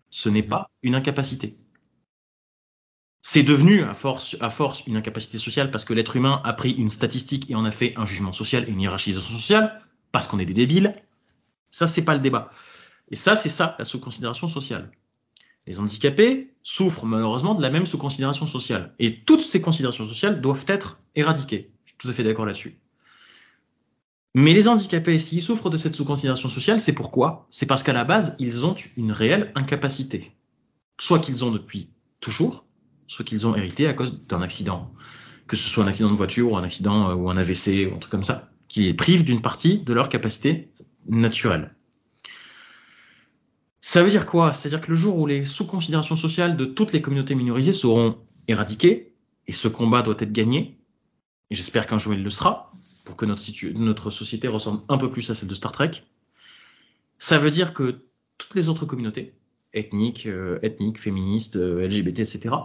ce 0.09 0.27
n'est 0.27 0.43
pas 0.43 0.69
une 0.83 0.95
incapacité. 0.95 1.57
C'est 3.21 3.43
devenu 3.43 3.83
à 3.83 3.93
force, 3.93 4.37
à 4.39 4.49
force 4.49 4.83
une 4.87 4.95
incapacité 4.95 5.37
sociale 5.37 5.71
parce 5.71 5.83
que 5.83 5.93
l'être 5.93 6.15
humain 6.15 6.41
a 6.45 6.53
pris 6.53 6.71
une 6.71 6.89
statistique 6.89 7.49
et 7.49 7.55
en 7.55 7.65
a 7.65 7.71
fait 7.71 7.93
un 7.97 8.05
jugement 8.05 8.31
social 8.31 8.63
et 8.67 8.71
une 8.71 8.79
hiérarchisation 8.79 9.37
sociale 9.37 9.81
parce 10.11 10.27
qu'on 10.27 10.39
est 10.39 10.45
des 10.45 10.53
débiles. 10.53 10.95
Ça, 11.69 11.85
c'est 11.85 12.05
pas 12.05 12.13
le 12.13 12.21
débat. 12.21 12.51
Et 13.11 13.15
ça, 13.15 13.35
c'est 13.35 13.49
ça, 13.49 13.75
la 13.77 13.85
sous-considération 13.85 14.47
sociale. 14.47 14.91
Les 15.67 15.79
handicapés 15.79 16.53
souffrent 16.63 17.05
malheureusement 17.05 17.55
de 17.55 17.61
la 17.61 17.69
même 17.69 17.85
sous-considération 17.85 18.47
sociale. 18.47 18.95
Et 18.99 19.15
toutes 19.15 19.41
ces 19.41 19.61
considérations 19.61 20.07
sociales 20.07 20.41
doivent 20.41 20.65
être 20.67 20.99
éradiquées. 21.15 21.71
Je 21.85 21.91
suis 21.91 21.97
tout 21.97 22.09
à 22.09 22.13
fait 22.13 22.23
d'accord 22.23 22.45
là-dessus. 22.45 22.79
Mais 24.35 24.53
les 24.53 24.67
handicapés, 24.67 25.19
s'ils 25.19 25.41
souffrent 25.41 25.69
de 25.69 25.77
cette 25.77 25.95
sous-considération 25.95 26.49
sociale, 26.49 26.79
c'est 26.79 26.93
pourquoi? 26.93 27.47
C'est 27.49 27.65
parce 27.65 27.83
qu'à 27.83 27.93
la 27.93 28.03
base, 28.03 28.35
ils 28.39 28.65
ont 28.65 28.75
une 28.95 29.11
réelle 29.11 29.51
incapacité. 29.55 30.31
Soit 30.99 31.19
qu'ils 31.19 31.43
ont 31.43 31.51
depuis 31.51 31.89
toujours, 32.19 32.65
soit 33.09 33.25
qu'ils 33.25 33.47
ont 33.47 33.55
hérité 33.55 33.87
à 33.87 33.93
cause 33.93 34.25
d'un 34.27 34.41
accident. 34.41 34.93
Que 35.47 35.57
ce 35.57 35.67
soit 35.67 35.83
un 35.83 35.87
accident 35.87 36.11
de 36.11 36.15
voiture 36.15 36.51
ou 36.51 36.57
un 36.57 36.63
accident 36.63 37.09
euh, 37.09 37.15
ou 37.15 37.29
un 37.29 37.37
AVC 37.37 37.89
ou 37.91 37.95
un 37.95 37.97
truc 37.97 38.11
comme 38.11 38.23
ça, 38.23 38.51
qui 38.69 38.83
les 38.83 38.93
prive 38.93 39.25
d'une 39.25 39.41
partie 39.41 39.79
de 39.79 39.93
leur 39.93 40.07
capacité 40.09 40.69
naturelle. 41.07 41.75
Ça 43.81 44.03
veut 44.03 44.11
dire 44.11 44.27
quoi? 44.27 44.53
C'est-à-dire 44.53 44.79
que 44.79 44.91
le 44.91 44.95
jour 44.95 45.17
où 45.17 45.25
les 45.25 45.43
sous-considérations 45.43 46.15
sociales 46.15 46.55
de 46.55 46.65
toutes 46.65 46.93
les 46.93 47.01
communautés 47.01 47.33
minorisées 47.33 47.73
seront 47.73 48.19
éradiquées, 48.47 49.15
et 49.47 49.53
ce 49.53 49.67
combat 49.67 50.03
doit 50.03 50.17
être 50.19 50.31
gagné, 50.31 50.77
et 51.49 51.55
j'espère 51.55 51.87
qu'un 51.87 51.97
jour 51.97 52.13
il 52.13 52.23
le 52.23 52.29
sera, 52.29 52.71
pour 53.05 53.15
que 53.15 53.25
notre, 53.25 53.41
notre 53.79 54.11
société 54.11 54.47
ressemble 54.47 54.81
un 54.87 54.99
peu 54.99 55.09
plus 55.09 55.27
à 55.31 55.35
celle 55.35 55.49
de 55.49 55.55
Star 55.55 55.71
Trek, 55.71 56.03
ça 57.17 57.39
veut 57.39 57.49
dire 57.49 57.73
que 57.73 58.03
toutes 58.37 58.53
les 58.53 58.69
autres 58.69 58.85
communautés, 58.85 59.33
ethniques, 59.73 60.27
euh, 60.27 60.59
ethniques, 60.61 60.99
féministes, 60.99 61.55
euh, 61.55 61.87
LGBT, 61.87 62.19
etc., 62.19 62.55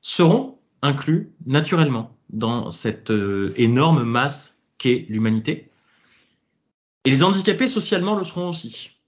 seront 0.00 0.58
inclus 0.82 1.32
naturellement 1.46 2.16
dans 2.30 2.70
cette 2.70 3.10
euh, 3.10 3.52
énorme 3.56 4.04
masse 4.04 4.62
qu'est 4.78 5.06
l'humanité. 5.08 5.70
Et 7.04 7.10
les 7.10 7.22
handicapés 7.22 7.68
socialement 7.68 8.16
le 8.16 8.24
seront 8.24 8.50
aussi. 8.50 8.98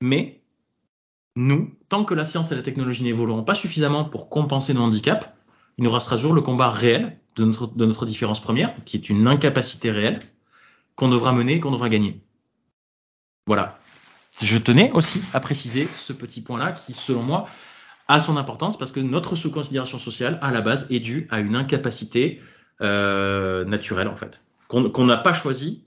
Mais 0.00 0.40
nous, 1.36 1.74
tant 1.88 2.04
que 2.04 2.14
la 2.14 2.24
science 2.24 2.52
et 2.52 2.54
la 2.54 2.62
technologie 2.62 3.02
n'évolueront 3.02 3.42
pas 3.42 3.54
suffisamment 3.54 4.04
pour 4.04 4.28
compenser 4.28 4.74
nos 4.74 4.82
handicaps, 4.82 5.26
il 5.78 5.84
nous 5.84 5.90
restera 5.90 6.16
toujours 6.16 6.34
le 6.34 6.40
combat 6.40 6.70
réel 6.70 7.18
de 7.36 7.44
notre, 7.44 7.66
de 7.66 7.84
notre 7.84 8.06
différence 8.06 8.40
première, 8.40 8.74
qui 8.84 8.96
est 8.96 9.10
une 9.10 9.26
incapacité 9.26 9.90
réelle, 9.90 10.20
qu'on 10.94 11.08
devra 11.08 11.32
mener, 11.32 11.58
qu'on 11.58 11.72
devra 11.72 11.88
gagner. 11.88 12.20
Voilà. 13.46 13.78
Je 14.40 14.58
tenais 14.58 14.90
aussi 14.92 15.20
à 15.32 15.40
préciser 15.40 15.86
ce 15.86 16.12
petit 16.12 16.40
point-là, 16.40 16.72
qui, 16.72 16.92
selon 16.92 17.22
moi, 17.22 17.48
a 18.08 18.20
son 18.20 18.36
importance, 18.36 18.78
parce 18.78 18.92
que 18.92 19.00
notre 19.00 19.36
sous-considération 19.36 19.98
sociale, 19.98 20.38
à 20.42 20.50
la 20.50 20.60
base, 20.60 20.86
est 20.90 21.00
due 21.00 21.26
à 21.30 21.40
une 21.40 21.56
incapacité 21.56 22.40
euh, 22.80 23.64
naturelle, 23.64 24.08
en 24.08 24.16
fait, 24.16 24.44
qu'on 24.68 25.06
n'a 25.06 25.16
pas 25.16 25.32
choisi, 25.32 25.84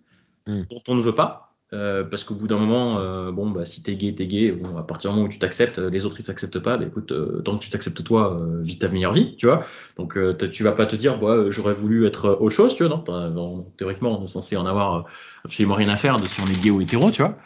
mm. 0.48 0.62
dont 0.70 0.84
on 0.88 0.96
ne 0.96 1.02
veut 1.02 1.16
pas, 1.16 1.48
euh, 1.74 2.06
parce 2.06 2.24
qu'au 2.24 2.36
bout 2.36 2.48
d'un 2.48 2.58
moment, 2.58 3.00
euh, 3.00 3.32
bon, 3.32 3.50
bah, 3.50 3.66
si 3.66 3.84
t'es 3.84 3.96
gay, 3.96 4.16
t'es 4.16 4.26
gay. 4.26 4.52
Bon, 4.52 4.78
à 4.78 4.84
partir 4.84 5.10
du 5.12 5.18
moment 5.18 5.28
où 5.28 5.32
tu 5.32 5.38
t'acceptes, 5.38 5.80
les 5.80 6.06
autres 6.06 6.18
ils 6.20 6.24
s'acceptent 6.24 6.60
pas. 6.60 6.78
Bah, 6.78 6.86
écoute, 6.86 7.12
euh, 7.12 7.42
tant 7.44 7.58
que 7.58 7.64
tu 7.64 7.70
t'acceptes 7.70 8.04
toi, 8.04 8.38
euh, 8.42 8.62
vis 8.62 8.80
ta 8.80 8.88
meilleure 8.88 9.12
vie, 9.12 9.36
tu 9.36 9.48
vois. 9.48 9.66
Donc, 9.98 10.18
tu 10.54 10.64
vas 10.64 10.72
pas 10.72 10.86
te 10.86 10.96
dire, 10.96 11.20
bah, 11.20 11.50
j'aurais 11.50 11.74
voulu 11.74 12.06
être 12.06 12.38
autre 12.40 12.56
chose, 12.56 12.76
tu 12.76 12.86
vois. 12.86 13.04
Non, 13.30 13.66
théoriquement, 13.78 14.18
on 14.20 14.24
est 14.24 14.28
censé 14.28 14.56
en 14.56 14.66
avoir 14.66 15.06
absolument 15.44 15.76
rien 15.76 15.90
à 15.90 15.98
faire 15.98 16.20
de 16.20 16.28
si 16.28 16.40
on 16.40 16.48
est 16.48 16.62
gay 16.62 16.70
ou 16.70 16.80
hétéro, 16.80 17.12
tu 17.12 17.22
vois. 17.22 17.38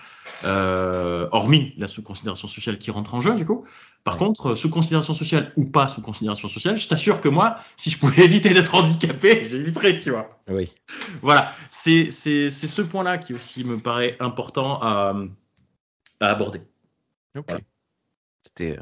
Hormis 0.43 1.73
la 1.77 1.87
sous-considération 1.87 2.47
sociale 2.47 2.77
qui 2.77 2.91
rentre 2.91 3.13
en 3.15 3.21
jeu, 3.21 3.35
du 3.35 3.45
coup. 3.45 3.65
Par 4.03 4.17
contre, 4.17 4.55
sous 4.55 4.69
considération 4.69 5.13
sociale 5.13 5.51
ou 5.55 5.65
pas 5.65 5.87
sous 5.87 6.01
considération 6.01 6.47
sociale, 6.47 6.77
je 6.77 6.87
t'assure 6.87 7.21
que 7.21 7.29
moi, 7.29 7.59
si 7.77 7.91
je 7.91 7.99
pouvais 7.99 8.23
éviter 8.25 8.53
d'être 8.53 8.73
handicapé, 8.73 9.45
j'éviterais, 9.45 9.99
tu 9.99 10.09
vois. 10.09 10.41
Oui. 10.47 10.71
Voilà, 11.21 11.53
c'est 11.69 12.09
ce 12.11 12.81
point-là 12.81 13.17
qui 13.17 13.33
aussi 13.33 13.63
me 13.63 13.79
paraît 13.79 14.17
important 14.19 14.81
à, 14.81 15.15
à 16.19 16.27
aborder. 16.27 16.61
Ok. 17.37 17.51
C'était 18.43 18.79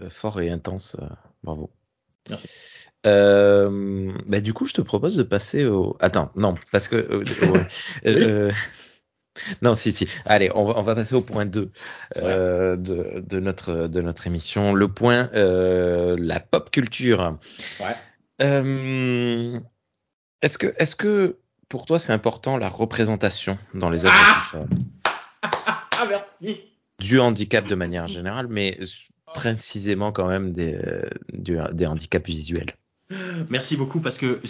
euh, 0.00 0.10
fort 0.10 0.40
et 0.40 0.50
intense. 0.50 0.96
Euh, 1.00 1.06
bravo. 1.42 1.70
Merci. 2.28 2.48
Euh, 3.06 4.12
bah, 4.26 4.40
du 4.40 4.52
coup, 4.52 4.66
je 4.66 4.74
te 4.74 4.80
propose 4.80 5.16
de 5.16 5.22
passer 5.22 5.64
au. 5.64 5.96
Attends, 6.00 6.30
non, 6.36 6.54
parce 6.72 6.88
que. 6.88 7.24
euh, 8.06 8.52
non, 9.62 9.74
si, 9.74 9.92
si. 9.92 10.08
Allez, 10.24 10.50
on 10.54 10.64
va, 10.64 10.78
on 10.78 10.82
va 10.82 10.94
passer 10.94 11.14
au 11.14 11.20
point 11.20 11.46
2 11.46 11.70
euh, 12.16 12.76
de, 12.76 13.22
de, 13.26 13.40
notre, 13.40 13.88
de 13.88 14.00
notre 14.00 14.26
émission. 14.26 14.74
Le 14.74 14.88
point, 14.88 15.30
euh, 15.34 16.16
la 16.18 16.40
pop 16.40 16.70
culture. 16.70 17.38
Ouais. 17.80 17.96
Euh, 18.40 19.58
est-ce 20.42 20.58
que, 20.58 20.74
est-ce 20.78 20.94
que 20.94 21.38
pour 21.68 21.86
toi 21.86 21.98
c'est 21.98 22.12
important 22.12 22.56
la 22.56 22.68
représentation 22.68 23.58
dans 23.74 23.90
les 23.90 24.06
œuvres 24.06 24.14
ah 24.16 24.40
culturelles? 24.40 24.68
Ah, 25.42 26.06
merci. 26.08 26.60
Du 27.00 27.18
handicap 27.18 27.66
de 27.66 27.74
manière 27.74 28.06
générale, 28.06 28.46
mais 28.48 28.78
précisément 29.26 30.12
quand 30.12 30.28
même 30.28 30.52
des, 30.52 30.78
du, 31.32 31.58
des 31.72 31.86
handicaps 31.86 32.26
visuels. 32.26 32.72
Merci 33.48 33.76
beaucoup 33.76 34.00
parce 34.00 34.18
que 34.18 34.40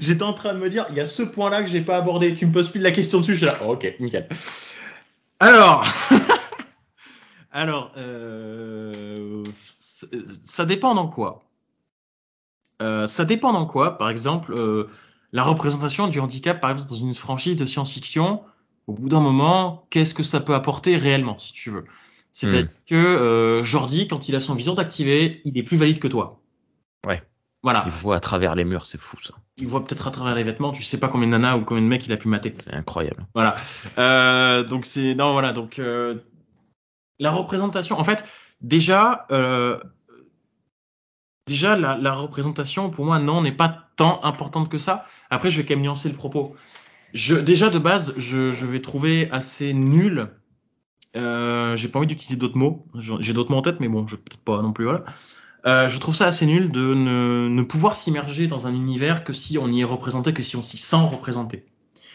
j'étais 0.00 0.22
en 0.22 0.32
train 0.32 0.54
de 0.54 0.58
me 0.58 0.68
dire, 0.68 0.86
il 0.90 0.96
y 0.96 1.00
a 1.00 1.06
ce 1.06 1.22
point-là 1.22 1.62
que 1.62 1.68
j'ai 1.68 1.80
pas 1.80 1.96
abordé. 1.96 2.34
Tu 2.34 2.46
me 2.46 2.52
poses 2.52 2.68
plus 2.68 2.78
de 2.78 2.84
la 2.84 2.92
question 2.92 3.20
dessus, 3.20 3.32
je 3.32 3.38
suis 3.38 3.46
là. 3.46 3.58
Oh, 3.64 3.72
ok, 3.72 3.94
nickel. 4.00 4.28
Alors, 5.40 5.84
alors, 7.52 7.92
euh, 7.96 9.44
ça 10.44 10.64
dépend 10.64 10.94
dans 10.94 11.08
quoi. 11.08 11.44
Euh, 12.82 13.06
ça 13.06 13.24
dépend 13.24 13.52
dans 13.52 13.66
quoi. 13.66 13.98
Par 13.98 14.10
exemple, 14.10 14.52
euh, 14.52 14.88
la 15.32 15.42
représentation 15.42 16.08
du 16.08 16.20
handicap, 16.20 16.60
par 16.60 16.70
exemple, 16.70 16.90
dans 16.90 16.96
une 16.96 17.14
franchise 17.14 17.56
de 17.56 17.66
science-fiction, 17.66 18.42
au 18.86 18.92
bout 18.92 19.08
d'un 19.08 19.20
moment, 19.20 19.86
qu'est-ce 19.90 20.14
que 20.14 20.22
ça 20.22 20.40
peut 20.40 20.54
apporter 20.54 20.96
réellement, 20.96 21.38
si 21.38 21.52
tu 21.52 21.70
veux? 21.70 21.84
C'est-à-dire 22.32 22.64
hmm. 22.64 22.86
que 22.86 22.94
euh, 22.94 23.64
Jordi, 23.64 24.08
quand 24.08 24.28
il 24.28 24.34
a 24.34 24.40
son 24.40 24.54
vision 24.54 24.76
activée, 24.76 25.40
il 25.44 25.56
est 25.56 25.62
plus 25.62 25.76
valide 25.76 26.00
que 26.00 26.08
toi. 26.08 26.40
Ouais. 27.06 27.22
Voilà. 27.64 27.84
Il 27.86 27.92
voit 27.92 28.16
à 28.16 28.20
travers 28.20 28.54
les 28.54 28.64
murs, 28.64 28.84
c'est 28.84 29.00
fou 29.00 29.16
ça. 29.22 29.32
Il 29.56 29.66
voit 29.66 29.82
peut-être 29.82 30.06
à 30.06 30.10
travers 30.10 30.34
les 30.34 30.44
vêtements, 30.44 30.70
tu 30.70 30.82
sais 30.82 31.00
pas 31.00 31.08
combien 31.08 31.26
de 31.26 31.32
nanas 31.32 31.56
ou 31.56 31.64
combien 31.64 31.82
de 31.82 31.88
mecs 31.88 32.06
il 32.06 32.12
a 32.12 32.18
pu 32.18 32.28
mater. 32.28 32.52
C'est 32.54 32.74
incroyable. 32.74 33.26
Voilà. 33.34 33.56
Euh, 33.96 34.64
donc 34.64 34.84
c'est 34.84 35.14
non 35.14 35.32
voilà 35.32 35.54
donc 35.54 35.78
euh, 35.78 36.16
la 37.18 37.30
représentation. 37.30 37.98
En 37.98 38.04
fait, 38.04 38.22
déjà 38.60 39.26
euh, 39.30 39.80
déjà 41.46 41.74
la, 41.74 41.96
la, 41.96 42.12
représentation 42.12 42.90
pour 42.90 43.06
moi 43.06 43.18
non 43.18 43.40
n'est 43.40 43.50
pas 43.50 43.88
tant 43.96 44.22
importante 44.24 44.68
que 44.68 44.76
ça. 44.76 45.06
Après 45.30 45.48
je 45.48 45.56
vais 45.56 45.66
quand 45.66 45.74
même 45.74 45.84
nuancer 45.84 46.10
le 46.10 46.16
propos. 46.16 46.54
Je, 47.14 47.34
déjà 47.34 47.70
de 47.70 47.78
base 47.78 48.12
je, 48.18 48.52
je 48.52 48.66
vais 48.66 48.80
trouver 48.80 49.30
assez 49.30 49.72
nul. 49.72 50.28
Euh, 51.16 51.76
j'ai 51.76 51.88
pas 51.88 51.98
envie 51.98 52.08
d'utiliser 52.08 52.36
d'autres 52.36 52.58
mots. 52.58 52.84
J'ai 53.20 53.32
d'autres 53.32 53.50
mots 53.50 53.58
en 53.58 53.62
tête 53.62 53.80
mais 53.80 53.88
bon 53.88 54.06
je 54.06 54.16
peut-être 54.16 54.44
pas 54.44 54.60
non 54.60 54.74
plus 54.74 54.84
voilà. 54.84 55.06
Euh, 55.66 55.88
je 55.88 55.98
trouve 55.98 56.14
ça 56.14 56.26
assez 56.26 56.46
nul 56.46 56.70
de 56.70 56.94
ne, 56.94 57.48
ne 57.48 57.62
pouvoir 57.62 57.96
s'immerger 57.96 58.48
dans 58.48 58.66
un 58.66 58.74
univers 58.74 59.24
que 59.24 59.32
si 59.32 59.56
on 59.56 59.68
y 59.68 59.80
est 59.80 59.84
représenté, 59.84 60.32
que 60.32 60.42
si 60.42 60.56
on 60.56 60.62
s'y 60.62 60.76
sent 60.76 60.96
représenté. 61.10 61.64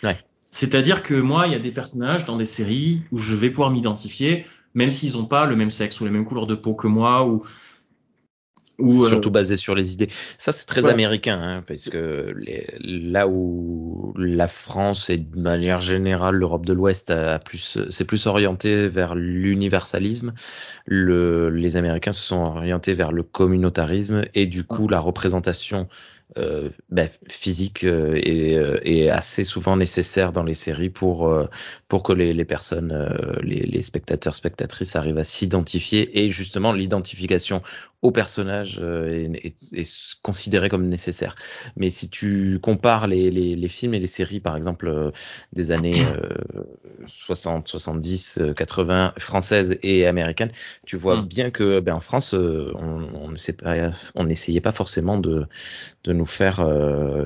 Ouais. 0.04 0.20
C'est-à-dire 0.52 1.04
que 1.04 1.16
moi, 1.16 1.48
il 1.48 1.54
y 1.54 1.56
a 1.56 1.60
des 1.60 1.72
personnages 1.72 2.26
dans 2.26 2.38
des 2.38 2.46
séries 2.46 3.02
où 3.12 3.18
je 3.18 3.36
vais 3.36 3.50
pouvoir 3.50 3.72
m'identifier, 3.72 4.46
même 4.76 4.92
s'ils 4.92 5.14
n'ont 5.14 5.26
pas 5.26 5.46
le 5.46 5.56
même 5.56 5.72
sexe 5.72 6.00
ou 6.00 6.06
les 6.06 6.12
mêmes 6.12 6.26
couleurs 6.26 6.48
de 6.48 6.56
peau 6.56 6.74
que 6.74 6.88
moi, 6.88 7.26
ou 7.28 7.44
ou 8.80 9.04
euh, 9.04 9.08
surtout 9.08 9.32
basé 9.32 9.56
sur 9.56 9.76
les 9.76 9.94
idées. 9.94 10.10
Ça, 10.38 10.52
c'est 10.52 10.66
très 10.66 10.86
américain, 10.86 11.40
hein, 11.42 11.64
parce 11.68 11.90
que 11.90 12.34
les, 12.38 12.68
là 12.80 13.28
où 13.28 14.14
la 14.18 14.48
France 14.48 15.10
et 15.10 15.18
de 15.18 15.40
manière 15.40 15.80
générale 15.80 16.36
l'Europe 16.36 16.66
de 16.66 16.74
l'Ouest 16.74 17.12
a 17.12 17.40
plus, 17.40 17.80
c'est 17.90 18.06
plus 18.06 18.26
orienté 18.28 18.88
vers 18.88 19.16
l'universalisme. 19.16 20.34
Le, 20.86 21.50
les 21.50 21.78
Américains 21.78 22.14
se 22.14 22.24
sont 22.24 22.42
orientés 22.42 22.94
vers 22.94 23.12
le 23.12 23.24
communautarisme 23.24 24.22
et 24.34 24.46
du 24.46 24.64
coup 24.64 24.88
la 24.88 25.00
représentation 25.00 25.88
euh, 26.38 26.70
ben, 26.90 27.10
physique 27.28 27.84
euh, 27.84 28.20
et, 28.22 28.56
euh, 28.56 28.80
et, 28.84 29.10
assez 29.10 29.44
souvent 29.44 29.76
nécessaire 29.76 30.32
dans 30.32 30.44
les 30.44 30.54
séries 30.54 30.92
pour 30.92 31.28
euh, 31.28 31.50
pour 31.88 32.04
que 32.04 32.14
les, 32.14 32.36
les 32.36 32.46
personnes, 32.46 32.94
les, 33.42 33.62
les, 33.62 33.82
spectateurs 33.82 34.36
spectatrices 34.36 34.96
arrivent 34.96 35.18
à 35.18 35.24
s'identifier 35.24 36.20
et 36.20 36.30
justement 36.30 36.72
l'identification 36.72 37.64
au 38.04 38.12
personnage 38.12 38.80
est, 38.80 39.30
est, 39.44 39.74
est, 39.74 40.18
considérée 40.22 40.70
comme 40.70 40.88
nécessaire. 40.88 41.36
Mais 41.76 41.90
si 41.90 42.10
tu 42.10 42.60
compares 42.62 43.08
les, 43.08 43.32
les, 43.32 43.56
les 43.56 43.68
films 43.68 43.96
et 43.96 44.00
les 44.00 44.08
séries, 44.08 44.40
par 44.40 44.56
exemple 44.56 45.12
des 45.52 45.72
années 45.72 46.06
60, 47.08 47.68
70, 47.68 48.40
80 48.56 49.14
françaises 49.18 49.80
et 49.82 50.06
américaines, 50.06 50.52
tu 50.86 50.96
vois 50.96 51.22
mm. 51.22 51.26
bien 51.26 51.50
que 51.50 51.80
ben, 51.80 51.96
en 51.96 52.00
France 52.00 52.34
on, 52.34 52.70
on 52.76 53.34
on 54.16 54.24
n'essayait 54.24 54.62
pas 54.62 54.72
forcément 54.72 55.18
de 55.18 55.48
de 56.04 56.14
nous 56.20 56.26
faire 56.26 56.60
euh, 56.60 57.26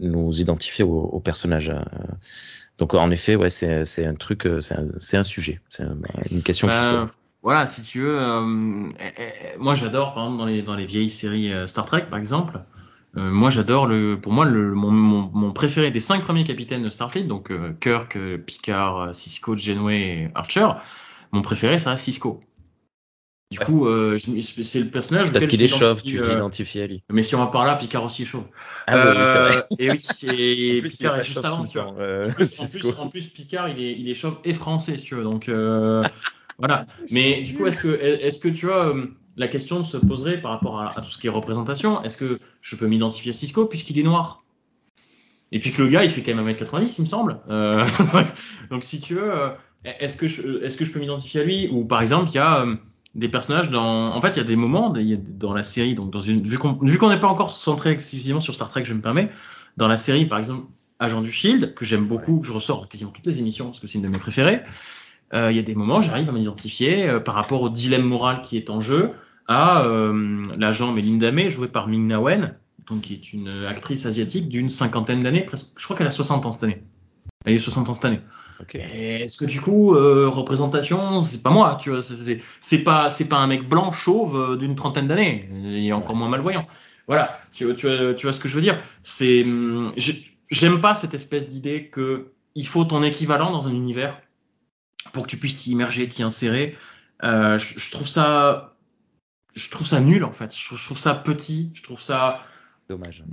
nous 0.00 0.40
identifier 0.40 0.84
au, 0.84 0.98
au 1.16 1.20
personnage. 1.20 1.70
Euh. 1.70 1.80
Donc 2.78 2.94
en 2.94 3.10
effet, 3.10 3.36
ouais, 3.36 3.50
c'est 3.50 3.84
c'est 3.84 4.04
un 4.04 4.14
truc, 4.14 4.46
euh, 4.46 4.60
c'est 4.60 4.74
un, 4.74 4.86
c'est 4.98 5.16
un 5.16 5.24
sujet, 5.24 5.60
c'est 5.68 5.84
une 6.30 6.42
question 6.42 6.68
qui 6.68 6.74
se 6.74 6.88
pose. 6.88 7.06
Voilà, 7.42 7.66
si 7.66 7.82
tu 7.82 8.00
veux, 8.00 8.18
euh, 8.18 8.88
eh, 8.98 9.22
eh, 9.22 9.58
moi 9.58 9.74
j'adore 9.74 10.14
par 10.14 10.24
exemple 10.24 10.38
dans 10.38 10.46
les 10.46 10.62
dans 10.62 10.74
les 10.74 10.86
vieilles 10.86 11.10
séries 11.10 11.52
Star 11.66 11.86
Trek 11.86 12.06
par 12.10 12.18
exemple. 12.18 12.60
Euh, 13.16 13.30
moi, 13.30 13.48
j'adore 13.48 13.86
le. 13.86 14.18
Pour 14.20 14.32
moi, 14.32 14.44
le, 14.44 14.74
mon, 14.74 14.90
mon, 14.90 15.30
mon, 15.32 15.52
préféré 15.52 15.92
des 15.92 16.00
cinq 16.00 16.22
premiers 16.24 16.42
capitaines 16.42 16.82
de 16.82 16.90
Starfleet, 16.90 17.28
donc 17.28 17.52
Kirk, 17.78 18.18
Picard, 18.44 19.14
Cisco, 19.14 19.56
Janeway 19.56 20.00
et 20.00 20.30
Archer. 20.34 20.66
Mon 21.30 21.40
préféré, 21.40 21.78
ça 21.78 21.90
reste 21.90 22.04
Cisco. 22.04 22.40
Du 23.50 23.58
coup, 23.58 23.86
euh, 23.86 24.18
c'est 24.18 24.80
le 24.80 24.88
personnage. 24.88 25.32
Parce 25.32 25.46
qu'il 25.46 25.62
est 25.62 25.68
chauve, 25.68 26.02
tu 26.02 26.20
euh, 26.20 26.28
t'identifies 26.28 26.80
à 26.80 26.86
lui. 26.86 27.04
Mais 27.12 27.22
si 27.22 27.34
on 27.34 27.38
va 27.38 27.46
par 27.46 27.64
là, 27.64 27.76
Picard 27.76 28.02
aussi 28.02 28.22
est 28.22 28.26
chauve. 28.26 28.46
Ah 28.86 28.96
oui, 28.96 29.02
c'est 29.04 29.38
vrai. 29.38 29.56
Euh, 29.56 29.60
et 29.78 29.90
oui, 29.90 30.78
et 30.78 30.82
Picard 30.88 31.18
est 31.18 31.24
juste 31.24 31.44
avant, 31.44 31.64
tu 31.64 31.78
vois. 31.78 31.94
Euh, 31.98 32.30
en, 32.30 32.32
plus, 32.32 32.86
en, 32.98 33.08
plus, 33.08 33.28
Picard, 33.28 33.68
il 33.68 33.80
est, 33.80 33.92
il 33.92 34.08
est 34.08 34.14
chauve 34.14 34.38
et 34.44 34.54
français, 34.54 34.98
si 34.98 35.04
tu 35.04 35.14
veux. 35.14 35.22
Donc 35.22 35.48
voilà. 36.58 36.86
Mais 37.10 37.42
du 37.42 37.54
coup, 37.54 37.66
est-ce 37.66 37.80
que, 37.80 37.88
est-ce 37.88 38.40
que 38.40 38.48
tu 38.48 38.66
vois, 38.66 38.94
la 39.36 39.48
question 39.48 39.84
se 39.84 39.98
poserait 39.98 40.40
par 40.40 40.50
rapport 40.50 40.80
à, 40.80 40.98
à 40.98 41.00
tout 41.02 41.10
ce 41.10 41.18
qui 41.18 41.26
est 41.26 41.30
représentation? 41.30 42.02
Est-ce 42.02 42.16
que 42.16 42.40
je 42.60 42.76
peux 42.76 42.86
m'identifier 42.86 43.30
à 43.30 43.34
Cisco 43.34 43.66
puisqu'il 43.66 43.98
est 43.98 44.04
noir? 44.04 44.42
Et 45.52 45.60
puis 45.60 45.70
que 45.70 45.82
le 45.82 45.88
gars, 45.88 46.02
il 46.02 46.10
fait 46.10 46.22
quand 46.22 46.34
même 46.34 46.48
1m90, 46.48 46.94
il 46.98 47.02
me 47.02 47.06
semble. 47.06 47.38
donc 48.70 48.82
si 48.82 49.00
tu 49.00 49.14
veux, 49.14 49.30
est-ce 49.84 50.16
que 50.16 50.26
je, 50.26 50.64
est-ce 50.64 50.76
que 50.76 50.84
je 50.84 50.90
peux 50.90 50.98
m'identifier 50.98 51.42
à 51.42 51.44
lui? 51.44 51.68
Ou 51.70 51.84
par 51.84 52.00
exemple, 52.02 52.30
il 52.30 52.36
y 52.36 52.38
a 52.38 52.66
des 53.14 53.28
personnages 53.28 53.70
dans. 53.70 54.14
En 54.14 54.20
fait, 54.20 54.30
il 54.30 54.36
y 54.38 54.40
a 54.40 54.44
des 54.44 54.56
moments 54.56 54.92
dans 55.38 55.52
la 55.52 55.62
série, 55.62 55.94
donc 55.94 56.10
dans 56.10 56.20
une 56.20 56.42
vu 56.42 56.58
qu'on 56.58 56.72
vu 56.80 56.98
n'est 57.08 57.20
pas 57.20 57.28
encore 57.28 57.56
centré 57.56 57.90
exclusivement 57.90 58.40
sur 58.40 58.54
Star 58.54 58.68
Trek, 58.68 58.84
je 58.84 58.94
me 58.94 59.00
permets, 59.00 59.30
dans 59.76 59.88
la 59.88 59.96
série, 59.96 60.26
par 60.26 60.38
exemple, 60.38 60.66
Agent 60.98 61.22
du 61.22 61.32
Shield, 61.32 61.74
que 61.74 61.84
j'aime 61.84 62.06
beaucoup, 62.06 62.40
que 62.40 62.46
je 62.46 62.52
ressors 62.52 62.88
quasiment 62.88 63.10
toutes 63.10 63.26
les 63.26 63.40
émissions 63.40 63.66
parce 63.66 63.80
que 63.80 63.86
c'est 63.86 63.98
une 63.98 64.04
de 64.04 64.08
mes 64.08 64.18
préférées. 64.18 64.62
Euh, 65.32 65.50
il 65.50 65.56
y 65.56 65.58
a 65.58 65.62
des 65.62 65.74
moments, 65.74 66.00
j'arrive 66.02 66.28
à 66.28 66.32
m'identifier 66.32 67.08
euh, 67.08 67.20
par 67.20 67.34
rapport 67.34 67.62
au 67.62 67.68
dilemme 67.68 68.04
moral 68.04 68.42
qui 68.42 68.56
est 68.56 68.70
en 68.70 68.80
jeu 68.80 69.10
à 69.48 69.84
euh, 69.84 70.44
l'agent 70.56 70.92
Melinda 70.92 71.32
May, 71.32 71.50
jouée 71.50 71.68
par 71.68 71.88
Ming 71.88 72.06
Na 72.06 72.20
Wen, 72.20 72.54
donc 72.88 73.02
qui 73.02 73.14
est 73.14 73.32
une 73.32 73.48
actrice 73.66 74.06
asiatique 74.06 74.48
d'une 74.48 74.70
cinquantaine 74.70 75.22
d'années, 75.22 75.42
presque. 75.42 75.72
Je 75.76 75.84
crois 75.84 75.96
qu'elle 75.96 76.06
a 76.06 76.12
60 76.12 76.46
ans 76.46 76.52
cette 76.52 76.64
année. 76.64 76.82
Elle 77.44 77.54
a 77.54 77.58
60 77.58 77.88
ans 77.88 77.94
cette 77.94 78.04
année. 78.04 78.20
Est-ce 78.72 79.36
que 79.36 79.44
du 79.44 79.60
coup, 79.60 79.94
euh, 79.94 80.28
représentation, 80.28 81.22
c'est 81.22 81.42
pas 81.42 81.50
moi, 81.50 81.78
tu 81.80 81.90
vois, 81.90 82.00
c'est 82.02 82.84
pas 82.84 83.10
c'est 83.10 83.28
pas 83.28 83.36
un 83.36 83.46
mec 83.46 83.68
blanc 83.68 83.92
chauve 83.92 84.36
euh, 84.36 84.56
d'une 84.56 84.74
trentaine 84.74 85.08
d'années, 85.08 85.48
et 85.66 85.92
encore 85.92 86.16
moins 86.16 86.28
malvoyant. 86.28 86.66
Voilà, 87.06 87.38
tu, 87.52 87.66
tu, 87.76 87.86
tu 88.16 88.26
vois 88.26 88.32
ce 88.32 88.40
que 88.40 88.48
je 88.48 88.54
veux 88.54 88.62
dire. 88.62 88.80
C'est 89.02 89.42
hum, 89.44 89.92
j'aime 90.50 90.80
pas 90.80 90.94
cette 90.94 91.14
espèce 91.14 91.48
d'idée 91.48 91.88
que 91.88 92.32
il 92.54 92.66
faut 92.66 92.84
ton 92.84 93.02
équivalent 93.02 93.50
dans 93.50 93.66
un 93.66 93.72
univers 93.72 94.20
pour 95.12 95.24
que 95.24 95.28
tu 95.28 95.36
puisses 95.36 95.58
t'y 95.58 95.72
immerger, 95.72 96.08
t'y 96.08 96.22
insérer. 96.22 96.76
Euh, 97.22 97.58
je, 97.58 97.78
je, 97.78 97.90
trouve 97.90 98.08
ça 98.08 98.76
je 99.54 99.70
trouve 99.70 99.86
ça 99.86 100.00
nul 100.00 100.24
en 100.24 100.32
fait. 100.32 100.54
Je, 100.56 100.76
je 100.76 100.84
trouve 100.84 100.98
ça 100.98 101.14
petit. 101.14 101.72
Je 101.74 101.82
trouve 101.82 102.00
ça 102.00 102.40
Dommage. 102.88 103.24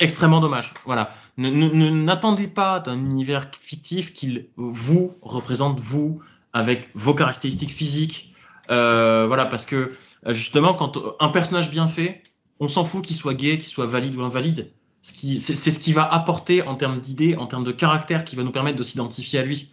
Extrêmement 0.00 0.40
dommage. 0.40 0.74
Voilà. 0.84 1.14
N'attendez 1.36 2.48
pas 2.48 2.80
d'un 2.80 2.96
univers 2.96 3.48
fictif 3.60 4.12
qu'il 4.12 4.48
vous 4.56 5.14
représente 5.22 5.78
vous 5.78 6.20
avec 6.52 6.88
vos 6.94 7.14
caractéristiques 7.14 7.70
physiques. 7.70 8.34
Euh, 8.70 9.26
voilà, 9.28 9.46
parce 9.46 9.66
que 9.66 9.92
justement, 10.28 10.74
quand 10.74 10.98
un 11.20 11.28
personnage 11.28 11.70
bien 11.70 11.86
fait, 11.86 12.24
on 12.58 12.66
s'en 12.66 12.84
fout 12.84 13.04
qu'il 13.04 13.14
soit 13.14 13.34
gay, 13.34 13.58
qu'il 13.58 13.68
soit 13.68 13.86
valide 13.86 14.16
ou 14.16 14.22
invalide. 14.22 14.72
C'est 15.00 15.38
ce 15.40 15.78
qui 15.78 15.92
va 15.92 16.12
apporter 16.12 16.62
en 16.62 16.74
termes 16.74 17.00
d'idées, 17.00 17.36
en 17.36 17.46
termes 17.46 17.64
de 17.64 17.72
caractère, 17.72 18.24
qui 18.24 18.34
va 18.34 18.42
nous 18.42 18.52
permettre 18.52 18.78
de 18.78 18.84
s'identifier 18.84 19.38
à 19.38 19.44
lui. 19.44 19.72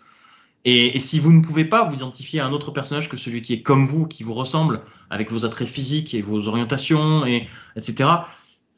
Et, 0.65 0.95
et, 0.95 0.99
si 0.99 1.19
vous 1.19 1.31
ne 1.31 1.41
pouvez 1.41 1.65
pas 1.65 1.87
vous 1.87 1.95
identifier 1.95 2.41
à 2.41 2.45
un 2.45 2.51
autre 2.51 2.71
personnage 2.71 3.09
que 3.09 3.15
celui 3.15 3.41
qui 3.41 3.53
est 3.53 3.61
comme 3.61 3.85
vous, 3.85 4.07
qui 4.07 4.23
vous 4.23 4.33
ressemble, 4.33 4.81
avec 5.09 5.31
vos 5.31 5.45
attraits 5.45 5.67
physiques 5.67 6.13
et 6.13 6.21
vos 6.21 6.47
orientations, 6.47 7.25
et 7.25 7.47
etc 7.75 8.09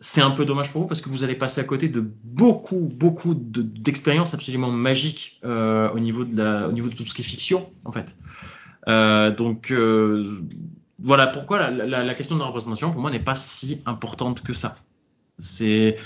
c'est 0.02 0.22
un 0.22 0.32
peu 0.32 0.46
dommage 0.46 0.72
pour 0.72 0.82
vous 0.82 0.88
parce 0.88 1.00
que 1.00 1.10
vous 1.10 1.24
allez 1.24 1.36
passer 1.36 1.62
à 1.62 1.64
côté 1.64 1.88
de 1.88 2.04
beaucoup, 2.24 2.90
beaucoup 2.92 3.36
d'expériences 3.36 4.34
absolument 4.34 4.72
magiques 4.72 5.40
euh, 5.46 5.92
au, 5.92 6.00
niveau 6.00 6.26
de 6.26 6.36
la, 6.36 6.68
au 6.68 6.72
niveau 6.72 6.90
de 6.90 6.96
tout 6.96 7.06
ce 7.06 7.14
qui 7.14 7.22
est 7.22 7.26
fiction, 7.26 7.72
en 7.86 7.92
fait. 7.92 8.16
Euh, 8.88 9.30
donc, 9.30 9.72
euh, 9.72 10.42
voilà 10.98 11.28
pourquoi 11.28 11.60
la, 11.60 11.86
la, 11.86 12.04
la, 12.04 12.14
question 12.16 12.36
de 12.36 12.40
la 12.40 12.48
représentation, 12.48 12.92
pour 12.92 13.00
moi, 13.00 13.12
n'est 13.12 13.20
pas 13.20 13.36
si 13.36 13.84
importante 13.86 14.42
que 14.42 14.54
ça. 14.54 14.76
Et 15.62 15.98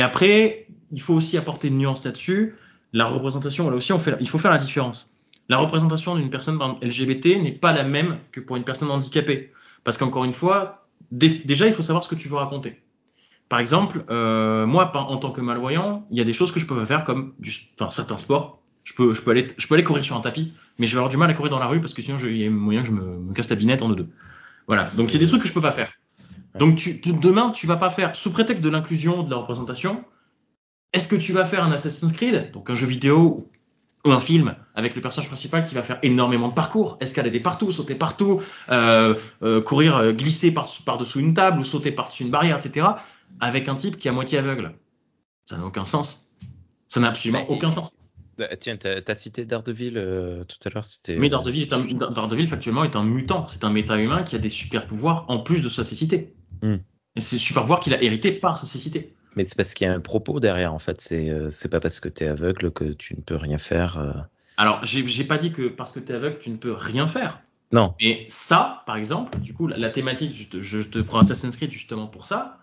après, 0.00 0.66
il 0.90 1.02
faut 1.02 1.12
aussi 1.12 1.36
apporter 1.36 1.68
une 1.68 1.76
nuance 1.76 2.02
là-dessus. 2.02 2.56
La 2.94 3.04
représentation, 3.04 3.68
là 3.68 3.76
aussi, 3.76 3.92
on 3.92 3.98
fait, 3.98 4.16
il 4.20 4.28
faut 4.28 4.38
faire 4.38 4.52
la 4.52 4.58
différence. 4.58 5.10
La 5.50 5.58
représentation 5.58 6.16
d'une 6.16 6.30
personne 6.30 6.58
LGBT 6.80 7.42
n'est 7.42 7.52
pas 7.52 7.74
la 7.74 7.82
même 7.82 8.16
que 8.32 8.40
pour 8.40 8.56
une 8.56 8.64
personne 8.64 8.90
handicapée. 8.90 9.52
Parce 9.84 9.98
qu'encore 9.98 10.24
une 10.24 10.32
fois, 10.32 10.86
déjà, 11.10 11.66
il 11.66 11.74
faut 11.74 11.82
savoir 11.82 12.02
ce 12.04 12.08
que 12.08 12.14
tu 12.14 12.28
veux 12.28 12.36
raconter. 12.36 12.80
Par 13.48 13.58
exemple, 13.58 14.04
euh, 14.10 14.66
moi, 14.66 14.90
en 14.96 15.16
tant 15.18 15.30
que 15.30 15.40
malvoyant, 15.40 16.06
il 16.10 16.18
y 16.18 16.20
a 16.20 16.24
des 16.24 16.32
choses 16.32 16.50
que 16.50 16.58
je 16.58 16.66
peux 16.66 16.76
pas 16.76 16.86
faire 16.86 17.04
comme 17.04 17.34
du, 17.38 17.52
enfin, 17.78 17.90
certains 17.90 18.18
sports. 18.18 18.62
Je 18.84 18.94
peux, 18.94 19.14
je 19.14 19.22
peux 19.22 19.30
aller, 19.30 19.48
je 19.56 19.66
peux 19.66 19.74
aller 19.74 19.84
courir 19.84 20.04
sur 20.04 20.16
un 20.16 20.20
tapis, 20.20 20.52
mais 20.78 20.86
je 20.86 20.92
vais 20.92 20.98
avoir 20.98 21.10
du 21.10 21.16
mal 21.16 21.30
à 21.30 21.34
courir 21.34 21.50
dans 21.50 21.58
la 21.58 21.66
rue 21.66 21.80
parce 21.80 21.94
que 21.94 22.02
sinon, 22.02 22.18
il 22.18 22.36
y 22.36 22.46
a 22.46 22.50
moyen 22.50 22.82
que 22.82 22.88
je 22.88 22.92
me, 22.92 23.18
me, 23.18 23.32
casse 23.32 23.48
la 23.48 23.56
binette 23.56 23.82
en 23.82 23.88
deux. 23.88 24.08
Voilà. 24.66 24.90
Donc, 24.96 25.10
il 25.10 25.14
y 25.14 25.16
a 25.16 25.20
des 25.20 25.26
trucs 25.26 25.42
que 25.42 25.48
je 25.48 25.52
peux 25.52 25.60
pas 25.60 25.72
faire. 25.72 25.92
Donc, 26.58 26.76
tu, 26.76 27.00
demain, 27.02 27.50
tu 27.50 27.66
vas 27.66 27.76
pas 27.76 27.90
faire, 27.90 28.14
sous 28.14 28.32
prétexte 28.32 28.62
de 28.62 28.68
l'inclusion, 28.70 29.22
de 29.22 29.30
la 29.30 29.36
représentation, 29.36 30.04
est-ce 30.92 31.08
que 31.08 31.16
tu 31.16 31.32
vas 31.32 31.44
faire 31.44 31.64
un 31.64 31.72
Assassin's 31.72 32.12
Creed, 32.12 32.52
donc 32.52 32.70
un 32.70 32.74
jeu 32.74 32.86
vidéo 32.86 33.50
ou 34.06 34.12
un 34.12 34.20
film 34.20 34.54
avec 34.74 34.94
le 34.94 35.00
personnage 35.00 35.28
principal 35.28 35.66
qui 35.66 35.74
va 35.74 35.82
faire 35.82 35.98
énormément 36.02 36.48
de 36.48 36.54
parcours, 36.54 36.98
escalader 37.00 37.40
partout, 37.40 37.72
sauter 37.72 37.94
partout, 37.94 38.40
euh, 38.70 39.14
euh, 39.42 39.60
courir, 39.60 40.12
glisser 40.12 40.52
par, 40.52 40.68
par 40.84 40.98
dessous 40.98 41.20
une 41.20 41.34
table 41.34 41.58
ou 41.58 41.64
sauter 41.64 41.90
par-dessus 41.90 42.22
une 42.22 42.30
barrière, 42.30 42.58
etc 42.58 42.86
avec 43.40 43.68
un 43.68 43.76
type 43.76 43.96
qui 43.96 44.08
est 44.08 44.10
à 44.10 44.14
moitié 44.14 44.38
aveugle. 44.38 44.74
Ça 45.44 45.58
n'a 45.58 45.66
aucun 45.66 45.84
sens. 45.84 46.34
Ça 46.88 47.00
n'a 47.00 47.08
absolument 47.08 47.48
aucun 47.50 47.70
sens. 47.70 47.98
Bah, 48.38 48.48
tiens, 48.58 48.76
tu 48.76 48.86
as 48.88 49.14
cité 49.14 49.44
Daredevil 49.44 49.96
euh, 49.96 50.44
tout 50.44 50.56
à 50.64 50.70
l'heure. 50.70 50.84
C'était. 50.84 51.16
Mais 51.16 51.28
Daredevil, 51.28 51.62
est 51.62 51.72
un, 51.72 51.84
Daredevil 52.10 52.48
factuellement 52.48 52.84
est 52.84 52.96
un 52.96 53.04
mutant. 53.04 53.46
C'est 53.48 53.64
un 53.64 53.70
méta-humain 53.70 54.22
qui 54.22 54.36
a 54.36 54.38
des 54.38 54.48
super 54.48 54.86
pouvoirs 54.86 55.24
en 55.28 55.38
plus 55.38 55.62
de 55.62 55.68
sa 55.68 55.84
cécité. 55.84 56.34
Hmm. 56.62 56.76
Et 57.16 57.20
c'est 57.20 57.38
super 57.38 57.62
pouvoir 57.62 57.80
qu'il 57.80 57.94
a 57.94 58.02
hérité 58.02 58.32
par 58.32 58.58
sa 58.58 58.66
cécité. 58.66 59.14
Mais 59.36 59.44
c'est 59.44 59.56
parce 59.56 59.74
qu'il 59.74 59.86
y 59.86 59.90
a 59.90 59.92
un 59.92 60.00
propos 60.00 60.40
derrière 60.40 60.74
en 60.74 60.78
fait. 60.78 61.00
C'est 61.00 61.30
euh, 61.30 61.50
pas 61.70 61.80
parce 61.80 62.00
que 62.00 62.08
tu 62.08 62.24
es 62.24 62.28
aveugle 62.28 62.72
que 62.72 62.84
tu 62.92 63.14
ne 63.14 63.20
peux 63.20 63.36
rien 63.36 63.58
faire. 63.58 63.98
Euh. 63.98 64.12
Alors 64.56 64.84
j'ai 64.84 65.24
pas 65.24 65.38
dit 65.38 65.52
que 65.52 65.68
parce 65.68 65.92
que 65.92 66.00
tu 66.00 66.12
es 66.12 66.14
aveugle 66.14 66.38
tu 66.40 66.50
ne 66.50 66.56
peux 66.56 66.72
rien 66.72 67.06
faire. 67.06 67.40
Non. 67.72 67.94
Et 67.98 68.26
ça, 68.28 68.82
par 68.86 68.96
exemple, 68.96 69.38
du 69.40 69.52
coup, 69.52 69.66
la, 69.66 69.90
thématique, 69.90 70.32
je 70.36 70.44
te, 70.44 70.60
je 70.60 70.80
te 70.80 71.00
prends 71.00 71.20
Assassin's 71.20 71.56
Creed 71.56 71.72
justement 71.72 72.06
pour 72.06 72.26
ça 72.26 72.58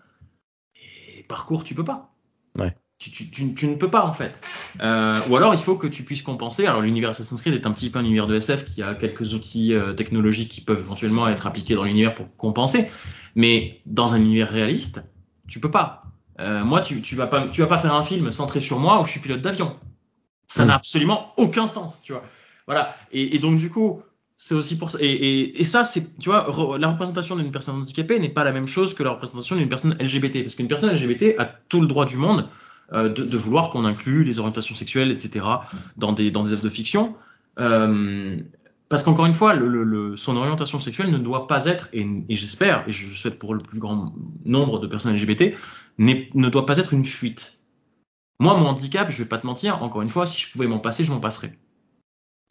parcours, 1.32 1.64
tu 1.64 1.74
peux 1.74 1.82
pas. 1.82 2.12
Ouais. 2.58 2.76
Tu, 2.98 3.10
tu, 3.10 3.30
tu, 3.30 3.54
tu, 3.54 3.66
ne 3.66 3.76
peux 3.76 3.88
pas 3.88 4.04
en 4.04 4.12
fait. 4.12 4.38
Euh, 4.82 5.16
ou 5.30 5.36
alors 5.36 5.54
il 5.54 5.60
faut 5.60 5.76
que 5.76 5.86
tu 5.86 6.02
puisses 6.02 6.20
compenser. 6.20 6.66
Alors 6.66 6.82
l'univers 6.82 7.08
Assassin's 7.08 7.40
Creed 7.40 7.54
est 7.54 7.66
un 7.66 7.72
petit 7.72 7.88
peu 7.88 7.98
un 7.98 8.04
univers 8.04 8.26
de 8.26 8.36
SF 8.36 8.66
qui 8.66 8.82
a 8.82 8.94
quelques 8.94 9.32
outils 9.32 9.72
euh, 9.72 9.94
technologiques 9.94 10.50
qui 10.50 10.60
peuvent 10.60 10.80
éventuellement 10.80 11.26
être 11.28 11.46
appliqués 11.46 11.74
dans 11.74 11.84
l'univers 11.84 12.14
pour 12.14 12.26
compenser. 12.36 12.90
Mais 13.34 13.80
dans 13.86 14.12
un 14.12 14.18
univers 14.18 14.50
réaliste, 14.50 15.10
tu 15.48 15.58
peux 15.58 15.70
pas. 15.70 16.04
Euh, 16.38 16.64
moi, 16.64 16.82
tu, 16.82 17.00
tu 17.00 17.16
vas 17.16 17.26
pas, 17.26 17.48
tu 17.48 17.62
vas 17.62 17.66
pas 17.66 17.78
faire 17.78 17.94
un 17.94 18.02
film 18.02 18.30
centré 18.30 18.60
sur 18.60 18.78
moi 18.78 19.00
où 19.00 19.06
je 19.06 19.12
suis 19.12 19.20
pilote 19.20 19.40
d'avion. 19.40 19.74
Ça 20.46 20.66
n'a 20.66 20.74
absolument 20.74 21.32
aucun 21.38 21.66
sens, 21.66 22.02
tu 22.02 22.12
vois. 22.12 22.24
Voilà. 22.66 22.94
Et, 23.10 23.36
et 23.36 23.38
donc 23.38 23.58
du 23.58 23.70
coup, 23.70 24.02
c'est 24.44 24.56
aussi 24.56 24.76
pour 24.76 24.90
ça. 24.90 24.98
Et, 25.00 25.62
ça, 25.62 25.84
c'est, 25.84 26.18
tu 26.18 26.28
vois, 26.28 26.76
la 26.76 26.88
représentation 26.88 27.36
d'une 27.36 27.52
personne 27.52 27.76
handicapée 27.76 28.18
n'est 28.18 28.28
pas 28.28 28.42
la 28.42 28.50
même 28.50 28.66
chose 28.66 28.92
que 28.92 29.04
la 29.04 29.10
représentation 29.10 29.54
d'une 29.54 29.68
personne 29.68 29.96
LGBT. 30.00 30.42
Parce 30.42 30.56
qu'une 30.56 30.66
personne 30.66 30.92
LGBT 30.92 31.36
a 31.38 31.44
tout 31.44 31.80
le 31.80 31.86
droit 31.86 32.06
du 32.06 32.16
monde 32.16 32.48
euh, 32.92 33.08
de, 33.08 33.36
vouloir 33.36 33.70
qu'on 33.70 33.84
inclue 33.84 34.24
les 34.24 34.40
orientations 34.40 34.74
sexuelles, 34.74 35.12
etc., 35.12 35.46
dans 35.96 36.12
des, 36.12 36.32
dans 36.32 36.42
des 36.42 36.54
œuvres 36.54 36.64
de 36.64 36.68
fiction. 36.70 37.14
Euh, 37.60 38.36
parce 38.88 39.04
qu'encore 39.04 39.26
une 39.26 39.32
fois, 39.32 39.54
son 40.16 40.36
orientation 40.36 40.80
sexuelle 40.80 41.12
ne 41.12 41.18
doit 41.18 41.46
pas 41.46 41.66
être, 41.66 41.88
et, 41.92 42.04
et 42.28 42.34
j'espère, 42.34 42.82
et 42.88 42.92
je 42.92 43.14
souhaite 43.14 43.38
pour 43.38 43.54
le 43.54 43.60
plus 43.60 43.78
grand 43.78 44.12
nombre 44.44 44.80
de 44.80 44.88
personnes 44.88 45.14
LGBT, 45.14 45.54
ne 45.98 46.48
doit 46.48 46.66
pas 46.66 46.78
être 46.78 46.92
une 46.92 47.04
fuite. 47.04 47.62
Moi, 48.40 48.56
mon 48.56 48.66
handicap, 48.66 49.08
je 49.08 49.18
vais 49.18 49.28
pas 49.28 49.38
te 49.38 49.46
mentir, 49.46 49.84
encore 49.84 50.02
une 50.02 50.10
fois, 50.10 50.26
si 50.26 50.40
je 50.40 50.50
pouvais 50.50 50.66
m'en 50.66 50.80
passer, 50.80 51.04
je 51.04 51.12
m'en 51.12 51.20
passerais. 51.20 51.56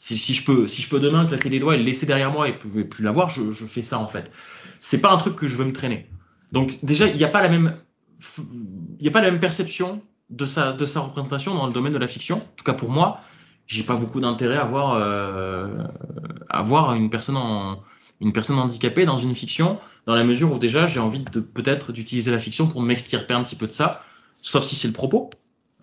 Si, 0.03 0.33
je 0.33 0.43
peux, 0.43 0.67
si 0.67 0.81
je 0.81 0.89
peux 0.89 0.99
demain 0.99 1.27
claquer 1.27 1.49
les 1.49 1.59
doigts 1.59 1.75
et 1.75 1.77
le 1.77 1.83
laisser 1.83 2.07
derrière 2.07 2.31
moi 2.31 2.49
et 2.49 2.53
plus, 2.53 2.89
plus 2.89 3.03
l'avoir, 3.03 3.29
je, 3.29 3.51
je 3.51 3.65
fais 3.67 3.83
ça 3.83 3.99
en 3.99 4.07
fait. 4.07 4.31
C'est 4.79 4.99
pas 4.99 5.11
un 5.11 5.17
truc 5.17 5.35
que 5.35 5.47
je 5.47 5.55
veux 5.55 5.63
me 5.63 5.73
traîner. 5.73 6.09
Donc 6.51 6.83
déjà, 6.83 7.05
il 7.05 7.15
n'y 7.15 7.23
a 7.23 7.27
pas 7.27 7.39
la 7.39 7.49
même, 7.49 7.77
il 8.99 9.07
a 9.07 9.11
pas 9.11 9.21
la 9.21 9.29
même 9.29 9.39
perception 9.39 10.01
de 10.31 10.45
sa, 10.47 10.73
de 10.73 10.87
sa 10.87 11.01
représentation 11.01 11.53
dans 11.53 11.67
le 11.67 11.71
domaine 11.71 11.93
de 11.93 11.99
la 11.99 12.07
fiction. 12.07 12.37
En 12.37 12.55
tout 12.55 12.63
cas 12.63 12.73
pour 12.73 12.89
moi, 12.89 13.21
j'ai 13.67 13.83
pas 13.83 13.95
beaucoup 13.95 14.19
d'intérêt 14.19 14.57
à 14.57 14.65
voir, 14.65 14.95
euh, 14.95 15.67
à 16.49 16.63
voir 16.63 16.95
une 16.95 17.11
personne 17.11 17.37
en, 17.37 17.83
une 18.21 18.33
personne 18.33 18.57
handicapée 18.57 19.05
dans 19.05 19.17
une 19.17 19.35
fiction, 19.35 19.79
dans 20.07 20.15
la 20.15 20.23
mesure 20.23 20.51
où 20.51 20.57
déjà 20.57 20.87
j'ai 20.87 20.99
envie 20.99 21.19
de 21.19 21.39
peut-être 21.39 21.91
d'utiliser 21.91 22.31
la 22.31 22.39
fiction 22.39 22.67
pour 22.67 22.81
m'extirper 22.81 23.35
un 23.35 23.43
petit 23.43 23.55
peu 23.55 23.67
de 23.67 23.71
ça, 23.71 24.03
sauf 24.41 24.65
si 24.65 24.75
c'est 24.75 24.87
le 24.87 24.95
propos. 24.95 25.29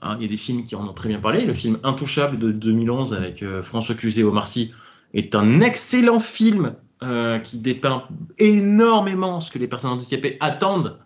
Hein, 0.03 0.17
il 0.19 0.23
y 0.23 0.27
a 0.27 0.29
des 0.29 0.37
films 0.37 0.65
qui 0.65 0.77
en 0.77 0.87
ont 0.87 0.93
très 0.93 1.09
bien 1.09 1.19
parlé. 1.19 1.45
Le 1.45 1.55
film 1.55 1.79
Intouchable 1.83 2.39
de 2.39 2.53
2011 2.53 3.15
avec 3.15 3.43
euh, 3.43 3.63
François 3.63 3.95
Cluzet 3.95 4.21
et 4.21 4.25
Omar 4.25 4.47
Sy 4.47 4.73
est 5.15 5.35
un 5.35 5.61
excellent 5.61 6.21
film 6.21 6.75
euh, 7.03 7.39
qui 7.39 7.59
dépeint 7.59 8.05
énormément 8.39 9.41
ce 9.41 9.51
que 9.51 9.59
les 9.59 9.67
personnes 9.67 9.91
handicapées 9.91 10.37
attendent 10.41 10.99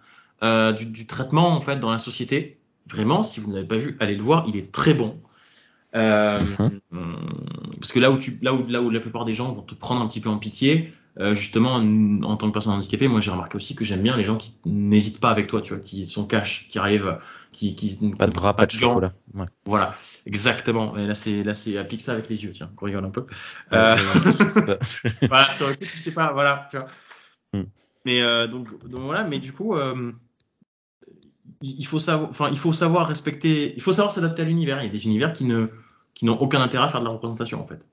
euh, 0.42 0.72
du, 0.72 0.86
du, 0.86 1.06
traitement 1.06 1.50
en 1.50 1.60
fait 1.60 1.80
dans 1.80 1.90
la 1.90 1.98
société. 1.98 2.58
Vraiment, 2.90 3.22
si 3.22 3.40
vous 3.40 3.48
ne 3.48 3.54
l'avez 3.54 3.66
pas 3.66 3.76
vu, 3.76 3.96
allez 4.00 4.16
le 4.16 4.22
voir. 4.22 4.44
Il 4.48 4.56
est 4.56 4.72
très 4.72 4.92
bon. 4.94 5.18
Mhm. 5.94 6.80
Parce 7.80 7.92
que 7.92 8.00
là 8.00 8.10
où, 8.10 8.18
tu, 8.18 8.38
là, 8.42 8.54
où, 8.54 8.66
là 8.66 8.80
où 8.80 8.90
la 8.90 9.00
plupart 9.00 9.24
des 9.24 9.34
gens 9.34 9.52
vont 9.52 9.62
te 9.62 9.74
prendre 9.74 10.02
un 10.02 10.06
petit 10.06 10.20
peu 10.20 10.30
en 10.30 10.38
pitié, 10.38 10.92
euh, 11.22 11.34
justement, 11.34 11.76
en, 11.76 12.36
tant 12.36 12.48
que 12.48 12.52
personne 12.52 12.72
handicapée, 12.72 13.06
moi 13.06 13.20
j'ai 13.20 13.30
remarqué 13.30 13.56
aussi 13.56 13.74
que 13.74 13.84
j'aime 13.84 14.02
bien 14.02 14.16
les 14.16 14.24
gens 14.24 14.36
qui 14.36 14.56
n'hésitent 14.66 15.20
pas 15.20 15.30
avec 15.30 15.46
toi, 15.46 15.62
tu 15.62 15.72
vois, 15.72 15.82
qui 15.82 16.04
sont 16.04 16.26
cash, 16.26 16.68
qui 16.68 16.78
arrivent, 16.78 17.18
qui, 17.52 17.76
qui 17.76 18.10
pas 18.18 18.26
de 18.26 18.32
bras, 18.32 18.56
pas 18.56 18.66
de 18.66 18.72
chocolat. 18.72 19.12
Ouais. 19.34 19.46
Voilà, 19.64 19.94
exactement. 20.26 20.96
Et 20.96 21.06
là 21.06 21.14
c'est 21.14 21.44
là 21.44 21.54
c'est 21.54 21.78
applique 21.78 22.02
ça 22.02 22.12
avec 22.12 22.28
les 22.28 22.42
yeux, 22.42 22.52
tiens, 22.52 22.70
qu'on 22.76 22.86
rigole 22.86 23.04
un 23.04 23.10
peu. 23.10 23.26
Euh, 23.72 23.96
voilà, 25.28 25.48
sur 25.50 25.68
le 25.68 25.74
coup 25.74 25.84
tu 25.84 25.96
sais 25.96 26.12
pas, 26.12 26.32
voilà, 26.32 26.66
tu 26.70 26.78
vois. 26.78 26.86
Mm. 27.52 27.66
Mais 28.04 28.20
euh, 28.20 28.48
donc, 28.48 28.86
donc 28.88 29.02
voilà, 29.02 29.22
mais 29.22 29.38
du 29.38 29.52
coup, 29.52 29.76
il 31.60 31.86
faut 31.86 32.00
savoir, 32.00 32.30
enfin 32.30 32.48
il 32.50 32.58
faut 32.58 32.72
savoir 32.72 33.06
respecter, 33.06 33.74
il 33.76 33.82
faut 33.82 33.92
savoir 33.92 34.12
s'adapter 34.12 34.42
à 34.42 34.44
l'univers. 34.44 34.80
Il 34.80 34.86
y 34.86 34.88
a 34.88 34.92
des 34.92 35.04
univers 35.04 35.32
qui 35.32 35.44
ne 35.44 35.68
qui 36.14 36.24
n'ont 36.26 36.38
aucun 36.38 36.60
intérêt 36.60 36.84
à 36.84 36.88
faire 36.88 37.00
de 37.00 37.06
la 37.06 37.12
représentation 37.12 37.62
en 37.62 37.66
fait 37.66 37.86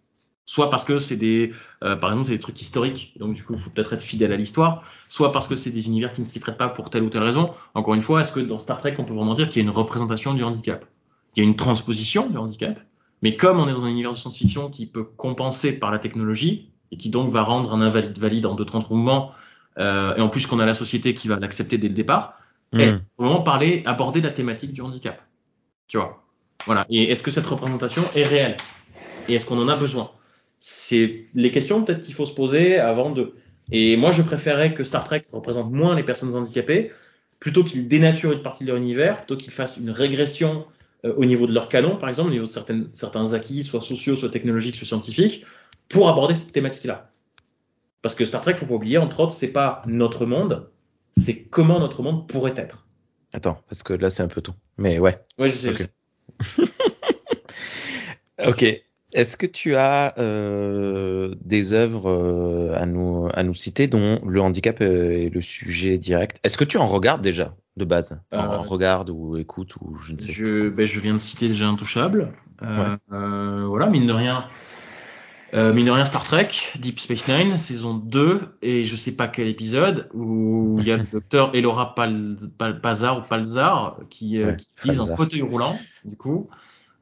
soit 0.50 0.72
parce 0.72 0.84
que 0.84 0.98
c'est 0.98 1.16
des, 1.16 1.54
euh, 1.84 1.96
par 1.96 2.10
exemple, 2.10 2.26
c'est 2.26 2.34
des 2.34 2.40
trucs 2.40 2.60
historiques, 2.60 3.14
donc 3.20 3.36
du 3.36 3.44
coup, 3.44 3.54
il 3.54 3.60
faut 3.60 3.70
peut-être 3.70 3.94
être 3.94 4.02
fidèle 4.02 4.32
à 4.32 4.36
l'histoire, 4.36 4.82
soit 5.08 5.32
parce 5.32 5.48
que 5.48 5.56
c'est 5.56 5.70
des 5.70 5.86
univers 5.86 6.12
qui 6.12 6.22
ne 6.22 6.26
s'y 6.26 6.40
prêtent 6.40 6.58
pas 6.58 6.70
pour 6.70 6.90
telle 6.90 7.04
ou 7.04 7.10
telle 7.10 7.22
raison. 7.22 7.54
Encore 7.76 7.94
une 7.94 8.02
fois, 8.02 8.22
est-ce 8.22 8.32
que 8.32 8.40
dans 8.40 8.58
Star 8.58 8.80
Trek, 8.80 8.96
on 8.98 9.04
peut 9.04 9.14
vraiment 9.14 9.36
dire 9.36 9.50
qu'il 9.50 9.62
y 9.62 9.64
a 9.64 9.70
une 9.70 9.76
représentation 9.76 10.34
du 10.34 10.44
handicap? 10.44 10.86
Il 11.36 11.44
y 11.44 11.46
a 11.46 11.48
une 11.48 11.56
transposition 11.56 12.28
du 12.32 12.38
handicap, 12.40 12.80
mais 13.22 13.38
comme 13.38 13.60
on 13.60 13.70
est 13.70 13.74
dans 13.74 13.86
un 13.86 13.90
univers 13.90 14.12
de 14.12 14.18
science-fiction 14.18 14.72
qui 14.72 14.88
peut 14.88 15.04
compenser 15.04 15.78
par 15.78 15.92
la 15.92 16.00
technologie 16.00 16.72
et 16.92 16.98
qui 16.98 17.12
donc 17.12 17.32
va 17.32 17.44
rendre 17.44 17.72
un 17.72 17.82
invalide 17.84 18.18
valide 18.18 18.48
en 18.48 18.56
deux 18.56 18.66
trente 18.66 18.90
mouvements, 18.90 19.34
euh, 19.78 20.16
et 20.16 20.22
en 20.22 20.30
plus 20.30 20.48
qu'on 20.48 20.58
a 20.58 20.66
la 20.66 20.74
société 20.74 21.14
qui 21.14 21.28
va 21.28 21.40
l'accepter 21.40 21.78
dès 21.78 21.90
le 21.90 21.94
départ, 21.94 22.34
mmh. 22.74 22.80
est-ce 22.80 22.96
qu'on 22.96 23.26
vraiment 23.26 23.44
parler, 23.44 23.84
aborder 23.86 24.20
la 24.20 24.32
thématique 24.32 24.74
du 24.74 24.82
handicap? 24.82 25.22
Tu 25.88 25.98
vois? 25.98 26.24
Voilà. 26.66 26.88
Et 26.90 27.12
est-ce 27.12 27.22
que 27.22 27.30
cette 27.30 27.46
représentation 27.46 28.02
est 28.16 28.26
réelle? 28.26 28.58
Et 29.28 29.36
est-ce 29.36 29.46
qu'on 29.46 29.62
en 29.62 29.68
a 29.68 29.76
besoin? 29.76 30.10
C'est 30.60 31.26
les 31.34 31.52
questions 31.52 31.84
peut-être 31.84 32.02
qu'il 32.02 32.14
faut 32.14 32.26
se 32.26 32.34
poser 32.34 32.78
avant 32.78 33.12
de. 33.12 33.34
Et 33.72 33.96
moi, 33.98 34.12
je 34.12 34.22
préférais 34.22 34.74
que 34.74 34.84
Star 34.84 35.04
Trek 35.04 35.24
représente 35.32 35.72
moins 35.72 35.96
les 35.96 36.04
personnes 36.04 36.36
handicapées, 36.36 36.92
plutôt 37.40 37.64
qu'il 37.64 37.88
dénature 37.88 38.32
une 38.32 38.42
partie 38.42 38.64
de 38.66 38.70
leur 38.70 38.78
univers, 38.78 39.18
plutôt 39.18 39.38
qu'il 39.38 39.52
fasse 39.52 39.78
une 39.78 39.92
régression 39.92 40.66
euh, 41.06 41.14
au 41.16 41.26
niveau 41.26 41.48
de 41.48 41.54
leur 41.54 41.70
canon, 41.70 41.96
par 41.96 42.10
exemple, 42.10 42.30
au 42.30 42.32
niveau 42.34 42.46
de 42.46 42.50
certaines, 42.50 42.90
certains 42.94 43.34
acquis, 43.34 43.64
soit 43.64 43.82
sociaux, 43.82 44.18
soit 44.18 44.30
technologiques, 44.30 44.76
soit 44.76 44.88
scientifiques, 44.88 45.46
pour 45.88 46.10
aborder 46.10 46.36
cette 46.36 46.52
thématique-là. 46.52 47.12
Parce 48.02 48.16
que 48.16 48.26
Star 48.26 48.42
Trek, 48.42 48.56
faut 48.56 48.66
pas 48.66 48.76
oublier, 48.76 48.98
entre 48.98 49.20
autres, 49.22 49.34
c'est 49.34 49.52
pas 49.52 49.82
notre 49.86 50.26
monde, 50.26 50.70
c'est 51.12 51.44
comment 51.44 51.80
notre 51.80 52.04
monde 52.04 52.28
pourrait 52.28 52.54
être. 52.58 52.88
Attends, 53.34 53.62
parce 53.70 53.84
que 53.84 53.94
là, 53.94 54.10
c'est 54.10 54.24
un 54.24 54.28
peu 54.28 54.42
tout. 54.42 54.54
Mais 54.78 55.00
ouais. 55.00 55.20
Ouais, 55.38 55.50
je 55.50 55.56
sais. 55.56 55.70
Ok. 55.70 56.68
ok. 58.48 58.84
Est-ce 59.14 59.38
que 59.38 59.46
tu 59.46 59.76
as 59.76 60.14
euh, 60.20 61.34
des 61.42 61.74
œuvres 61.74 62.10
euh, 62.10 62.76
à, 62.76 62.86
nous, 62.86 63.28
à 63.34 63.44
nous 63.44 63.56
citer 63.56 63.88
dont 63.88 64.20
le 64.26 64.42
handicap 64.42 64.82
est 64.82 65.34
le 65.34 65.42
sujet 65.42 65.98
direct? 65.98 66.40
Est-ce 66.44 66.58
que 66.58 66.64
tu 66.64 66.78
en 66.78 66.88
regardes 66.88 67.22
déjà 67.22 67.56
de 67.78 67.86
base? 67.86 68.22
Euh, 68.34 68.38
En 68.38 68.62
regarde 68.62 69.10
ou 69.10 69.38
écoute 69.38 69.76
ou 69.82 69.98
je 69.98 70.14
ne 70.14 70.20
sais 70.20 70.32
je, 70.32 70.70
ben, 70.70 70.86
je 70.86 71.00
viens 71.00 71.14
de 71.14 71.20
citer 71.20 71.48
déjà 71.48 71.68
Intouchable. 71.68 72.34
Euh, 72.62 72.98
euh, 73.12 73.66
voilà, 73.66 73.88
mine 73.88 74.06
de 74.06 74.14
rien. 74.14 74.46
Euh, 75.56 75.74
mine 75.74 75.88
de 75.88 75.92
rien, 75.92 76.06
Star 76.06 76.24
Trek, 76.24 76.50
Deep 76.78 77.00
Space 77.00 77.28
Nine, 77.28 77.58
saison 77.58 77.96
2, 77.96 78.58
et 78.62 78.86
je 78.86 78.96
sais 78.96 79.16
pas 79.16 79.28
quel 79.28 79.48
épisode, 79.48 80.08
où 80.14 80.78
il 80.80 80.86
y 80.86 80.92
a 80.92 80.98
le 80.98 81.04
docteur 81.12 81.56
Elora 81.56 81.96
Pal, 81.96 82.38
Pal, 82.60 82.80
Pazar 82.82 83.18
ou 83.18 83.22
Palzar 83.28 83.98
qui, 84.12 84.44
ouais, 84.44 84.58
qui 84.58 84.90
vise 84.90 85.00
un 85.00 85.16
fauteuil 85.16 85.42
roulant, 85.42 85.80
du 86.06 86.16
coup. 86.16 86.50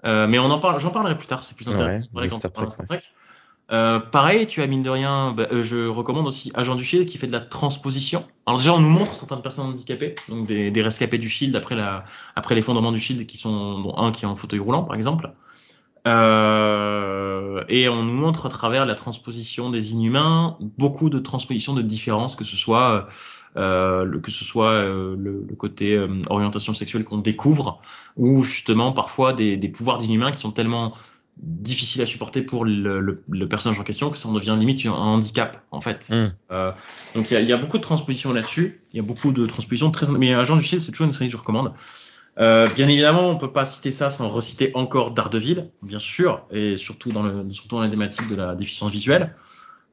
Euh, 0.05 0.27
mais 0.27 0.39
on 0.39 0.45
en 0.45 0.59
parle, 0.59 0.79
j'en 0.79 0.91
parlerai 0.91 1.17
plus 1.17 1.27
tard, 1.27 1.43
c'est 1.43 1.55
plus 1.57 1.67
intéressant. 1.67 2.07
Ouais, 2.13 2.29
Star 2.29 2.51
Trek, 2.51 2.69
Star 2.69 2.87
Trek. 2.87 3.01
Euh, 3.69 3.99
pareil, 3.99 4.47
tu 4.47 4.61
as 4.61 4.67
mine 4.67 4.83
de 4.83 4.89
rien, 4.89 5.33
bah, 5.33 5.47
euh, 5.51 5.61
je 5.61 5.87
recommande 5.87 6.25
aussi 6.25 6.53
Agent 6.55 6.75
du 6.75 6.85
Shield 6.85 7.05
qui 7.05 7.17
fait 7.17 7.27
de 7.27 7.33
la 7.33 7.41
transposition. 7.41 8.25
Alors 8.45 8.59
déjà, 8.59 8.73
on 8.73 8.79
nous 8.79 8.89
montre 8.89 9.15
certaines 9.15 9.41
personnes 9.41 9.65
handicapées, 9.65 10.15
donc 10.29 10.47
des, 10.47 10.71
des 10.71 10.81
rescapés 10.81 11.17
du 11.17 11.27
Shield 11.27 11.53
après 11.55 11.75
la, 11.75 12.05
après 12.35 12.55
l'effondrement 12.55 12.93
du 12.93 12.99
Shield, 12.99 13.25
qui 13.25 13.37
sont 13.37 13.79
dont 13.79 13.97
un 13.97 14.13
qui 14.13 14.23
est 14.23 14.27
en 14.27 14.37
fauteuil 14.37 14.59
roulant 14.59 14.83
par 14.83 14.95
exemple. 14.95 15.31
Euh, 16.07 17.63
et 17.67 17.89
on 17.89 18.03
nous 18.03 18.13
montre 18.13 18.45
à 18.45 18.49
travers 18.49 18.85
la 18.85 18.95
transposition 18.95 19.69
des 19.69 19.91
Inhumains 19.91 20.55
beaucoup 20.77 21.09
de 21.09 21.19
transpositions 21.19 21.73
de 21.73 21.81
différences, 21.81 22.37
que 22.37 22.45
ce 22.45 22.55
soit 22.55 22.91
euh, 22.91 23.01
le, 23.57 24.19
que 24.19 24.31
ce 24.31 24.45
soit 24.45 24.71
euh, 24.71 25.15
le, 25.17 25.45
le, 25.47 25.55
côté 25.55 25.95
euh, 25.95 26.07
orientation 26.29 26.73
sexuelle 26.73 27.03
qu'on 27.03 27.17
découvre, 27.17 27.81
ou 28.15 28.43
justement 28.43 28.91
parfois 28.91 29.33
des, 29.33 29.57
des 29.57 29.69
pouvoirs 29.69 29.97
d'inhumains 29.97 30.31
qui 30.31 30.39
sont 30.39 30.51
tellement 30.51 30.93
difficiles 31.37 32.01
à 32.01 32.05
supporter 32.05 32.41
pour 32.41 32.65
le, 32.65 32.99
le, 32.99 33.23
le, 33.29 33.47
personnage 33.47 33.79
en 33.79 33.83
question 33.83 34.09
que 34.09 34.17
ça 34.17 34.27
en 34.27 34.33
devient 34.33 34.55
limite 34.57 34.85
un 34.85 34.91
handicap 34.91 35.63
en 35.71 35.81
fait. 35.81 36.09
Mm. 36.09 36.33
Euh, 36.51 36.71
donc 37.15 37.29
il 37.29 37.33
y 37.33 37.37
a, 37.37 37.41
y 37.41 37.53
a, 37.53 37.57
beaucoup 37.57 37.77
de 37.77 37.83
transpositions 37.83 38.33
là-dessus, 38.33 38.81
il 38.93 38.97
y 38.97 38.99
a 38.99 39.03
beaucoup 39.03 39.31
de 39.31 39.45
transpositions 39.45 39.91
très 39.91 40.07
mais 40.17 40.33
Agent 40.33 40.57
du 40.57 40.63
Shield 40.63 40.83
c'est 40.83 40.91
toujours 40.91 41.07
une 41.07 41.13
série 41.13 41.27
que 41.27 41.33
je 41.33 41.37
recommande. 41.37 41.73
Euh, 42.39 42.67
bien 42.75 42.87
évidemment, 42.87 43.29
on 43.29 43.37
peut 43.37 43.51
pas 43.51 43.65
citer 43.65 43.91
ça 43.91 44.11
sans 44.11 44.29
reciter 44.29 44.71
encore 44.75 45.11
Daredevil, 45.11 45.69
bien 45.81 45.97
sûr, 45.97 46.45
et 46.51 46.77
surtout 46.77 47.11
dans 47.11 47.23
le 47.23 47.49
surtout 47.51 47.77
dans 47.77 47.81
la 47.81 47.89
thématique 47.89 48.27
de 48.29 48.35
la 48.35 48.53
déficience 48.55 48.91
visuelle. 48.91 49.33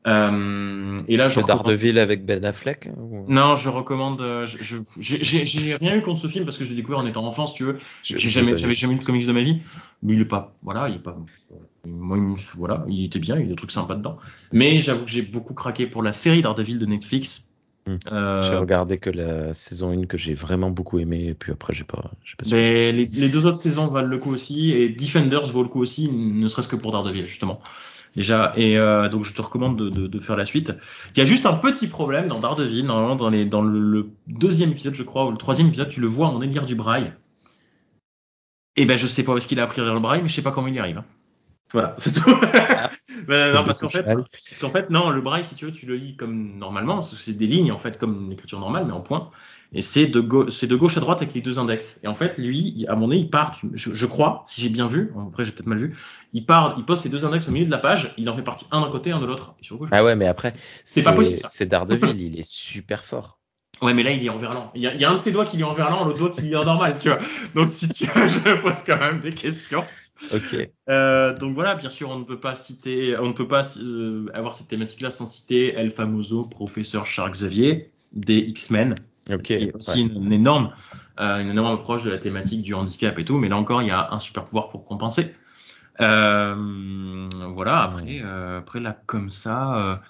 Euh, 0.06 1.00
et 1.08 1.16
là, 1.16 1.28
je. 1.28 1.40
Daredevil 1.40 1.98
avec 1.98 2.26
Ben 2.26 2.44
Affleck 2.44 2.90
ou... 2.98 3.24
Non, 3.28 3.56
je 3.56 3.68
recommande. 3.68 4.20
Euh, 4.20 4.46
je, 4.46 4.76
j'ai 4.98 5.76
rien 5.76 5.96
eu 5.96 6.02
contre 6.02 6.20
ce 6.20 6.28
film 6.28 6.44
parce 6.44 6.58
que 6.58 6.64
je 6.64 6.70
l'ai 6.70 6.76
découvert 6.76 6.98
en 6.98 7.06
étant 7.06 7.26
enfant, 7.26 7.46
si 7.46 7.54
tu 7.54 7.64
veux. 7.64 7.78
J'ai 8.02 8.18
jamais, 8.18 8.56
j'avais 8.56 8.74
jamais 8.74 8.94
eu 8.94 8.98
de 8.98 9.04
comics 9.04 9.26
de 9.26 9.32
ma 9.32 9.40
vie, 9.40 9.60
mais 10.02 10.14
il 10.14 10.20
est 10.20 10.26
pas. 10.26 10.54
Voilà, 10.62 10.88
il 10.88 10.96
est 10.96 11.02
pas. 11.02 11.16
Moi, 11.86 12.18
il, 12.18 12.34
voilà, 12.56 12.84
il 12.88 13.04
était 13.04 13.18
bien, 13.18 13.36
il 13.36 13.42
y 13.42 13.46
a 13.46 13.48
des 13.48 13.56
trucs 13.56 13.70
sympas 13.70 13.94
dedans. 13.94 14.18
Mais 14.52 14.80
j'avoue 14.80 15.04
que 15.04 15.10
j'ai 15.10 15.22
beaucoup 15.22 15.54
craqué 15.54 15.86
pour 15.86 16.02
la 16.02 16.12
série 16.12 16.42
Daredevil 16.42 16.78
de 16.78 16.86
Netflix. 16.86 17.50
Hmm. 17.86 17.96
Euh... 18.12 18.42
J'ai 18.42 18.56
regardé 18.56 18.96
que 18.96 19.10
la 19.10 19.52
saison 19.52 19.90
1 19.90 20.06
que 20.06 20.16
j'ai 20.16 20.32
vraiment 20.32 20.70
beaucoup 20.70 20.98
aimé, 20.98 21.28
et 21.28 21.34
puis 21.34 21.52
après 21.52 21.74
j'ai 21.74 21.84
pas. 21.84 22.00
pas 22.00 22.44
mais 22.50 22.92
les, 22.92 23.04
les, 23.04 23.28
deux 23.28 23.46
autres 23.46 23.58
saisons 23.58 23.88
valent 23.88 24.08
le 24.08 24.18
coup 24.18 24.32
aussi, 24.32 24.72
et 24.72 24.88
Defenders 24.88 25.46
vaut 25.46 25.62
le 25.62 25.68
coup 25.68 25.80
aussi, 25.80 26.10
ne 26.10 26.48
serait-ce 26.48 26.68
que 26.68 26.76
pour 26.76 26.92
Daredevil 26.92 27.26
justement 27.26 27.60
déjà. 28.16 28.52
Et 28.56 28.78
euh, 28.78 29.08
donc 29.08 29.24
je 29.24 29.32
te 29.32 29.42
recommande 29.42 29.78
de, 29.78 29.88
de, 29.90 30.06
de, 30.06 30.20
faire 30.20 30.36
la 30.36 30.46
suite. 30.46 30.72
Il 31.14 31.18
y 31.18 31.22
a 31.22 31.24
juste 31.24 31.46
un 31.46 31.54
petit 31.54 31.88
problème 31.88 32.28
dans 32.28 32.40
Daredevil, 32.40 32.84
normalement 32.84 33.16
dans, 33.16 33.30
les, 33.30 33.44
dans 33.44 33.62
le, 33.62 33.80
le, 33.80 34.08
deuxième 34.26 34.72
épisode, 34.72 34.94
je 34.94 35.02
crois, 35.02 35.26
ou 35.26 35.30
le 35.30 35.36
troisième 35.36 35.68
épisode, 35.68 35.88
tu 35.88 36.00
le 36.00 36.06
vois 36.06 36.28
en 36.28 36.40
élire 36.42 36.66
du 36.66 36.74
braille. 36.74 37.12
Et 38.76 38.82
eh 38.82 38.86
ben 38.86 38.96
je 38.96 39.06
sais 39.06 39.22
pas 39.22 39.32
où 39.32 39.36
est-ce 39.36 39.46
qu'il 39.46 39.60
a 39.60 39.62
appris 39.62 39.80
à 39.80 39.84
lire 39.84 39.94
le 39.94 40.00
braille, 40.00 40.20
mais 40.22 40.28
je 40.28 40.34
sais 40.34 40.42
pas 40.42 40.50
comment 40.50 40.66
il 40.66 40.74
y 40.74 40.80
arrive. 40.80 40.98
Hein. 40.98 41.04
Voilà, 41.72 41.94
c'est 41.98 42.12
tout. 42.12 42.30
ben, 43.28 43.54
non, 43.54 43.64
parce 43.64 43.80
qu'en 43.80 43.88
fait, 43.88 44.02
parce 44.02 44.58
qu'en 44.60 44.70
fait, 44.70 44.90
non, 44.90 45.10
le 45.10 45.20
braille, 45.20 45.44
si 45.44 45.54
tu 45.54 45.64
veux, 45.64 45.72
tu 45.72 45.86
le 45.86 45.94
lis 45.96 46.16
comme 46.16 46.56
normalement, 46.58 47.02
c'est 47.02 47.32
des 47.32 47.46
lignes 47.46 47.70
en 47.70 47.78
fait, 47.78 47.98
comme 47.98 48.28
l'écriture 48.28 48.58
normale, 48.60 48.84
mais 48.86 48.92
en 48.92 49.00
point 49.00 49.30
et 49.74 49.82
c'est 49.82 50.06
de, 50.06 50.20
gauche 50.20 50.96
à 50.96 51.00
droite 51.00 51.20
avec 51.20 51.34
les 51.34 51.40
deux 51.40 51.58
index. 51.58 52.00
Et 52.02 52.06
en 52.06 52.14
fait, 52.14 52.38
lui, 52.38 52.86
à 52.88 52.94
mon 52.94 53.08
nez, 53.08 53.16
il 53.16 53.30
part, 53.30 53.60
je, 53.72 53.92
je 53.92 54.06
crois, 54.06 54.42
si 54.46 54.60
j'ai 54.60 54.68
bien 54.68 54.86
vu, 54.86 55.12
après 55.28 55.44
j'ai 55.44 55.52
peut-être 55.52 55.66
mal 55.66 55.78
vu, 55.78 55.96
il 56.32 56.46
part, 56.46 56.76
il 56.78 56.84
pose 56.84 57.00
ses 57.00 57.08
deux 57.08 57.24
index 57.24 57.48
au 57.48 57.52
milieu 57.52 57.66
de 57.66 57.70
la 57.70 57.78
page, 57.78 58.14
il 58.16 58.28
en 58.30 58.36
fait 58.36 58.42
partie 58.42 58.66
un 58.70 58.80
d'un 58.80 58.90
côté, 58.90 59.10
un 59.10 59.20
de 59.20 59.26
l'autre. 59.26 59.54
Ah 59.90 60.04
ouais, 60.04 60.16
mais 60.16 60.26
après, 60.26 60.52
c'est 60.84 61.02
pas 61.02 61.12
possible. 61.12 61.42
C'est 61.48 61.66
Daredevil, 61.66 62.20
il 62.20 62.38
est 62.38 62.48
super 62.48 63.04
fort. 63.04 63.38
Ouais, 63.82 63.92
mais 63.92 64.04
là, 64.04 64.12
il 64.12 64.24
est 64.24 64.28
en 64.28 64.36
verlan. 64.36 64.70
Il 64.74 64.82
y, 64.82 64.86
a, 64.86 64.94
il 64.94 65.00
y 65.00 65.04
a 65.04 65.10
un 65.10 65.14
de 65.14 65.18
ses 65.18 65.32
doigts 65.32 65.44
qui 65.44 65.60
est 65.60 65.64
en 65.64 65.74
verlan, 65.74 66.04
l'autre 66.04 66.18
doigt 66.18 66.30
qui 66.30 66.52
est 66.52 66.56
en 66.56 66.64
normal, 66.64 66.96
tu 66.98 67.08
vois. 67.08 67.18
Donc, 67.54 67.70
si 67.70 67.88
tu 67.88 68.06
veux, 68.06 68.28
je 68.28 68.38
me 68.38 68.62
pose 68.62 68.76
quand 68.86 68.98
même 68.98 69.20
des 69.20 69.32
questions. 69.32 69.84
Ok. 70.32 70.68
Euh, 70.88 71.36
donc 71.36 71.54
voilà, 71.54 71.74
bien 71.74 71.88
sûr, 71.88 72.08
on 72.10 72.20
ne 72.20 72.24
peut 72.24 72.38
pas 72.38 72.54
citer, 72.54 73.16
on 73.18 73.28
ne 73.28 73.32
peut 73.32 73.48
pas 73.48 73.62
euh, 73.78 74.26
avoir 74.32 74.54
cette 74.54 74.68
thématique-là 74.68 75.10
sans 75.10 75.26
citer 75.26 75.74
El 75.74 75.90
Famoso, 75.90 76.44
professeur 76.44 77.06
Charles 77.06 77.32
Xavier 77.32 77.90
des 78.12 78.38
X-Men, 78.38 78.94
Ok. 79.30 79.42
qui 79.42 79.52
est 79.54 79.74
aussi 79.74 80.02
ouais. 80.04 80.14
une, 80.14 80.24
une 80.24 80.32
énorme, 80.32 80.72
euh, 81.20 81.40
une 81.40 81.50
énorme 81.50 81.74
approche 81.74 82.02
de 82.04 82.10
la 82.10 82.18
thématique 82.18 82.62
du 82.62 82.74
handicap 82.74 83.18
et 83.18 83.24
tout. 83.24 83.38
Mais 83.38 83.48
là 83.48 83.56
encore, 83.56 83.82
il 83.82 83.88
y 83.88 83.90
a 83.90 84.08
un 84.12 84.18
super 84.20 84.44
pouvoir 84.44 84.68
pour 84.68 84.84
compenser. 84.84 85.34
Euh, 86.00 87.28
voilà. 87.52 87.82
Après, 87.82 88.20
euh, 88.22 88.58
après 88.58 88.80
là, 88.80 88.96
comme 89.06 89.30
ça. 89.30 90.00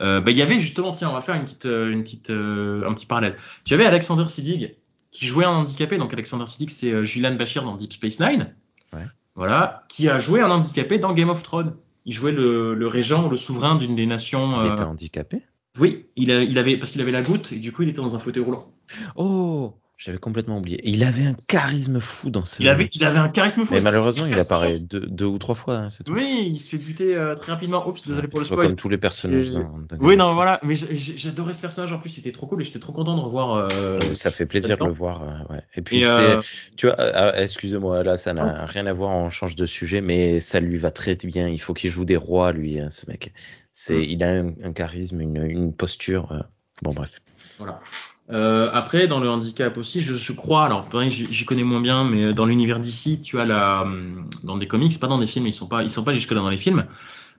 euh, 0.00 0.20
bah, 0.20 0.30
il 0.30 0.36
y 0.36 0.42
avait 0.42 0.60
justement, 0.60 0.92
tiens, 0.92 1.10
on 1.10 1.14
va 1.14 1.20
faire 1.20 1.34
une 1.34 1.42
petite, 1.44 1.64
une 1.66 2.02
petite, 2.02 2.30
un 2.30 2.92
petit 2.94 3.06
parallèle. 3.06 3.36
Tu 3.64 3.74
avais 3.74 3.86
Alexander 3.86 4.24
Siddig 4.28 4.76
qui 5.10 5.26
jouait 5.26 5.44
un 5.44 5.50
handicapé, 5.50 5.96
donc 5.96 6.12
Alexander 6.12 6.46
Siddig 6.46 6.70
c'est 6.70 7.04
Julian 7.04 7.34
Bashir 7.36 7.62
dans 7.62 7.76
Deep 7.76 7.92
Space 7.92 8.18
Nine, 8.18 8.52
Ouais. 8.92 9.06
voilà, 9.36 9.84
qui 9.88 10.08
a 10.08 10.18
joué 10.18 10.40
un 10.40 10.50
handicapé 10.50 10.98
dans 10.98 11.12
Game 11.14 11.30
of 11.30 11.42
Thrones. 11.44 11.76
Il 12.04 12.12
jouait 12.12 12.32
le, 12.32 12.74
le 12.74 12.88
régent, 12.88 13.28
le 13.28 13.36
souverain 13.36 13.76
d'une 13.76 13.94
des 13.94 14.06
nations. 14.06 14.64
Il 14.64 14.72
était 14.72 14.82
handicapé? 14.82 15.42
Oui, 15.78 16.10
il, 16.16 16.30
a- 16.32 16.42
il 16.42 16.56
avait 16.58 16.76
parce 16.78 16.90
qu'il 16.92 17.00
avait 17.00 17.10
la 17.12 17.22
goutte 17.22 17.52
et 17.52 17.58
du 17.58 17.72
coup 17.72 17.82
il 17.82 17.88
était 17.88 17.96
dans 18.00 18.14
un 18.14 18.18
fauteuil 18.18 18.42
roulant. 18.44 18.72
Oh, 19.16 19.80
j'avais 20.04 20.18
complètement 20.18 20.58
oublié. 20.58 20.76
Et 20.86 20.90
il 20.90 21.02
avait 21.02 21.24
un 21.24 21.34
charisme 21.48 21.98
fou 21.98 22.28
dans 22.30 22.44
ce 22.44 22.60
Il 22.62 22.68
avait, 22.68 22.88
il 22.92 23.04
avait 23.04 23.18
un 23.18 23.28
charisme 23.30 23.64
fou. 23.64 23.72
Mais 23.74 23.80
malheureusement, 23.80 24.26
il 24.26 24.34
apparaît 24.38 24.78
deux, 24.78 25.00
deux 25.06 25.24
ou 25.24 25.38
trois 25.38 25.54
fois, 25.54 25.76
hein, 25.78 25.88
tout. 26.04 26.12
Oui, 26.12 26.50
il 26.52 26.58
se 26.58 26.68
fait 26.70 26.78
buter 26.78 27.16
euh, 27.16 27.34
très 27.34 27.52
rapidement. 27.52 27.88
Oups, 27.88 28.06
désolé 28.06 28.28
pour 28.28 28.40
le 28.40 28.44
spoil. 28.44 28.66
comme 28.66 28.76
tous 28.76 28.88
les 28.90 28.98
personnages 28.98 29.46
Et- 29.48 29.52
dans, 29.52 29.78
dans 29.78 29.96
Oui, 30.00 30.16
non, 30.16 30.28
voilà. 30.34 30.60
Mais 30.62 30.74
j'adorais 30.74 31.54
ce 31.54 31.60
personnage 31.62 31.92
en 31.92 31.98
plus. 31.98 32.10
C'était 32.10 32.32
trop 32.32 32.46
cool 32.46 32.60
et 32.60 32.64
j'étais 32.64 32.78
trop 32.80 32.92
content 32.92 33.16
de 33.16 33.20
revoir. 33.22 33.54
euh, 33.72 33.98
Ça 34.14 34.30
fait 34.30 34.46
plaisir 34.46 34.76
de 34.76 34.84
le 34.84 34.92
voir. 34.92 35.22
euh, 35.22 35.54
ouais. 35.54 35.62
Et 35.74 35.80
puis, 35.82 36.00
Et, 36.00 36.06
euh, 36.06 36.40
tu 36.76 36.86
vois, 36.86 37.38
excuse-moi, 37.40 38.02
là, 38.04 38.16
ça 38.16 38.32
n'a 38.34 38.66
rien 38.66 38.86
à 38.86 38.92
voir, 38.92 39.10
on 39.10 39.30
change 39.30 39.56
de 39.56 39.64
sujet, 39.66 40.00
mais 40.02 40.40
ça 40.40 40.60
lui 40.60 40.76
va 40.76 40.90
très 40.90 41.16
bien. 41.16 41.48
Il 41.48 41.58
faut 41.60 41.72
qu'il 41.74 41.90
joue 41.90 42.04
des 42.04 42.16
rois, 42.16 42.52
lui, 42.52 42.78
hein, 42.78 42.90
ce 42.90 43.06
mec. 43.08 43.32
C'est, 43.72 43.94
Mm. 43.96 44.04
il 44.08 44.22
a 44.24 44.28
un, 44.30 44.48
un 44.64 44.72
charisme, 44.72 45.20
une, 45.20 45.42
une 45.44 45.72
posture. 45.72 46.44
Bon, 46.82 46.92
bref. 46.92 47.20
Voilà. 47.58 47.80
Euh, 48.30 48.70
après, 48.72 49.06
dans 49.06 49.20
le 49.20 49.28
handicap 49.28 49.76
aussi, 49.76 50.00
je, 50.00 50.14
je 50.14 50.32
crois, 50.32 50.64
alors 50.64 50.86
pareil, 50.86 51.10
j'y 51.10 51.44
connais 51.44 51.62
moins 51.64 51.80
bien, 51.82 52.04
mais 52.04 52.32
dans 52.32 52.46
l'univers 52.46 52.80
d'ici, 52.80 53.20
tu 53.20 53.38
as 53.38 53.44
la, 53.44 53.82
hum, 53.82 54.30
dans 54.42 54.56
des 54.56 54.66
comics, 54.66 54.98
pas 54.98 55.08
dans 55.08 55.18
des 55.18 55.26
films, 55.26 55.46
ils 55.46 55.52
sont 55.52 55.66
pas, 55.66 55.82
ils 55.82 55.90
sont 55.90 56.04
pas 56.04 56.14
jusque 56.14 56.30
là 56.32 56.40
dans 56.40 56.48
les 56.48 56.56
films. 56.56 56.86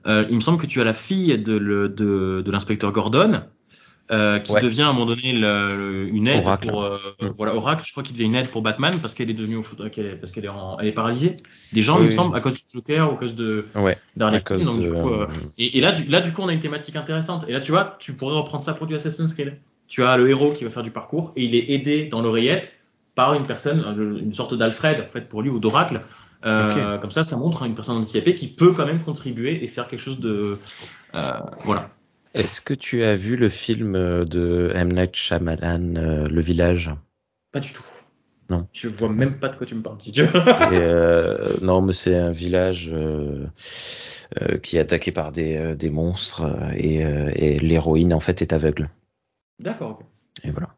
Euh, 0.06 0.24
il 0.30 0.36
me 0.36 0.40
semble 0.40 0.58
que 0.58 0.66
tu 0.66 0.80
as 0.80 0.84
la 0.84 0.94
fille 0.94 1.36
de, 1.38 1.54
le- 1.56 1.88
de, 1.88 2.40
de 2.44 2.50
l'inspecteur 2.52 2.92
Gordon, 2.92 3.42
euh, 4.12 4.38
qui 4.38 4.52
Ouais. 4.52 4.60
devient 4.60 4.82
à 4.82 4.90
un 4.90 4.92
moment 4.92 5.06
donné 5.06 5.32
le- 5.32 5.76
le- 5.76 6.08
une 6.08 6.28
aide 6.28 6.44
Oracle. 6.44 6.68
pour, 6.68 6.84
euh, 6.84 6.98
Mm. 7.20 7.26
voilà, 7.36 7.56
Oracle. 7.56 7.82
Je 7.84 7.90
crois 7.90 8.04
qu'il 8.04 8.14
devient 8.14 8.26
une 8.26 8.36
aide 8.36 8.50
pour 8.50 8.62
Batman 8.62 8.96
parce 9.02 9.14
qu'elle 9.14 9.28
est 9.30 9.34
devenue, 9.34 9.58
qu'elle 9.90 10.06
est- 10.06 10.14
parce 10.14 10.30
qu'elle 10.30 10.44
est, 10.44 10.48
en- 10.48 10.78
elle 10.78 10.86
est 10.86 10.92
paralysée. 10.92 11.34
Des 11.72 11.82
gens, 11.82 11.94
Oui, 11.94 12.02
il 12.02 12.04
me 12.04 12.08
oui. 12.10 12.14
semble, 12.14 12.36
à 12.36 12.40
cause 12.40 12.54
du 12.54 12.60
Joker 12.72 13.10
ou 13.10 13.14
à 13.16 13.18
cause 13.18 13.34
de 13.34 13.66
Ouais, 13.74 13.98
à 14.20 14.40
cause 14.40 14.64
donc 14.64 14.76
de. 14.76 14.82
du 14.82 14.90
coup, 14.90 15.08
euh, 15.08 15.22
euh, 15.22 15.26
et, 15.58 15.78
et 15.78 15.80
là, 15.80 15.90
du, 15.90 16.04
là, 16.04 16.20
du 16.20 16.32
coup, 16.32 16.42
on 16.42 16.48
a 16.48 16.52
une 16.52 16.60
thématique 16.60 16.94
intéressante. 16.94 17.44
Et 17.48 17.52
là, 17.52 17.60
tu 17.60 17.72
vois, 17.72 17.96
tu 17.98 18.12
pourrais 18.12 18.36
reprendre 18.36 18.62
ça 18.62 18.74
pour 18.74 18.86
du 18.86 18.94
Assassin's 18.94 19.34
Creed. 19.34 19.58
Tu 19.88 20.02
as 20.04 20.16
le 20.16 20.28
héros 20.28 20.52
qui 20.52 20.64
va 20.64 20.70
faire 20.70 20.82
du 20.82 20.90
parcours 20.90 21.32
et 21.36 21.44
il 21.44 21.54
est 21.54 21.70
aidé 21.70 22.06
dans 22.06 22.20
l'oreillette 22.22 22.72
par 23.14 23.34
une 23.34 23.46
personne, 23.46 23.82
une 24.20 24.34
sorte 24.34 24.54
d'Alfred, 24.54 25.00
en 25.00 25.12
fait, 25.12 25.22
pour 25.28 25.42
lui, 25.42 25.50
ou 25.50 25.58
d'Oracle. 25.58 26.00
Euh, 26.44 26.98
Comme 26.98 27.10
ça, 27.10 27.24
ça 27.24 27.36
montre 27.36 27.64
une 27.64 27.74
personne 27.74 27.96
handicapée 27.96 28.34
qui 28.34 28.48
peut 28.48 28.72
quand 28.72 28.86
même 28.86 29.00
contribuer 29.00 29.64
et 29.64 29.68
faire 29.68 29.88
quelque 29.88 30.00
chose 30.00 30.20
de. 30.20 30.58
euh, 31.14 31.32
voilà. 31.64 31.90
Est-ce 32.34 32.60
que 32.60 32.74
tu 32.74 33.02
as 33.02 33.16
vu 33.16 33.36
le 33.36 33.48
film 33.48 33.96
euh, 33.96 34.24
de 34.24 34.70
M. 34.74 34.92
Night 34.92 35.16
Shyamalan, 35.16 35.96
euh, 35.96 36.28
Le 36.28 36.40
Village? 36.42 36.90
Pas 37.52 37.60
du 37.60 37.72
tout. 37.72 37.82
Non. 38.50 38.68
Je 38.72 38.88
vois 38.88 39.08
même 39.08 39.38
pas 39.38 39.48
de 39.48 39.56
quoi 39.56 39.66
tu 39.66 39.74
me 39.74 39.82
parles, 39.82 39.96
euh, 40.72 41.54
non, 41.62 41.80
mais 41.80 41.94
c'est 41.94 42.16
un 42.16 42.30
village 42.30 42.90
euh, 42.92 43.46
euh, 44.42 44.58
qui 44.58 44.76
est 44.76 44.80
attaqué 44.80 45.10
par 45.10 45.32
des, 45.32 45.74
des 45.74 45.90
monstres 45.90 46.44
et, 46.76 46.98
et 46.98 47.58
l'héroïne 47.58 48.12
en 48.14 48.20
fait 48.20 48.42
est 48.42 48.52
aveugle. 48.52 48.90
D'accord. 49.58 50.02
Et 50.44 50.50
voilà. 50.50 50.74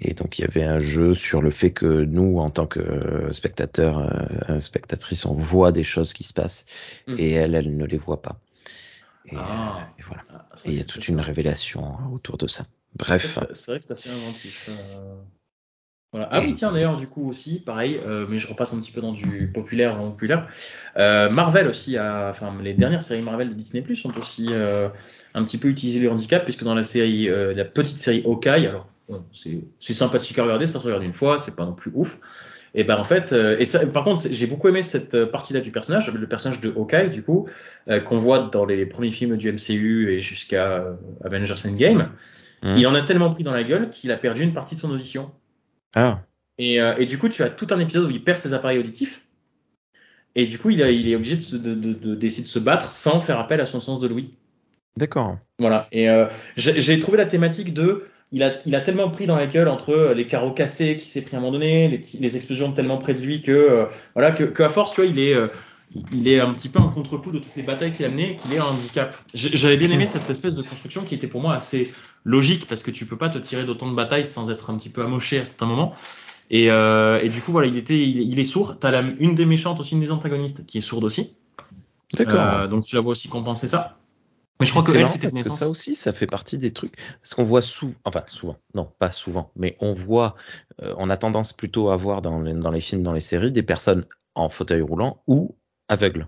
Et 0.00 0.14
donc 0.14 0.38
il 0.38 0.42
y 0.42 0.44
avait 0.44 0.64
un 0.64 0.78
jeu 0.78 1.14
sur 1.14 1.40
le 1.40 1.50
fait 1.50 1.72
que 1.72 1.86
nous, 2.04 2.38
en 2.38 2.50
tant 2.50 2.66
que 2.66 2.80
euh, 2.80 3.32
spectateurs, 3.32 3.98
euh, 4.50 4.60
spectatrices, 4.60 5.24
on 5.26 5.34
voit 5.34 5.72
des 5.72 5.84
choses 5.84 6.12
qui 6.12 6.24
se 6.24 6.32
passent 6.34 6.66
Mm. 7.06 7.14
et 7.18 7.30
elle, 7.32 7.54
elle 7.54 7.76
ne 7.76 7.84
les 7.86 7.98
voit 7.98 8.20
pas. 8.22 8.40
Et, 9.26 9.36
Ah. 9.36 9.78
euh, 9.78 10.00
et 10.00 10.02
voilà. 10.02 10.22
Ah, 10.30 10.48
Et 10.64 10.70
il 10.72 10.78
y 10.78 10.80
a 10.80 10.84
toute 10.84 11.08
une 11.08 11.20
révélation 11.20 11.96
autour 12.12 12.36
de 12.36 12.46
ça. 12.46 12.66
Bref. 12.96 13.38
C'est 13.54 13.70
vrai 13.72 13.80
que 13.80 13.86
c'est 13.86 13.92
assez 13.92 14.10
inventif. 14.10 14.68
euh. 14.68 15.14
Voilà. 16.14 16.28
Ah 16.30 16.40
oui, 16.40 16.54
tiens, 16.54 16.70
d'ailleurs, 16.70 16.96
du 16.96 17.08
coup 17.08 17.28
aussi, 17.28 17.58
pareil, 17.58 17.98
euh, 18.06 18.24
mais 18.28 18.38
je 18.38 18.46
repasse 18.46 18.72
un 18.72 18.78
petit 18.78 18.92
peu 18.92 19.00
dans 19.00 19.12
du 19.12 19.50
populaire 19.52 20.00
en 20.00 20.12
populaire. 20.12 20.46
Euh, 20.96 21.28
Marvel 21.28 21.66
aussi, 21.66 21.96
a, 21.96 22.30
enfin, 22.30 22.54
les 22.62 22.72
dernières 22.72 23.02
séries 23.02 23.22
Marvel 23.22 23.48
de 23.48 23.54
Disney 23.54 23.82
Plus 23.82 24.04
ont 24.04 24.12
aussi 24.16 24.46
euh, 24.50 24.88
un 25.34 25.42
petit 25.42 25.58
peu 25.58 25.66
utilisé 25.66 25.98
le 25.98 26.08
handicap, 26.10 26.44
puisque 26.44 26.62
dans 26.62 26.74
la 26.74 26.84
série, 26.84 27.28
euh, 27.28 27.52
la 27.52 27.64
petite 27.64 27.98
série 27.98 28.22
Hawkeye, 28.24 28.68
alors 28.68 28.86
bon, 29.08 29.24
c'est 29.32 29.58
c'est 29.80 29.92
sympathique 29.92 30.38
à 30.38 30.44
regarder, 30.44 30.68
ça 30.68 30.78
se 30.78 30.84
regarde 30.84 31.02
une 31.02 31.14
fois, 31.14 31.40
c'est 31.40 31.56
pas 31.56 31.64
non 31.64 31.74
plus 31.74 31.90
ouf. 31.94 32.20
Et 32.76 32.82
ben 32.82 32.96
en 32.96 33.04
fait, 33.04 33.32
euh, 33.32 33.56
et 33.58 33.64
ça, 33.64 33.86
par 33.86 34.02
contre, 34.02 34.22
j'ai 34.30 34.46
beaucoup 34.46 34.68
aimé 34.68 34.82
cette 34.82 35.14
euh, 35.14 35.26
partie-là 35.26 35.60
du 35.60 35.70
personnage, 35.70 36.12
le 36.12 36.26
personnage 36.26 36.60
de 36.60 36.70
Hawkeye, 36.70 37.08
du 37.08 37.22
coup, 37.22 37.48
euh, 37.88 38.00
qu'on 38.00 38.18
voit 38.18 38.50
dans 38.52 38.64
les 38.64 38.84
premiers 38.84 39.12
films 39.12 39.36
du 39.36 39.52
MCU 39.52 40.12
et 40.12 40.20
jusqu'à 40.20 40.84
Avengers 41.24 41.54
Endgame. 41.66 42.10
Mhm. 42.62 42.76
Il 42.76 42.86
en 42.88 42.94
a 42.94 43.02
tellement 43.02 43.30
pris 43.30 43.44
dans 43.44 43.52
la 43.52 43.62
gueule 43.62 43.90
qu'il 43.90 44.10
a 44.10 44.16
perdu 44.16 44.42
une 44.42 44.52
partie 44.52 44.74
de 44.74 44.80
son 44.80 44.90
audition. 44.90 45.30
Ah, 45.94 46.24
Et, 46.58 46.80
euh, 46.80 46.96
et 46.98 47.06
du 47.06 47.18
coup, 47.18 47.28
tu 47.28 47.42
as 47.42 47.50
tout 47.50 47.66
un 47.70 47.78
épisode 47.78 48.06
où 48.06 48.10
il 48.10 48.22
perd 48.24 48.38
ses 48.38 48.54
appareils 48.54 48.78
auditifs. 48.78 49.26
Et 50.34 50.46
du 50.46 50.58
coup, 50.58 50.70
il, 50.70 50.82
a- 50.82 50.90
il 50.90 51.08
est 51.08 51.14
obligé 51.16 51.36
de, 51.36 51.42
se- 51.42 51.56
de- 51.56 51.74
de- 51.74 51.92
de- 51.92 52.14
d'essayer 52.14 52.42
de 52.44 52.48
se 52.48 52.58
battre 52.58 52.90
sans 52.90 53.20
faire 53.20 53.38
appel 53.38 53.60
à 53.60 53.66
son 53.66 53.80
sens 53.80 54.00
de 54.00 54.08
l'ouïe. 54.08 54.34
d'accord. 54.96 55.38
Voilà. 55.58 55.88
Et 55.92 56.08
euh, 56.08 56.26
j'ai, 56.56 56.98
trouvé 57.00 57.18
la 57.18 57.26
thématique 57.26 57.72
de. 57.74 58.06
Il 58.32 58.42
a, 58.42 58.54
il 58.66 58.74
a 58.74 58.80
tellement 58.80 59.10
pris 59.10 59.26
dans 59.26 59.36
la 59.36 59.46
gueule 59.46 59.68
entre 59.68 60.12
les 60.16 60.26
carreaux 60.26 60.50
cassés 60.52 60.96
qui 60.96 61.06
s'est 61.06 61.22
pris 61.22 61.36
à 61.36 61.38
un 61.38 61.42
moment 61.42 61.52
donné, 61.52 61.88
les, 62.20 62.36
explosions 62.36 62.72
tellement 62.72 62.98
près 62.98 63.14
de 63.14 63.20
lui 63.20 63.42
que 63.42 63.52
euh, 63.52 63.84
voilà 64.14 64.32
que, 64.32 64.42
que 64.44 64.62
à 64.64 64.68
force, 64.68 64.92
tu 64.92 65.02
vois, 65.02 65.06
il 65.10 65.20
est, 65.20 65.36
il 66.12 66.28
est 66.28 66.40
un 66.40 66.52
petit 66.52 66.68
peu 66.68 66.78
en 66.78 66.88
contre-coup 66.88 67.30
de 67.30 67.38
toutes 67.38 67.54
les 67.56 67.62
batailles 67.62 67.92
qu'il 67.92 68.04
a 68.04 68.08
menées, 68.08 68.36
qu'il 68.36 68.52
est 68.52 68.58
un 68.58 68.64
handicap. 68.64 69.16
J'avais 69.34 69.76
bien 69.76 69.90
aimé 69.90 70.06
cette 70.06 70.28
espèce 70.28 70.54
de 70.54 70.62
construction 70.62 71.02
qui 71.04 71.14
était 71.14 71.26
pour 71.26 71.40
moi 71.40 71.54
assez 71.54 71.92
logique 72.24 72.66
parce 72.66 72.82
que 72.82 72.90
tu 72.90 73.06
peux 73.06 73.16
pas 73.16 73.28
te 73.28 73.38
tirer 73.38 73.64
d'autant 73.64 73.88
de 73.88 73.94
batailles 73.94 74.24
sans 74.24 74.50
être 74.50 74.70
un 74.70 74.76
petit 74.76 74.88
peu 74.88 75.02
amoché 75.02 75.38
à 75.38 75.44
certains 75.44 75.66
moments. 75.66 75.94
Et, 76.50 76.70
euh, 76.70 77.20
et 77.20 77.28
du 77.28 77.40
coup, 77.40 77.52
voilà, 77.52 77.68
il 77.68 77.76
était, 77.76 77.98
il, 77.98 78.20
il 78.20 78.38
est 78.38 78.44
sourd. 78.44 78.78
T'as 78.78 78.90
la, 78.90 79.00
une 79.00 79.34
des 79.34 79.46
méchantes 79.46 79.80
aussi, 79.80 79.94
une 79.94 80.00
des 80.00 80.10
antagonistes 80.10 80.66
qui 80.66 80.78
est 80.78 80.82
sourde 80.82 81.04
aussi. 81.04 81.34
D'accord. 82.14 82.34
Euh, 82.34 82.66
donc 82.66 82.84
tu 82.84 82.94
la 82.96 83.00
vois 83.00 83.12
aussi 83.12 83.28
compenser 83.28 83.68
ça. 83.68 83.98
Mais 84.60 84.66
je 84.66 84.70
crois 84.70 84.84
que 84.84 84.92
elle, 84.92 85.02
parce 85.02 85.42
que 85.42 85.50
ça 85.50 85.68
aussi, 85.68 85.96
ça 85.96 86.12
fait 86.12 86.28
partie 86.28 86.58
des 86.58 86.72
trucs. 86.72 86.94
Parce 87.20 87.34
qu'on 87.34 87.42
voit 87.42 87.62
souvent, 87.62 87.96
enfin 88.04 88.22
souvent, 88.28 88.56
non 88.74 88.88
pas 88.98 89.10
souvent, 89.10 89.50
mais 89.56 89.76
on 89.80 89.92
voit, 89.92 90.36
euh, 90.80 90.94
on 90.96 91.10
a 91.10 91.16
tendance 91.16 91.52
plutôt 91.52 91.90
à 91.90 91.96
voir 91.96 92.22
dans 92.22 92.40
les 92.40 92.80
films, 92.80 93.02
dans 93.02 93.12
les 93.12 93.20
séries, 93.20 93.50
des 93.50 93.64
personnes 93.64 94.04
en 94.36 94.48
fauteuil 94.48 94.80
roulant 94.80 95.22
ou 95.26 95.56
aveugles. 95.88 96.26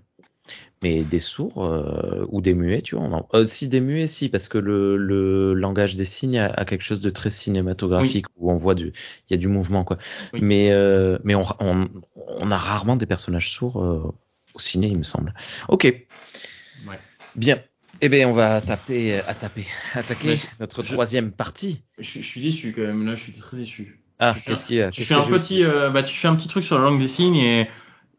Mais 0.83 1.03
des 1.03 1.19
sourds 1.21 1.65
euh, 1.65 2.27
ou 2.29 2.43
des 2.43 2.53
muets, 2.53 2.83
tu 2.83 2.97
vois, 2.97 3.05
on 3.05 3.13
en... 3.13 3.29
euh, 3.35 3.47
si 3.47 3.67
des 3.67 3.81
muets, 3.81 4.07
si, 4.07 4.29
parce 4.29 4.47
que 4.47 4.59
le, 4.59 4.97
le 4.99 5.55
langage 5.55 5.97
des 5.97 6.05
signes 6.05 6.39
a, 6.39 6.47
a 6.47 6.65
quelque 6.67 6.85
chose 6.85 7.01
de 7.01 7.09
très 7.09 7.31
cinématographique 7.31 8.27
où 8.37 8.53
on 8.53 8.57
voit 8.57 8.75
du, 8.75 8.89
il 8.89 9.31
y 9.31 9.35
a 9.35 9.39
du 9.39 9.49
mouvement, 9.49 9.85
quoi. 9.85 9.97
Oui. 10.35 10.41
Mais, 10.43 10.71
euh, 10.73 11.19
mais 11.25 11.35
on, 11.35 11.47
on, 11.61 11.89
on 12.15 12.51
a 12.51 12.57
rarement 12.59 12.97
des 12.97 13.07
personnages 13.07 13.51
sourds 13.51 13.77
au 13.77 14.61
ciné, 14.61 14.89
il 14.89 14.99
me 14.99 15.03
semble. 15.03 15.35
Ok. 15.69 15.85
Ouais. 15.85 16.99
Bien. 17.35 17.59
Eh 18.03 18.11
bien, 18.11 18.29
on 18.29 18.33
va 18.33 18.61
taper, 18.61 19.15
à 19.21 19.33
taper, 19.33 19.65
attaquer 19.95 20.39
notre 20.61 20.83
je- 20.83 20.93
troisième 20.93 21.33
partie. 21.33 21.83
Je, 21.99 22.21
je 22.21 22.23
suis 22.25 22.43
déçu 22.43 22.75
quand 22.77 22.83
même. 22.83 23.07
Là, 23.07 23.15
je 23.17 23.23
suis 23.23 23.33
très 23.33 23.57
déçu. 23.57 23.99
Ah, 24.19 24.37
qu'est-ce 24.45 24.67
qu'il 24.67 24.77
y 24.77 24.83
a? 24.83 24.91
Tu 24.91 25.07
fais 25.07 25.15
un 25.15 25.23
petit, 25.23 25.65
euh, 25.65 25.89
bah, 25.89 26.03
tu 26.03 26.15
fais 26.15 26.29
un 26.29 26.37
petit 26.37 26.49
truc 26.49 26.65
sur 26.65 26.77
la 26.79 26.85
langue 26.85 26.99
des 26.99 27.09
signes 27.09 27.37
et- 27.37 27.69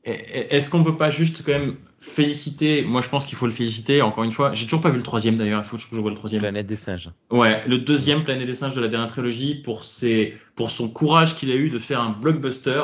est-ce 0.08 0.70
qu'on 0.70 0.84
peut 0.84 0.96
pas 0.96 1.10
juste 1.10 1.44
quand 1.46 1.52
même 1.52 1.76
féliciter 2.00 2.84
Moi, 2.84 3.02
je 3.02 3.10
pense 3.10 3.26
qu'il 3.26 3.38
faut 3.38 3.46
le 3.46 3.52
féliciter. 3.52 4.02
Encore 4.02 4.24
une 4.24 4.32
fois, 4.32 4.54
j'ai 4.54 4.66
toujours 4.66 4.82
pas 4.82 4.90
vu 4.90 4.98
le 4.98 5.04
troisième 5.04 5.38
d'ailleurs. 5.38 5.62
Il 5.64 5.68
faut 5.68 5.78
que 5.78 5.84
je 5.92 6.00
vois 6.00 6.12
le 6.12 6.16
troisième. 6.16 6.42
Planète 6.42 6.68
des 6.68 6.76
singes. 6.76 7.10
Ouais, 7.30 7.64
le 7.68 7.78
deuxième 7.78 8.24
Planète 8.24 8.48
des 8.48 8.56
singes 8.56 8.74
de 8.74 8.82
la 8.82 8.88
dernière 8.88 9.10
trilogie 9.10 9.56
pour 9.56 9.84
ses, 9.84 10.38
pour 10.56 10.72
son 10.72 10.90
courage 10.90 11.36
qu'il 11.36 11.52
a 11.52 11.56
eu 11.56 11.70
de 11.70 11.80
faire 11.80 12.02
un 12.02 12.12
blockbuster 12.12 12.84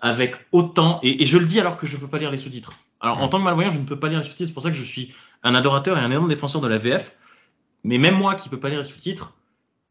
avec 0.00 0.36
autant 0.52 1.00
et, 1.02 1.22
et 1.22 1.26
je 1.26 1.38
le 1.38 1.46
dis 1.46 1.58
alors 1.60 1.76
que 1.76 1.86
je 1.86 1.96
peux 1.96 2.08
pas 2.08 2.18
lire 2.18 2.30
les 2.30 2.38
sous-titres. 2.38 2.72
Alors 3.00 3.22
en 3.22 3.28
tant 3.28 3.38
que 3.38 3.44
malvoyant, 3.44 3.70
je 3.70 3.78
ne 3.78 3.84
peux 3.84 3.98
pas 3.98 4.08
lire 4.08 4.18
les 4.18 4.24
sous-titres. 4.24 4.48
C'est 4.48 4.54
pour 4.54 4.62
ça 4.62 4.70
que 4.70 4.76
je 4.76 4.84
suis 4.84 5.14
un 5.42 5.54
adorateur 5.54 5.96
et 5.98 6.00
un 6.00 6.10
énorme 6.10 6.28
défenseur 6.28 6.60
de 6.60 6.68
la 6.68 6.78
VF. 6.78 7.16
Mais 7.84 7.98
même 7.98 8.16
moi 8.16 8.34
qui 8.34 8.48
peux 8.48 8.58
pas 8.58 8.68
lire 8.68 8.78
les 8.78 8.84
sous-titres, 8.84 9.34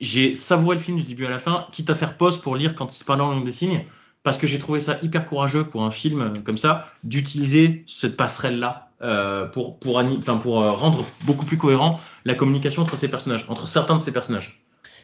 j'ai 0.01 0.35
savouré 0.35 0.75
le 0.75 0.81
film 0.81 0.97
du 0.97 1.03
début 1.03 1.25
à 1.25 1.29
la 1.29 1.39
fin, 1.39 1.67
quitte 1.71 1.89
à 1.89 1.95
faire 1.95 2.17
pause 2.17 2.37
pour 2.37 2.55
lire 2.55 2.75
quand 2.75 2.93
il 2.93 2.97
se 2.97 3.05
parle 3.05 3.21
en 3.21 3.31
langue 3.31 3.45
des 3.45 3.53
signes, 3.53 3.85
parce 4.25 4.37
que 4.37 4.47
j'ai 4.47 4.59
trouvé 4.59 4.81
ça 4.81 4.97
hyper 5.01 5.25
courageux 5.27 5.63
pour 5.63 5.83
un 5.85 5.91
film 5.91 6.33
comme 6.43 6.57
ça 6.57 6.89
d'utiliser 7.05 7.83
cette 7.87 8.17
passerelle-là 8.17 8.89
euh, 9.01 9.45
pour 9.45 9.79
pour, 9.79 9.99
ani- 9.99 10.17
enfin, 10.17 10.35
pour 10.37 10.61
euh, 10.61 10.71
rendre 10.71 11.05
beaucoup 11.25 11.45
plus 11.45 11.57
cohérent 11.57 12.01
la 12.25 12.33
communication 12.33 12.81
entre 12.81 12.97
ces 12.97 13.07
personnages, 13.07 13.45
entre 13.47 13.67
certains 13.67 13.97
de 13.97 14.01
ces 14.03 14.11
personnages. 14.11 14.61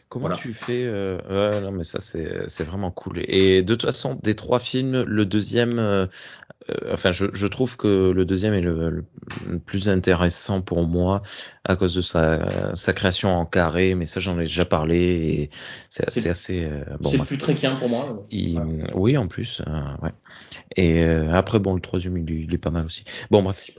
Comment 0.09 0.25
Voilà. 0.25 0.35
tu 0.35 0.53
fais 0.53 0.83
euh, 0.85 1.17
ouais, 1.29 1.61
non, 1.61 1.71
mais 1.71 1.83
ça 1.83 1.99
c'est 2.01 2.63
vraiment 2.63 2.91
cool. 2.91 3.21
Et 3.27 3.61
de 3.63 3.73
toute 3.75 3.83
façon, 3.83 4.19
des 4.23 4.35
trois 4.35 4.59
films, 4.59 5.03
le 5.03 5.25
deuxième 5.25 6.09
enfin, 6.91 7.11
je, 7.11 7.25
je, 7.33 7.47
trouve 7.47 7.77
que 7.77 8.11
le 8.11 8.25
deuxième 8.25 8.53
est 8.53 8.61
le, 8.61 8.89
le, 8.89 9.59
plus 9.59 9.89
intéressant 9.89 10.61
pour 10.61 10.87
moi 10.87 11.21
à 11.63 11.75
cause 11.75 11.95
de 11.95 12.01
sa, 12.01 12.75
sa 12.75 12.93
création 12.93 13.29
en 13.29 13.45
carré, 13.45 13.95
mais 13.95 14.05
ça 14.05 14.19
j'en 14.19 14.39
ai 14.39 14.43
déjà 14.43 14.65
parlé 14.65 14.97
et 14.97 15.49
c'est 15.89 16.07
assez, 16.07 16.29
assez 16.29 16.65
euh, 16.65 16.83
bon. 16.99 17.09
C'est 17.09 17.23
plus 17.23 17.37
très 17.37 17.55
pour 17.79 17.89
moi. 17.89 18.25
Il, 18.31 18.61
Oui, 18.93 19.17
en 19.17 19.27
plus, 19.27 19.61
euh, 19.67 19.81
ouais. 20.01 20.11
Et 20.75 21.03
euh, 21.03 21.33
après, 21.33 21.59
bon, 21.59 21.73
le 21.73 21.81
troisième, 21.81 22.17
il, 22.17 22.29
il, 22.29 22.53
est 22.53 22.57
pas 22.57 22.71
mal 22.71 22.85
aussi. 22.85 23.03
Bon, 23.29 23.41
bref. 23.43 23.69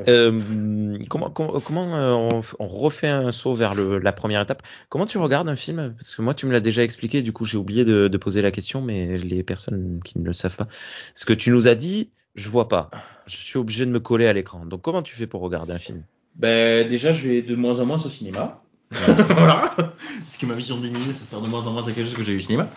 comment 1.08 1.30
comment, 1.30 1.60
comment 1.60 1.86
on, 1.86 2.42
on, 2.58 2.66
refait 2.68 3.08
un 3.08 3.32
saut 3.32 3.54
vers 3.54 3.74
le, 3.74 3.98
la 3.98 4.12
première 4.12 4.42
étape 4.42 4.62
Comment 4.88 5.06
tu 5.06 5.18
regardes 5.18 5.48
un 5.48 5.56
film? 5.56 5.94
Parce 5.98 6.14
que 6.14 6.22
moi, 6.22 6.34
tu 6.34 6.46
me 6.46 6.52
l'as 6.52 6.60
déjà 6.60 6.82
expliqué. 6.82 7.22
Du 7.22 7.32
coup, 7.32 7.44
j'ai 7.44 7.58
oublié 7.58 7.84
de, 7.84 8.08
de 8.08 8.18
poser 8.18 8.42
la 8.42 8.50
question, 8.50 8.82
mais 8.82 9.18
les 9.18 9.42
personnes 9.42 10.00
qui 10.04 10.18
ne 10.18 10.24
le 10.24 10.32
savent 10.32 10.56
pas, 10.56 10.68
ce 11.14 11.24
que 11.24 11.32
tu 11.32 11.50
nous 11.50 11.66
as 11.66 11.74
dit 11.74 12.10
je 12.34 12.48
vois 12.48 12.68
pas. 12.68 12.90
Je 13.26 13.36
suis 13.36 13.58
obligé 13.58 13.86
de 13.86 13.90
me 13.90 14.00
coller 14.00 14.26
à 14.26 14.32
l'écran. 14.32 14.66
Donc 14.66 14.82
comment 14.82 15.02
tu 15.02 15.14
fais 15.14 15.26
pour 15.26 15.40
regarder 15.40 15.72
un 15.72 15.78
film? 15.78 16.02
Ben 16.34 16.88
déjà, 16.88 17.12
je 17.12 17.28
vais 17.28 17.42
de 17.42 17.54
moins 17.54 17.78
en 17.80 17.86
moins 17.86 18.04
au 18.04 18.10
cinéma. 18.10 18.62
voilà. 18.90 19.74
Parce 20.20 20.36
que 20.36 20.46
ma 20.46 20.54
vision 20.54 20.78
diminue, 20.78 21.12
ça 21.14 21.24
sert 21.24 21.40
de 21.40 21.48
moins 21.48 21.66
en 21.66 21.72
moins 21.72 21.82
à 21.82 21.92
quelque 21.92 22.04
chose 22.04 22.14
que 22.14 22.22
j'ai 22.22 22.32
vu 22.32 22.38
au 22.38 22.42
cinéma. 22.42 22.68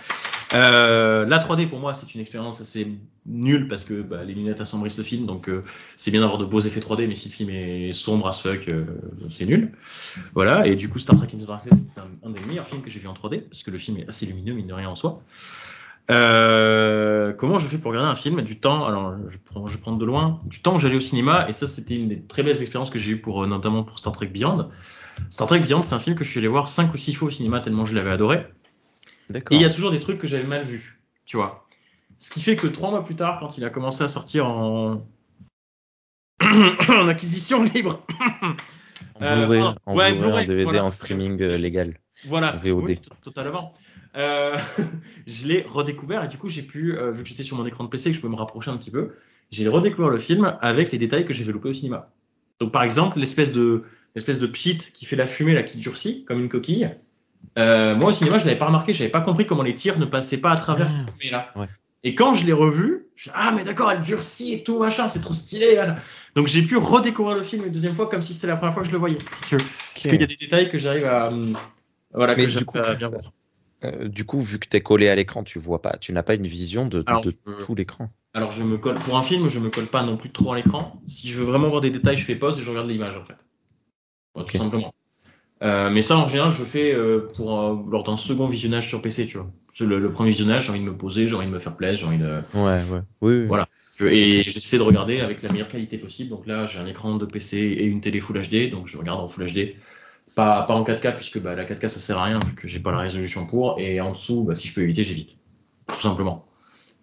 Euh, 0.54 1.26
la 1.26 1.40
3D 1.40 1.68
pour 1.68 1.80
moi, 1.80 1.94
c'est 1.94 2.14
une 2.16 2.22
expérience 2.22 2.62
assez 2.62 2.88
nulle 3.26 3.68
parce 3.68 3.84
que 3.84 4.02
bah, 4.02 4.24
les 4.24 4.34
lunettes 4.34 4.62
assombrissent 4.62 4.98
le 4.98 5.04
film, 5.04 5.26
donc 5.26 5.50
euh, 5.50 5.64
c'est 5.98 6.12
bien 6.12 6.22
d'avoir 6.22 6.38
de 6.38 6.46
beaux 6.46 6.62
effets 6.62 6.80
3D, 6.80 7.08
mais 7.08 7.16
si 7.16 7.30
le 7.30 7.34
film 7.34 7.50
est 7.50 7.92
sombre 7.92 8.28
as 8.28 8.40
fuck, 8.40 8.68
euh, 8.70 8.86
c'est 9.32 9.46
nul. 9.46 9.72
Voilà. 10.34 10.68
Et 10.68 10.76
du 10.76 10.88
coup, 10.88 11.00
Star 11.00 11.18
Trek 11.18 11.28
Into 11.34 11.46
Darkness, 11.46 11.80
c'est 11.94 12.00
un, 12.00 12.08
un, 12.24 12.30
des 12.30 12.40
meilleurs 12.42 12.68
films 12.68 12.82
que 12.82 12.90
j'ai 12.90 13.00
vu 13.00 13.08
en 13.08 13.14
3D 13.14 13.42
parce 13.42 13.64
que 13.64 13.72
le 13.72 13.78
film 13.78 13.98
est 13.98 14.08
assez 14.08 14.26
lumineux, 14.26 14.54
mine 14.54 14.68
de 14.68 14.74
rien 14.74 14.90
en 14.90 14.96
soi. 14.96 15.22
Euh, 16.12 17.34
comment 17.34 17.60
je 17.60 17.68
fais 17.68 17.78
pour 17.78 17.92
regarder 17.92 18.10
un 18.10 18.16
film 18.16 18.42
Du 18.42 18.60
temps, 18.60 18.86
alors 18.86 19.16
je 19.28 19.38
prends, 19.38 19.68
je 19.68 19.78
prends 19.78 19.96
de 19.96 20.06
loin, 20.06 20.42
du 20.46 20.62
temps 20.62 20.76
où 20.76 20.80
j'allais 20.80 20.96
au 20.96 21.02
cinéma, 21.02 21.48
et 21.50 21.54
ça 21.54 21.68
c'était 21.68 21.96
une 21.96 22.10
des 22.10 22.22
très 22.22 22.44
belles 22.44 22.62
expériences 22.62 22.92
que 22.92 23.00
j'ai 23.00 23.14
eues 23.14 23.22
pour, 23.22 23.44
euh, 23.44 23.48
notamment 23.48 23.84
pour 23.84 23.98
Star 23.98 24.14
Trek 24.14 24.28
Beyond. 24.28 24.70
Star 25.30 25.48
Trek 25.48 25.62
Beyond, 25.62 25.82
c'est 25.82 25.96
un 25.96 26.00
film 26.00 26.16
que 26.16 26.24
je 26.24 26.30
suis 26.30 26.40
allé 26.40 26.48
voir 26.48 26.70
5 26.70 26.94
ou 26.94 26.98
6 26.98 27.16
fois 27.16 27.28
au 27.30 27.32
cinéma 27.32 27.60
tellement 27.60 27.86
je 27.86 27.96
l'avais 27.96 28.12
adoré. 28.12 28.46
Et 29.34 29.42
il 29.52 29.62
y 29.62 29.66
a 29.66 29.72
toujours 29.72 29.92
des 29.92 30.00
trucs 30.00 30.20
que 30.20 30.28
j'avais 30.28 30.46
mal 30.46 30.64
vus, 30.64 31.02
tu 31.26 31.38
vois. 31.38 31.68
Ce 32.20 32.30
qui 32.30 32.40
fait 32.40 32.56
que 32.56 32.68
trois 32.68 32.92
mois 32.92 33.04
plus 33.04 33.16
tard, 33.16 33.40
quand 33.40 33.58
il 33.58 33.66
a 33.66 33.72
commencé 33.72 34.04
à 34.04 34.08
sortir 34.08 34.48
en, 34.48 35.08
en 36.42 37.08
acquisition 37.08 37.64
libre, 37.64 38.06
en 39.16 39.36
Blu-ray, 39.38 39.64
en, 39.86 39.96
ouais, 39.96 40.14
Blu 40.14 40.28
en 40.28 40.46
DVD, 40.46 40.80
en 40.80 40.92
streaming 40.92 41.42
euh, 41.42 41.58
légal. 41.58 41.98
Voilà, 42.28 42.52
VOD. 42.52 42.98
totalement. 43.24 43.74
Euh, 44.16 44.58
je 45.28 45.48
l'ai 45.48 45.66
redécouvert 45.68 46.24
et 46.24 46.28
du 46.28 46.38
coup 46.38 46.48
j'ai 46.48 46.62
pu, 46.62 46.98
euh, 46.98 47.12
vu 47.12 47.24
que 47.24 47.30
j'étais 47.30 47.44
sur 47.44 47.58
mon 47.58 47.66
écran 47.66 47.84
de 47.84 47.90
PC, 47.90 48.12
que 48.12 48.16
je 48.16 48.22
peux 48.22 48.30
me 48.30 48.36
rapprocher 48.36 48.72
un 48.72 48.78
petit 48.78 48.92
peu, 48.92 49.16
j'ai 49.52 49.68
redécouvert 49.68 50.10
le 50.10 50.20
film 50.20 50.58
avec 50.62 50.92
les 50.92 50.98
détails 50.98 51.26
que 51.26 51.34
j'avais 51.34 51.52
loupés 51.52 51.70
au 51.70 51.74
cinéma. 51.74 52.10
Donc 52.60 52.72
par 52.72 52.84
exemple 52.84 53.20
l'espèce 53.20 53.52
de 53.52 53.84
l'espèce 54.16 54.40
de 54.40 54.48
pchit 54.48 54.78
qui 54.78 55.06
fait 55.06 55.18
la 55.18 55.28
fumée 55.28 55.54
là 55.54 55.64
qui 55.64 55.78
durcit 55.78 56.24
comme 56.26 56.40
une 56.40 56.50
coquille. 56.50 56.90
Euh, 57.58 57.94
moi 57.96 58.10
au 58.10 58.14
cinéma 58.14 58.40
je 58.40 58.46
l'avais 58.46 58.58
pas 58.58 58.68
remarqué, 58.68 58.94
j'avais 58.94 59.10
pas 59.10 59.22
compris 59.22 59.46
comment 59.46 59.64
les 59.64 59.74
tirs 59.74 60.00
ne 60.00 60.06
passaient 60.06 60.40
pas 60.40 60.52
à 60.52 60.58
travers 60.58 60.90
cette 60.90 61.10
fumée 61.18 61.32
là. 61.32 61.52
Ouais. 61.56 61.68
Et 62.04 62.16
quand 62.16 62.36
je 62.36 62.46
l'ai 62.46 62.54
revu, 62.54 63.08
je 63.16 63.32
ah 63.34 63.52
mais 63.54 63.64
d'accord 63.64 63.92
elle 63.92 64.02
durcit 64.02 64.54
et 64.54 64.64
tout 64.64 64.80
machin, 64.80 65.10
c'est 65.10 65.20
trop 65.20 65.34
stylé. 65.34 65.84
Donc 66.36 66.48
j'ai 66.48 66.62
pu 66.62 66.78
redécouvrir 66.78 67.36
le 67.36 67.44
film 67.44 67.66
une 67.66 67.72
deuxième 67.72 67.96
fois 67.96 68.08
comme 68.08 68.22
si 68.22 68.34
c'était 68.34 68.48
la 68.48 68.56
première 68.56 68.74
fois 68.74 68.84
que 68.84 68.88
je 68.88 68.94
le 68.94 69.00
voyais. 69.00 69.18
Parce 69.18 69.50
qu'il 69.98 70.22
y 70.22 70.24
a 70.24 70.28
des 70.28 70.36
détails 70.38 70.72
que 70.72 70.78
j'arrive 70.78 71.06
à 71.06 71.32
voilà 72.16 72.36
que 72.36 72.48
j'arrive 72.48 72.68
à 72.76 72.96
bien 72.96 73.10
voir. 73.10 73.32
Euh, 73.84 74.08
du 74.08 74.26
coup, 74.26 74.42
vu 74.42 74.60
que 74.60 74.68
tu 74.68 74.78
es 74.78 74.82
collé 74.82 75.10
à 75.10 75.16
l'écran, 75.16 75.44
tu 75.44 75.60
vois 75.60 75.82
pas, 75.82 75.98
tu 75.98 76.14
n'as 76.14 76.24
pas 76.24 76.36
une 76.36 76.48
vision 76.48 76.88
de, 76.88 77.04
tout 77.66 77.76
l'écran. 77.76 78.10
Alors, 78.34 78.52
je 78.52 78.64
me 78.64 78.78
colle 78.78 79.00
pour 79.00 79.18
un 79.18 79.24
film, 79.24 79.50
je 79.50 79.60
me 79.60 79.70
colle 79.70 79.88
pas 79.88 80.04
non 80.04 80.18
plus 80.18 80.30
trop 80.30 80.54
à 80.54 80.56
l'écran. 80.56 81.02
Si 81.08 81.28
je 81.28 81.38
veux 81.38 81.46
vraiment 81.46 81.70
voir 81.70 81.82
des 81.82 81.90
détails, 81.90 82.18
je 82.18 82.26
fais 82.26 82.36
pause 82.36 82.60
et 82.60 82.64
je 82.64 82.70
regarde 82.70 82.90
l'image 82.90 83.16
en 83.18 83.24
fait, 83.24 83.36
tout 84.46 84.58
simplement. 84.58 84.94
Euh, 85.62 85.90
mais 85.90 86.02
ça, 86.02 86.18
en 86.18 86.28
général, 86.28 86.52
je 86.52 86.64
fais 86.64 86.94
euh, 86.94 87.30
pour 87.34 87.50
lors 87.90 88.04
d'un 88.04 88.18
second 88.18 88.46
visionnage 88.46 88.90
sur 88.90 89.02
PC, 89.02 89.26
tu 89.28 89.38
vois. 89.38 89.50
Le, 89.80 90.00
le 90.00 90.12
premier 90.12 90.32
visionnage, 90.32 90.66
j'ai 90.66 90.72
envie 90.72 90.80
de 90.80 90.86
me 90.86 90.96
poser, 90.96 91.28
j'ai 91.28 91.36
envie 91.36 91.48
de 91.48 91.52
me 91.52 91.60
faire 91.60 91.76
plaisir, 91.76 92.00
j'ai 92.00 92.06
envie 92.06 92.18
de. 92.18 92.42
Ouais, 92.54 92.82
ouais, 92.92 93.02
oui. 93.22 93.46
Voilà. 93.46 93.68
Et 94.02 94.44
j'essaie 94.44 94.78
de 94.78 94.84
regarder 94.84 95.22
avec 95.22 95.42
la 95.42 95.52
meilleure 95.52 95.68
qualité 95.68 95.98
possible. 95.98 96.30
Donc 96.30 96.46
là, 96.46 96.66
j'ai 96.66 96.80
un 96.80 96.86
écran 96.86 97.16
de 97.16 97.26
PC 97.26 97.58
et 97.58 97.86
une 97.86 98.02
télé 98.02 98.20
Full 98.20 98.42
HD, 98.42 98.70
donc 98.70 98.88
je 98.88 98.98
regarde 98.98 99.20
en 99.22 99.28
Full 99.28 99.52
HD. 99.52 99.76
Pas, 100.36 100.64
pas 100.64 100.74
en 100.74 100.84
4K 100.84 101.16
puisque 101.16 101.42
bah, 101.42 101.56
la 101.56 101.66
4K 101.66 101.88
ça 101.88 102.00
sert 102.00 102.18
à 102.18 102.26
rien 102.26 102.40
vu 102.46 102.54
que 102.54 102.68
j'ai 102.68 102.80
pas 102.80 102.92
la 102.92 103.00
résolution 103.00 103.46
pour. 103.48 103.80
Et 103.80 104.02
en 104.02 104.12
dessous, 104.12 104.44
bah, 104.44 104.56
si 104.56 104.68
je 104.68 104.74
peux 104.74 104.82
éviter, 104.82 105.04
j'évite. 105.04 105.38
Tout 105.88 106.02
simplement. 106.02 106.46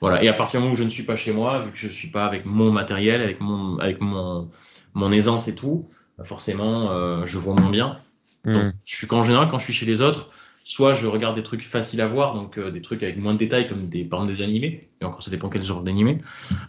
Voilà. 0.00 0.22
Et 0.22 0.28
à 0.28 0.32
partir 0.32 0.60
du 0.60 0.64
moment 0.64 0.74
où 0.74 0.78
je 0.78 0.84
ne 0.84 0.90
suis 0.90 1.04
pas 1.04 1.16
chez 1.16 1.32
moi, 1.32 1.60
vu 1.60 1.70
que 1.70 1.78
je 1.78 1.88
suis 1.88 2.09
pas 2.09 2.26
avec 2.26 2.44
mon 2.44 2.72
matériel, 2.72 3.22
avec 3.22 3.40
mon, 3.40 3.78
avec 3.78 4.00
mon, 4.00 4.50
mon 4.94 5.12
aisance 5.12 5.48
et 5.48 5.54
tout, 5.54 5.88
bah, 6.18 6.24
forcément, 6.24 6.90
euh, 6.90 7.24
je 7.24 7.38
vois 7.38 7.54
moins 7.54 7.70
bien. 7.70 7.98
Hmm. 8.44 8.52
Donc, 8.52 8.74
je 8.84 8.96
suis 8.96 9.06
qu'en 9.06 9.22
général, 9.22 9.48
quand 9.48 9.59
je 9.59 9.64
suis 9.64 9.72
chez 9.72 9.86
les 9.86 10.02
autres, 10.02 10.30
soit 10.64 10.94
je 10.94 11.06
regarde 11.06 11.36
des 11.36 11.42
trucs 11.42 11.62
faciles 11.62 12.00
à 12.00 12.06
voir, 12.06 12.34
donc 12.34 12.59
euh, 12.59 12.70
des 12.70 12.82
trucs 12.82 13.02
avec 13.02 13.16
moins 13.16 13.34
de 13.34 13.38
détails 13.38 13.68
comme 13.68 13.88
des, 13.88 14.04
par 14.04 14.20
exemple 14.20 14.36
des 14.36 14.42
animés, 14.42 14.90
et 15.00 15.04
encore 15.04 15.22
ça 15.22 15.30
dépend 15.30 15.48
quel 15.48 15.62
genre 15.62 15.82
d'animé, 15.82 16.20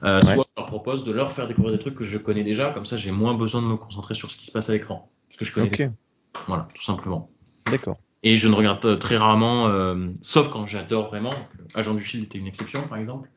euh, 0.03 0.19
soit 0.22 0.48
je 0.49 0.61
leur 0.61 0.65
propose 0.68 1.03
de 1.03 1.11
leur 1.11 1.31
faire 1.31 1.48
découvrir 1.48 1.73
des 1.73 1.80
trucs 1.80 1.95
que 1.95 2.03
je 2.03 2.18
connais 2.18 2.44
déjà, 2.44 2.72
comme 2.72 2.85
ça 2.85 2.98
j'ai 2.98 3.11
moins 3.11 3.35
besoin 3.35 3.61
de 3.61 3.68
me 3.68 3.76
concentrer 3.76 4.14
sur 4.14 4.31
ce 4.31 4.38
qui 4.38 4.45
se 4.45 4.52
passe 4.52 4.69
à 4.69 4.73
l'écran, 4.73 5.10
parce 5.27 5.38
que 5.38 5.45
je 5.45 5.53
connais. 5.53 5.68
Okay. 5.68 5.90
Voilà, 6.47 6.68
tout 6.73 6.84
simplement. 6.84 7.30
D'accord. 7.69 7.97
Et 8.23 8.38
je 8.38 8.47
ne 8.47 8.55
regarde 8.55 8.99
très 8.99 9.18
rarement, 9.18 9.68
euh, 9.68 10.07
sauf 10.22 10.49
quand 10.49 10.65
j'adore 10.68 11.10
vraiment. 11.10 11.34
Agent 11.76 11.93
du 11.93 12.03
Shield 12.03 12.26
était 12.26 12.39
une 12.39 12.47
exception, 12.47 12.88
par 12.88 12.97
exemple. 12.97 13.30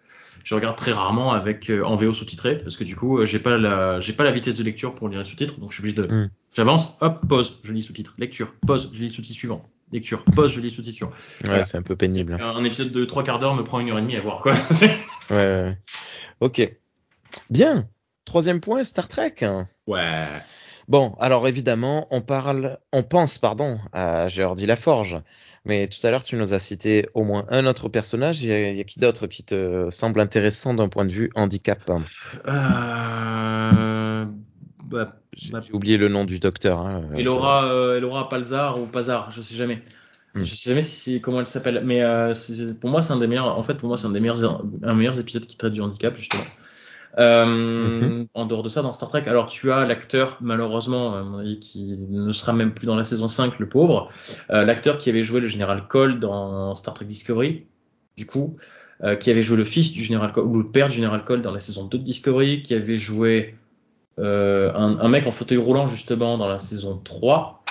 Je 0.44 0.54
regarde 0.54 0.76
très 0.76 0.92
rarement 0.92 1.32
avec 1.32 1.70
euh, 1.70 1.82
en 1.82 1.96
VO 1.96 2.14
sous-titré 2.14 2.58
parce 2.58 2.76
que 2.76 2.84
du 2.84 2.94
coup, 2.94 3.18
euh, 3.18 3.26
j'ai 3.26 3.40
pas 3.40 3.56
la 3.56 4.00
j'ai 4.00 4.12
pas 4.12 4.22
la 4.22 4.30
vitesse 4.30 4.54
de 4.54 4.62
lecture 4.62 4.94
pour 4.94 5.08
lire 5.08 5.18
les 5.18 5.24
sous-titres, 5.24 5.58
donc 5.58 5.72
je 5.72 5.74
suis 5.74 5.82
obligé 5.82 5.96
de 5.96 6.06
mm. 6.06 6.30
j'avance, 6.52 6.98
hop, 7.00 7.26
pause, 7.28 7.58
je 7.64 7.72
lis 7.72 7.82
sous-titre, 7.82 8.14
lecture, 8.16 8.54
pause, 8.64 8.90
je 8.92 9.02
lis 9.02 9.10
sous-titre 9.10 9.36
suivant, 9.36 9.68
lecture, 9.90 10.24
pause, 10.24 10.52
je 10.52 10.60
lis 10.60 10.70
sous-titre. 10.70 11.08
Ouais, 11.42 11.64
c'est 11.64 11.78
un 11.78 11.82
peu 11.82 11.96
pénible. 11.96 12.34
Hein. 12.34 12.54
Un 12.54 12.62
épisode 12.62 12.92
de 12.92 13.04
trois 13.04 13.24
quarts 13.24 13.40
d'heure 13.40 13.56
me 13.56 13.64
prend 13.64 13.80
une 13.80 13.90
heure 13.90 13.98
et 13.98 14.02
demie 14.02 14.14
à 14.14 14.20
voir 14.20 14.40
quoi. 14.40 14.52
ouais, 15.30 15.36
ouais. 15.36 15.78
Ok. 16.38 16.68
Bien. 17.50 17.88
Troisième 18.24 18.60
point, 18.60 18.84
Star 18.84 19.08
Trek. 19.08 19.34
Ouais. 19.88 20.26
Bon, 20.88 21.16
alors 21.18 21.48
évidemment, 21.48 22.06
on 22.10 22.20
parle, 22.20 22.78
on 22.92 23.02
pense, 23.02 23.38
pardon, 23.38 23.80
à 23.92 24.28
Geordi 24.28 24.66
Laforge. 24.66 25.20
Mais 25.64 25.88
tout 25.88 25.98
à 26.06 26.12
l'heure, 26.12 26.22
tu 26.22 26.36
nous 26.36 26.54
as 26.54 26.60
cité 26.60 27.08
au 27.14 27.24
moins 27.24 27.44
un 27.48 27.66
autre 27.66 27.88
personnage. 27.88 28.40
Il 28.40 28.48
y 28.48 28.80
a, 28.80 28.84
qui 28.84 29.00
d'autre 29.00 29.26
qui 29.26 29.42
te 29.42 29.90
semble 29.90 30.20
intéressant 30.20 30.74
d'un 30.74 30.88
point 30.88 31.04
de 31.04 31.10
vue 31.10 31.32
handicap? 31.34 31.90
Euh... 32.46 34.24
bah, 34.84 35.16
J'ai 35.32 35.50
bah, 35.50 35.62
oublié 35.72 35.96
le 35.96 36.06
nom 36.06 36.24
du 36.24 36.38
docteur. 36.38 36.78
Hein, 36.78 37.02
Elora, 37.16 37.64
euh, 37.64 37.98
Elora 37.98 38.28
Palzar 38.28 38.80
ou 38.80 38.86
Pazar, 38.86 39.32
je 39.32 39.40
sais 39.40 39.56
jamais. 39.56 39.82
Hmm. 40.34 40.44
Je 40.44 40.54
sais 40.54 40.70
jamais 40.70 40.82
si, 40.82 41.20
comment 41.20 41.40
elle 41.40 41.48
s'appelle, 41.48 41.82
mais 41.84 42.04
euh, 42.04 42.32
pour 42.80 42.90
moi 42.90 43.02
c'est 43.02 43.12
un 43.12 43.18
des 43.18 43.26
meilleurs. 43.26 43.58
En 43.58 43.62
fait, 43.64 43.74
pour 43.74 43.88
moi 43.88 43.98
c'est 43.98 44.06
un 44.06 44.10
des 44.10 44.20
meilleurs, 44.20 44.62
un 44.84 44.94
meilleurs 44.94 45.18
épisodes 45.18 45.46
qui 45.46 45.56
traite 45.56 45.72
du 45.72 45.80
handicap 45.80 46.16
justement. 46.16 46.44
Euh, 47.18 47.46
mhm. 47.46 48.26
En 48.34 48.44
dehors 48.46 48.62
de 48.62 48.68
ça, 48.68 48.82
dans 48.82 48.92
Star 48.92 49.08
Trek, 49.08 49.24
alors 49.26 49.48
tu 49.48 49.72
as 49.72 49.86
l'acteur, 49.86 50.36
malheureusement, 50.40 51.14
à 51.14 51.22
mon 51.22 51.38
avis, 51.38 51.58
qui 51.58 51.96
ne 51.98 52.32
sera 52.32 52.52
même 52.52 52.72
plus 52.72 52.86
dans 52.86 52.96
la 52.96 53.04
saison 53.04 53.28
5, 53.28 53.58
le 53.58 53.68
pauvre, 53.68 54.10
euh, 54.50 54.64
l'acteur 54.64 54.98
qui 54.98 55.08
avait 55.08 55.24
joué 55.24 55.40
le 55.40 55.48
général 55.48 55.86
Cole 55.88 56.20
dans 56.20 56.74
Star 56.74 56.94
Trek 56.94 57.06
Discovery, 57.06 57.64
du 58.16 58.26
coup, 58.26 58.56
euh, 59.02 59.16
qui 59.16 59.30
avait 59.30 59.42
joué 59.42 59.56
le 59.56 59.64
fils 59.64 59.92
du 59.92 60.02
général 60.02 60.32
Cole, 60.32 60.44
ou 60.44 60.58
le 60.58 60.68
père 60.68 60.88
du 60.88 60.94
général 60.96 61.24
Cole 61.24 61.40
dans 61.40 61.52
la 61.52 61.58
saison 61.58 61.84
2 61.84 61.98
de 61.98 62.02
Discovery, 62.02 62.62
qui 62.62 62.74
avait 62.74 62.98
joué 62.98 63.54
euh, 64.18 64.72
un, 64.74 64.98
un, 64.98 65.08
mec 65.08 65.26
en 65.26 65.32
fauteuil 65.32 65.58
roulant, 65.58 65.88
justement, 65.88 66.36
dans 66.36 66.48
la 66.48 66.58
saison 66.58 67.00
3. 67.02 67.62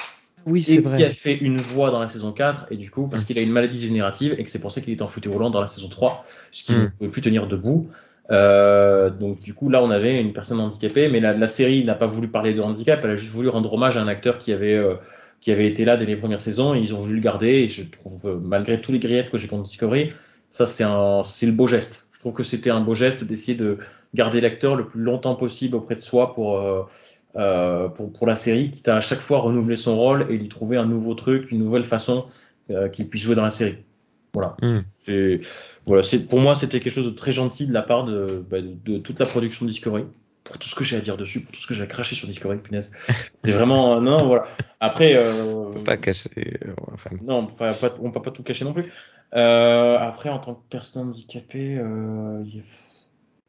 Oui, 0.48 0.62
c'est 0.64 0.78
vrai. 0.78 0.98
qui 0.98 1.04
a 1.04 1.10
fait 1.10 1.36
une 1.36 1.58
voix 1.58 1.90
dans 1.90 2.00
la 2.00 2.10
saison 2.10 2.32
4, 2.32 2.68
et 2.72 2.78
du 2.78 2.92
coup, 2.92 3.08
parce 3.08 3.24
mm. 3.24 3.26
qu'il 3.26 3.40
a 3.40 3.42
une 3.42 3.52
maladie 3.52 3.80
générative, 3.80 4.36
et 4.38 4.44
que 4.44 4.50
c'est 4.50 4.60
pour 4.60 4.72
ça 4.72 4.82
qu'il 4.82 4.94
est 4.94 5.02
en 5.02 5.08
fauteuil 5.08 5.34
roulant 5.34 5.50
dans 5.50 5.62
la 5.62 5.68
saison 5.68 5.90
3, 5.90 6.26
puisqu'il 6.52 6.76
mm. 6.76 6.82
ne 6.82 6.88
pouvait 6.88 7.10
plus 7.10 7.22
tenir 7.22 7.48
debout. 7.48 7.90
Euh, 8.32 9.12
donc 9.12 9.40
du 9.42 9.54
coup 9.54 9.70
là 9.70 9.84
on 9.84 9.92
avait 9.92 10.20
une 10.20 10.34
personne 10.34 10.60
handicapée, 10.60 11.10
mais 11.10 11.20
la, 11.20 11.34
la 11.34 11.48
série 11.48 11.86
n'a 11.86 11.94
pas 11.94 12.08
voulu 12.08 12.28
parler 12.28 12.54
de 12.54 12.62
handicap, 12.62 13.00
elle 13.04 13.12
a 13.12 13.16
juste 13.16 13.32
voulu 13.32 13.50
rendre 13.50 13.72
hommage 13.72 13.98
à 13.98 14.02
un 14.02 14.08
acteur 14.08 14.40
qui 14.40 14.52
avait 14.52 14.74
euh, 14.74 14.96
qui 15.42 15.52
avait 15.52 15.68
été 15.68 15.86
là 15.86 15.96
dès 15.96 16.06
les 16.06 16.16
premières 16.16 16.42
saisons 16.42 16.74
et 16.74 16.80
ils 16.80 16.96
ont 16.96 17.00
voulu 17.00 17.16
le 17.16 17.22
garder. 17.22 17.50
Et 17.50 17.68
je 17.68 17.84
trouve 17.84 18.20
euh, 18.26 18.40
malgré 18.42 18.82
tous 18.82 18.92
les 18.92 19.00
griefs 19.00 19.30
que 19.30 19.38
j'ai 19.38 19.48
contre 19.48 19.64
Discovery, 19.64 20.12
ça 20.50 20.66
c'est 20.66 20.84
un 20.84 21.24
c'est 21.24 21.46
le 21.46 21.52
beau 21.52 21.68
geste. 21.68 22.08
Je 22.14 22.20
trouve 22.20 22.34
que 22.34 22.44
c'était 22.44 22.72
un 22.72 22.82
beau 22.82 22.96
geste 22.96 23.24
d'essayer 23.24 23.58
de 23.58 23.78
garder 24.16 24.42
l'acteur 24.42 24.76
le 24.76 24.88
plus 24.88 25.02
longtemps 25.02 25.36
possible 25.36 25.76
auprès 25.76 25.96
de 25.96 26.02
soi 26.02 26.34
pour 26.34 26.58
euh, 26.58 27.90
pour, 27.90 28.12
pour 28.12 28.28
la 28.28 28.36
série, 28.36 28.72
quitte 28.72 28.88
à 28.88 28.98
à 28.98 29.02
chaque 29.02 29.20
fois 29.20 29.40
renouveler 29.40 29.76
son 29.76 29.98
rôle 29.98 30.26
et 30.30 30.38
lui 30.38 30.50
trouver 30.50 30.78
un 30.78 30.86
nouveau 30.86 31.14
truc, 31.14 31.52
une 31.52 31.60
nouvelle 31.60 31.84
façon 31.84 32.26
qu'il 32.94 33.08
puisse 33.10 33.22
jouer 33.22 33.36
dans 33.36 33.44
la 33.44 33.52
série. 33.52 33.78
Voilà. 34.36 34.56
Mm. 34.62 34.82
C'est 34.88 35.42
voilà, 35.88 36.04
c'est 36.04 36.28
pour 36.28 36.40
moi 36.40 36.56
c'était 36.56 36.80
quelque 36.80 36.94
chose 36.94 37.06
de 37.06 37.16
très 37.16 37.32
gentil 37.32 37.66
de 37.68 37.74
la 37.74 37.82
part 37.82 38.06
de, 38.06 38.46
bah, 38.50 38.62
de, 38.62 38.76
de, 38.86 38.98
toute 39.00 39.20
la 39.20 39.26
production 39.26 39.66
de 39.66 39.72
Discovery. 39.72 40.06
Pour 40.44 40.60
tout 40.60 40.68
ce 40.68 40.76
que 40.76 40.84
j'ai 40.84 40.96
à 40.96 41.02
dire 41.02 41.18
dessus, 41.18 41.42
pour 41.42 41.52
tout 41.52 41.60
ce 41.60 41.66
que 41.66 41.74
j'ai 41.74 41.82
à 41.82 41.88
cracher 41.88 42.16
sur 42.16 42.28
Discovery, 42.28 42.60
punaise. 42.60 42.92
C'est 43.44 43.52
vraiment 43.52 44.00
non, 44.00 44.28
voilà. 44.28 44.46
Après, 44.80 45.16
euh, 45.16 45.74
pas 45.84 45.98
cacher. 45.98 46.30
Euh, 46.38 46.76
enfin... 46.94 47.10
Non, 47.24 47.48
pas, 47.48 47.74
pas, 47.74 47.96
on 48.00 48.12
peut 48.12 48.22
pas 48.22 48.30
tout 48.30 48.44
cacher 48.44 48.64
non 48.64 48.74
plus. 48.74 48.92
Euh, 49.34 49.98
après, 50.00 50.30
en 50.30 50.40
tant 50.40 50.54
que 50.54 50.62
personne 50.70 51.10
handicapée, 51.10 51.78
euh, 51.78 52.44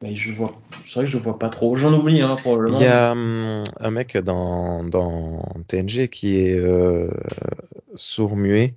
Mais 0.03 0.17
je 0.17 0.33
vois, 0.33 0.59
c'est 0.87 0.95
vrai 0.95 1.05
que 1.05 1.11
je 1.11 1.19
vois 1.19 1.39
pas 1.39 1.49
trop. 1.49 1.77
J'en 1.77 1.93
oublie, 1.93 2.21
hein, 2.23 2.37
probablement. 2.37 2.81
Il 2.81 2.85
y 2.85 2.89
a 2.89 3.13
hum, 3.13 3.63
un 3.79 3.91
mec 3.91 4.17
dans, 4.17 4.83
dans 4.85 5.43
TNG 5.69 6.09
qui 6.09 6.39
est 6.39 6.59
euh, 6.59 7.11
sourd-muet 7.95 8.75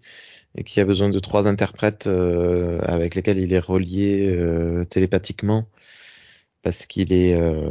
et 0.60 0.64
qui 0.64 0.82
a 0.82 0.86
besoin 0.86 1.10
de 1.10 1.20
trois 1.20 1.48
interprètes 1.48 2.08
euh, 2.08 2.82
avec 2.84 3.16
lesquels 3.16 3.40
il 3.40 3.54
est 3.54 3.60
relié 3.60 4.28
euh, 4.30 4.84
télépathiquement 4.84 5.66
parce 6.64 6.86
qu'il 6.86 7.14
est 7.14 7.34
euh, 7.34 7.70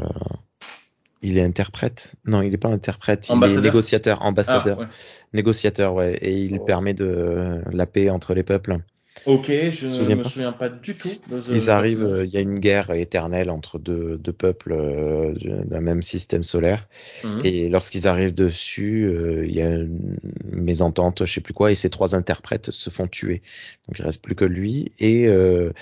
il 1.20 1.36
est 1.36 1.43
interprète. 1.43 2.15
Non, 2.24 2.43
il 2.43 2.51
n'est 2.51 2.56
pas 2.56 2.69
interprète, 2.69 3.28
il 3.28 3.32
est 3.32 3.35
Ambassadeur 3.35 3.62
négociateur, 3.65 4.19
Ah, 4.23 4.27
ambassadeur, 4.27 4.78
ouais. 4.78 4.86
négociateur, 5.35 5.93
ouais, 5.94 6.15
et 6.15 6.32
il 6.32 6.59
Oh. 6.60 6.65
permet 6.65 6.94
de 6.94 7.60
la 7.70 7.86
paix 7.86 8.09
entre 8.09 8.32
les 8.35 8.43
peuples. 8.43 8.78
Ok, 9.27 9.47
je 9.49 9.90
souviens 9.90 10.16
me 10.16 10.24
souviens 10.24 10.53
pas 10.53 10.69
du 10.69 10.97
tout. 10.97 11.09
de 11.09 11.55
Ils 11.55 11.70
arrivent, 11.70 12.05
euh, 12.05 12.24
il 12.24 12.31
y 12.31 12.36
a 12.36 12.40
une 12.40 12.59
guerre 12.59 12.90
éternelle 12.90 13.51
entre 13.51 13.78
deux, 13.78 14.19
deux 14.19 14.32
peuples 14.32 14.73
euh, 14.73 15.35
d'un 15.65 15.81
même 15.81 16.03
système 16.03 16.43
solaire. 16.43 16.89
Mhm. 17.24 17.40
Et 17.45 17.69
lorsqu'ils 17.69 18.09
arrivent 18.09 18.35
dessus, 18.35 19.05
euh, 19.05 19.47
il 19.47 19.55
y 19.55 19.62
a 19.62 19.74
une 19.77 20.19
mésentente, 20.51 21.24
je 21.24 21.32
sais 21.32 21.40
plus 21.40 21.55
quoi, 21.55 21.73
et 21.73 21.74
ces 21.74 21.90
trois 21.90 22.15
interprètes 22.15 22.70
se 22.70 22.90
font 22.90 23.07
tuer. 23.07 23.43
Donc 23.86 23.99
il 23.99 24.05
reste 24.05 24.23
plus 24.23 24.35
que 24.35 24.45
lui 24.45 24.93
et 24.99 25.27
euh, 25.27 25.73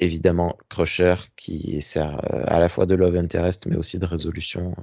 évidemment 0.00 0.56
Crusher 0.68 1.14
qui 1.36 1.82
sert 1.82 2.20
à 2.48 2.58
la 2.58 2.68
fois 2.68 2.86
de 2.86 2.94
love 2.94 3.16
interest 3.16 3.66
mais 3.66 3.76
aussi 3.76 3.98
de 3.98 4.06
résolution. 4.06 4.74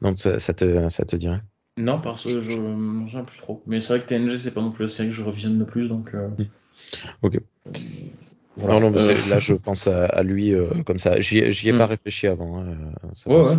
Donc 0.00 0.18
ça, 0.18 0.38
ça 0.38 0.54
te 0.54 0.88
ça 0.88 1.04
te 1.04 1.16
dirait? 1.16 1.40
Non, 1.76 2.00
parce 2.00 2.24
que 2.24 2.40
je 2.40 2.52
souviens 2.52 3.24
plus 3.24 3.38
trop. 3.38 3.62
Mais 3.66 3.80
c'est 3.80 3.88
vrai 3.88 4.00
que 4.00 4.06
TNG, 4.06 4.38
c'est 4.38 4.52
pas 4.52 4.62
non 4.62 4.70
plus 4.70 4.84
la 4.84 4.90
série 4.90 5.08
que 5.08 5.14
je 5.14 5.22
revisionne 5.22 5.58
le 5.58 5.66
plus, 5.66 5.88
donc. 5.88 6.12
Ok. 7.22 7.38
voilà. 8.56 8.74
Non, 8.74 8.80
non, 8.80 8.90
mais 8.90 9.00
Euh, 9.00 9.28
là 9.28 9.38
je 9.40 9.54
pense 9.54 9.86
à, 9.88 10.06
à 10.06 10.22
lui 10.22 10.54
euh, 10.54 10.68
comme 10.86 10.98
ça. 10.98 11.20
J'y 11.20 11.38
ai, 11.38 11.72
Hmm. 11.72 11.78
pas 11.78 11.86
réfléchi 11.86 12.26
avant. 12.26 12.60
hein, 12.60 12.66
euh, 13.04 13.08
ça 13.12 13.30
Ouais, 13.30 13.36
ouais. 13.42 13.56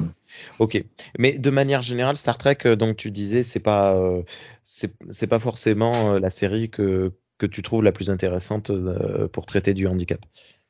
Ok. 0.59 0.83
Mais 1.19 1.33
de 1.37 1.49
manière 1.49 1.81
générale, 1.81 2.17
Star 2.17 2.37
Trek, 2.37 2.57
donc 2.77 2.97
tu 2.97 3.11
disais, 3.11 3.43
c'est 3.43 3.59
pas, 3.59 3.95
euh, 3.95 4.23
c'est 4.63 5.27
pas 5.27 5.39
forcément 5.39 6.17
la 6.17 6.29
série 6.29 6.69
que 6.69 7.13
que 7.37 7.45
tu 7.45 7.61
trouves 7.61 7.83
la 7.83 7.91
plus 7.91 8.09
intéressante 8.09 8.69
euh, 8.69 9.27
pour 9.27 9.45
traiter 9.45 9.73
du 9.73 9.87
handicap. 9.87 10.21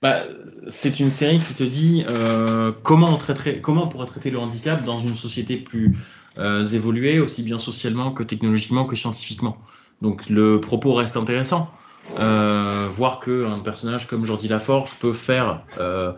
Bah, 0.02 0.24
c'est 0.68 1.00
une 1.00 1.12
série 1.12 1.38
qui 1.40 1.54
te 1.54 1.64
dit 1.64 2.04
comment, 2.84 3.14
on 3.14 3.18
traiterait, 3.18 3.62
comment 3.62 3.84
on 3.86 3.88
pourrait 3.88 4.08
traiter 4.08 4.32
le 4.32 4.40
handicap 4.40 4.84
dans 4.84 5.00
une 5.00 5.16
société 5.16 5.58
plus 5.58 5.96
évoluée, 6.74 7.20
aussi 7.20 7.44
bien 7.44 7.60
socialement 7.60 8.12
que 8.12 8.24
technologiquement 8.24 8.86
que 8.86 8.96
scientifiquement. 8.96 9.58
Donc 10.02 10.28
le 10.30 10.60
propos 10.60 10.94
reste 10.96 11.18
intéressant. 11.18 11.70
Euh, 12.18 12.88
voir 12.92 13.20
que 13.20 13.46
un 13.46 13.60
personnage 13.60 14.08
comme 14.08 14.26
Jordi 14.26 14.48
Laforge 14.48 14.98
peut 15.00 15.12
faire 15.14 15.68
euh, 15.78 16.14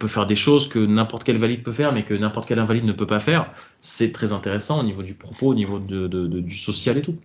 peut 0.00 0.08
faire 0.08 0.26
des 0.26 0.36
choses 0.36 0.68
que 0.68 0.78
n'importe 0.78 1.24
quel 1.24 1.36
valide 1.38 1.62
peut 1.62 1.72
faire, 1.72 1.92
mais 1.92 2.04
que 2.04 2.14
n'importe 2.14 2.48
quel 2.48 2.58
invalide 2.58 2.84
ne 2.84 2.92
peut 2.92 3.06
pas 3.06 3.20
faire, 3.20 3.52
c'est 3.80 4.12
très 4.12 4.32
intéressant 4.32 4.80
au 4.80 4.82
niveau 4.82 5.02
du 5.02 5.14
propos, 5.14 5.48
au 5.48 5.54
niveau 5.54 5.78
de, 5.78 6.08
de- 6.08 6.26
de- 6.26 6.40
du 6.40 6.56
social 6.56 6.96
et 6.98 7.02
tout. 7.02 7.16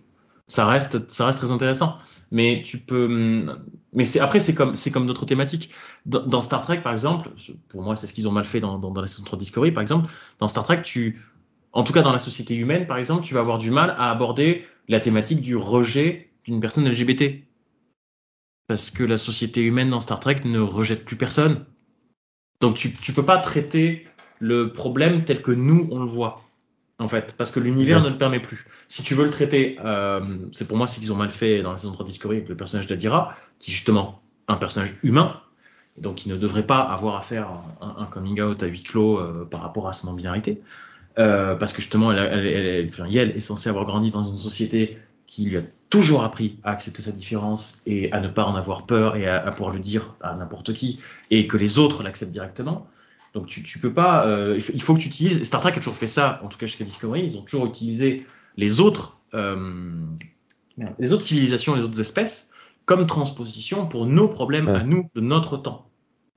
Ça 0.46 0.66
reste, 0.66 1.10
ça 1.10 1.26
reste 1.26 1.38
très 1.38 1.50
intéressant. 1.50 1.96
Mais 2.30 2.62
tu 2.64 2.78
peux, 2.78 3.06
hum, 3.06 3.58
mais 3.94 4.04
c'est 4.04 4.20
après 4.20 4.40
c'est 4.40 4.54
comme 4.54 4.76
c'est 4.76 4.90
comme 4.90 5.06
d'autres 5.06 5.24
thématiques. 5.26 5.70
Dans, 6.06 6.42
Star 6.42 6.62
Trek 6.62 6.82
par 6.82 6.92
exemple, 6.92 7.30
pour 7.68 7.82
moi 7.82 7.96
c'est 7.96 8.06
ce 8.06 8.12
qu'ils 8.12 8.28
ont 8.28 8.32
mal 8.32 8.44
fait 8.44 8.60
dans, 8.60 8.78
dans, 8.78 8.90
dans 8.90 9.00
la 9.00 9.06
saison 9.06 9.24
3 9.24 9.38
Discovery 9.38 9.72
par 9.72 9.80
exemple. 9.82 10.10
Dans 10.40 10.48
Star 10.48 10.64
Trek, 10.64 10.82
tu, 10.82 11.22
en 11.72 11.84
tout 11.84 11.92
cas 11.94 12.02
dans 12.02 12.12
la 12.12 12.18
société 12.18 12.54
humaine 12.56 12.86
par 12.86 12.98
exemple, 12.98 13.24
tu 13.24 13.34
vas 13.34 13.40
avoir 13.40 13.58
du 13.58 13.70
mal 13.70 13.94
à 13.98 14.10
aborder 14.10 14.66
la 14.88 15.00
thématique 15.00 15.40
du 15.40 15.56
rejet 15.56 16.30
d'une 16.44 16.60
personne 16.60 16.86
LGBT. 16.88 17.43
Parce 18.66 18.90
que 18.90 19.04
la 19.04 19.16
société 19.18 19.62
humaine 19.62 19.90
dans 19.90 20.00
Star 20.00 20.20
Trek 20.20 20.40
ne 20.44 20.58
rejette 20.58 21.04
plus 21.04 21.16
personne. 21.16 21.64
Donc 22.60 22.76
tu, 22.76 22.92
tu 22.92 23.12
peux 23.12 23.24
pas 23.24 23.38
traiter 23.38 24.06
le 24.40 24.72
problème 24.72 25.24
tel 25.24 25.42
que 25.42 25.50
nous 25.50 25.88
on 25.90 26.00
le 26.00 26.06
voit. 26.08 26.40
En 26.98 27.08
fait, 27.08 27.34
parce 27.36 27.50
que 27.50 27.60
l'univers 27.60 27.98
Ouais. 27.98 28.04
ne 28.04 28.10
le 28.10 28.18
permet 28.18 28.38
plus. 28.40 28.66
Si 28.88 29.02
tu 29.02 29.14
veux 29.14 29.24
le 29.24 29.30
traiter, 29.30 29.76
euh, 29.84 30.20
c'est 30.52 30.66
pour 30.68 30.76
moi 30.78 30.86
c'est 30.86 31.00
qu'ils 31.00 31.12
ont 31.12 31.16
mal 31.16 31.30
fait 31.30 31.60
dans 31.62 31.72
la 31.72 31.76
saison 31.76 31.92
3 31.92 32.06
Discovery 32.06 32.36
avec 32.38 32.48
le 32.48 32.56
personnage 32.56 32.86
d'Adira, 32.86 33.36
qui 33.58 33.70
est 33.70 33.74
justement 33.74 34.22
un 34.48 34.56
personnage 34.56 34.94
humain, 35.02 35.40
donc 35.98 36.14
qui 36.16 36.28
ne 36.28 36.36
devrait 36.36 36.66
pas 36.66 36.78
avoir 36.78 37.16
à 37.16 37.20
faire 37.20 37.48
un, 37.80 37.96
un 37.98 38.06
coming 38.06 38.40
out 38.40 38.62
à 38.62 38.66
huis 38.66 38.82
clos 38.84 39.18
euh, 39.18 39.44
par 39.50 39.60
rapport 39.62 39.88
à 39.88 39.92
son 39.92 40.08
non-binarité. 40.08 40.62
Euh, 41.18 41.54
parce 41.56 41.72
que 41.72 41.80
justement, 41.82 42.12
elle, 42.12 42.18
elle, 42.18 42.46
elle, 42.46 43.16
elle- 43.16 43.36
est 43.36 43.40
censée 43.40 43.68
avoir 43.68 43.84
grandi 43.86 44.10
dans 44.10 44.24
une 44.24 44.36
société 44.36 44.98
qui 45.26 45.44
lui 45.46 45.56
a 45.58 45.62
toujours 45.94 46.24
appris 46.24 46.58
à 46.64 46.70
accepter 46.72 47.02
sa 47.02 47.12
différence 47.12 47.80
et 47.86 48.10
à 48.12 48.20
ne 48.20 48.26
pas 48.28 48.44
en 48.44 48.56
avoir 48.56 48.84
peur 48.84 49.14
et 49.16 49.26
à, 49.28 49.36
à 49.46 49.50
pouvoir 49.52 49.72
le 49.72 49.78
dire 49.80 50.14
à 50.20 50.34
n'importe 50.34 50.72
qui 50.74 50.98
et 51.30 51.46
que 51.46 51.56
les 51.56 51.78
autres 51.78 52.02
l'acceptent 52.02 52.32
directement. 52.32 52.88
Donc 53.32 53.46
tu, 53.46 53.62
tu 53.62 53.78
peux 53.78 53.92
pas, 53.92 54.26
euh, 54.26 54.58
il 54.74 54.82
faut- 54.82 54.94
que 54.94 55.00
tu 55.00 55.06
utilises. 55.08 55.42
Star 55.44 55.60
Trek 55.60 55.72
a 55.72 55.76
toujours 55.76 55.94
fait 55.96 56.08
ça, 56.08 56.40
en 56.44 56.48
tout 56.48 56.58
cas 56.58 56.66
jusqu'à 56.66 56.84
Discovery, 56.84 57.24
ils 57.24 57.36
ont 57.38 57.42
toujours 57.42 57.66
utilisé 57.66 58.26
les 58.56 58.80
autres, 58.80 59.18
euh, 59.34 59.92
les 60.98 61.12
autres 61.12 61.24
civilisations, 61.24 61.74
les 61.76 61.82
autres 61.84 62.00
espèces 62.00 62.50
comme 62.86 63.06
transposition 63.06 63.86
pour 63.86 64.06
nos 64.06 64.28
problèmes 64.28 64.66
Ouais. 64.68 64.74
à 64.80 64.82
nous 64.84 65.08
de 65.14 65.20
notre 65.20 65.56
temps. 65.56 65.88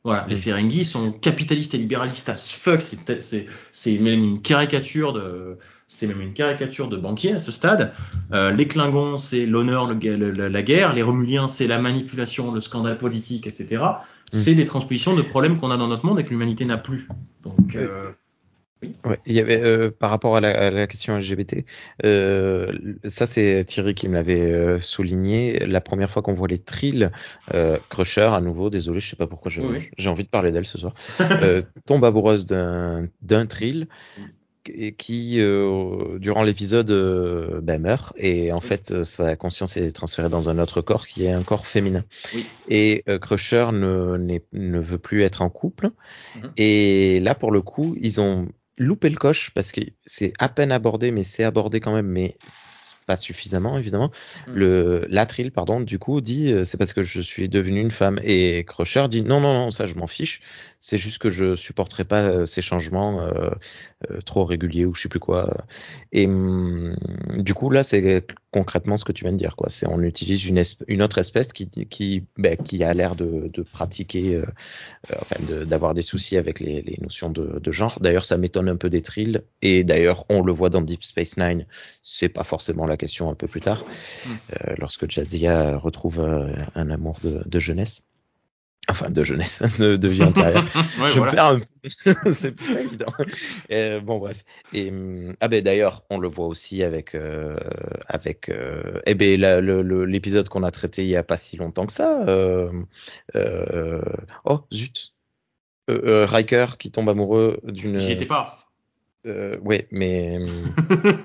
Voilà, 0.04 0.26
les 0.30 0.36
Mm. 0.36 0.40
Ferengi 0.40 0.86
sont 0.86 1.12
capitalistes 1.12 1.74
et 1.74 1.78
libéralistes 1.80 2.30
as 2.30 2.52
fuck, 2.54 2.82
c'est- 2.82 3.20
c'est 3.22 3.48
c'est 3.72 3.98
même 3.98 4.24
une 4.24 4.42
caricature 4.42 5.12
de 5.14 5.58
c'est 5.88 6.06
même 6.08 6.22
une 6.22 6.34
caricature 6.34 6.90
de 6.90 6.98
banquier 6.98 7.34
à 7.34 7.40
ce 7.40 7.52
stade. 7.52 7.94
Euh, 8.34 8.52
les 8.52 8.68
Klingons, 8.68 9.18
c'est 9.18 9.46
l'honneur, 9.46 9.88
la 9.88 10.62
guerre. 10.62 10.94
Les 10.94 11.02
Romuliens, 11.02 11.48
c'est 11.48 11.68
la 11.68 11.80
manipulation, 11.80 12.52
le 12.52 12.62
scandale 12.62 12.98
politique, 12.98 13.48
etc. 13.48 13.84
C'est 14.32 14.56
des 14.56 14.66
transpositions 14.66 15.16
de 15.16 15.22
problèmes 15.22 15.58
qu'on 15.60 15.72
a 15.72 15.78
dans 15.78 15.88
notre 15.88 16.06
monde 16.06 16.20
et 16.20 16.24
que 16.26 16.30
l'humanité 16.30 16.66
n'a 16.66 16.78
plus. 16.78 17.08
Donc, 17.44 17.76
euh, 17.76 18.12
Ouais, 19.06 19.18
il 19.26 19.34
y 19.34 19.40
avait 19.40 19.60
euh, 19.60 19.90
par 19.90 20.12
rapport 20.12 20.38
à 20.38 20.42
la, 20.42 20.50
à 20.50 20.70
la 20.70 20.86
question 20.86 21.18
LGBT, 21.18 21.66
euh, 22.06 22.72
ça 23.06 23.26
c'est 23.26 23.64
Thierry 23.66 23.96
qui 23.96 24.08
me 24.08 24.14
l'avait 24.14 24.52
euh, 24.52 24.80
souligné. 24.80 25.58
La 25.66 25.82
première 25.82 26.12
fois 26.12 26.22
qu'on 26.22 26.36
voit 26.36 26.48
les 26.48 26.60
trills, 26.60 27.10
euh, 27.56 27.80
Crusher 27.90 28.30
à 28.34 28.40
nouveau, 28.40 28.70
désolé, 28.70 29.00
je 29.00 29.10
sais 29.10 29.16
pas 29.16 29.26
pourquoi 29.26 29.52
Oui, 29.58 29.90
j'ai 29.98 30.10
envie 30.10 30.26
de 30.26 30.30
parler 30.30 30.52
d'elle 30.52 30.66
ce 30.66 30.78
soir, 30.78 30.94
euh, 31.20 31.64
tombe 31.88 32.06
amoureuse 32.06 32.46
d'un 32.46 33.08
d'un 33.24 33.48
trill 33.48 33.88
et 34.74 34.94
qui 34.94 35.40
euh, 35.40 36.20
durant 36.20 36.44
l'épisode 36.44 36.92
euh, 36.92 37.62
ben, 37.62 37.82
meurt 37.82 38.14
et 38.18 38.52
en 38.52 38.62
fait 38.62 38.92
euh, 38.92 39.04
sa 39.04 39.36
conscience 39.36 39.78
est 39.78 39.92
transférée 39.92 40.30
dans 40.30 40.50
un 40.50 40.60
autre 40.60 40.82
corps 40.82 41.08
qui 41.08 41.26
est 41.26 41.32
un 41.32 41.44
corps 41.44 41.68
féminin. 41.68 42.04
Oui. 42.34 42.46
Et 42.70 43.04
euh, 43.10 43.20
Crusher 43.20 43.70
ne, 43.72 44.40
ne 44.54 44.80
veut 44.80 44.98
plus 44.98 45.24
être 45.24 45.42
en 45.42 45.50
couple. 45.50 45.92
Mhm. 46.36 46.52
Et 46.58 47.20
là, 47.22 47.36
pour 47.36 47.52
le 47.52 47.62
coup, 47.62 47.96
ils 48.02 48.20
ont 48.22 48.48
loupé 48.78 49.10
le 49.10 49.16
coche 49.16 49.52
parce 49.54 49.72
que 49.72 49.82
c'est 50.06 50.34
à 50.40 50.50
peine 50.50 50.72
abordé, 50.72 51.12
mais 51.12 51.24
c'est 51.24 51.44
abordé 51.44 51.80
quand 51.80 51.94
même, 51.94 52.08
mais 52.08 52.36
pas 53.08 53.16
suffisamment, 53.16 53.78
évidemment. 53.78 54.12
Mhm. 54.48 54.54
Le 54.54 55.06
Latril, 55.10 55.52
pardon, 55.52 55.80
du 55.80 55.98
coup, 55.98 56.22
dit 56.22 56.52
euh, 56.52 56.64
c'est 56.64 56.78
parce 56.78 56.94
que 56.94 57.04
je 57.04 57.22
suis 57.22 57.50
devenue 57.50 57.82
une 57.82 57.90
femme. 57.90 58.20
Et 58.24 58.64
Crusher 58.66 59.08
dit 59.08 59.24
non, 59.24 59.40
non, 59.40 59.54
non, 59.54 59.72
ça, 59.72 59.88
je 59.88 59.96
m'en 59.96 60.06
fiche. 60.06 60.42
C'est 60.80 61.00
juste 61.00 61.18
que 61.18 61.32
je 61.32 61.56
supporterai 61.56 62.04
pas 62.04 62.22
euh, 62.22 62.46
ces 62.46 62.62
changements 62.62 63.22
euh, 63.22 63.50
euh, 64.12 64.22
trop 64.22 64.46
réguliers 64.46 64.86
ou 64.86 64.94
je 64.94 65.04
sais 65.04 65.10
plus 65.10 65.20
quoi. 65.20 65.66
Et 66.12 66.28
hum, 66.28 66.96
du 67.38 67.54
coup, 67.56 67.72
là, 67.72 67.84
c'est 67.84 68.28
concrètement 68.58 68.98
ce 68.98 69.06
que 69.06 69.12
tu 69.12 69.24
viens 69.24 69.34
de 69.34 69.38
dire, 69.38 69.56
quoi. 69.56 69.70
C'est 69.70 69.88
on 69.88 70.02
utilise 70.02 70.46
une, 70.46 71.02
autre 71.04 71.18
espèce 71.20 71.54
qui, 71.54 71.70
qui, 71.70 72.24
ben, 72.38 72.58
qui 72.58 72.84
a 72.84 72.94
l'air 72.94 73.16
de, 73.16 73.50
de 73.54 73.62
pratiquer, 73.62 74.36
euh, 74.36 74.46
euh, 75.12 75.16
enfin, 75.22 75.36
de- 75.50 75.64
d'avoir 75.64 75.94
des 75.94 76.02
soucis 76.02 76.38
avec 76.38 76.60
les, 76.60 76.82
les 76.82 76.98
notions 77.02 77.30
de, 77.30 77.60
de 77.60 77.72
genre. 77.72 78.00
D'ailleurs, 78.02 78.26
ça 78.26 78.38
m'étonne 78.38 78.70
un 78.70 78.76
peu 78.78 78.90
des 78.90 79.02
trills. 79.02 79.42
Et 79.62 79.84
d'ailleurs, 79.84 80.26
on 80.30 80.42
le 80.42 80.52
voit 80.52 80.70
dans 80.70 80.82
Deep 80.82 81.04
Space 81.04 81.38
Nine. 81.38 81.66
C'est 82.02 82.30
pas 82.30 82.44
forcément 82.44 82.86
la 82.88 82.98
question 82.98 83.30
un 83.30 83.36
peu 83.36 83.48
plus 83.48 83.62
tard, 83.62 83.86
Mm. 84.26 84.30
euh, 84.70 84.76
lorsque 84.80 85.10
Jadzia 85.10 85.78
retrouve 85.78 86.20
euh, 86.20 86.54
un 86.76 86.90
amour 86.90 87.18
de, 87.24 87.44
de 87.46 87.60
jeunesse. 87.60 88.02
Enfin, 88.90 89.10
de 89.10 89.22
jeunesse, 89.24 89.64
de, 89.80 89.98
de 89.98 90.08
vie 90.08 90.24
antérieure. 90.24 90.64
ouais, 91.02 91.08
je 91.12 91.18
voilà. 91.18 91.32
perds 91.34 91.46
un 91.48 91.60
peu. 91.60 92.32
c'est 92.34 92.52
pas 92.54 92.80
évident. 92.80 93.12
Euh, 93.72 94.00
bon, 94.00 94.18
bref. 94.18 94.38
Et, 94.74 94.90
hum, 94.90 95.36
ah 95.42 95.48
ben 95.50 95.62
d'ailleurs, 95.62 96.04
on 96.10 96.18
le 96.20 96.30
voit 96.30 96.48
aussi 96.48 96.84
avec 96.84 97.14
euh, 97.14 97.58
avec 98.08 98.48
euh, 98.50 99.02
eh 99.06 99.14
ben 99.14 99.40
l'épisode 100.06 100.48
qu'on 100.50 100.64
a 100.64 100.72
traité 100.72 101.04
il 101.04 101.10
y 101.10 101.16
a 101.18 101.24
pas 101.24 101.36
si 101.38 101.58
longtemps 101.58 101.86
que 101.86 101.92
ça. 101.94 102.26
euh, 102.30 102.72
euh, 103.36 104.02
oh 104.46 104.62
zut. 104.74 105.14
Euh, 105.90 106.26
Riker 106.26 106.66
qui 106.78 106.92
tombe 106.92 107.10
amoureux 107.10 107.60
d'une. 107.64 107.98
J'y 107.98 108.12
étais 108.14 108.26
pas. 108.26 108.58
Euh, 109.26 109.58
ouais, 109.60 109.88
mais 109.92 110.38
hum, 110.38 110.74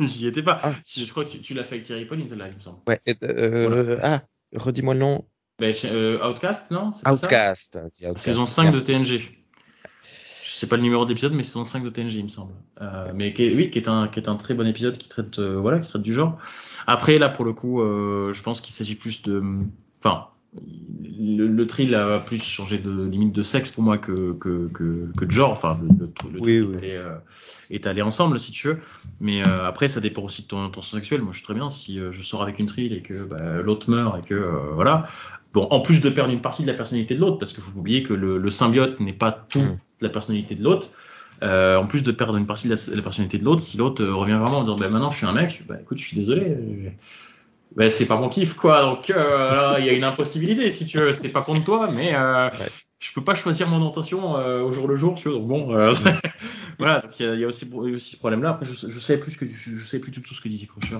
J'y 0.00 0.26
étais 0.26 0.42
pas. 0.42 0.58
Ah. 0.62 0.72
Je 0.84 1.08
crois 1.10 1.24
que 1.24 1.30
tu, 1.30 1.40
tu 1.40 1.54
l'as 1.54 1.62
fait 1.64 1.76
avec 1.76 1.86
Thierry 1.86 2.04
Pauline, 2.04 2.28
celle-là, 2.28 2.48
il 2.48 2.56
me 2.56 2.60
semble. 2.60 2.78
ouais. 2.88 3.00
euh, 3.22 3.98
Ah, 4.02 4.22
redis-moi 4.54 4.94
le 4.94 5.00
nom. 5.00 5.24
Ben, 5.58 5.74
chez- 5.74 5.90
euh, 5.90 6.26
Outcast, 6.28 6.70
non? 6.70 6.92
Ça? 6.92 7.12
Outcast. 7.12 7.76
Outcast. 7.84 8.18
Saison 8.18 8.46
5 8.46 8.72
de. 8.72 8.80
TNG. 8.80 9.38
Je 10.44 10.50
sais 10.50 10.66
pas 10.66 10.76
le 10.76 10.82
numéro 10.82 11.04
d'épisode, 11.04 11.32
mais 11.32 11.42
saison 11.42 11.64
5 11.64 11.82
de 11.82 11.90
TNG, 11.90 12.14
il 12.18 12.24
me 12.24 12.28
semble. 12.28 12.54
Euh, 12.80 13.12
mais 13.14 13.32
qui 13.34 13.44
est- 13.44 13.54
oui, 13.54 13.70
qui 13.70 13.78
est 13.78 13.88
un 13.88 14.08
qui 14.08 14.20
est 14.20 14.28
un 14.28 14.36
très 14.36 14.54
bon 14.54 14.66
épisode 14.66 14.96
qui 14.96 15.08
traite 15.08 15.38
euh, 15.38 15.56
voilà, 15.58 15.78
qui 15.80 15.88
traite 15.88 16.02
du 16.02 16.12
genre. 16.12 16.38
Après 16.86 17.18
là 17.18 17.28
pour 17.28 17.44
le 17.44 17.52
coup, 17.52 17.80
euh, 17.80 18.32
je 18.32 18.42
pense 18.42 18.60
qu'il 18.60 18.72
s'agit 18.74 18.94
plus 18.94 19.22
de 19.22 19.42
enfin 19.98 20.28
le, 20.54 21.46
le 21.46 21.66
thrill 21.66 21.94
a 21.94 22.18
plus 22.18 22.42
changé 22.42 22.78
de 22.78 22.90
limite 23.04 23.32
de 23.34 23.42
sexe 23.42 23.70
pour 23.70 23.82
moi 23.82 23.98
que 23.98 24.32
que 24.34 24.68
que, 24.72 25.08
que 25.16 25.24
de 25.24 25.30
genre. 25.30 25.50
Enfin, 25.50 25.78
le, 25.82 25.88
le, 26.06 26.32
le 26.34 26.40
Oui, 26.40 26.58
truc 26.60 26.68
oui. 26.70 26.74
est, 26.74 26.78
allé, 26.78 26.96
euh, 26.96 27.14
est 27.70 27.86
allé 27.86 28.02
ensemble 28.02 28.38
si 28.38 28.52
tu 28.52 28.68
veux. 28.68 28.78
Mais 29.20 29.42
euh, 29.42 29.66
après, 29.66 29.88
ça 29.88 30.00
dépend 30.00 30.22
aussi 30.22 30.42
de 30.42 30.48
ton 30.48 30.62
intention 30.64 30.96
sexuelle. 30.96 31.22
Moi, 31.22 31.32
je 31.32 31.38
suis 31.38 31.44
très 31.44 31.54
bien 31.54 31.70
si 31.70 31.98
euh, 32.00 32.12
je 32.12 32.22
sors 32.22 32.42
avec 32.42 32.58
une 32.58 32.66
thrill 32.66 32.92
et 32.92 33.02
que 33.02 33.24
bah, 33.24 33.62
l'autre 33.62 33.90
meurt 33.90 34.18
et 34.18 34.28
que 34.28 34.50
voilà. 34.74 35.06
Bon, 35.54 35.66
en 35.70 35.80
plus 35.80 36.00
de 36.00 36.08
perdre 36.08 36.32
une 36.32 36.40
partie 36.40 36.62
de 36.62 36.66
la 36.66 36.72
personnalité 36.74 37.14
de 37.14 37.20
l'autre, 37.20 37.36
parce 37.38 37.52
qu'il 37.52 37.62
faut 37.62 37.72
pas 37.72 37.78
oublier 37.80 38.02
que 38.02 38.14
le, 38.14 38.50
symbiote 38.50 39.00
n'est 39.00 39.12
pas 39.12 39.32
toute 39.32 39.62
Mm. 39.62 39.76
la 40.00 40.08
personnalité 40.08 40.54
de 40.54 40.64
l'autre. 40.64 40.88
Euh, 41.42 41.76
en 41.76 41.86
plus 41.86 42.02
de 42.02 42.10
perdre 42.12 42.36
une 42.36 42.46
partie 42.46 42.68
de 42.68 42.74
la, 42.74 42.96
la 42.96 43.02
personnalité 43.02 43.36
de 43.38 43.44
l'autre, 43.44 43.60
si 43.60 43.76
l'autre 43.76 44.02
euh, 44.02 44.14
revient 44.14 44.38
vraiment 44.40 44.58
en 44.58 44.62
disant 44.62 44.76
bah, 44.76 44.88
maintenant 44.88 45.10
je 45.10 45.18
suis 45.18 45.26
un 45.26 45.32
mec, 45.32 45.50
je, 45.50 45.64
bah 45.64 45.76
écoute, 45.80 45.98
je 45.98 46.04
suis 46.06 46.16
désolé. 46.16 46.42
euh, 46.46 46.88
bah, 47.76 47.90
c'est 47.90 48.06
pas 48.06 48.16
mon 48.18 48.28
kiff 48.28 48.54
quoi, 48.54 48.82
donc 48.82 49.10
euh, 49.10 49.52
là 49.52 49.78
il 49.78 49.86
y 49.86 49.88
a 49.88 49.92
une 49.92 50.04
impossibilité 50.04 50.70
si 50.70 50.86
tu 50.86 50.98
veux, 50.98 51.12
c'est 51.12 51.30
pas 51.30 51.42
contre 51.42 51.64
toi, 51.64 51.90
mais 51.90 52.14
euh, 52.14 52.50
Ouais. 52.50 52.66
je 53.00 53.12
peux 53.12 53.24
pas 53.24 53.34
choisir 53.34 53.68
mon 53.68 53.86
intention 53.86 54.36
euh, 54.36 54.62
au 54.62 54.72
jour 54.72 54.88
le 54.88 54.96
jour, 54.96 55.14
tu 55.14 55.28
vois, 55.28 55.38
donc 55.38 55.48
bon, 55.48 55.74
euh, 55.74 55.92
voilà, 56.78 57.00
donc 57.00 57.18
il 57.20 57.34
y 57.34 57.40
y 57.40 57.44
a 57.44 57.48
aussi, 57.48 57.66
il 57.66 57.90
y 57.90 57.92
a 57.92 57.96
aussi 57.96 58.10
ce 58.12 58.16
problème-là. 58.18 58.50
Après, 58.50 58.66
je, 58.66 58.74
je 58.74 58.98
savais 58.98 59.18
plus 59.18 59.36
que 59.36 59.46
je, 59.46 59.76
je 59.76 59.84
savais 59.84 60.00
plus 60.00 60.12
du 60.12 60.22
tout 60.22 60.34
ce 60.34 60.40
que 60.40 60.48
disait 60.48 60.66
Crusher. 60.66 60.98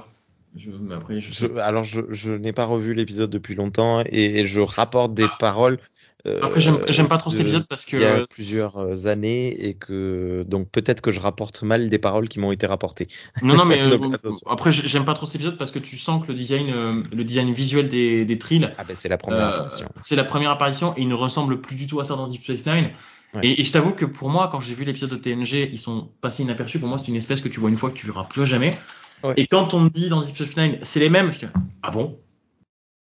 Je, 0.56 0.70
mais 0.70 0.94
après, 0.94 1.20
je 1.20 1.32
sais. 1.32 1.48
Je- 1.52 1.58
alors, 1.58 1.84
je, 1.84 2.00
je 2.10 2.32
n'ai 2.32 2.52
pas 2.52 2.64
revu 2.66 2.92
l'épisode 2.94 3.30
depuis 3.30 3.54
longtemps 3.54 4.02
et, 4.06 4.40
et 4.40 4.46
je 4.46 4.60
rapporte 4.60 5.14
des 5.14 5.26
paroles. 5.38 5.78
Euh, 6.26 6.40
Après, 6.42 6.60
j'aime 6.60 7.08
pas 7.08 7.18
trop 7.18 7.30
cet 7.30 7.38
de- 7.40 7.42
épisode 7.44 7.66
parce 7.66 7.84
que 7.84 7.96
il 7.96 8.02
y 8.02 8.04
a 8.06 8.26
plusieurs 8.26 8.76
euh, 8.78 9.06
années 9.06 9.66
et 9.68 9.74
que 9.74 10.44
donc 10.46 10.68
peut-être 10.70 11.00
que 11.00 11.10
je 11.10 11.18
rapporte 11.20 11.62
mal 11.62 11.88
des 11.90 11.98
paroles 11.98 12.28
qui 12.28 12.38
m'ont 12.38 12.52
été 12.52 12.66
rapportées. 12.66 13.08
Non, 13.42 13.56
non, 13.56 13.64
mais 13.66 13.80
euh, 13.82 13.98
Donc, 13.98 14.16
après, 14.48 14.70
j'aime 14.72 15.04
pas 15.04 15.14
trop 15.14 15.26
cet 15.26 15.34
épisode 15.36 15.58
parce 15.58 15.70
que 15.72 15.78
tu 15.80 15.98
sens 15.98 16.22
que 16.22 16.28
le 16.28 16.34
design, 16.34 17.02
le 17.12 17.24
design 17.24 17.52
visuel 17.52 17.88
des, 17.88 18.24
des 18.24 18.38
trills, 18.38 18.72
Ah 18.78 18.84
ben 18.84 18.94
c'est 18.94 19.08
la 19.08 19.18
première 19.18 19.40
euh, 19.40 19.50
apparition. 19.52 19.88
c'est 19.96 20.16
la 20.16 20.24
première 20.24 20.50
apparition 20.50 20.94
et 20.96 21.02
il 21.02 21.08
ne 21.08 21.14
ressemble 21.14 21.60
plus 21.60 21.76
du 21.76 21.86
tout 21.86 21.98
à 22.00 22.04
ça 22.04 22.14
dans 22.14 22.28
Deep 22.28 22.42
Space 22.44 22.66
Nine. 22.66 22.90
Ouais. 23.34 23.40
Et, 23.46 23.60
et 23.60 23.64
je 23.64 23.72
t'avoue 23.72 23.92
que 23.92 24.04
pour 24.04 24.28
moi, 24.28 24.48
quand 24.52 24.60
j'ai 24.60 24.74
vu 24.74 24.84
l'épisode 24.84 25.10
de 25.10 25.16
TNG, 25.16 25.70
ils 25.72 25.78
sont 25.78 26.08
passés 26.20 26.42
inaperçus. 26.42 26.78
Pour 26.78 26.88
moi, 26.88 26.98
c'est 26.98 27.08
une 27.08 27.16
espèce 27.16 27.40
que 27.40 27.48
tu 27.48 27.60
vois 27.60 27.70
une 27.70 27.76
fois 27.78 27.90
que 27.90 27.96
tu 27.96 28.06
verras 28.06 28.24
plus 28.24 28.44
jamais. 28.46 28.76
Ouais. 29.24 29.34
Et 29.38 29.46
quand 29.46 29.72
on 29.74 29.80
me 29.80 29.88
dit 29.88 30.08
dans 30.08 30.20
Deep 30.20 30.36
Space 30.36 30.56
Nine, 30.56 30.78
c'est 30.82 31.00
les 31.00 31.08
mêmes, 31.08 31.32
je 31.32 31.38
dis 31.40 31.46
ah 31.82 31.90
bon? 31.90 32.18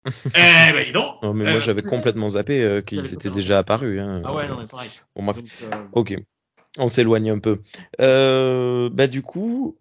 Eh 0.07 0.73
ben 0.73 0.85
dis 0.85 0.93
donc. 0.93 1.23
Non, 1.23 1.33
mais 1.35 1.47
Euh, 1.47 1.51
moi 1.53 1.61
j'avais 1.61 1.81
plus- 1.83 1.91
complètement 1.91 2.29
zappé 2.29 2.63
euh, 2.63 2.83
qu'ils 2.83 3.01
J'avais 3.01 3.15
étaient 3.15 3.31
déjà 3.31 3.59
apparus. 3.59 4.01
Hein. 4.01 4.23
Ah 4.25 4.35
ouais, 4.35 4.47
non 4.49 4.59
mais 4.59 4.67
pareil. 4.67 4.91
Bon. 5.17 5.25
Donc, 5.27 5.45
euh, 5.63 5.71
Ok, 5.93 6.15
on 6.79 6.89
s'éloigne 6.89 7.31
un 7.31 7.39
peu. 7.39 7.61
Euh, 8.01 8.91
bah 8.91 9.07
du 9.07 9.23
coup, 9.23 9.79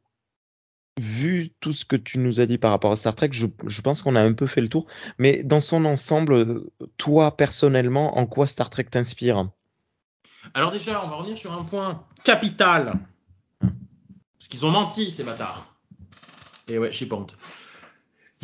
vu 1.00 1.52
tout 1.60 1.74
ce 1.74 1.84
que 1.86 1.96
tu 1.96 2.20
nous 2.20 2.40
as 2.40 2.46
dit 2.46 2.58
par 2.58 2.72
rapport 2.72 2.92
à 2.92 2.96
Star 2.96 3.16
Trek, 3.16 3.30
je, 3.34 3.48
je 3.68 3.82
pense 3.82 4.02
qu'on 4.02 4.16
a 4.16 4.22
un 4.22 4.34
peu 4.34 4.48
fait 4.48 4.62
le 4.62 4.70
tour. 4.70 4.86
Mais 5.18 5.44
dans 5.44 5.60
son 5.62 5.86
ensemble, 5.86 6.34
euh, 6.34 6.72
toi 6.98 7.36
personnellement, 7.36 8.18
en 8.18 8.26
quoi 8.26 8.48
Star 8.48 8.70
Trek 8.70 8.86
t'inspire? 8.86 9.50
Alors 10.54 10.72
déjà, 10.72 11.04
on 11.04 11.10
va 11.10 11.16
revenir 11.16 11.38
sur 11.38 11.52
un 11.52 11.64
point 11.64 12.04
capital. 12.24 12.94
Parce 13.60 14.48
qu'ils 14.50 14.66
ont 14.66 14.72
menti, 14.72 15.10
ces 15.10 15.24
bâtards. 15.24 15.76
Et 16.68 16.78
ouais, 16.78 16.92
j'ai 16.92 17.06
pas 17.06 17.16
honte. 17.18 17.36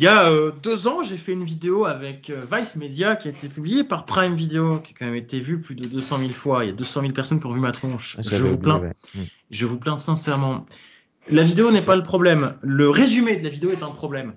Il 0.00 0.04
y 0.04 0.08
a 0.08 0.30
euh, 0.30 0.50
deux 0.62 0.88
ans, 0.88 1.02
j'ai 1.02 1.18
fait 1.18 1.32
une 1.32 1.44
vidéo 1.44 1.84
avec 1.84 2.30
euh, 2.30 2.46
Vice 2.50 2.76
Media 2.76 3.16
qui 3.16 3.28
a 3.28 3.32
été 3.32 3.50
publiée 3.50 3.84
par 3.84 4.06
Prime 4.06 4.34
Video, 4.34 4.78
qui 4.78 4.94
a 4.94 4.96
quand 4.98 5.04
même 5.04 5.14
été 5.14 5.40
vue 5.40 5.60
plus 5.60 5.74
de 5.74 5.84
200 5.86 6.20
000 6.20 6.30
fois. 6.30 6.64
Il 6.64 6.68
y 6.68 6.70
a 6.70 6.74
200 6.74 7.02
000 7.02 7.12
personnes 7.12 7.38
qui 7.38 7.44
ont 7.44 7.50
vu 7.50 7.60
ma 7.60 7.70
tronche. 7.70 8.16
Je 8.22 8.30
J'avais 8.30 8.48
vous 8.48 8.54
oublié, 8.54 8.62
plains. 8.62 8.80
ouais. 8.80 8.94
Mm. 9.14 9.24
Je 9.50 9.66
vous 9.66 9.78
plains 9.78 9.98
sincèrement. 9.98 10.64
La 11.28 11.42
vidéo 11.42 11.70
n'est 11.70 11.82
pas 11.82 11.96
le 11.96 12.02
problème. 12.02 12.56
Le 12.62 12.88
résumé 12.88 13.36
de 13.36 13.44
la 13.44 13.50
vidéo 13.50 13.72
est 13.72 13.82
un 13.82 13.90
problème. 13.90 14.32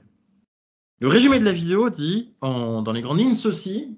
Le 0.99 1.07
résumé 1.07 1.39
de 1.39 1.45
la 1.45 1.53
vidéo 1.53 1.89
dit, 1.89 2.33
en, 2.41 2.81
dans 2.81 2.91
les 2.91 3.01
grandes 3.01 3.19
lignes, 3.19 3.35
ceci. 3.35 3.97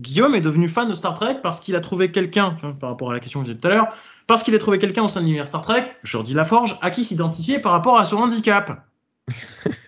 Guillaume 0.00 0.34
est 0.34 0.40
devenu 0.40 0.66
fan 0.66 0.88
de 0.88 0.94
Star 0.94 1.12
Trek 1.12 1.40
parce 1.42 1.60
qu'il 1.60 1.76
a 1.76 1.80
trouvé 1.82 2.10
quelqu'un, 2.10 2.52
par 2.80 2.88
rapport 2.88 3.10
à 3.10 3.12
la 3.12 3.20
question 3.20 3.40
que 3.40 3.44
vous 3.44 3.50
avez 3.50 3.60
tout 3.60 3.68
à 3.68 3.70
l'heure, 3.70 3.94
parce 4.26 4.42
qu'il 4.42 4.54
a 4.54 4.58
trouvé 4.58 4.78
quelqu'un 4.78 5.02
au 5.02 5.08
sein 5.08 5.20
de 5.20 5.26
l'univers 5.26 5.46
Star 5.46 5.60
Trek, 5.60 5.92
Jordi 6.04 6.32
Laforge, 6.32 6.78
à 6.80 6.90
qui 6.90 7.04
s'identifier 7.04 7.58
par 7.58 7.72
rapport 7.72 7.98
à 7.98 8.06
son 8.06 8.16
handicap. 8.16 8.86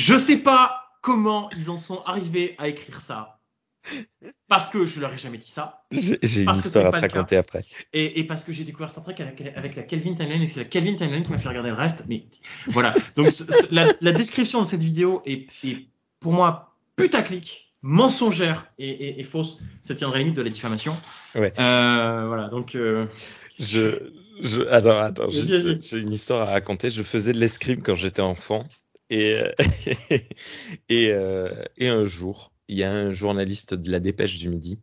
Je 0.00 0.16
sais 0.16 0.38
pas 0.38 0.96
comment 1.02 1.50
ils 1.58 1.68
en 1.68 1.76
sont 1.76 2.02
arrivés 2.06 2.54
à 2.56 2.68
écrire 2.68 3.02
ça. 3.02 3.38
Parce 4.48 4.68
que 4.70 4.86
je 4.86 4.98
leur 4.98 5.12
ai 5.12 5.18
jamais 5.18 5.36
dit 5.36 5.50
ça. 5.50 5.84
J'ai 5.90 6.40
une 6.40 6.50
histoire 6.50 6.86
à 6.86 6.90
te 6.92 7.00
raconter 7.00 7.36
après. 7.36 7.66
Et, 7.92 8.18
et 8.18 8.24
parce 8.24 8.42
que 8.44 8.52
j'ai 8.54 8.64
découvert 8.64 8.88
Star 8.88 9.04
Trek 9.04 9.16
avec, 9.18 9.42
avec 9.54 9.76
la 9.76 9.82
Kelvin 9.82 10.14
Timeline 10.14 10.40
et 10.40 10.48
c'est 10.48 10.60
la 10.60 10.66
Kelvin 10.66 10.96
Timeline 10.96 11.22
qui 11.22 11.30
m'a 11.30 11.38
fait 11.38 11.48
regarder 11.50 11.68
le 11.68 11.76
reste. 11.76 12.06
Mais 12.08 12.24
voilà. 12.66 12.94
Donc 13.16 13.28
la, 13.70 13.92
la 14.00 14.12
description 14.12 14.62
de 14.62 14.66
cette 14.66 14.82
vidéo 14.82 15.20
est, 15.26 15.48
est 15.64 15.86
pour 16.18 16.32
moi 16.32 16.74
putaclic, 16.96 17.74
mensongère 17.82 18.66
et, 18.78 18.88
et, 18.88 19.20
et 19.20 19.24
fausse. 19.24 19.60
Ça 19.82 19.94
tiendrait 19.94 20.20
limite 20.20 20.36
de 20.36 20.42
la 20.42 20.50
diffamation. 20.50 20.96
Ouais. 21.34 21.52
Euh, 21.58 22.26
voilà. 22.26 22.48
Donc 22.48 22.74
euh, 22.74 23.06
Je, 23.58 24.12
je, 24.42 24.62
attends, 24.68 25.28
j'ai 25.30 25.98
une 25.98 26.12
histoire 26.12 26.48
à 26.48 26.52
raconter. 26.52 26.88
Je 26.88 27.02
faisais 27.02 27.34
de 27.34 27.38
l'escrime 27.38 27.82
quand 27.82 27.96
j'étais 27.96 28.22
enfant. 28.22 28.66
Et, 29.10 29.34
euh, 29.34 29.52
et, 30.88 31.08
euh, 31.10 31.64
et 31.76 31.88
un 31.88 32.06
jour, 32.06 32.52
il 32.68 32.78
y 32.78 32.84
a 32.84 32.92
un 32.92 33.10
journaliste 33.10 33.74
de 33.74 33.90
la 33.90 34.00
Dépêche 34.00 34.38
du 34.38 34.48
Midi 34.48 34.80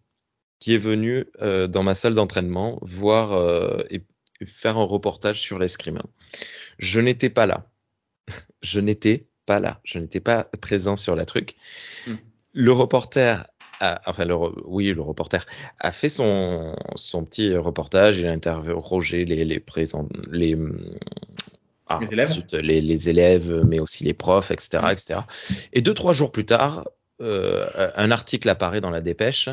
qui 0.59 0.73
est 0.73 0.79
venu 0.79 1.25
euh, 1.41 1.67
dans 1.67 1.83
ma 1.83 1.95
salle 1.95 2.15
d'entraînement 2.15 2.79
voir 2.81 3.83
et 3.89 4.03
faire 4.45 4.77
un 4.77 4.83
reportage 4.83 5.39
sur 5.39 5.57
l'escrime. 5.57 6.01
Je 6.77 6.99
n'étais 6.99 7.29
pas 7.29 7.45
là. 7.45 7.69
Je 8.61 8.79
n'étais 8.79 9.27
pas 9.45 9.59
là. 9.59 9.79
Je 9.83 9.99
n'étais 9.99 10.19
pas 10.19 10.45
présent 10.61 10.95
sur 10.95 11.15
la 11.15 11.25
truc. 11.25 11.55
Hmm. 12.05 12.15
Le 12.53 12.71
reporter, 12.73 13.45
a, 13.79 14.01
enfin 14.07 14.25
le, 14.25 14.35
oui, 14.65 14.91
le 14.93 15.01
reporter 15.01 15.45
a 15.79 15.91
fait 15.91 16.09
son, 16.09 16.75
son 16.95 17.23
petit 17.23 17.55
reportage. 17.55 18.17
Il 18.17 18.25
a 18.25 18.31
interrogé 18.31 19.25
les, 19.25 19.45
les 19.45 19.59
présents, 19.59 20.09
les, 20.31 20.55
hum, 20.55 20.97
ah, 21.89 21.99
Les 22.01 22.13
élèves. 22.13 22.29
ensuite, 22.29 22.53
les, 22.53 22.81
les 22.81 23.09
élèves, 23.09 23.63
mais 23.65 23.79
aussi 23.79 24.03
les 24.03 24.13
profs, 24.13 24.51
etc., 24.51 24.79
Mm. 24.83 24.89
etc. 24.91 25.19
Et 25.73 25.81
deux, 25.81 25.93
trois 25.93 26.13
jours 26.13 26.31
plus 26.31 26.45
tard, 26.45 26.87
euh, 27.21 27.65
un 27.95 28.11
article 28.11 28.47
apparaît 28.49 28.81
dans 28.81 28.89
la 28.91 29.01
dépêche 29.01 29.49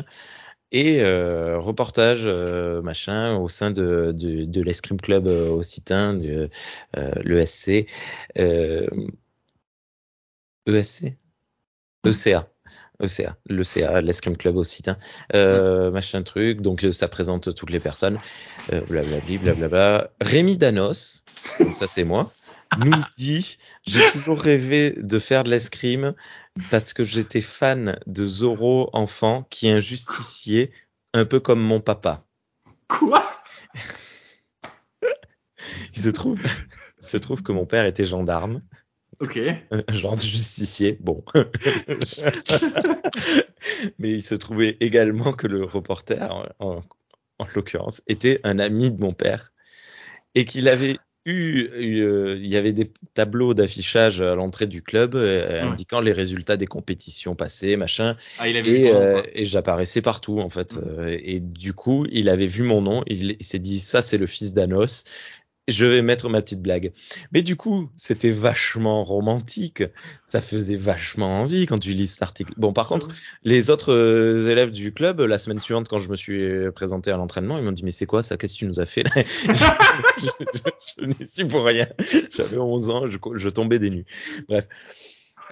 et 0.71 1.01
euh, 1.01 1.57
reportage 1.59 2.23
euh, 2.25 2.81
machin 2.81 3.35
au 3.37 3.47
sein 3.47 3.71
de, 3.71 4.11
de, 4.15 4.45
de 4.45 4.61
l'escrime 4.61 4.99
club 4.99 5.27
euh, 5.27 5.49
occitan, 5.49 6.13
de 6.13 6.49
l'ESC, 7.23 7.87
ESC, 10.67 11.15
ECA. 12.05 12.49
ECA, 13.01 13.35
l'ECA, 13.47 13.99
l'escrime 13.99 14.37
club 14.37 14.55
occitan, 14.55 14.95
euh, 15.33 15.91
machin 15.91 16.23
truc, 16.23 16.61
donc 16.61 16.85
ça 16.93 17.09
présente 17.09 17.53
toutes 17.53 17.69
les 17.69 17.81
personnes, 17.81 18.17
euh, 18.71 18.79
blablabla. 18.89 20.11
Rémi 20.21 20.55
Danos, 20.57 21.24
donc 21.59 21.75
ça 21.77 21.87
c'est 21.87 22.03
moi, 22.03 22.31
nous 22.75 22.91
dit 23.17 23.57
J'ai 23.85 24.01
toujours 24.11 24.39
rêvé 24.39 24.91
de 24.97 25.19
faire 25.19 25.43
de 25.43 25.49
l'escrime 25.49 26.13
parce 26.71 26.93
que 26.93 27.03
j'étais 27.03 27.41
fan 27.41 27.99
de 28.07 28.27
Zorro 28.27 28.89
enfant 28.93 29.43
qui 29.49 29.67
est 29.67 29.71
un 29.71 29.79
justicier, 29.79 30.71
un 31.13 31.25
peu 31.25 31.39
comme 31.39 31.61
mon 31.61 31.79
papa. 31.81 32.23
quoi? 32.87 33.23
Il 35.95 36.01
se 36.01 36.09
trouve, 36.09 36.39
il 37.01 37.07
se 37.07 37.17
trouve 37.17 37.41
que 37.41 37.51
mon 37.51 37.65
père 37.65 37.85
était 37.85 38.05
gendarme, 38.05 38.59
Ok. 39.19 39.39
un 39.71 39.83
genre 39.93 40.15
de 40.15 40.21
justicier, 40.21 40.97
bon. 40.99 41.23
Mais 43.99 44.09
il 44.11 44.21
se 44.23 44.35
trouvait 44.35 44.77
également 44.79 45.33
que 45.33 45.47
le 45.47 45.63
reporter, 45.63 46.29
en, 46.31 46.45
en- 46.59 46.83
en 47.39 47.45
l'occurrence, 47.55 48.01
était 48.07 48.39
un 48.43 48.59
ami 48.59 48.91
de 48.91 48.99
mon 49.01 49.13
père 49.13 49.53
et 50.35 50.45
qu'il 50.45 50.67
avait 50.67 50.97
eu, 51.25 51.69
eu, 51.79 52.01
euh, 52.03 52.35
il 52.37 52.47
y 52.47 52.55
avait 52.57 52.73
des 52.73 52.91
tableaux 53.13 53.53
d'affichage 53.53 54.21
à 54.21 54.35
l'entrée 54.35 54.67
du 54.67 54.81
club 54.83 55.15
euh, 55.15 55.61
Ouais. 55.61 55.71
indiquant 55.71 56.01
les 56.01 56.11
résultats 56.11 56.57
des 56.57 56.67
compétitions 56.67 57.35
passées, 57.35 57.75
machin. 57.77 58.15
Ah, 58.37 58.47
il 58.47 58.57
avait 58.57 58.73
vu 58.73 58.85
Et, 58.85 58.91
nom, 58.91 59.01
euh, 59.01 59.13
quoi. 59.13 59.23
et 59.33 59.45
j'apparaissais 59.45 60.01
partout 60.01 60.39
en 60.39 60.49
fait. 60.49 60.77
Mm. 60.77 61.07
Et 61.23 61.39
du 61.39 61.73
coup, 61.73 62.05
il 62.11 62.29
avait 62.29 62.45
vu 62.47 62.63
mon 62.63 62.81
nom, 62.81 63.03
il, 63.07 63.35
il 63.39 63.45
s'est 63.45 63.59
dit 63.59 63.79
ça 63.79 64.01
c'est 64.01 64.17
le 64.17 64.27
fils 64.27 64.53
d'Anos. 64.53 65.03
Je 65.67 65.85
vais 65.87 66.01
mettre 66.03 66.29
ma 66.29 66.41
petite 66.43 66.61
blague. 66.61 66.93
Mais 67.31 67.41
du 67.41 67.55
coup, 67.55 67.89
c'était 67.97 68.29
vachement 68.29 69.03
romantique. 69.03 69.83
Ça 70.27 70.39
faisait 70.41 70.75
vachement 70.75 71.41
envie 71.41 71.65
quand 71.65 71.79
tu 71.79 71.93
lis 71.93 72.05
cet 72.07 72.21
article. 72.21 72.53
Bon, 72.57 72.71
par 72.71 72.87
contre, 72.87 73.07
les 73.43 73.71
autres 73.71 73.91
euh, 73.93 74.47
élèves 74.49 74.71
du 74.71 74.93
club, 74.93 75.21
la 75.21 75.39
semaine 75.39 75.59
suivante, 75.59 75.87
quand 75.87 75.99
je 75.99 76.09
me 76.09 76.15
suis 76.15 76.71
présenté 76.75 77.09
à 77.09 77.17
l'entraînement, 77.17 77.57
ils 77.57 77.63
m'ont 77.63 77.71
dit 77.71 77.83
Mais 77.83 77.89
c'est 77.91 78.05
quoi 78.05 78.21
ça? 78.21 78.37
Qu'est-ce 78.37 78.53
que 78.53 78.59
tu 78.59 78.67
nous 78.67 78.79
as 78.79 78.85
fait? 78.85 79.03
Je, 79.47 79.65
je, 80.19 80.27
je- 80.53 81.01
je 81.01 81.05
n'ai 81.05 81.25
su 81.25 81.47
pour 81.47 81.63
rien. 81.65 81.87
J'avais 82.35 82.57
11 82.57 82.89
ans, 82.89 83.03
je, 83.09 83.49
tombais 83.49 83.79
des 83.79 83.89
nues. 83.89 84.05
Bref. 84.47 84.67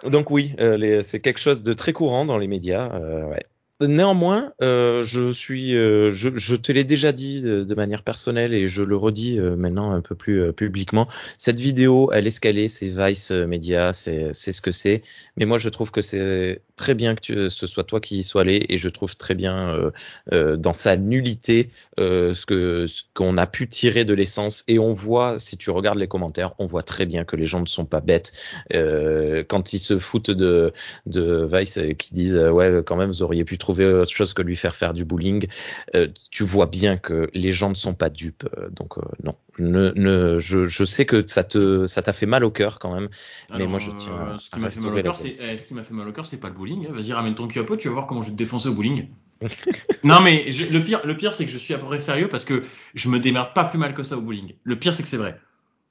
Donc, 0.05 0.31
oui, 0.31 0.53
euh, 0.59 1.01
c'est 1.03 1.21
quelque 1.21 1.39
chose 1.39 1.63
de 1.63 1.73
très 1.73 1.93
courant 1.93 2.25
dans 2.25 2.37
les 2.37 2.47
médias. 2.47 2.93
euh, 2.93 3.25
ouais. 3.29 3.45
Néanmoins, 3.87 4.53
euh, 4.61 5.03
je 5.03 5.31
suis, 5.31 5.75
euh, 5.75 6.11
je, 6.11 6.29
je, 6.35 6.55
te 6.55 6.71
l'ai 6.71 6.83
déjà 6.83 7.11
dit 7.11 7.41
de, 7.41 7.63
de, 7.63 7.75
manière 7.75 8.03
personnelle 8.03 8.53
et 8.53 8.67
je 8.67 8.83
le 8.83 8.95
redis 8.95 9.39
euh, 9.39 9.55
maintenant 9.55 9.91
un 9.91 10.01
peu 10.01 10.15
plus 10.15 10.41
euh, 10.41 10.51
publiquement. 10.51 11.07
Cette 11.37 11.59
vidéo, 11.59 12.11
elle 12.11 12.27
est 12.27 12.31
scalée, 12.31 12.67
c'est 12.67 12.87
Vice 12.87 13.31
Media, 13.31 13.93
c'est 13.93 14.33
ce 14.33 14.61
que 14.61 14.71
c'est. 14.71 15.01
Mais 15.37 15.45
moi, 15.45 15.57
je 15.59 15.69
trouve 15.69 15.91
que 15.91 16.01
c'est 16.01 16.61
très 16.83 16.95
bien 16.95 17.15
que 17.15 17.21
tu, 17.21 17.49
ce 17.49 17.67
soit 17.67 17.83
toi 17.83 17.99
qui 18.01 18.17
y 18.17 18.23
sois 18.23 18.41
allé 18.41 18.65
et 18.69 18.77
je 18.77 18.89
trouve 18.89 19.15
très 19.15 19.35
bien 19.35 19.91
dans 20.31 20.73
sa 20.73 20.97
nullité 20.97 21.69
ce 21.97 22.45
que 22.45 22.87
ce 22.87 23.03
qu'on 23.13 23.37
a 23.37 23.47
pu 23.47 23.67
tirer 23.67 24.03
de 24.03 24.13
l'essence 24.13 24.63
et 24.67 24.79
on 24.79 24.91
voit, 24.93 25.39
si 25.39 25.55
tu 25.57 25.69
regardes 25.69 25.97
les 25.97 26.07
commentaires, 26.07 26.53
on 26.59 26.65
voit 26.65 26.83
très 26.83 27.05
bien 27.05 27.23
que 27.23 27.35
les 27.35 27.45
gens 27.45 27.61
ne 27.61 27.67
sont 27.67 27.85
pas 27.85 28.01
bêtes 28.01 28.33
quand 28.71 29.73
ils 29.73 29.79
se 29.79 29.97
foutent 29.97 30.31
de 30.31 30.73
de 31.05 31.47
Vice 31.51 31.79
qui 31.97 32.13
disent 32.13 32.37
ouais 32.37 32.83
quand 32.85 32.97
même 32.97 33.09
vous 33.09 33.23
auriez 33.23 33.45
pu 33.45 33.57
trouver 33.57 33.85
autre 33.85 34.11
chose 34.11 34.33
que 34.33 34.41
lui 34.41 34.55
faire 34.55 34.75
faire 34.75 34.93
du 34.93 35.05
bullying. 35.05 35.47
Euh, 35.95 36.07
tu 36.31 36.43
vois 36.43 36.65
bien 36.65 36.97
que 36.97 37.29
les 37.33 37.51
gens 37.51 37.69
ne 37.69 37.75
sont 37.75 37.93
pas 37.93 38.09
dupes. 38.09 38.47
Euh, 38.57 38.69
donc 38.69 38.97
euh, 38.97 39.01
non, 39.23 39.35
ne, 39.59 39.91
ne, 39.95 40.39
je, 40.39 40.65
je, 40.65 40.83
sais 40.83 41.05
que 41.05 41.25
ça 41.25 41.43
te 41.43 41.85
ça 41.85 42.01
t'a 42.01 42.13
fait 42.13 42.25
mal 42.25 42.43
au 42.43 42.51
cœur 42.51 42.79
quand 42.79 42.93
même, 42.93 43.09
Alors, 43.49 43.59
mais 43.59 43.67
moi 43.67 43.79
je 43.79 43.91
tiens. 43.91 44.13
Euh, 44.13 44.37
ce 44.37 44.49
qui 44.49 44.59
m'a 44.59 44.69
fait 44.69 44.81
mal 44.81 44.97
au 44.97 45.01
cœur, 45.03 45.15
c'est 45.15 45.37
eh, 45.39 45.57
ce 45.57 45.65
qui 45.65 45.73
m'a 45.73 45.83
fait 45.83 45.93
mal 45.93 46.07
au 46.07 46.11
cœur, 46.11 46.25
c'est 46.25 46.39
pas 46.39 46.49
le 46.49 46.55
bullying. 46.75 46.91
Vas-y, 46.91 47.13
ramène 47.13 47.35
ton 47.35 47.47
cul 47.47 47.61
tu 47.77 47.87
vas 47.87 47.93
voir 47.93 48.07
comment 48.07 48.21
je 48.21 48.29
vais 48.29 48.33
te 48.33 48.37
défoncer 48.37 48.69
au 48.69 48.73
bullying. 48.73 49.07
non 50.03 50.21
mais 50.21 50.51
je, 50.51 50.71
le 50.71 50.79
pire, 50.79 51.05
le 51.05 51.17
pire 51.17 51.33
c'est 51.33 51.45
que 51.45 51.51
je 51.51 51.57
suis 51.57 51.73
à 51.73 51.77
peu 51.77 51.85
près 51.85 51.99
sérieux 51.99 52.29
parce 52.29 52.45
que 52.45 52.63
je 52.93 53.09
me 53.09 53.19
démerde 53.19 53.53
pas 53.53 53.65
plus 53.65 53.77
mal 53.77 53.93
que 53.93 54.03
ça 54.03 54.17
au 54.17 54.21
bullying. 54.21 54.53
Le 54.63 54.77
pire 54.77 54.93
c'est 54.93 55.03
que 55.03 55.09
c'est 55.09 55.17
vrai. 55.17 55.39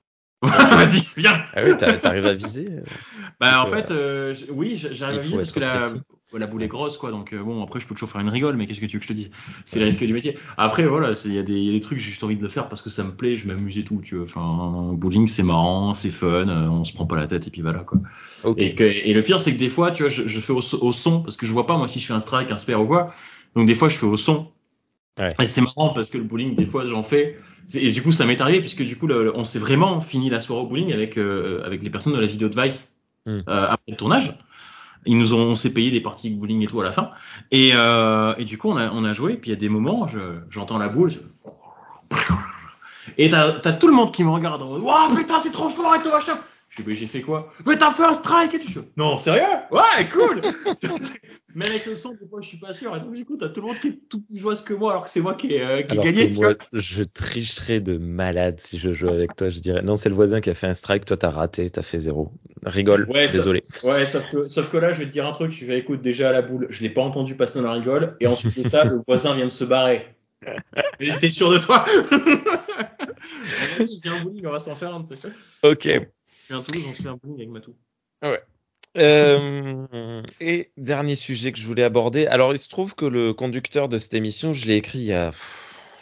Vas-y, 0.43 1.07
viens. 1.17 1.45
Ah 1.55 1.61
oui, 1.65 1.77
t'arrives 1.77 2.27
à 2.27 2.35
viser. 2.35 2.67
bah 3.39 3.63
en 3.63 3.67
fait, 3.67 3.93
euh, 3.93 4.35
oui, 4.51 4.75
j'arrive 4.75 5.21
à 5.21 5.23
viser 5.23 5.37
parce 5.37 5.53
que 5.53 5.61
la, 5.61 5.89
la 6.39 6.47
boule 6.47 6.63
est 6.63 6.69
grosse, 6.69 6.97
quoi. 6.99 7.11
Donc 7.11 7.33
euh, 7.33 7.43
bon, 7.43 7.63
après, 7.63 7.81
je 7.81 7.87
peux 7.87 7.95
toujours 7.95 8.11
faire 8.11 8.21
une 8.21 8.29
rigole, 8.29 8.57
mais 8.57 8.67
qu'est-ce 8.67 8.81
que 8.81 8.87
tu 8.87 8.97
veux 8.97 9.01
que 9.01 9.05
je 9.05 9.09
te 9.09 9.17
dise? 9.17 9.31
C'est 9.65 9.79
le 9.79 9.87
risque 9.87 10.05
du 10.05 10.13
métier. 10.13 10.39
Après, 10.57 10.87
voilà, 10.87 11.13
il 11.25 11.35
y, 11.35 11.39
a 11.39 11.43
des 11.43 11.81
trucs, 11.81 11.99
j'ai 11.99 12.11
juste 12.11 12.25
envie 12.25 12.37
de 12.37 12.43
le 12.43 12.49
faire 12.49 12.69
parce 12.69 12.83
que 12.83 12.91
ça 12.91 13.05
me 13.05 13.13
plaît, 13.13 13.37
je 13.37 13.47
m'amuse 13.47 13.79
et 13.79 13.85
tout. 13.85 14.01
Tu 14.03 14.17
vois. 14.17 14.25
Enfin, 14.25 14.93
bowling, 14.95 15.29
c'est 15.29 15.43
marrant, 15.43 15.95
c'est 15.95 16.11
fun, 16.11 16.49
euh, 16.49 16.69
on 16.69 16.85
se 16.85 16.93
prend 16.93 17.07
pas 17.07 17.17
la 17.17 17.27
tête 17.27 17.47
et 17.47 17.51
puis 17.51 17.63
voilà, 17.63 17.81
quoi. 17.81 17.99
Okay. 18.45 18.65
Et, 18.65 18.75
que, 18.75 18.85
et, 18.85 19.13
le 19.13 19.23
pire, 19.23 19.41
c'est 19.41 19.53
que 19.53 19.59
des 19.59 19.71
fois, 19.71 19.91
tu 19.91 20.03
vois, 20.03 20.11
je, 20.11 20.27
je 20.27 20.41
fais 20.41 20.53
au, 20.53 20.63
au, 20.81 20.93
son 20.93 21.23
parce 21.23 21.37
que 21.37 21.47
je 21.47 21.53
vois 21.53 21.67
pas 21.67 21.77
moi 21.77 21.89
si 21.89 22.01
je 22.01 22.07
fais 22.07 22.15
un 22.15 22.21
strike, 22.21 22.51
un 22.51 22.59
spare 22.59 22.83
ou 22.83 22.87
quoi. 22.87 23.15
Donc 23.55 23.67
des 23.67 23.75
fois, 23.75 23.89
je 23.89 23.97
fais 23.97 24.07
au 24.07 24.17
son. 24.17 24.49
Ouais. 25.19 25.29
Et 25.41 25.47
c'est 25.47 25.61
marrant 25.61 25.93
parce 25.93 26.09
que 26.09 26.19
le 26.19 26.25
bowling, 26.25 26.55
des 26.55 26.67
fois, 26.67 26.87
j'en 26.87 27.03
fais. 27.03 27.39
Et 27.75 27.93
du 27.93 28.03
coup, 28.03 28.13
ça 28.13 28.25
m'est 28.25 28.41
arrivé 28.41 28.61
puisque 28.61 28.83
du 28.83 28.97
coup, 28.97 29.07
le, 29.07 29.37
on 29.37 29.45
s'est 29.45 29.59
vraiment 29.59 30.01
fini 30.01 30.31
la 30.31 30.41
soirée 30.41 30.63
au 30.63 30.67
bowling 30.67 30.93
avec 30.93 31.19
euh, 31.19 31.63
avec 31.65 31.83
les 31.83 31.91
personnes 31.91 32.15
de 32.15 32.21
la 32.21 32.27
vidéo 32.27 32.49
de 32.49 32.61
Vice 32.61 32.99
mm. 33.27 33.31
euh, 33.31 33.43
après 33.47 33.93
le 33.93 33.97
tournage. 33.97 34.37
Ils 35.05 35.19
nous 35.19 35.35
ont, 35.35 35.41
on 35.41 35.57
s'est 35.57 35.73
payé 35.73 35.91
des 35.91 36.01
parties 36.01 36.31
de 36.31 36.39
bowling 36.39 36.63
et 36.63 36.67
tout 36.67 36.81
à 36.81 36.85
la 36.85 36.93
fin. 36.93 37.11
Et, 37.51 37.73
euh, 37.75 38.35
et 38.39 38.45
du 38.45 38.59
coup, 38.59 38.71
on 38.71 38.77
a, 38.77 38.91
on 38.91 39.05
a 39.05 39.13
joué. 39.13 39.37
Puis 39.37 39.51
il 39.51 39.55
y 39.55 39.57
a 39.57 39.61
des 39.61 39.69
moments, 39.69 40.09
j'entends 40.51 40.79
la 40.79 40.89
boule. 40.89 41.13
Et 43.19 43.31
t'as, 43.31 43.53
t'as 43.53 43.73
tout 43.73 43.89
le 43.89 43.95
monde 43.95 44.13
qui 44.13 44.25
me 44.25 44.31
regarde 44.31 44.63
en 44.63 44.67
mode, 44.67 44.83
waouh, 44.83 45.15
putain, 45.15 45.39
c'est 45.39 45.51
trop 45.51 45.69
fort 45.69 45.95
et 45.95 46.03
tout 46.03 46.11
machin. 46.11 46.39
Je 46.79 46.83
dis, 46.83 46.97
j'ai 46.97 47.07
fait 47.07 47.21
quoi 47.21 47.53
Mais 47.67 47.77
t'as 47.77 47.91
fait 47.91 48.05
un 48.05 48.15
strike 48.15 48.55
et 48.55 48.59
tout. 48.59 48.85
Non, 48.97 49.19
sérieux 49.19 49.43
Ouais, 49.71 50.09
cool 50.11 50.41
Mais 51.55 51.69
avec 51.69 51.85
le 51.85 51.97
son, 51.97 52.15
des 52.15 52.27
fois, 52.27 52.41
je 52.41 52.49
suis 52.49 52.57
pas 52.57 52.73
sûr. 52.73 52.97
Et 52.97 53.01
donc, 53.01 53.13
du 53.13 53.27
coup, 53.27 53.37
t'as 53.37 53.51
tout 53.51 53.61
le 53.61 53.67
monde 53.67 53.79
qui 53.79 53.89
est 53.89 53.99
tout 54.09 54.23
plus 54.23 54.39
joyeux 54.39 54.59
que 54.65 54.73
moi, 54.73 54.93
alors 54.93 55.05
que 55.05 55.11
c'est 55.11 55.21
moi 55.21 55.35
qui 55.35 55.53
ai, 55.53 55.63
euh, 55.63 55.83
qui 55.83 55.93
alors 55.93 56.07
gagné. 56.07 56.31
Que 56.31 56.37
moi, 56.37 56.55
je 56.73 57.05
tricherais 57.05 57.81
de 57.81 57.99
malade 57.99 58.59
si 58.59 58.79
je 58.79 58.95
jouais 58.95 59.13
avec 59.13 59.37
toi. 59.37 59.51
Je 59.51 59.59
dirais, 59.59 59.83
non, 59.83 59.97
c'est 59.97 60.09
le 60.09 60.15
voisin 60.15 60.41
qui 60.41 60.49
a 60.49 60.55
fait 60.55 60.67
un 60.67 60.73
strike, 60.73 61.05
toi, 61.05 61.19
t'as 61.19 61.29
raté, 61.29 61.69
t'as 61.69 61.83
fait 61.83 61.99
zéro. 61.99 62.33
Rigole, 62.65 63.07
ouais, 63.11 63.27
désolé. 63.27 63.65
Ça, 63.75 63.93
ouais, 63.93 64.07
sauf 64.07 64.31
que, 64.31 64.49
sauf 64.49 64.71
que 64.71 64.79
là, 64.79 64.95
je 64.95 65.01
vais 65.01 65.07
te 65.07 65.13
dire 65.13 65.27
un 65.27 65.33
truc. 65.33 65.53
Je 65.53 65.67
vais 65.67 65.79
écoute 65.79 66.01
déjà 66.01 66.31
à 66.31 66.33
la 66.33 66.41
boule. 66.41 66.69
Je 66.71 66.83
l'ai 66.83 66.91
pas 66.91 67.03
entendu 67.03 67.35
passer 67.35 67.59
dans 67.59 67.67
la 67.67 67.75
rigole. 67.75 68.17
Et 68.21 68.27
ensuite 68.27 68.59
de 68.59 68.67
ça, 68.67 68.85
le 68.85 68.99
voisin 69.07 69.35
vient 69.35 69.45
de 69.45 69.51
se 69.51 69.65
barrer. 69.65 70.07
Mais 70.99 71.19
t'es 71.21 71.29
sûr 71.29 71.51
de 71.51 71.59
toi? 71.59 71.85
Vas-y, 73.79 74.01
viens 74.03 74.21
au 74.21 74.25
bowling, 74.25 74.47
on 74.47 74.53
va 74.53 74.59
s'en 74.59 74.75
faire 74.75 74.95
un. 74.95 75.03
Ok. 75.63 75.89
Je 76.53 76.57
viens 76.57 76.61
à 76.61 76.65
Toulouse, 76.65 76.97
se 76.97 77.03
fait 77.03 77.09
un 77.09 77.17
bowling 77.17 77.37
avec 77.39 77.49
Matou. 77.49 77.75
Ouais. 78.23 78.43
Euh, 78.99 80.23
et 80.41 80.69
dernier 80.77 81.17
sujet 81.17 81.51
que 81.51 81.59
je 81.59 81.67
voulais 81.67 81.83
aborder. 81.83 82.27
Alors, 82.27 82.53
il 82.53 82.59
se 82.59 82.69
trouve 82.69 82.95
que 82.95 83.07
le 83.07 83.33
conducteur 83.33 83.89
de 83.89 83.97
cette 83.97 84.13
émission, 84.13 84.53
je 84.53 84.67
l'ai 84.67 84.77
écrit 84.77 84.99
il 84.99 85.05
y 85.07 85.13
a, 85.15 85.33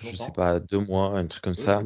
je 0.01 0.17
sais 0.17 0.33
pas, 0.33 0.59
deux 0.59 0.79
mois, 0.81 1.17
un 1.17 1.27
truc 1.27 1.45
comme 1.45 1.55
oui, 1.57 1.63
ça. 1.63 1.85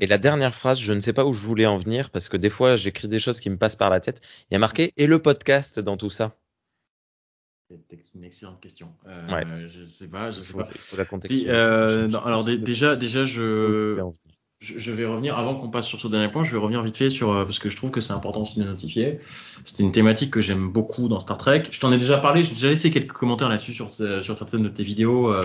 Et 0.00 0.08
la 0.08 0.18
dernière 0.18 0.54
phrase, 0.54 0.80
je 0.80 0.92
ne 0.92 0.98
sais 0.98 1.12
pas 1.12 1.24
où 1.24 1.32
je 1.32 1.40
voulais 1.40 1.66
en 1.66 1.76
venir 1.76 2.10
parce 2.10 2.28
que 2.28 2.36
des 2.36 2.50
fois, 2.50 2.74
j'écris 2.74 3.06
des 3.06 3.20
choses 3.20 3.38
qui 3.38 3.48
me 3.48 3.56
passent 3.56 3.76
par 3.76 3.90
la 3.90 4.00
tête. 4.00 4.20
Il 4.50 4.54
y 4.54 4.56
a 4.56 4.58
marqué 4.58 4.92
et 4.96 5.06
le 5.06 5.22
podcast 5.22 5.78
dans 5.78 5.96
tout 5.96 6.10
ça? 6.10 6.34
C'est 7.70 8.14
une 8.14 8.24
excellente 8.24 8.60
question. 8.60 8.92
Euh, 9.06 9.28
ouais. 9.28 9.44
Je 9.68 9.84
sais 9.84 10.08
pas, 10.08 10.32
je 10.32 10.40
sais 10.40 10.52
faut, 10.52 10.58
pas. 10.58 10.68
Faut 10.70 10.96
la 10.96 11.04
contextualiser. 11.04 11.50
Euh, 11.50 12.08
alors 12.24 12.44
déjà, 12.44 12.96
déjà, 12.96 13.24
je, 13.24 14.00
je, 14.64 14.90
vais 14.92 15.04
revenir 15.04 15.38
avant 15.38 15.54
qu'on 15.54 15.68
passe 15.68 15.86
sur 15.86 16.00
ce 16.00 16.08
dernier 16.08 16.30
point. 16.30 16.44
Je 16.44 16.52
vais 16.52 16.58
revenir 16.58 16.82
vite 16.82 16.96
fait 16.96 17.10
sur 17.10 17.32
parce 17.44 17.58
que 17.58 17.68
je 17.68 17.76
trouve 17.76 17.90
que 17.90 18.00
c'est 18.00 18.12
important 18.12 18.42
aussi 18.42 18.58
de 18.58 18.64
notifier. 18.64 19.18
C'était 19.64 19.82
une 19.82 19.92
thématique 19.92 20.30
que 20.30 20.40
j'aime 20.40 20.68
beaucoup 20.68 21.08
dans 21.08 21.20
Star 21.20 21.38
Trek. 21.38 21.64
Je 21.70 21.80
t'en 21.80 21.92
ai 21.92 21.98
déjà 21.98 22.18
parlé. 22.18 22.42
J'ai 22.42 22.54
déjà 22.54 22.70
laissé 22.70 22.90
quelques 22.90 23.12
commentaires 23.12 23.48
là-dessus 23.48 23.74
sur 23.74 23.92
sur 23.92 24.38
certaines 24.38 24.62
de 24.62 24.68
tes 24.68 24.82
vidéos, 24.82 25.32
euh, 25.32 25.44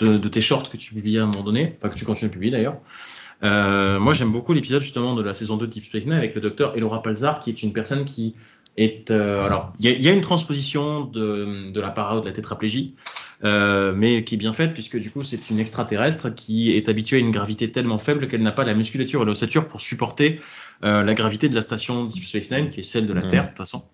de, 0.00 0.28
tes 0.28 0.40
shorts 0.40 0.70
que 0.70 0.76
tu 0.76 0.94
publiais 0.94 1.20
à 1.20 1.24
un 1.24 1.26
moment 1.26 1.42
donné, 1.42 1.66
pas 1.66 1.88
que 1.88 1.96
tu 1.96 2.04
continues 2.04 2.30
à 2.30 2.32
publier 2.32 2.52
d'ailleurs. 2.52 2.78
Euh, 3.42 4.00
moi, 4.00 4.14
j'aime 4.14 4.32
beaucoup 4.32 4.52
l'épisode 4.52 4.82
justement 4.82 5.14
de 5.14 5.22
la 5.22 5.34
saison 5.34 5.56
2 5.56 5.66
de 5.66 5.72
Deep 5.72 5.84
Space 5.84 6.04
Nine 6.04 6.14
avec 6.14 6.34
le 6.34 6.40
docteur 6.40 6.76
Elora 6.76 7.02
Palzar, 7.02 7.40
qui 7.40 7.50
est 7.50 7.62
une 7.62 7.72
personne 7.72 8.04
qui 8.04 8.34
est 8.76 9.10
euh, 9.10 9.46
alors 9.46 9.72
il 9.80 9.90
y, 9.90 10.08
a, 10.08 10.12
une 10.12 10.20
transposition 10.20 11.04
de, 11.04 11.70
de 11.70 11.80
la 11.80 11.90
para 11.90 12.20
de 12.20 12.26
la 12.26 12.32
tétraplégie, 12.32 12.94
euh, 13.44 13.92
mais 13.94 14.24
qui 14.24 14.34
est 14.34 14.38
bien 14.38 14.52
faite 14.52 14.72
puisque 14.72 14.98
du 14.98 15.10
coup 15.10 15.22
c'est 15.22 15.50
une 15.50 15.58
extraterrestre 15.58 16.34
qui 16.34 16.72
est 16.72 16.88
habituée 16.88 17.18
à 17.18 17.20
une 17.20 17.30
gravité 17.30 17.70
tellement 17.70 17.98
faible 17.98 18.28
qu'elle 18.28 18.42
n'a 18.42 18.52
pas 18.52 18.64
la 18.64 18.74
musculature 18.74 19.22
et 19.22 19.24
l'ossature 19.26 19.68
pour 19.68 19.80
supporter 19.80 20.40
euh, 20.84 21.02
la 21.02 21.14
gravité 21.14 21.48
de 21.48 21.54
la 21.54 21.62
station 21.62 22.06
Deep 22.06 22.24
Space 22.24 22.50
Nine, 22.50 22.70
qui 22.70 22.80
est 22.80 22.84
celle 22.84 23.06
de 23.06 23.12
la 23.12 23.22
mmh. 23.22 23.28
Terre 23.28 23.42
de 23.44 23.48
toute 23.48 23.58
façon, 23.58 23.84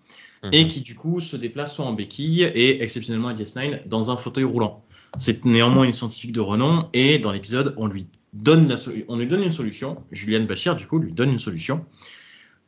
mmh. 0.43 0.49
et 0.53 0.67
qui 0.67 0.81
du 0.81 0.95
coup 0.95 1.19
se 1.19 1.35
déplace 1.35 1.75
soit 1.75 1.85
en 1.85 1.93
béquille 1.93 2.43
et 2.43 2.81
exceptionnellement 2.83 3.29
à 3.29 3.33
DS9 3.33 3.87
dans 3.87 4.11
un 4.11 4.17
fauteuil 4.17 4.45
roulant. 4.45 4.83
C'est 5.19 5.45
néanmoins 5.45 5.83
une 5.83 5.93
scientifique 5.93 6.31
de 6.31 6.39
renom 6.39 6.89
et 6.93 7.19
dans 7.19 7.31
l'épisode 7.31 7.75
on 7.77 7.87
lui 7.87 8.07
donne 8.33 8.67
la 8.67 8.75
on 9.07 9.17
lui 9.17 9.27
donne 9.27 9.43
une 9.43 9.51
solution. 9.51 10.03
Juliane 10.11 10.47
Bachir 10.47 10.75
du 10.75 10.87
coup 10.87 10.97
lui 10.99 11.13
donne 11.13 11.31
une 11.31 11.39
solution 11.39 11.85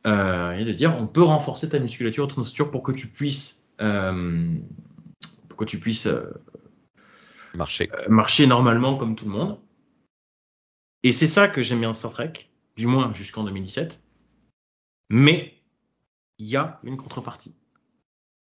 euh, 0.06 0.52
et 0.52 0.66
de 0.66 0.72
dire 0.72 0.96
on 1.00 1.08
peut 1.08 1.24
renforcer 1.24 1.70
ta 1.70 1.80
musculature, 1.80 2.28
ton 2.28 2.42
ossature 2.42 2.70
pour 2.70 2.84
que 2.84 2.92
tu 2.92 3.08
puisses 3.08 3.68
euh, 3.82 4.46
pour 5.50 5.58
que 5.58 5.66
tu 5.66 5.80
puisses 5.80 6.06
euh, 6.06 6.22
marcher 7.56 7.90
euh, 8.08 8.48
normalement 8.48 8.96
comme 8.96 9.16
tout 9.16 9.26
le 9.26 9.32
monde. 9.32 9.60
Et 11.04 11.12
c'est 11.12 11.28
ça 11.28 11.48
que 11.48 11.62
j'aime 11.62 11.80
bien 11.80 11.94
Star 11.94 12.12
Trek, 12.12 12.34
du 12.76 12.88
moins 12.88 13.14
jusqu'en 13.14 13.44
2017. 13.44 14.02
Mais 15.10 15.54
il 16.40 16.48
y 16.48 16.56
a 16.56 16.80
une 16.84 16.98
contrepartie. 16.98 17.56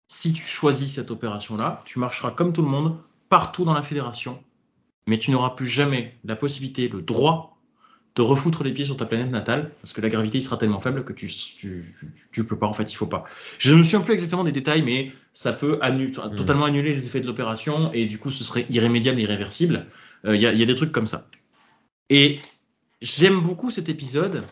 Si 0.07 0.33
tu 0.33 0.43
choisis 0.43 0.93
cette 0.93 1.11
opération-là, 1.11 1.81
tu 1.85 1.99
marcheras 1.99 2.31
comme 2.31 2.53
tout 2.53 2.61
le 2.61 2.69
monde 2.69 2.97
partout 3.29 3.65
dans 3.65 3.73
la 3.73 3.83
fédération, 3.83 4.43
mais 5.07 5.17
tu 5.17 5.31
n'auras 5.31 5.51
plus 5.51 5.67
jamais 5.67 6.17
la 6.23 6.35
possibilité, 6.35 6.87
le 6.87 7.01
droit 7.01 7.52
te 8.13 8.21
refoutre 8.21 8.63
les 8.63 8.71
pieds 8.71 8.85
sur 8.85 8.97
ta 8.97 9.05
planète 9.05 9.31
natale 9.31 9.71
parce 9.81 9.93
que 9.93 10.01
la 10.01 10.09
gravité 10.09 10.37
il 10.37 10.43
sera 10.43 10.57
tellement 10.57 10.79
faible 10.79 11.03
que 11.03 11.13
tu, 11.13 11.27
tu, 11.27 11.95
tu 12.31 12.43
peux 12.45 12.57
pas 12.57 12.67
en 12.67 12.73
fait 12.73 12.91
il 12.91 12.95
faut 12.95 13.07
pas. 13.07 13.25
Je 13.57 13.73
ne 13.73 13.79
me 13.79 13.83
souviens 13.83 14.01
plus 14.01 14.13
exactement 14.13 14.43
des 14.43 14.51
détails 14.51 14.83
mais 14.83 15.11
ça 15.33 15.51
peut 15.51 15.79
annu 15.81 16.09
mmh. 16.09 16.35
totalement 16.35 16.65
annuler 16.65 16.93
les 16.93 17.05
effets 17.07 17.21
de 17.21 17.25
l'opération 17.25 17.91
et 17.93 18.05
du 18.05 18.19
coup 18.19 18.29
ce 18.29 18.43
serait 18.43 18.65
irrémédiable 18.69 19.19
et 19.19 19.23
irréversible. 19.23 19.87
Il 20.23 20.29
euh, 20.29 20.35
y, 20.35 20.45
a, 20.45 20.53
y, 20.53 20.61
a, 20.61 20.65
des 20.65 20.75
trucs 20.75 20.91
comme 20.91 21.07
ça. 21.07 21.27
Et 22.09 22.39
j'aime 23.01 23.41
beaucoup 23.41 23.71
cet 23.71 23.89
épisode 23.89 24.43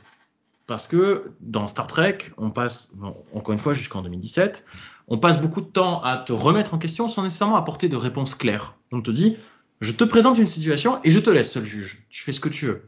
parce 0.65 0.87
que 0.87 1.31
dans 1.39 1.67
Star 1.67 1.85
Trek 1.85 2.17
on 2.37 2.49
passe 2.49 2.91
bon, 2.95 3.15
encore 3.33 3.53
une 3.53 3.59
fois 3.59 3.75
jusqu'en 3.75 4.01
2017 4.01 4.65
on 5.07 5.19
passe 5.19 5.39
beaucoup 5.39 5.61
de 5.61 5.67
temps 5.67 6.01
à 6.03 6.17
te 6.17 6.33
remettre 6.33 6.73
en 6.73 6.79
question 6.79 7.09
sans 7.09 7.23
nécessairement 7.23 7.57
apporter 7.57 7.89
de 7.89 7.97
réponses 7.97 8.33
claires. 8.33 8.75
On 8.91 9.01
te 9.01 9.11
dit 9.11 9.37
je 9.81 9.91
te 9.91 10.03
présente 10.03 10.39
une 10.39 10.47
situation 10.47 10.99
et 11.03 11.11
je 11.11 11.19
te 11.19 11.29
laisse 11.29 11.51
seul 11.51 11.65
juge. 11.65 12.03
Tu 12.09 12.23
fais 12.23 12.33
ce 12.33 12.39
que 12.39 12.49
tu 12.49 12.65
veux. 12.65 12.83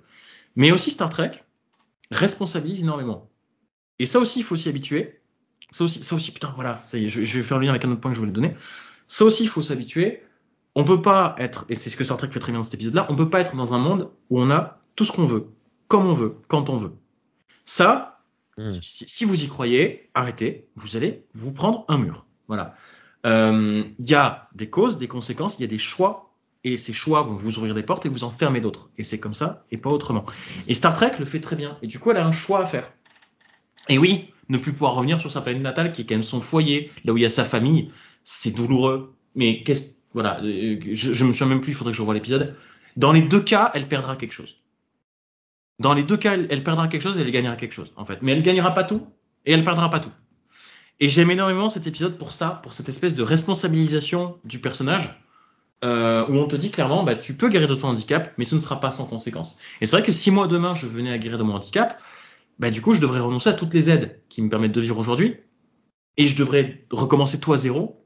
Mais 0.56 0.72
aussi 0.72 0.92
Star 0.92 1.10
Trek 1.10 1.32
responsabilise 2.12 2.82
énormément. 2.82 3.30
Et 4.00 4.06
ça 4.06 4.20
aussi, 4.20 4.40
il 4.40 4.44
faut 4.44 4.56
s'y 4.56 4.70
habituer. 4.70 5.22
Ça 5.72 5.86
aussi, 5.86 6.04
ça 6.04 6.16
aussi, 6.16 6.32
putain, 6.32 6.52
voilà, 6.56 6.82
ça 6.84 6.98
y 6.98 7.06
est, 7.06 7.10
je, 7.10 7.24
je, 7.24 7.38
vais 7.38 7.44
faire 7.44 7.58
le 7.58 7.66
lien 7.66 7.72
avec 7.72 7.86
un 7.86 7.92
autre 7.92 8.02
point 8.02 8.12
que 8.12 8.16
je 8.16 8.20
voulais 8.20 8.32
donner. 8.32 8.56
Ça 9.08 9.26
aussi, 9.26 9.44
il 9.44 9.50
faut 9.50 9.62
s'habituer. 9.62 10.24
On 10.76 10.84
peut 10.84 11.02
pas 11.02 11.36
être, 11.38 11.66
et 11.70 11.76
c'est 11.76 11.90
ce 11.90 11.98
que 11.98 12.04
Star 12.04 12.18
Trek 12.18 12.30
fait 12.32 12.40
très 12.40 12.52
bien 12.52 12.60
dans 12.60 12.64
cet 12.64 12.74
épisode-là, 12.74 13.06
on 13.10 13.16
peut 13.16 13.30
pas 13.30 13.40
être 13.40 13.56
dans 13.56 13.74
un 13.74 13.78
monde 13.78 14.10
où 14.30 14.42
on 14.42 14.50
a 14.50 14.80
tout 14.96 15.06
ce 15.06 15.12
qu'on 15.12 15.26
veut, 15.26 15.48
comme 15.88 16.06
on 16.06 16.14
veut, 16.14 16.38
quand 16.48 16.70
on 16.70 16.78
veut. 16.78 16.94
Ça, 17.66 18.22
mmh. 18.58 18.70
si, 18.82 19.06
si, 19.08 19.26
vous 19.26 19.44
y 19.44 19.48
croyez, 19.48 20.10
arrêtez, 20.14 20.68
vous 20.76 20.96
allez 20.96 21.26
vous 21.34 21.54
prendre 21.54 21.86
un 21.88 21.98
mur. 21.98 22.26
Voilà. 22.48 22.76
Il 23.26 23.32
euh, 23.32 23.84
y 24.00 24.16
a 24.16 24.50
des 24.54 24.70
causes, 24.70 24.98
des 24.98 25.08
conséquences, 25.08 25.56
il 25.58 25.62
y 25.62 25.66
a 25.66 25.68
des 25.68 25.78
choix 25.78 26.33
et 26.64 26.78
ces 26.78 26.94
choix 26.94 27.24
vont 27.24 27.36
vous 27.36 27.58
ouvrir 27.58 27.74
des 27.76 27.84
portes 27.84 28.06
et 28.06 28.10
vous 28.10 28.24
en 28.24 28.30
fermer 28.30 28.62
d'autres. 28.62 28.90
Et 28.98 29.04
c'est 29.04 29.20
comme 29.20 29.34
ça 29.34 29.66
et 29.72 29.78
pas 29.78 29.90
autrement. 29.90 30.26
Et 30.68 30.74
Star 30.74 30.94
Trek 30.94 31.12
le 31.20 31.26
fait 31.26 31.40
très 31.40 31.56
bien. 31.56 31.78
Et 31.82 31.88
du 31.88 32.00
coup, 32.00 32.12
elle 32.12 32.18
a 32.18 32.26
un 32.26 32.32
choix 32.32 32.62
à 32.62 32.66
faire. 32.66 32.92
Et 33.90 33.98
oui, 33.98 34.30
ne 34.50 34.58
plus 34.58 34.72
pouvoir 34.72 34.96
revenir 34.96 35.20
sur 35.20 35.32
sa 35.32 35.42
planète 35.42 35.62
natale, 35.62 35.92
qui 35.92 36.02
est 36.02 36.06
quand 36.06 36.16
même 36.16 36.24
son 36.24 36.42
foyer, 36.42 36.92
là 37.04 37.14
où 37.14 37.18
il 37.18 37.24
y 37.24 37.26
a 37.26 37.30
sa 37.30 37.44
famille, 37.44 37.92
c'est 38.24 38.52
douloureux. 38.52 39.14
Mais 39.36 39.64
qu'est-ce 39.64 40.04
voilà, 40.14 40.40
euh, 40.44 40.80
je, 40.94 41.26
me 41.26 41.34
souviens 41.34 41.48
même 41.48 41.62
plus, 41.62 41.72
il 41.72 41.76
faudrait 41.76 41.92
que 41.92 41.98
je 41.98 42.02
revoie 42.02 42.14
l'épisode. 42.14 42.56
Dans 42.96 43.12
les 43.12 43.24
deux 43.24 43.42
cas, 43.42 43.72
elle 43.74 43.88
perdra 43.88 44.16
quelque 44.16 44.34
chose. 44.34 44.58
Dans 45.80 45.94
les 45.94 46.04
deux 46.04 46.18
cas, 46.18 46.36
elle, 46.36 46.48
elle 46.52 46.64
perdra 46.64 46.88
quelque 46.88 47.02
chose 47.02 47.18
et 47.18 47.22
elle 47.22 47.32
gagnera 47.32 47.56
quelque 47.56 47.74
chose, 47.74 47.92
en 47.96 48.06
fait. 48.06 48.20
Mais 48.22 48.34
elle 48.34 48.44
gagnera 48.44 48.74
pas 48.74 48.84
tout 48.84 49.08
et 49.46 49.54
elle 49.54 49.64
perdra 49.64 49.90
pas 49.90 50.00
tout. 50.00 50.12
Et 51.00 51.10
j'aime 51.10 51.32
énormément 51.32 51.68
cet 51.68 51.88
épisode 51.88 52.18
pour 52.18 52.32
ça, 52.32 52.60
pour 52.62 52.74
cette 52.74 52.90
espèce 52.90 53.16
de 53.16 53.24
responsabilisation 53.24 54.38
du 54.44 54.60
personnage, 54.60 55.20
euh, 55.84 56.26
où 56.30 56.36
on 56.38 56.48
te 56.48 56.56
dit 56.56 56.72
clairement, 56.72 57.04
bah, 57.04 57.16
tu 57.16 57.34
peux 57.36 57.50
guérir 57.50 57.68
de 57.68 57.76
ton 57.76 57.90
handicap, 57.90 58.32
mais 58.38 58.46
ce 58.46 58.56
ne 58.56 58.62
sera 58.62 58.80
pas 58.80 58.92
sans 58.92 59.06
conséquence. 59.06 59.58
Et 59.82 59.86
c'est 59.86 59.96
vrai 59.98 60.04
que 60.06 60.12
si 60.12 60.32
moi 60.32 60.48
demain 60.48 60.76
je 60.76 60.88
venais 60.88 61.12
à 61.12 61.18
guérir 61.18 61.38
de 61.38 61.44
mon 61.44 61.56
handicap, 61.56 62.00
bah, 62.60 62.70
du 62.72 62.82
coup 62.82 62.94
je 62.94 63.02
devrais 63.02 63.20
renoncer 63.20 63.50
à 63.50 63.54
toutes 63.54 63.74
les 63.74 63.90
aides 63.90 64.22
qui 64.30 64.42
me 64.42 64.50
permettent 64.50 64.72
de 64.74 64.82
vivre 64.82 64.98
aujourd'hui, 64.98 65.38
et 66.18 66.28
je 66.28 66.38
devrais 66.38 66.86
recommencer 66.92 67.40
tout 67.40 67.54
à 67.54 67.58
zéro 67.58 68.06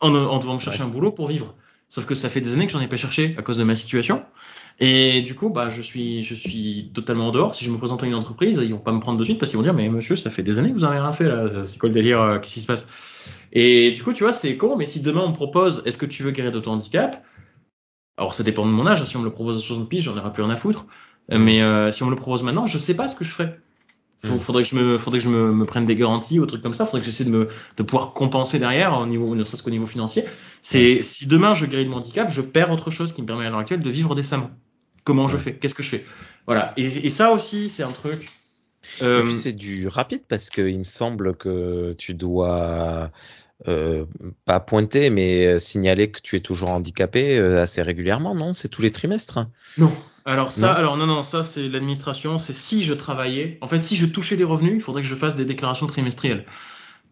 en, 0.00 0.14
en 0.14 0.38
devant 0.38 0.54
me 0.54 0.60
chercher 0.60 0.80
Ouais. 0.82 0.86
un 0.86 0.90
boulot 0.90 1.12
pour 1.12 1.28
vivre. 1.28 1.54
Sauf 1.88 2.06
que 2.06 2.14
ça 2.14 2.28
fait 2.28 2.40
des 2.40 2.54
années 2.54 2.66
que 2.66 2.72
j'en 2.72 2.80
ai 2.80 2.88
pas 2.88 2.96
cherché 2.96 3.34
à 3.38 3.42
cause 3.42 3.58
de 3.58 3.64
ma 3.64 3.76
situation. 3.76 4.24
Et 4.80 5.22
du 5.22 5.34
coup, 5.34 5.50
bah, 5.50 5.70
je 5.70 5.80
suis, 5.82 6.22
je 6.22 6.34
suis 6.34 6.90
totalement 6.94 7.28
en 7.28 7.30
dehors. 7.30 7.54
Si 7.54 7.64
je 7.64 7.70
me 7.70 7.78
présente 7.78 8.02
à 8.02 8.06
une 8.06 8.14
entreprise, 8.14 8.58
ils 8.62 8.72
vont 8.72 8.78
pas 8.78 8.90
me 8.92 9.00
prendre 9.00 9.18
de 9.18 9.24
suite 9.24 9.38
parce 9.38 9.50
qu'ils 9.50 9.58
vont 9.58 9.62
dire, 9.62 9.74
mais 9.74 9.88
monsieur, 9.88 10.16
ça 10.16 10.30
fait 10.30 10.42
des 10.42 10.58
années 10.58 10.70
que 10.70 10.74
vous 10.74 10.84
avez 10.84 10.98
rien 10.98 11.12
fait 11.12 11.24
là. 11.24 11.64
C'est 11.66 11.78
quoi 11.78 11.88
le 11.88 11.94
délire 11.94 12.20
euh, 12.20 12.38
Qu'est-ce 12.38 12.54
qui 12.54 12.60
se 12.62 12.66
passe? 12.66 12.88
Et 13.52 13.92
du 13.92 14.02
coup, 14.02 14.12
tu 14.12 14.24
vois, 14.24 14.32
c'est 14.32 14.56
con. 14.56 14.76
Mais 14.76 14.86
si 14.86 15.00
demain 15.00 15.22
on 15.22 15.28
me 15.30 15.34
propose, 15.34 15.82
est-ce 15.84 15.98
que 15.98 16.06
tu 16.06 16.22
veux 16.22 16.30
guérir 16.32 16.52
de 16.52 16.60
ton 16.60 16.72
handicap? 16.72 17.24
Alors, 18.16 18.34
ça 18.34 18.44
dépend 18.44 18.64
de 18.66 18.70
mon 18.70 18.86
âge. 18.86 19.04
Si 19.04 19.16
on 19.16 19.20
me 19.20 19.24
le 19.24 19.32
propose 19.32 19.56
à 19.56 19.60
60 19.60 19.88
piges, 19.88 20.02
j'en 20.04 20.16
aurai 20.16 20.32
plus 20.32 20.42
rien 20.42 20.52
à 20.52 20.56
foutre. 20.56 20.86
Euh, 21.32 21.38
Mais 21.38 21.62
euh, 21.62 21.90
si 21.90 22.02
on 22.02 22.06
me 22.06 22.10
le 22.10 22.16
propose 22.16 22.42
maintenant, 22.42 22.66
je 22.66 22.78
sais 22.78 22.94
pas 22.94 23.08
ce 23.08 23.16
que 23.16 23.24
je 23.24 23.30
ferai. 23.30 23.56
Faut- 24.24 24.36
Mm. 24.36 24.38
Faudrait 24.40 24.62
que 24.62 24.68
je 24.70 24.74
me, 24.76 24.98
faudrait 24.98 25.18
que 25.20 25.24
je 25.24 25.28
me, 25.30 25.52
me 25.52 25.64
prenne 25.66 25.84
des 25.86 25.96
garanties 25.96 26.40
ou 26.40 26.46
trucs 26.46 26.62
comme 26.62 26.74
ça. 26.74 26.86
Faudrait 26.86 27.00
que 27.00 27.06
j'essaie 27.06 27.24
de 27.24 27.30
me, 27.30 27.48
de 27.76 27.82
pouvoir 27.82 28.14
compenser 28.14 28.58
derrière 28.58 28.98
au 28.98 29.06
niveau, 29.06 29.34
ne 29.34 29.44
serait-ce 29.44 29.62
qu'au 29.62 29.70
niveau 29.70 29.86
financier. 29.86 30.24
C'est 30.62 31.02
si 31.02 31.26
demain 31.26 31.54
je 31.54 31.66
guéris 31.66 31.84
de 31.84 31.90
mon 31.90 31.98
handicap, 31.98 32.30
je 32.30 32.40
perds 32.40 32.70
autre 32.70 32.90
chose 32.90 33.12
qui 33.12 33.20
me 33.22 33.26
permet 33.26 33.44
à 33.46 33.50
l'heure 33.50 33.58
actuelle 33.58 33.82
de 33.82 33.90
vivre 33.90 34.14
décemment. 34.14 34.50
Comment 35.04 35.28
je 35.28 35.36
fais? 35.36 35.56
Qu'est-ce 35.56 35.74
que 35.74 35.82
je 35.82 35.90
fais? 35.90 36.06
Voilà. 36.46 36.72
Et, 36.78 36.84
et 36.86 37.10
ça 37.10 37.32
aussi, 37.32 37.68
c'est 37.68 37.82
un 37.82 37.92
truc. 37.92 38.30
Euh, 39.02 39.30
c'est 39.30 39.52
du 39.52 39.88
rapide 39.88 40.22
parce 40.28 40.50
qu'il 40.50 40.78
me 40.78 40.84
semble 40.84 41.36
que 41.36 41.94
tu 41.98 42.14
dois 42.14 43.10
euh, 43.68 44.04
pas 44.44 44.60
pointer, 44.60 45.10
mais 45.10 45.58
signaler 45.58 46.10
que 46.10 46.20
tu 46.20 46.36
es 46.36 46.40
toujours 46.40 46.70
handicapé 46.70 47.38
euh, 47.38 47.62
assez 47.62 47.82
régulièrement, 47.82 48.34
non? 48.34 48.52
C'est 48.52 48.68
tous 48.68 48.82
les 48.82 48.90
trimestres? 48.90 49.46
non. 49.78 49.92
Alors 50.26 50.52
ça, 50.52 50.68
Non? 50.68 50.72
alors 50.78 50.96
non, 50.96 51.06
non, 51.06 51.22
ça 51.22 51.42
c'est 51.42 51.68
l'administration. 51.68 52.38
C'est 52.38 52.54
si 52.54 52.82
je 52.82 52.94
travaillais. 52.94 53.58
En 53.60 53.68
fait, 53.68 53.78
si 53.78 53.94
je 53.94 54.06
touchais 54.06 54.38
des 54.38 54.44
revenus, 54.44 54.72
il 54.76 54.80
faudrait 54.80 55.02
que 55.02 55.08
je 55.08 55.14
fasse 55.14 55.36
des 55.36 55.44
déclarations 55.44 55.86
trimestrielles. 55.86 56.46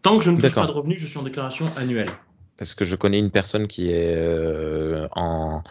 Tant 0.01 0.17
que 0.17 0.23
je 0.23 0.31
ne 0.31 0.41
touche 0.41 0.55
pas 0.55 0.65
de 0.65 0.71
revenus, 0.71 0.99
je 0.99 1.05
suis 1.05 1.19
en 1.19 1.23
déclaration 1.23 1.71
annuelle. 1.77 2.09
Parce 2.57 2.73
que 2.73 2.85
je 2.85 2.95
connais 2.95 3.19
une 3.19 3.29
personne 3.29 3.67
qui 3.67 3.91
est 3.91 4.15
euh, 4.15 5.07
en, 5.11 5.61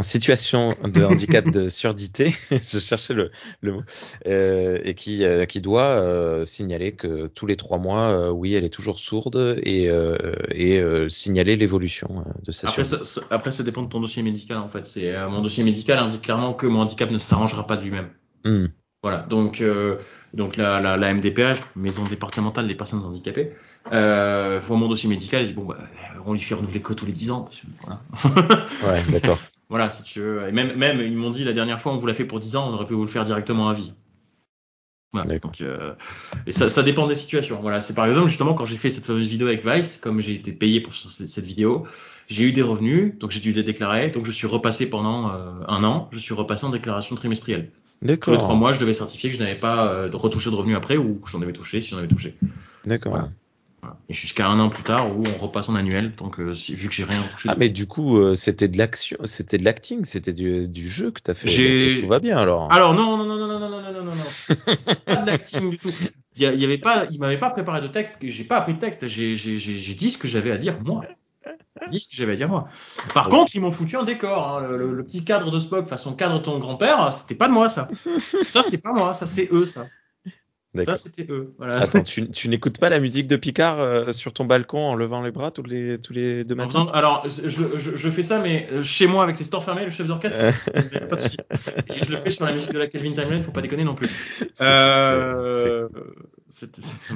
en 0.00 0.02
situation 0.02 0.70
de 0.82 1.04
handicap 1.04 1.50
de 1.50 1.68
surdité, 1.80 2.34
je 2.50 2.78
cherchais 2.78 3.12
le, 3.12 3.30
le 3.60 3.72
mot, 3.72 3.82
euh, 4.26 4.78
et 4.82 4.94
qui, 4.94 5.24
euh, 5.26 5.44
qui 5.44 5.60
doit 5.60 5.90
euh, 5.90 6.46
signaler 6.46 6.92
que 6.92 7.26
tous 7.26 7.44
les 7.44 7.56
trois 7.56 7.76
mois, 7.76 8.32
oui, 8.32 8.54
elle 8.54 8.64
est 8.64 8.70
toujours 8.70 8.98
sourde 8.98 9.60
et, 9.62 9.90
et 10.54 10.82
signaler 11.10 11.56
l'évolution 11.56 12.24
de 12.42 12.50
sa 12.50 12.68
Après 12.68 12.82
surdité. 12.82 13.04
ça, 13.10 13.20
après, 13.30 13.50
ça 13.50 13.62
dépend 13.62 13.82
de 13.82 13.88
ton 13.88 14.00
dossier 14.00 14.22
médical 14.22 14.56
en 14.56 14.70
fait. 14.70 14.86
C'est 14.86 15.14
mon 15.28 15.42
dossier 15.42 15.64
médical 15.64 15.98
indique 15.98 16.22
clairement 16.22 16.54
que 16.54 16.66
mon 16.66 16.80
handicap 16.80 17.10
ne 17.10 17.18
s'arrangera 17.18 17.66
pas 17.66 17.76
de 17.76 17.82
lui-même. 17.82 18.08
Hmm. 18.44 18.68
Voilà, 19.02 19.18
donc, 19.28 19.62
donc 20.32 20.56
la, 20.56 20.80
la, 20.80 20.96
la 20.96 21.14
MDPH, 21.14 21.58
Maison 21.76 22.04
départementale 22.04 22.66
des 22.66 22.74
personnes 22.74 23.04
handicapées, 23.04 23.52
voit 23.90 24.76
mon 24.76 24.88
dossier 24.88 25.10
médical 25.10 25.42
et 25.42 25.46
dit 25.46 25.52
bon, 25.52 25.64
bah, 25.64 25.76
on 26.24 26.32
lui 26.32 26.40
fait 26.40 26.54
renouveler 26.54 26.80
que 26.80 26.94
tous 26.94 27.04
les 27.04 27.12
10 27.12 27.30
ans. 27.32 27.42
parce 27.42 27.60
que, 27.60 27.66
Voilà. 27.84 28.00
Ouais, 28.86 29.02
d'accord. 29.12 29.38
voilà, 29.70 29.88
si 29.88 30.02
tu 30.02 30.20
veux. 30.20 30.48
Et 30.48 30.52
même, 30.52 30.76
même 30.76 31.00
ils 31.00 31.16
m'ont 31.16 31.30
dit 31.30 31.44
la 31.44 31.52
dernière 31.52 31.80
fois, 31.80 31.92
on 31.92 31.96
vous 31.96 32.06
l'a 32.06 32.14
fait 32.14 32.24
pour 32.24 32.40
10 32.40 32.56
ans, 32.56 32.68
on 32.68 32.74
aurait 32.74 32.86
pu 32.86 32.94
vous 32.94 33.04
le 33.04 33.10
faire 33.10 33.24
directement 33.24 33.68
à 33.68 33.74
vie. 33.74 33.92
Voilà, 35.12 35.38
donc, 35.38 35.60
euh, 35.60 35.94
et 36.46 36.52
ça, 36.52 36.70
ça 36.70 36.82
dépend 36.82 37.06
des 37.06 37.16
situations. 37.16 37.60
Voilà, 37.60 37.80
c'est 37.80 37.94
par 37.94 38.06
exemple 38.06 38.28
justement 38.28 38.54
quand 38.54 38.64
j'ai 38.64 38.76
fait 38.76 38.90
cette 38.90 39.04
fameuse 39.04 39.28
vidéo 39.28 39.48
avec 39.48 39.66
Vice, 39.66 39.96
comme 39.96 40.20
j'ai 40.20 40.34
été 40.34 40.52
payé 40.52 40.80
pour 40.80 40.92
cette, 40.92 41.44
vidéo, 41.44 41.86
j'ai 42.28 42.44
eu 42.44 42.52
des 42.52 42.62
revenus, 42.62 43.18
donc 43.18 43.32
j'ai 43.32 43.40
dû 43.40 43.52
les 43.52 43.64
déclarer, 43.64 44.10
donc 44.10 44.24
je 44.24 44.30
suis 44.30 44.46
repassé 44.46 44.88
pendant 44.88 45.32
euh, 45.32 45.52
un 45.66 45.82
an, 45.82 46.08
je 46.12 46.18
suis 46.18 46.34
repassé 46.34 46.64
en 46.64 46.70
déclaration 46.70 47.16
trimestrielle. 47.16 47.70
Tous 48.20 48.30
les 48.30 48.38
trois 48.38 48.54
mois, 48.54 48.72
je 48.72 48.78
devais 48.78 48.94
certifier 48.94 49.30
que 49.30 49.36
je 49.36 49.42
n'avais 49.42 49.58
pas 49.58 49.92
euh, 49.92 50.10
retouché 50.12 50.50
de 50.50 50.54
revenus 50.54 50.76
après 50.76 50.96
ou 50.96 51.16
que 51.16 51.28
j'en 51.28 51.42
avais 51.42 51.52
touché 51.52 51.80
si 51.80 51.88
j'en 51.88 51.98
avais 51.98 52.08
touché. 52.08 52.36
D'accord. 52.86 53.12
Voilà. 53.12 53.30
Voilà. 53.82 53.96
Et 54.10 54.12
jusqu'à 54.12 54.46
un 54.46 54.60
an 54.60 54.68
plus 54.68 54.82
tard 54.82 55.16
où 55.16 55.22
on 55.26 55.42
repasse 55.42 55.68
en 55.70 55.74
annuel, 55.74 56.12
donc 56.16 56.38
euh, 56.38 56.52
vu 56.52 56.88
que 56.88 56.94
j'ai 56.94 57.04
rien 57.04 57.22
touché. 57.30 57.48
Ah, 57.50 57.54
mais 57.56 57.70
du 57.70 57.86
coup, 57.86 58.18
euh, 58.18 58.34
c'était 58.34 58.68
de 58.68 58.76
l'action, 58.76 59.16
c'était 59.24 59.56
de 59.56 59.64
l'acting, 59.64 60.04
c'était 60.04 60.34
du, 60.34 60.68
du 60.68 60.88
jeu 60.90 61.10
que 61.10 61.20
t'as 61.22 61.32
fait. 61.34 62.00
Tout 62.00 62.06
va 62.06 62.18
bien 62.20 62.36
alors. 62.36 62.70
Alors 62.72 62.92
non, 62.94 63.16
non, 63.16 63.24
non, 63.24 63.36
non, 63.38 63.46
non, 63.48 63.58
non, 63.58 63.70
non, 63.70 63.92
non, 63.92 64.04
non, 64.04 64.14
non, 64.14 64.64
pas 65.06 65.16
de 65.16 65.26
l'acting 65.26 65.70
du 65.70 65.78
tout. 65.78 65.90
Il 66.36 66.42
y, 66.42 66.44
y 66.58 66.64
avait 66.64 66.78
pas, 66.78 67.06
il 67.10 67.18
m'avait 67.18 67.38
pas 67.38 67.50
préparé 67.50 67.80
de 67.80 67.88
texte, 67.88 68.18
j'ai 68.22 68.44
pas 68.44 68.58
appris 68.58 68.74
de 68.74 68.78
texte, 68.78 69.08
j'ai, 69.08 69.34
dit 69.34 70.10
ce 70.10 70.18
que 70.18 70.28
j'avais 70.28 70.50
à 70.50 70.56
dire 70.58 70.76
moi. 70.84 71.02
Dit 71.90 72.00
ce 72.00 72.10
que 72.10 72.16
j'avais 72.16 72.32
à 72.32 72.36
dire 72.36 72.48
moi. 72.50 72.68
Par 73.14 73.26
Ouais. 73.26 73.30
contre, 73.38 73.54
ils 73.56 73.60
m'ont 73.60 73.72
foutu 73.72 73.96
un 73.96 74.04
décor, 74.04 74.46
hein, 74.46 74.60
le, 74.68 74.76
le- 74.76 74.92
le 74.92 75.02
petit 75.04 75.24
cadre 75.24 75.50
de 75.50 75.58
Spock 75.58 75.86
façon 75.88 76.12
cadre 76.14 76.42
ton 76.42 76.58
grand-père, 76.58 77.12
c'était 77.14 77.34
pas 77.34 77.48
de 77.48 77.52
moi 77.54 77.68
ça. 77.70 77.88
Ça 78.46 78.62
c'est 78.62 78.82
pas 78.82 78.92
moi, 78.92 79.14
ça 79.14 79.26
c'est 79.26 79.48
eux 79.52 79.64
ça. 79.64 79.86
D'accord. 80.72 80.96
Ça 80.96 81.02
c'était 81.10 81.26
eux. 81.32 81.52
Voilà. 81.58 81.78
Attends, 81.80 82.02
tu, 82.04 82.30
tu 82.30 82.48
n'écoutes 82.48 82.78
pas 82.78 82.88
la 82.90 83.00
musique 83.00 83.26
de 83.26 83.34
Picard 83.36 83.80
euh, 83.80 84.12
sur 84.12 84.32
ton 84.32 84.44
balcon 84.44 84.78
en 84.78 84.94
levant 84.94 85.20
les 85.20 85.32
bras 85.32 85.50
tous 85.50 85.64
les, 85.64 85.98
tous 85.98 86.12
les 86.12 86.44
deux 86.44 86.54
matins? 86.54 86.68
faisant- 86.68 86.90
alors, 86.90 87.26
je, 87.28 87.48
je, 87.76 87.96
je 87.96 88.10
fais 88.10 88.22
ça, 88.22 88.40
mais 88.40 88.68
euh, 88.70 88.80
chez 88.82 89.08
moi 89.08 89.24
avec 89.24 89.36
les 89.40 89.44
stores 89.44 89.64
fermés, 89.64 89.84
le 89.84 89.90
chef 89.90 90.06
d'orchestre, 90.06 90.38
c'est- 90.72 91.08
pas 91.08 91.16
de 91.16 91.20
souci. 91.22 91.36
Et 91.92 92.04
je 92.04 92.10
le 92.12 92.16
fais 92.18 92.30
sur 92.30 92.44
la 92.46 92.52
musique 92.52 92.72
de 92.72 92.78
la 92.78 92.86
Kelvin 92.86 93.12
Timeline, 93.14 93.42
faut 93.42 93.50
pas 93.50 93.62
déconner 93.62 93.84
non 93.84 93.94
plus. 93.96 94.10
Euh. 94.60 95.88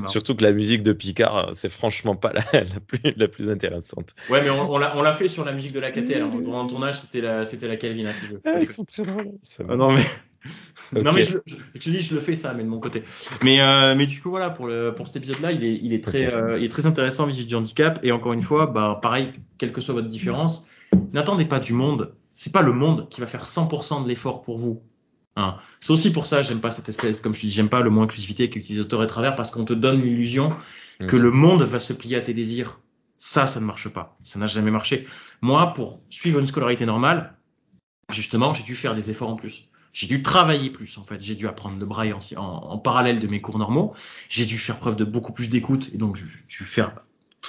Surtout 0.07 0.35
que 0.37 0.43
la 0.43 0.53
musique 0.53 0.83
de 0.83 0.93
Picard, 0.93 1.37
euh, 1.37 1.51
c'est 1.55 1.69
franchement 1.71 2.15
pas 2.17 2.33
la, 2.33 2.43
la, 2.53 2.81
plus, 2.81 3.01
la 3.17 3.29
plus 3.29 3.51
intéressante. 3.51 4.15
Ouais, 4.31 4.41
mais 4.43 4.51
on, 4.51 4.73
on 4.73 4.79
l'a 4.79 4.97
on 4.97 5.03
l'a 5.03 5.13
fait 5.13 5.29
sur 5.29 5.45
la 5.45 5.53
musique 5.53 5.73
de 5.73 5.81
la 5.81 5.91
KTL. 5.91 6.23
hein. 6.23 6.31
Pendant 6.33 6.63
le 6.65 6.69
tournage, 6.69 7.01
c'était 7.01 7.21
la, 7.21 7.45
c'était 7.45 7.69
la 7.69 7.77
Kelvin. 7.77 8.07
hein. 8.11 8.39
Ah, 8.45 8.61
ils 8.61 8.67
sont 8.67 8.85
très 8.85 9.03
drôles. 9.03 9.33
Ah 9.69 9.77
non 9.77 9.93
mais 9.93 10.05
non 10.93 11.13
mais 11.13 11.25
je, 11.25 11.39
te 11.39 11.91
dis 11.91 12.01
je 12.01 12.15
le 12.15 12.21
fais 12.21 12.37
ça 12.37 12.55
mais 12.55 12.63
de 12.63 12.69
mon 12.69 12.81
côté. 12.81 13.03
Mais 13.43 13.61
euh, 13.61 13.95
mais 13.95 14.07
du 14.07 14.21
coup 14.21 14.31
voilà 14.31 14.51
pour 14.51 14.67
le 14.67 14.95
pour 14.95 15.07
cet 15.07 15.17
épisode 15.17 15.41
là 15.41 15.53
il 15.53 15.65
est 15.65 15.81
il 15.83 15.93
est 15.93 16.05
très 16.05 16.33
euh, 16.33 16.59
il 16.59 16.65
est 16.65 16.69
très 16.69 16.87
intéressant 16.87 17.27
vis-à-vis 17.27 17.47
du 17.47 17.55
handicap. 17.55 17.99
Et 18.03 18.13
encore 18.13 18.33
une 18.33 18.43
fois 18.43 18.67
bah 18.67 18.99
pareil 19.03 19.33
quelle 19.59 19.73
que 19.73 19.81
soit 19.81 19.95
votre 19.95 20.09
différence 20.09 20.69
n'attendez 21.13 21.45
pas 21.45 21.59
du 21.59 21.73
monde. 21.73 22.15
C'est 22.35 22.53
pas 22.53 22.63
le 22.63 22.73
monde 22.73 23.09
qui 23.11 23.21
va 23.21 23.29
faire 23.29 23.45
100% 23.45 24.03
de 24.03 24.09
l'effort 24.09 24.43
pour 24.43 24.59
vous 24.59 24.83
hein. 25.37 25.57
c'est 25.81 25.93
aussi 25.93 26.13
pour 26.13 26.27
ça 26.27 26.43
j'aime 26.43 26.61
pas 26.61 26.73
cette 26.73 26.89
espèce 26.89 27.21
comme 27.21 27.33
je 27.33 27.41
te 27.41 27.47
dis 27.47 27.53
j'aime 27.53 27.69
pas 27.69 27.81
le 27.81 27.91
mot 27.91 28.03
inclusivité 28.03 28.51
qu'utilisateur 28.51 29.03
et 29.05 29.07
travers 29.07 29.37
parce 29.37 29.51
qu'on 29.53 29.65
te 29.65 29.73
donne 29.73 30.03
l'illusion 30.03 30.53
que 30.99 31.17
Mhm. 31.17 31.23
le 31.23 31.31
monde 31.31 31.63
va 31.63 31.81
se 31.81 31.93
plier 31.93 32.17
à 32.17 32.21
tes 32.21 32.35
désirs. 32.35 32.81
Ça 33.19 33.47
ça 33.47 33.61
ne 33.61 33.65
marche 33.65 33.89
pas. 33.89 34.19
Ça 34.23 34.39
n'a 34.39 34.47
jamais 34.49 34.71
marché. 34.71 35.07
Moi 35.41 35.73
pour 35.73 36.01
suivre 36.11 36.41
une 36.41 36.47
scolarité 36.47 36.87
normale 36.87 37.35
justement, 38.11 38.53
j'ai 38.55 38.65
dû 38.65 38.77
faire 38.77 38.95
des 38.95 39.11
efforts 39.11 39.31
en 39.31 39.37
plus. 39.37 39.69
J'ai 39.95 40.09
dû 40.09 40.23
travailler 40.23 40.71
plus, 40.71 40.99
en 40.99 41.05
fait. 41.05 41.23
J'ai 41.23 41.37
dû 41.37 41.47
apprendre 41.47 41.79
le 41.79 41.87
braille 41.87 42.13
en, 42.13 42.79
parallèle 42.79 43.21
de 43.21 43.29
mes 43.29 43.41
cours 43.41 43.59
normaux. 43.59 43.95
J'ai 44.29 44.45
dû 44.45 44.59
faire 44.59 44.79
preuve 44.79 44.97
de 44.97 45.05
beaucoup 45.05 45.33
plus 45.33 45.49
d'écoute 45.49 45.89
et 45.95 45.97
donc 45.97 46.17
j'ai 46.17 46.25
dû 46.25 46.65
faire 46.65 46.97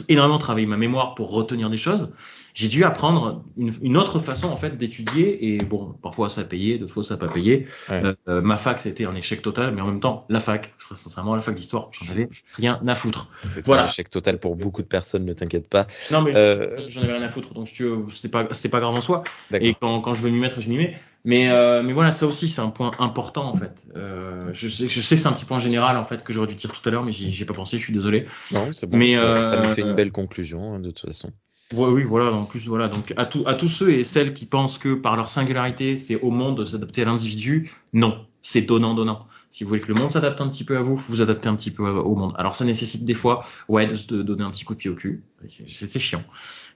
énormément 0.09 0.37
travailler 0.37 0.67
ma 0.67 0.77
mémoire 0.77 1.15
pour 1.15 1.31
retenir 1.31 1.71
des 1.71 1.79
choses. 1.79 2.13
J'ai 2.55 2.69
dû 2.69 2.85
apprendre 2.85 3.43
une, 3.57 3.73
une 3.81 3.97
autre 3.97 4.17
façon, 4.17 4.47
en 4.47 4.55
fait, 4.55 4.77
d'étudier 4.77 5.53
et 5.53 5.57
bon, 5.57 5.93
parfois 6.01 6.29
ça 6.29 6.41
a 6.41 6.43
payé, 6.45 6.77
d'autres 6.77 6.93
fois 6.93 7.03
ça 7.03 7.17
pas 7.17 7.27
payé. 7.27 7.67
Ouais. 7.89 8.01
Euh, 8.03 8.15
euh, 8.29 8.41
ma 8.41 8.55
fac, 8.55 8.79
c'était 8.79 9.05
un 9.05 9.13
échec 9.13 9.41
total, 9.41 9.75
mais 9.75 9.81
en 9.81 9.87
même 9.87 9.99
temps, 9.99 10.25
la 10.29 10.39
fac, 10.39 10.73
très 10.79 10.95
sincèrement, 10.95 11.35
la 11.35 11.41
fac 11.41 11.53
d'histoire, 11.53 11.89
j'en 11.91 12.11
avais 12.13 12.29
rien 12.53 12.79
à 12.87 12.95
foutre. 12.95 13.29
Voilà. 13.65 13.83
un 13.83 13.87
échec 13.87 14.09
total 14.09 14.39
pour 14.39 14.55
beaucoup 14.55 14.81
de 14.81 14.87
personnes, 14.87 15.25
ne 15.25 15.33
t'inquiète 15.33 15.67
pas. 15.67 15.85
Non, 16.11 16.21
mais 16.21 16.35
Euh, 16.35 16.79
j'en 16.87 17.01
avais 17.01 17.13
rien 17.13 17.23
à 17.23 17.29
foutre, 17.29 17.53
donc 17.53 17.67
si 17.67 17.75
tu 17.75 17.83
veux, 17.83 18.05
c'était 18.13 18.29
pas, 18.29 18.47
c'était 18.51 18.69
pas 18.69 18.79
grave 18.79 18.95
en 18.95 19.01
soi. 19.01 19.25
Et 19.53 19.75
quand, 19.75 19.99
quand 19.99 20.13
je 20.13 20.21
veux 20.21 20.29
m'y 20.29 20.39
mettre, 20.39 20.61
je 20.61 20.69
m'y 20.69 20.77
mets. 20.77 20.97
Mais, 21.25 21.49
euh, 21.49 21.81
mais 21.81 21.91
voilà, 21.91 22.11
ça 22.11 22.27
aussi, 22.27 22.47
c'est 22.47 22.61
un 22.61 22.69
point 22.69 22.91
important 22.99 23.47
en 23.51 23.55
fait. 23.57 23.87
Euh, 23.95 24.49
je, 24.53 24.69
sais, 24.69 24.87
je 24.87 25.01
sais 25.01 25.15
que 25.15 25.21
c'est 25.21 25.27
un 25.27 25.33
petit 25.33 25.45
point 25.45 25.57
général 25.57 25.97
en 25.97 26.05
fait 26.05 26.23
que 26.23 26.31
j'aurais 26.31 26.47
dû 26.47 26.53
dire 26.53 26.71
tout 26.71 26.87
à 26.87 26.91
l'heure, 26.91 27.03
mais 27.03 27.11
j'y 27.11 27.31
j'y 27.31 27.41
ai 27.41 27.45
pas 27.45 27.55
pensé. 27.55 27.79
Je 27.79 27.83
suis 27.83 27.93
désolé. 27.93 28.27
Non, 28.51 28.71
c'est 28.71 28.85
bon. 28.85 28.95
Mais, 28.95 29.15
ça, 29.15 29.41
ça 29.41 29.55
euh, 29.55 29.63
nous 29.63 29.73
fait 29.73 29.81
une 29.81 29.95
belle 29.95 30.11
conclusion, 30.11 30.75
hein, 30.75 30.79
de 30.79 30.91
toute 30.91 31.07
façon. 31.07 31.31
Ouais, 31.73 31.87
oui, 31.87 32.03
voilà. 32.03 32.31
En 32.31 32.45
plus, 32.45 32.67
voilà. 32.67 32.87
Donc 32.87 33.13
à, 33.17 33.25
tout, 33.25 33.43
à 33.47 33.55
tous 33.55 33.69
ceux 33.69 33.91
et 33.91 34.03
celles 34.03 34.33
qui 34.33 34.45
pensent 34.45 34.77
que 34.77 34.93
par 34.93 35.15
leur 35.15 35.29
singularité, 35.29 35.97
c'est 35.97 36.19
au 36.21 36.29
monde 36.31 36.59
de 36.59 36.65
s'adapter 36.65 37.01
à 37.01 37.05
l'individu, 37.05 37.71
non, 37.93 38.25
c'est 38.41 38.61
donnant 38.61 38.93
donnant. 38.93 39.27
Si 39.49 39.63
vous 39.63 39.69
voulez 39.69 39.81
que 39.81 39.87
le 39.87 39.95
monde 39.95 40.11
s'adapte 40.11 40.41
un 40.41 40.49
petit 40.49 40.63
peu 40.65 40.77
à 40.77 40.81
vous, 40.81 40.95
vous 40.95 41.21
adaptez 41.21 41.47
un 41.49 41.55
petit 41.55 41.71
peu 41.71 41.87
au 41.89 42.15
monde. 42.15 42.33
Alors 42.37 42.55
ça 42.55 42.65
nécessite 42.65 43.05
des 43.05 43.13
fois, 43.13 43.45
ouais, 43.69 43.87
de 43.87 43.95
se 43.95 44.13
donner 44.13 44.43
un 44.43 44.51
petit 44.51 44.65
coup 44.65 44.73
de 44.73 44.79
pied 44.79 44.89
au 44.91 44.95
cul. 44.95 45.23
C'est 45.45 45.99
chiant. 45.99 46.23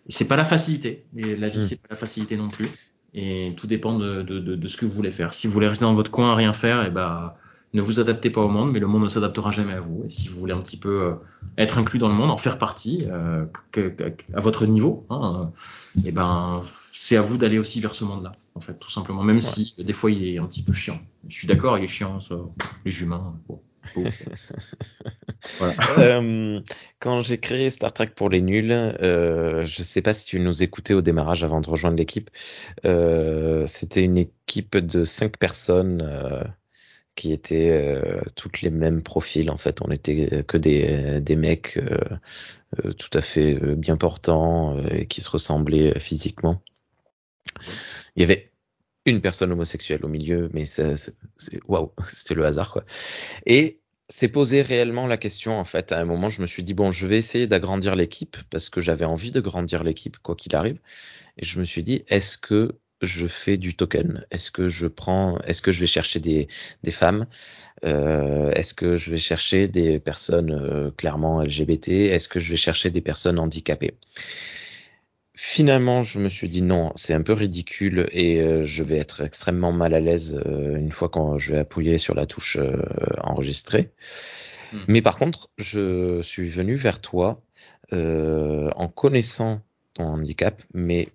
C'est 0.08 0.28
pas 0.28 0.38
la 0.38 0.46
facilité. 0.46 1.06
Et 1.16 1.36
la 1.36 1.50
vie, 1.50 1.60
Mm. 1.60 1.68
c'est 1.68 1.82
pas 1.82 1.88
la 1.92 1.96
facilité 1.96 2.38
non 2.38 2.50
plus. 2.50 2.70
Et 3.14 3.54
tout 3.58 3.68
dépend 3.68 3.98
de, 3.98 4.22
de, 4.22 4.40
de, 4.40 4.56
de 4.56 4.68
ce 4.68 4.78
que 4.78 4.86
vous 4.86 4.94
voulez 4.94 5.12
faire. 5.12 5.34
Si 5.34 5.46
vous 5.48 5.54
voulez 5.54 5.68
rester 5.68 5.84
dans 5.86 5.94
votre 5.94 6.12
coin 6.12 6.32
à 6.32 6.36
rien 6.36 6.54
faire, 6.54 6.86
et 6.86 6.90
ben 6.90 7.34
ne 7.74 7.82
vous 7.82 8.00
adaptez 8.00 8.30
pas 8.30 8.42
au 8.42 8.48
monde, 8.48 8.72
mais 8.72 8.80
le 8.80 8.88
monde 8.88 9.04
ne 9.04 9.10
s'adaptera 9.10 9.52
jamais 9.52 9.74
à 9.74 9.80
vous. 9.82 10.04
Et 10.08 10.10
si 10.10 10.28
vous 10.28 10.40
voulez 10.40 10.54
un 10.54 10.62
petit 10.62 10.78
peu 10.78 11.04
euh, 11.04 11.14
être 11.58 11.78
inclus 11.78 12.00
dans 12.00 12.08
le 12.08 12.16
monde, 12.16 12.32
en 12.32 12.38
faire 12.38 12.58
partie, 12.58 13.06
euh, 13.08 13.46
que, 13.72 13.90
que, 13.90 14.04
à 14.34 14.40
votre 14.40 14.66
niveau, 14.66 15.06
hein, 15.10 15.52
euh, 15.98 16.08
et 16.08 16.12
ben 16.12 16.64
c'est 16.94 17.16
à 17.16 17.22
vous 17.22 17.38
d'aller 17.38 17.60
aussi 17.60 17.80
vers 17.80 17.96
ce 17.96 18.04
monde-là, 18.04 18.34
en 18.56 18.60
fait, 18.60 18.74
tout 18.74 18.92
simplement. 18.92 19.24
Même 19.24 19.38
ouais. 19.38 19.42
si 19.42 19.74
des 19.78 19.94
fois 19.94 20.12
il 20.12 20.28
est 20.28 20.38
un 20.38 20.46
petit 20.46 20.64
peu 20.64 20.74
chiant. 20.74 21.00
Je 21.28 21.34
suis 21.34 21.48
d'accord, 21.48 21.78
il 21.78 21.84
est 21.84 21.88
chiant, 21.88 22.20
ça, 22.20 22.36
les 22.84 23.02
humains. 23.02 23.36
Bon. 23.48 23.62
voilà. 25.58 25.74
euh, 25.98 26.60
quand 27.00 27.22
j'ai 27.22 27.40
créé 27.40 27.70
Star 27.70 27.94
Trek 27.94 28.12
pour 28.16 28.30
les 28.30 28.42
nuls, 28.42 28.72
euh, 28.72 29.66
je 29.66 29.82
sais 29.82 30.02
pas 30.02 30.14
si 30.14 30.26
tu 30.26 30.40
nous 30.40 30.64
écoutais 30.64 30.94
au 30.94 31.02
démarrage 31.02 31.44
avant 31.44 31.62
de 31.62 31.70
rejoindre 31.70 31.98
l'équipe. 31.98 32.30
Euh, 32.86 33.66
C'était 33.68 34.04
une 34.04 34.18
équipe 34.18 34.78
de 34.78 35.04
cinq 35.06 35.38
personnes 35.38 36.02
euh, 36.04 36.44
qui 37.20 37.34
étaient 37.34 37.72
euh, 37.72 38.22
toutes 38.36 38.62
les 38.62 38.70
mêmes 38.70 39.02
profils. 39.02 39.50
En 39.50 39.58
fait, 39.58 39.82
on 39.82 39.92
était 39.92 40.44
que 40.48 40.56
des, 40.56 41.20
des 41.20 41.36
mecs 41.36 41.78
euh, 41.78 42.94
tout 42.94 43.10
à 43.14 43.20
fait 43.22 43.56
bien 43.76 43.98
portants 43.98 44.82
et 44.88 45.06
qui 45.06 45.22
se 45.22 45.30
ressemblaient 45.30 46.00
physiquement. 46.00 46.62
Il 48.16 48.22
y 48.22 48.24
avait 48.24 48.54
une 49.06 49.20
personne 49.20 49.52
homosexuelle 49.52 50.06
au 50.06 50.08
milieu, 50.08 50.50
mais 50.54 50.66
c'est 50.66 50.96
waouh, 51.68 51.92
c'était 52.08 52.36
le 52.36 52.46
hasard 52.46 52.72
quoi. 52.72 52.86
Et 53.46 53.82
c'est 54.08 54.30
posé 54.30 54.62
réellement 54.62 55.06
la 55.06 55.18
question 55.18 55.60
en 55.60 55.66
fait. 55.66 55.92
À 55.92 56.00
un 56.00 56.06
moment, 56.06 56.30
je 56.30 56.42
me 56.42 56.48
suis 56.48 56.64
dit 56.64 56.74
bon, 56.74 56.92
je 56.94 57.06
vais 57.06 57.18
essayer 57.18 57.48
d'agrandir 57.48 57.96
l'équipe 57.98 58.38
parce 58.50 58.70
que 58.70 58.80
j'avais 58.80 59.06
envie 59.06 59.32
de 59.32 59.42
grandir 59.42 59.84
l'équipe 59.84 60.18
quoi 60.20 60.36
qu'il 60.36 60.56
arrive. 60.56 60.80
Et 61.38 61.46
je 61.46 61.60
me 61.60 61.66
suis 61.66 61.84
dit 61.84 62.04
est-ce 62.08 62.38
que 62.38 62.80
je 63.02 63.28
fais 63.28 63.58
du 63.58 63.76
token 63.76 64.26
Est-ce 64.32 64.52
que 64.52 64.70
je 64.70 64.88
prends 64.88 65.40
Est-ce 65.42 65.62
que 65.62 65.72
je 65.72 65.80
vais 65.80 65.88
chercher 65.88 66.20
des 66.20 66.48
des 66.84 66.92
femmes? 66.92 67.26
Euh, 67.86 68.52
Est-ce 68.52 68.74
que 68.74 68.96
je 68.96 69.12
vais 69.12 69.18
chercher 69.18 69.68
des 69.68 70.00
personnes 70.00 70.52
euh, 70.52 70.92
clairement 70.92 71.42
LGBT 71.42 71.90
Est-ce 71.90 72.30
que 72.30 72.40
je 72.40 72.50
vais 72.50 72.58
chercher 72.58 72.90
des 72.90 73.02
personnes 73.02 73.40
handicapées? 73.40 73.94
Finalement, 75.36 76.04
je 76.04 76.20
me 76.20 76.28
suis 76.28 76.50
dit 76.50 76.62
non, 76.62 76.92
c'est 76.96 77.14
un 77.14 77.22
peu 77.22 77.32
ridicule 77.32 78.10
et 78.12 78.42
euh, 78.42 78.66
je 78.66 78.84
vais 78.84 78.98
être 78.98 79.22
extrêmement 79.22 79.72
mal 79.72 79.94
à 79.94 80.02
l'aise 80.02 80.42
euh, 80.46 80.76
une 80.76 80.92
fois 80.92 81.08
quand 81.08 81.38
je 81.38 81.54
vais 81.54 81.60
appuyer 81.60 81.98
sur 81.98 82.14
la 82.14 82.26
touche 82.26 82.58
enregistrer. 83.22 83.92
Hmm. 84.74 84.80
Mais 84.90 85.02
par 85.02 85.18
contre, 85.18 85.50
je 85.58 86.22
suis 86.22 86.48
venu 86.48 86.76
vers 86.76 87.00
toi 87.00 87.42
en 87.92 88.88
connaissant 88.88 89.62
ton 89.94 90.04
handicap, 90.06 90.62
mais 90.74 91.10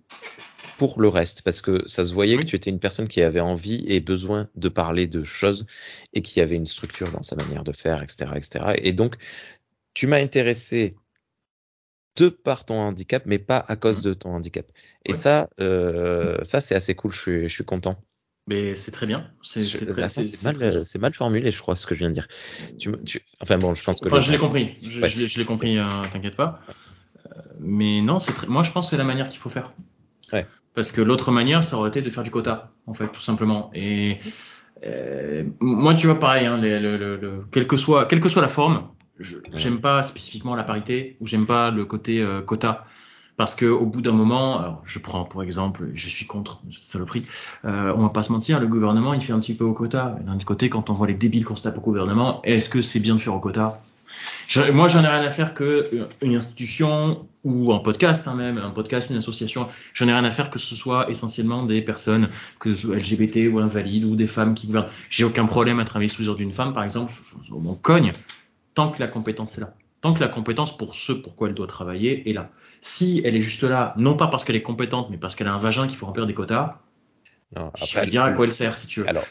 pour 0.79 1.01
le 1.01 1.09
reste, 1.09 1.43
parce 1.43 1.61
que 1.61 1.87
ça 1.87 2.05
se 2.05 2.13
voyait 2.13 2.37
oui. 2.37 2.45
que 2.45 2.51
tu 2.51 2.57
étais 2.57 2.71
une 2.71 2.81
personne 2.81 3.09
qui 3.09 3.23
avait 3.23 3.41
envie 3.41 3.85
et 3.87 4.01
besoin 4.01 4.49
de 4.55 4.69
parler 4.69 5.07
de 5.07 5.25
choses 5.25 5.67
et 6.13 6.23
qui 6.23 6.41
avait 6.41 6.57
une 6.57 6.67
structure 6.67 7.11
dans 7.11 7.23
sa 7.23 7.37
manière 7.37 7.65
de 7.65 7.73
faire, 7.73 8.03
etc., 8.03 8.33
etc. 8.37 8.75
Et 8.79 8.93
donc, 8.93 9.17
tu 9.95 10.07
m'as 10.07 10.19
intéressé 10.19 10.97
de 12.17 12.29
par 12.29 12.65
ton 12.65 12.77
handicap, 12.77 13.25
mais 13.27 13.39
pas 13.39 13.65
à 13.67 13.77
cause 13.77 13.99
mmh. 13.99 14.09
de 14.09 14.15
ton 14.15 14.31
handicap. 14.31 14.67
Et 15.05 15.13
ouais. 15.13 15.19
ça, 15.19 15.49
euh, 15.61 16.39
ça 16.45 16.61
c'est 16.61 16.75
assez 16.75 16.95
cool. 16.95 17.13
Je 17.13 17.19
suis, 17.19 17.49
je 17.49 17.55
suis 17.55 17.65
content. 17.65 18.01
Mais 18.47 18.75
c'est 18.75 18.91
très 18.91 19.07
bien. 19.07 19.31
C'est 19.43 20.43
mal, 20.43 20.83
mal, 21.01 21.13
formulé, 21.15 21.51
je 21.51 21.59
crois, 21.59 21.77
ce 21.77 21.87
que 21.87 21.95
je 21.95 22.01
viens 22.01 22.11
de 22.11 22.15
dire. 22.15 22.29
Tu, 22.79 22.93
tu, 23.05 23.23
enfin 23.41 23.57
bon, 23.57 23.75
je 23.75 23.83
pense 23.83 24.01
que. 24.01 24.09
Enfin, 24.09 24.21
je 24.21 24.31
l'ai 24.31 24.39
compris. 24.39 24.77
Je, 24.83 25.01
ouais. 25.01 25.09
je 25.09 25.39
l'ai 25.39 25.47
compris. 25.47 25.79
Euh, 25.79 25.83
T'inquiète 26.13 26.37
pas. 26.37 26.61
Euh, 27.27 27.41
mais 27.59 28.03
non, 28.03 28.21
c'est 28.21 28.33
très... 28.33 28.47
moi, 28.47 28.63
je 28.63 28.71
pense 28.71 28.87
que 28.87 28.91
c'est 28.91 28.97
la 28.99 29.05
manière 29.05 29.31
qu'il 29.31 29.41
faut 29.41 29.49
faire. 29.49 29.73
Ouais. 30.33 30.47
Parce 30.75 30.93
que 30.93 31.01
l'autre 31.01 31.31
manière, 31.31 31.63
ça 31.63 31.77
aurait 31.77 31.91
été 31.91 32.03
de 32.03 32.11
faire 32.11 32.23
du 32.25 32.31
quota, 32.31 32.73
en 32.87 32.95
fait, 32.95 33.09
tout 33.09 33.21
simplement. 33.21 33.71
Et 33.75 34.19
euh, 34.85 35.45
moi, 35.61 35.95
tu 35.95 36.07
vois, 36.07 36.19
pareil, 36.19 36.47
hein, 36.47 36.59
le, 36.59 36.79
le, 36.79 37.17
le, 37.17 37.45
quelle 37.51 37.67
que 37.67 37.77
soit, 37.77 38.07
quelle 38.07 38.21
que 38.21 38.29
soit 38.29 38.43
la 38.43 38.49
forme, 38.49 38.89
j'aime 39.53 39.81
pas 39.81 40.03
spécifiquement 40.03 40.57
la 40.57 40.65
parité 40.65 41.17
ou 41.21 41.27
j'aime 41.27 41.47
pas 41.47 41.71
le 41.71 41.85
côté 41.85 42.21
euh, 42.21 42.43
quota 42.43 42.85
parce 43.37 43.55
que 43.55 43.67
au 43.67 43.87
bout 43.87 44.01
d'un 44.01 44.13
moment, 44.13 44.61
alors 44.61 44.83
je 44.85 44.99
prends 44.99 45.25
pour 45.25 45.43
exemple, 45.43 45.89
je 45.95 46.09
suis 46.09 46.27
contre 46.27 46.61
saloperie, 46.71 47.27
euh, 47.65 47.93
on 47.97 48.03
va 48.03 48.09
pas 48.11 48.23
se 48.23 48.33
mentir, 48.33 48.61
le 48.61 48.69
gouvernement 48.69 49.15
il 49.15 49.21
fait 49.23 49.33
un 49.33 49.41
petit 49.41 49.55
peu 49.55 49.65
au 49.65 49.73
quota. 49.73 50.17
D'un 50.25 50.39
côté, 50.39 50.69
quand 50.69 50.91
on 50.91 50.93
voit 50.93 51.07
les 51.07 51.15
débiles 51.15 51.45
qu'on 51.45 51.57
se 51.57 51.65
tape 51.65 51.79
au 51.79 51.81
gouvernement, 51.81 52.41
est-ce 52.45 52.69
que 52.69 52.83
c'est 52.83 53.01
bien 53.01 53.15
de 53.15 53.21
faire 53.21 53.35
au 53.35 53.41
quota? 53.41 53.83
Moi, 54.73 54.89
j'en 54.89 55.03
ai 55.03 55.09
rien 55.09 55.23
à 55.23 55.31
faire 55.31 55.55
que 55.55 56.09
une 56.23 56.37
institution 56.37 57.27
ou 57.45 57.73
un 57.73 57.79
podcast 57.79 58.27
hein, 58.27 58.35
même, 58.35 58.59
un 58.59 58.71
podcast, 58.71 59.11
une 59.11 59.17
association, 59.17 59.69
j'en 59.93 60.09
ai 60.09 60.13
rien 60.13 60.25
à 60.25 60.31
faire 60.31 60.51
que 60.51 60.59
ce 60.59 60.75
soit 60.75 61.11
essentiellement 61.11 61.65
des 61.65 61.83
personnes 61.83 62.29
que 62.59 62.71
LGBT 62.71 63.53
ou 63.53 63.59
invalides 63.59 64.05
ou 64.05 64.17
des 64.17 64.27
femmes 64.27 64.55
qui 64.55 64.67
gouvernent. 64.67 64.89
J'ai 65.11 65.25
aucun 65.25 65.47
problème 65.47 65.79
à 65.79 65.85
travailler 65.85 66.09
sous 66.09 66.23
les 66.23 66.29
ordres 66.29 66.39
d'une 66.39 66.53
femme, 66.53 66.73
par 66.73 66.85
exemple, 66.85 67.13
je, 67.13 67.49
je, 67.49 67.53
on 67.53 67.75
cogne 67.75 68.15
tant 68.75 68.91
que 68.91 69.01
la 69.01 69.09
compétence 69.09 69.59
est 69.59 69.61
là. 69.61 69.75
Tant 70.01 70.13
que 70.13 70.21
la 70.21 70.29
compétence 70.29 70.77
pour 70.77 70.95
ce 70.95 71.13
pourquoi 71.13 71.49
elle 71.49 71.55
doit 71.55 71.67
travailler 71.67 72.29
est 72.29 72.35
là. 72.35 72.51
Si 72.81 73.23
elle 73.25 73.37
est 73.37 73.41
juste 73.41 73.63
là, 73.63 73.95
non 73.97 74.17
pas 74.17 74.27
parce 74.27 74.45
qu'elle 74.45 74.57
est 74.57 74.63
compétente, 74.63 75.09
mais 75.11 75.17
parce 75.17 75.35
qu'elle 75.35 75.49
a 75.49 75.55
un 75.55 75.59
vagin 75.59 75.87
qu'il 75.87 75.97
faut 75.97 76.07
remplir 76.07 76.27
des 76.27 76.35
quotas, 76.35 76.81
non, 77.57 77.67
après, 77.69 77.87
je 77.87 78.01
vais 78.01 78.07
dire 78.07 78.25
à 78.25 78.33
quoi 78.33 78.47
elle 78.47 78.53
sert, 78.53 78.77
si 78.77 78.87
tu 78.87 79.01
veux. 79.01 79.09
Alors, 79.09 79.25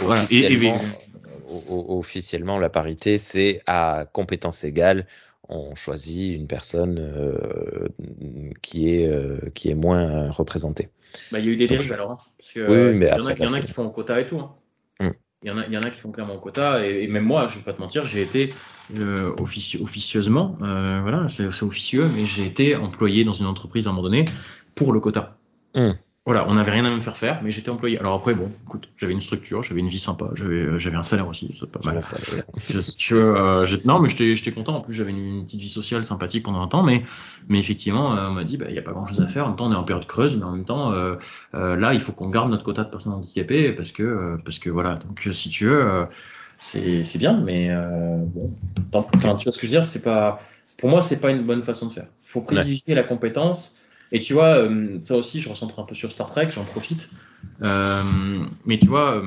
voilà. 0.00 0.22
officiellement, 0.22 0.76
et, 0.76 1.52
et, 1.52 1.68
officiellement, 1.68 2.58
la 2.58 2.68
parité, 2.68 3.18
c'est 3.18 3.62
à 3.66 4.06
compétence 4.12 4.64
égale, 4.64 5.06
on 5.48 5.74
choisit 5.74 6.36
une 6.36 6.46
personne 6.46 6.98
euh, 6.98 7.88
qui 8.62 8.94
est 8.94 9.08
euh, 9.08 9.38
qui 9.54 9.68
est 9.68 9.74
moins 9.74 10.30
représentée. 10.30 10.88
Bah, 11.32 11.40
il 11.40 11.46
y 11.46 11.48
a 11.48 11.52
eu 11.52 11.56
des 11.56 11.66
dérives 11.66 11.92
alors, 11.92 12.12
hein, 12.12 12.18
parce 12.38 12.52
que 12.52 12.60
oui, 12.60 12.96
mais 12.96 13.06
il 13.06 13.18
y, 13.18 13.20
en 13.20 13.26
a, 13.26 13.32
il 13.32 13.42
y 13.42 13.46
en 13.46 13.52
a 13.52 13.60
qui 13.60 13.72
font 13.72 13.84
un 13.84 13.90
quota 13.90 14.20
et 14.20 14.26
tout. 14.26 14.38
Hein. 14.38 14.54
Mm. 15.00 15.10
Il 15.42 15.48
y, 15.48 15.50
en 15.50 15.58
a, 15.58 15.66
il 15.66 15.72
y 15.72 15.76
en 15.76 15.80
a 15.80 15.90
qui 15.90 15.98
font 15.98 16.12
clairement 16.12 16.34
au 16.34 16.38
quota, 16.38 16.86
et, 16.86 17.02
et 17.02 17.08
même 17.08 17.24
moi, 17.24 17.48
je 17.48 17.56
vais 17.56 17.64
pas 17.64 17.72
te 17.72 17.80
mentir, 17.80 18.04
j'ai 18.04 18.20
été 18.20 18.52
euh, 18.96 19.34
offici 19.38 19.78
officieusement, 19.82 20.56
euh, 20.60 21.00
voilà, 21.00 21.28
c'est 21.28 21.46
officieux, 21.62 22.04
mais 22.14 22.26
j'ai 22.26 22.44
été 22.44 22.76
employé 22.76 23.24
dans 23.24 23.32
une 23.32 23.46
entreprise 23.46 23.86
à 23.86 23.90
un 23.90 23.92
moment 23.94 24.02
donné 24.02 24.26
pour 24.74 24.92
le 24.92 25.00
quota. 25.00 25.38
Mm. 25.74 25.92
Voilà, 26.26 26.46
on 26.48 26.54
n'avait 26.54 26.72
rien 26.72 26.84
à 26.84 26.90
me 26.94 27.00
faire 27.00 27.16
faire, 27.16 27.40
mais 27.42 27.50
j'étais 27.50 27.70
employé. 27.70 27.98
Alors 27.98 28.12
après, 28.12 28.34
bon, 28.34 28.52
écoute, 28.66 28.90
j'avais 28.98 29.14
une 29.14 29.22
structure, 29.22 29.62
j'avais 29.62 29.80
une 29.80 29.88
vie 29.88 29.98
sympa, 29.98 30.28
j'avais, 30.34 30.78
j'avais 30.78 30.98
un 30.98 31.02
salaire 31.02 31.26
aussi, 31.26 31.56
c'est 31.58 31.70
pas 31.70 31.80
mal. 31.82 31.98
je, 32.68 32.78
je, 32.98 33.16
euh, 33.16 33.66
non, 33.86 34.00
mais 34.00 34.10
j'étais, 34.10 34.36
j'étais 34.36 34.52
content. 34.52 34.76
En 34.76 34.80
plus, 34.82 34.92
j'avais 34.92 35.12
une, 35.12 35.38
une, 35.38 35.44
petite 35.46 35.62
vie 35.62 35.70
sociale 35.70 36.04
sympathique 36.04 36.42
pendant 36.42 36.60
un 36.60 36.68
temps, 36.68 36.82
mais, 36.82 37.04
mais 37.48 37.58
effectivement, 37.58 38.14
euh, 38.18 38.28
on 38.28 38.32
m'a 38.32 38.44
dit, 38.44 38.58
bah, 38.58 38.66
il 38.68 38.74
y 38.74 38.78
a 38.78 38.82
pas 38.82 38.92
grand 38.92 39.06
chose 39.06 39.22
à 39.22 39.28
faire. 39.28 39.46
En 39.46 39.48
même 39.48 39.56
temps, 39.56 39.68
on 39.68 39.72
est 39.72 39.76
en 39.76 39.82
période 39.82 40.06
creuse, 40.06 40.36
mais 40.36 40.44
en 40.44 40.52
même 40.52 40.66
temps, 40.66 40.92
euh, 40.92 41.16
euh 41.54 41.74
là, 41.76 41.94
il 41.94 42.02
faut 42.02 42.12
qu'on 42.12 42.28
garde 42.28 42.50
notre 42.50 42.64
quota 42.64 42.84
de 42.84 42.90
personnes 42.90 43.14
handicapées 43.14 43.72
parce 43.72 43.90
que, 43.90 44.02
euh, 44.02 44.36
parce 44.44 44.58
que 44.58 44.68
voilà. 44.68 44.96
Donc, 44.96 45.26
si 45.32 45.48
tu 45.48 45.64
veux, 45.68 46.06
c'est, 46.58 47.02
c'est 47.02 47.18
bien, 47.18 47.40
mais 47.40 47.70
bon, 48.26 48.52
tant, 48.92 49.04
tu 49.38 49.44
vois 49.44 49.52
ce 49.52 49.56
que 49.56 49.66
je 49.66 49.72
veux 49.72 49.78
dire, 49.78 49.86
c'est 49.86 50.02
pas, 50.02 50.42
pour 50.76 50.90
moi, 50.90 51.00
c'est 51.00 51.20
pas 51.20 51.30
une 51.30 51.44
bonne 51.44 51.62
façon 51.62 51.86
de 51.86 51.92
faire. 51.92 52.08
Faut 52.24 52.42
privilégier 52.42 52.82
ouais. 52.88 52.94
la 52.94 53.04
compétence 53.04 53.79
et 54.12 54.20
tu 54.20 54.32
vois, 54.32 54.56
euh, 54.56 54.98
ça 54.98 55.16
aussi, 55.16 55.40
je 55.40 55.48
recentre 55.48 55.78
un 55.78 55.84
peu 55.84 55.94
sur 55.94 56.10
Star 56.10 56.30
Trek, 56.30 56.50
j'en 56.50 56.64
profite. 56.64 57.10
Euh, 57.62 58.02
mais 58.64 58.78
tu 58.78 58.86
vois, 58.86 59.22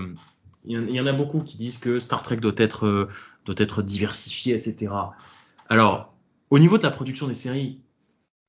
il 0.65 0.77
euh, 0.77 0.89
y, 0.89 0.95
y, 0.95 0.99
en 0.99 1.05
a 1.05 1.13
beaucoup 1.13 1.41
qui 1.41 1.57
disent 1.57 1.77
que 1.77 1.99
Star 1.99 2.21
Trek 2.21 2.37
doit 2.37 2.53
être, 2.57 3.09
doit 3.45 3.55
être 3.57 3.81
diversifié, 3.81 4.55
etc. 4.55 4.93
Alors, 5.69 6.13
au 6.49 6.59
niveau 6.59 6.77
de 6.77 6.83
la 6.83 6.91
production 6.91 7.27
des 7.27 7.33
séries, 7.33 7.79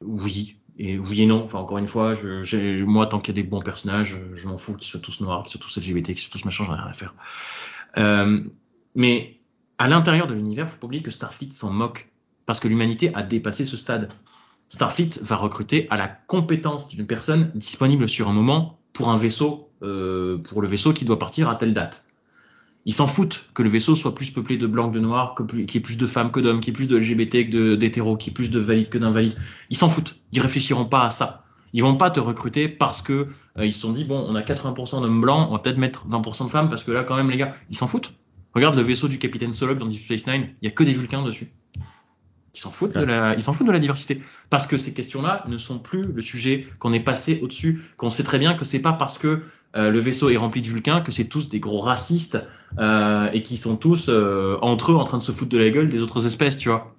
oui. 0.01 0.57
Et 0.77 0.99
oui 0.99 1.23
et 1.23 1.27
non. 1.27 1.45
Enfin, 1.45 1.61
encore 1.61 1.79
une 1.79 1.87
fois, 1.87 2.17
moi, 2.85 3.07
tant 3.07 3.21
qu'il 3.21 3.37
y 3.37 3.39
a 3.39 3.43
des 3.43 3.49
bons 3.49 3.63
personnages, 3.63 4.19
je 4.35 4.49
m'en 4.49 4.59
fous 4.59 4.75
qu'ils 4.75 4.91
soient 4.91 5.01
tous 5.01 5.21
noirs, 5.21 5.45
qu'ils 5.45 5.53
soient 5.53 5.61
tous 5.61 5.79
LGBT, 5.79 6.07
qu'ils 6.07 6.19
soient 6.19 6.33
tous 6.33 6.45
machin, 6.45 6.65
j'en 6.65 6.75
ai 6.75 6.81
rien 6.81 6.89
à 6.89 6.93
faire. 6.93 7.15
Mais 8.97 9.41
à 9.79 9.89
l'intérieur 9.89 10.27
de 10.27 10.35
l'univers, 10.35 10.69
faut 10.69 10.79
pas 10.79 10.87
oublier 10.87 11.03
que 11.03 11.11
Starfleet 11.11 11.53
s'en 11.53 11.71
moque 11.71 12.09
parce 12.47 12.61
que 12.61 12.69
l'humanité 12.69 13.15
a 13.15 13.23
dépassé 13.23 13.65
ce 13.65 13.77
stade. 13.77 14.13
Starfleet 14.75 15.21
va 15.23 15.37
recruter 15.37 15.87
à 15.91 15.97
la 15.97 16.09
compétence 16.09 16.89
d'une 16.89 17.07
personne 17.07 17.53
disponible 17.55 18.09
sur 18.09 18.29
un 18.29 18.33
moment 18.33 18.81
pour 18.93 19.09
un 19.09 19.17
vaisseau, 19.17 19.71
euh, 19.85 20.39
pour 20.39 20.63
le 20.63 20.67
vaisseau 20.67 20.93
qui 20.93 21.05
doit 21.05 21.21
partir 21.21 21.49
à 21.49 21.55
telle 21.55 21.75
date. 21.75 22.07
Ils 22.85 22.93
s'en 22.93 23.07
foutent 23.07 23.47
que 23.55 23.63
le 23.63 23.69
vaisseau 23.69 23.95
soit 23.95 24.17
plus 24.17 24.33
peuplé 24.33 24.59
de 24.59 24.67
blancs 24.67 24.91
que 24.91 24.97
de 24.97 25.01
noirs, 25.01 25.37
qu'il 25.37 25.61
y 25.61 25.77
ait 25.77 25.81
plus 25.81 25.97
de 25.97 26.07
femmes 26.09 26.33
que 26.33 26.41
d'hommes, 26.41 26.59
qu'il 26.59 26.73
y 26.73 26.75
ait 26.75 26.77
plus 26.77 26.89
de 26.89 26.97
LGBT 26.97 27.49
que 27.49 27.77
d'hétéros, 27.77 28.17
qu'il 28.17 28.31
y 28.31 28.31
ait 28.33 28.35
plus 28.35 28.51
de 28.51 28.59
valides 28.59 28.89
que 28.89 28.99
d'invalides. 28.99 29.37
Ils 29.71 29.77
s'en 29.77 29.89
foutent. 29.89 30.17
Ils 30.33 30.41
réfléchiront 30.41 30.87
pas 30.87 31.07
à 31.07 31.13
ça. 31.13 31.45
Ils 31.73 31.85
vont 31.85 31.97
pas 31.97 32.11
te 32.11 32.19
recruter 32.19 32.69
parce 32.69 33.01
que 33.01 33.29
euh, 33.57 33.65
ils 33.65 33.73
se 33.73 33.79
sont 33.79 33.93
dit 33.93 34.05
bon, 34.05 34.27
on 34.29 34.35
a 34.35 34.43
80% 34.43 35.03
d'hommes 35.03 35.21
blancs, 35.21 35.47
on 35.51 35.53
va 35.53 35.61
peut-être 35.61 35.79
mettre 35.79 36.09
20% 36.09 36.47
de 36.47 36.51
femmes 36.51 36.69
parce 36.69 36.83
que 36.83 36.91
là 36.91 37.05
quand 37.05 37.17
même 37.17 37.31
les 37.31 37.37
gars, 37.37 37.55
ils 37.71 37.77
s'en 37.77 37.87
foutent. 37.87 38.13
Regarde 38.53 38.75
le 38.75 38.83
vaisseau 38.83 39.07
du 39.07 39.21
capitaine 39.21 39.53
Solog 39.53 39.79
dans 39.79 39.87
Deep 39.87 40.03
Space 40.03 40.27
Nine, 40.27 40.49
il 40.61 40.67
y 40.67 40.69
a 40.69 40.73
que 40.73 40.83
des 40.83 40.95
Vulcains 40.95 41.25
dessus. 41.25 41.53
Ils 42.55 42.61
s'en 42.61 42.71
foutent, 42.71 42.95
de 42.95 43.05
la, 43.05 43.35
ils 43.35 43.43
s'en 43.43 43.53
foutent 43.53 43.67
de 43.67 43.73
la 43.73 43.79
diversité. 43.79 44.23
Parce 44.49 44.67
que 44.67 44.79
ces 44.79 44.95
questions-là 44.95 45.45
ne 45.49 45.59
sont 45.59 45.79
plus 45.79 46.05
le 46.05 46.23
sujet 46.23 46.69
qu'on 46.79 46.93
est 46.93 47.01
passé 47.01 47.41
au-dessus, 47.43 47.83
qu'on 47.97 48.11
sait 48.11 48.23
très 48.23 48.39
bien 48.39 48.55
que 48.55 48.65
c'est 48.65 48.79
pas 48.79 48.93
parce 48.93 49.19
que 49.19 49.43
euh, 49.77 49.91
le 49.91 49.99
vaisseau 49.99 50.31
est 50.31 50.37
rempli 50.37 50.63
de 50.63 50.69
Vulcains 50.69 51.01
que 51.01 51.11
c'est 51.11 51.25
tous 51.25 51.49
des 51.49 51.59
gros 51.59 51.81
racistes 51.81 52.39
euh, 52.79 53.29
et 53.33 53.43
qui 53.43 53.57
sont 53.57 53.77
tous 53.77 54.07
euh, 54.09 54.57
entre 54.63 54.93
eux 54.93 54.95
en 54.95 55.05
train 55.05 55.19
de 55.19 55.23
se 55.23 55.33
foutre 55.33 55.51
de 55.51 55.59
la 55.59 55.71
gueule 55.71 55.89
des 55.89 56.01
autres 56.01 56.27
espèces, 56.27 56.59
tu 56.59 56.69
vois. 56.69 56.95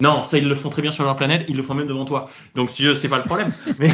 Non, 0.00 0.24
ça 0.24 0.38
ils 0.38 0.48
le 0.48 0.56
font 0.56 0.70
très 0.70 0.82
bien 0.82 0.90
sur 0.90 1.04
leur 1.04 1.14
planète, 1.14 1.44
ils 1.48 1.56
le 1.56 1.62
font 1.62 1.74
même 1.74 1.86
devant 1.86 2.04
toi. 2.04 2.28
Donc 2.56 2.68
si 2.68 2.78
tu 2.78 2.88
veux, 2.88 2.94
c'est 2.94 3.08
pas 3.08 3.18
le 3.18 3.24
problème. 3.24 3.52
mais 3.78 3.88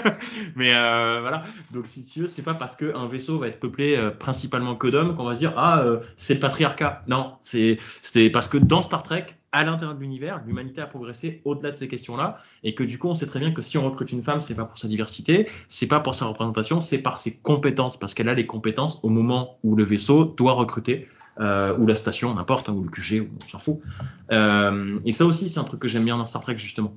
mais 0.56 0.74
euh, 0.74 1.20
voilà. 1.20 1.44
Donc 1.72 1.86
si 1.86 2.04
tu 2.04 2.22
veux, 2.22 2.26
c'est 2.26 2.42
pas 2.42 2.54
parce 2.54 2.74
qu'un 2.74 3.06
vaisseau 3.06 3.38
va 3.38 3.46
être 3.46 3.60
peuplé 3.60 3.96
euh, 3.96 4.10
principalement 4.10 4.74
que 4.74 4.88
d'hommes 4.88 5.14
qu'on 5.14 5.24
va 5.24 5.34
se 5.34 5.38
dire 5.38 5.54
ah 5.56 5.78
euh, 5.78 6.00
c'est 6.16 6.34
le 6.34 6.40
patriarcat. 6.40 7.04
Non, 7.06 7.34
c'est 7.42 7.76
c'est 8.02 8.28
parce 8.30 8.48
que 8.48 8.58
dans 8.58 8.82
Star 8.82 9.04
Trek, 9.04 9.26
à 9.56 9.64
l'intérieur 9.64 9.96
de 9.96 10.00
l'univers, 10.00 10.42
l'humanité 10.46 10.82
a 10.82 10.86
progressé 10.86 11.40
au-delà 11.46 11.70
de 11.70 11.76
ces 11.76 11.88
questions-là, 11.88 12.42
et 12.62 12.74
que 12.74 12.84
du 12.84 12.98
coup, 12.98 13.08
on 13.08 13.14
sait 13.14 13.24
très 13.24 13.40
bien 13.40 13.52
que 13.52 13.62
si 13.62 13.78
on 13.78 13.84
recrute 13.86 14.12
une 14.12 14.22
femme, 14.22 14.42
c'est 14.42 14.54
pas 14.54 14.66
pour 14.66 14.78
sa 14.78 14.86
diversité, 14.86 15.48
c'est 15.66 15.86
pas 15.86 16.00
pour 16.00 16.14
sa 16.14 16.26
représentation, 16.26 16.82
c'est 16.82 16.98
par 16.98 17.18
ses 17.18 17.38
compétences, 17.38 17.96
parce 17.96 18.12
qu'elle 18.12 18.28
a 18.28 18.34
les 18.34 18.44
compétences 18.44 19.00
au 19.02 19.08
moment 19.08 19.56
où 19.64 19.74
le 19.74 19.82
vaisseau 19.82 20.24
doit 20.24 20.52
recruter 20.52 21.08
euh, 21.40 21.74
ou 21.78 21.86
la 21.86 21.96
station, 21.96 22.34
n'importe, 22.34 22.68
hein, 22.68 22.74
ou 22.74 22.82
le 22.82 22.90
QG, 22.90 23.30
on 23.34 23.48
s'en 23.48 23.58
fout. 23.58 23.80
Euh, 24.30 24.98
et 25.06 25.12
ça 25.12 25.24
aussi, 25.24 25.48
c'est 25.48 25.58
un 25.58 25.64
truc 25.64 25.80
que 25.80 25.88
j'aime 25.88 26.04
bien 26.04 26.18
dans 26.18 26.26
Star 26.26 26.42
Trek, 26.42 26.58
justement. 26.58 26.92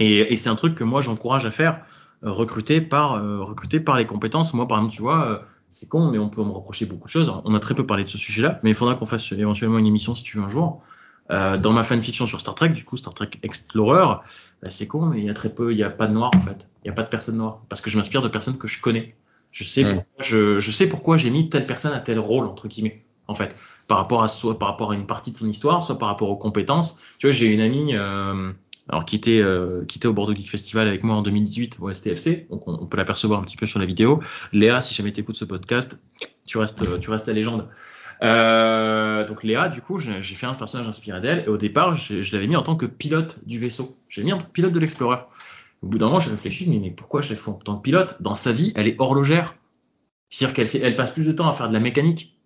Et, 0.00 0.36
c'est 0.36 0.48
un 0.48 0.56
truc 0.56 0.74
que 0.74 0.82
moi, 0.82 1.02
j'encourage 1.02 1.46
à 1.46 1.52
faire, 1.52 1.84
euh, 2.24 2.32
recruter, 2.32 2.80
par, 2.80 3.22
recruter 3.46 3.78
par 3.78 3.96
les 3.96 4.06
compétences. 4.06 4.54
Moi, 4.54 4.66
par 4.66 4.78
exemple, 4.78 4.96
tu 4.96 5.02
vois, 5.02 5.44
c'est 5.68 5.88
con, 5.88 6.10
mais 6.10 6.18
on 6.18 6.30
peut 6.30 6.42
me 6.42 6.50
reprocher 6.50 6.86
beaucoup 6.86 7.06
de 7.06 7.12
choses. 7.12 7.32
On 7.44 7.54
a 7.54 7.60
très 7.60 7.76
peu 7.76 7.86
parlé 7.86 8.02
de 8.02 8.08
ce 8.08 8.18
sujet-là, 8.18 8.58
mais 8.64 8.70
il 8.70 8.74
faudra 8.74 8.96
qu'on 8.96 9.06
fasse 9.06 9.30
éventuellement 9.30 9.78
une 9.78 9.86
émission, 9.86 10.16
si 10.16 10.24
tu 10.24 10.36
veux, 10.36 10.42
un 10.42 10.48
jour. 10.48 10.82
Euh, 11.30 11.56
dans 11.56 11.72
ma 11.72 11.84
fanfiction 11.84 12.26
sur 12.26 12.40
Star 12.40 12.54
Trek, 12.54 12.70
du 12.70 12.84
coup, 12.84 12.96
Star 12.96 13.14
Trek 13.14 13.30
Explorer, 13.42 14.16
bah, 14.62 14.70
c'est 14.70 14.86
con, 14.86 15.06
mais 15.06 15.18
il 15.20 15.24
y 15.24 15.30
a 15.30 15.34
très 15.34 15.50
peu, 15.54 15.72
il 15.72 15.76
n'y 15.76 15.82
a 15.82 15.90
pas 15.90 16.06
de 16.06 16.12
noirs, 16.12 16.32
en 16.34 16.40
fait. 16.40 16.68
Il 16.84 16.88
n'y 16.88 16.90
a 16.90 16.94
pas 16.94 17.02
de 17.02 17.08
personnes 17.08 17.36
noires. 17.36 17.62
Parce 17.68 17.80
que 17.80 17.90
je 17.90 17.96
m'inspire 17.96 18.22
de 18.22 18.28
personnes 18.28 18.58
que 18.58 18.66
je 18.66 18.80
connais. 18.80 19.14
Je 19.52 19.64
sais, 19.64 19.82
pourquoi, 19.84 20.24
je, 20.24 20.60
je 20.60 20.70
sais 20.70 20.88
pourquoi 20.88 21.18
j'ai 21.18 21.30
mis 21.30 21.48
telle 21.48 21.66
personne 21.66 21.92
à 21.92 21.98
tel 21.98 22.18
rôle, 22.18 22.46
entre 22.46 22.68
guillemets 22.68 23.04
en 23.30 23.34
fait, 23.34 23.54
par 23.86 23.98
rapport 23.98 24.22
à 24.22 24.28
soit 24.28 24.58
par 24.58 24.68
rapport 24.68 24.90
à 24.90 24.94
une 24.94 25.06
partie 25.06 25.30
de 25.30 25.36
son 25.36 25.48
histoire, 25.48 25.82
soit 25.82 25.98
par 25.98 26.08
rapport 26.08 26.28
aux 26.28 26.36
compétences. 26.36 26.98
Tu 27.18 27.26
vois, 27.26 27.32
j'ai 27.32 27.46
une 27.46 27.60
amie 27.60 27.94
euh, 27.94 28.52
alors 28.88 29.04
qui 29.04 29.16
était 29.16 29.40
euh, 29.40 29.84
qui 29.86 29.98
était 29.98 30.08
au 30.08 30.12
Bordeaux 30.12 30.34
Geek 30.34 30.50
Festival 30.50 30.88
avec 30.88 31.04
moi 31.04 31.14
en 31.14 31.22
2018 31.22 31.78
au 31.80 31.92
STFC, 31.94 32.48
donc 32.50 32.66
on, 32.66 32.74
on 32.74 32.86
peut 32.86 32.96
l'apercevoir 32.96 33.40
un 33.40 33.44
petit 33.44 33.56
peu 33.56 33.66
sur 33.66 33.78
la 33.78 33.86
vidéo. 33.86 34.20
Léa, 34.52 34.80
si 34.80 34.94
jamais 34.94 35.12
t'écoutes 35.12 35.36
ce 35.36 35.44
podcast, 35.44 36.02
tu 36.44 36.58
restes 36.58 36.82
tu 37.00 37.10
restes 37.10 37.28
la 37.28 37.32
légende. 37.32 37.68
Euh, 38.22 39.26
donc 39.26 39.42
Léa, 39.42 39.68
du 39.68 39.80
coup, 39.80 39.98
j'ai 39.98 40.22
fait 40.22 40.46
un 40.46 40.54
personnage 40.54 40.88
inspiré 40.88 41.20
d'elle 41.20 41.44
et 41.44 41.48
au 41.48 41.56
départ, 41.56 41.94
je, 41.94 42.32
l'avais 42.32 42.46
mis 42.46 42.56
en 42.56 42.62
tant 42.62 42.76
que 42.76 42.86
pilote 42.86 43.38
du 43.46 43.58
vaisseau. 43.58 43.96
J'ai 44.08 44.22
mis 44.22 44.32
en 44.32 44.38
tant 44.38 44.46
que 44.46 44.52
pilote 44.52 44.72
de 44.72 44.78
l'Explorer. 44.78 45.18
Au 45.82 45.86
bout 45.86 45.98
d'un 45.98 46.06
moment, 46.06 46.20
j'ai 46.20 46.30
réfléchi, 46.30 46.66
dis 46.66 46.78
mais 46.78 46.90
pourquoi 46.90 47.22
je 47.22 47.30
l'ai 47.30 47.36
fait 47.36 47.48
en 47.48 47.54
tant 47.54 47.76
que 47.76 47.82
pilote? 47.82 48.20
Dans 48.20 48.34
sa 48.34 48.52
vie, 48.52 48.72
elle 48.76 48.86
est 48.86 49.00
horlogère. 49.00 49.54
C'est-à-dire 50.28 50.54
qu'elle 50.54 50.82
elle 50.82 50.96
passe 50.96 51.12
plus 51.12 51.26
de 51.26 51.32
temps 51.32 51.48
à 51.48 51.54
faire 51.54 51.68
de 51.68 51.72
la 51.72 51.80
mécanique 51.80 52.36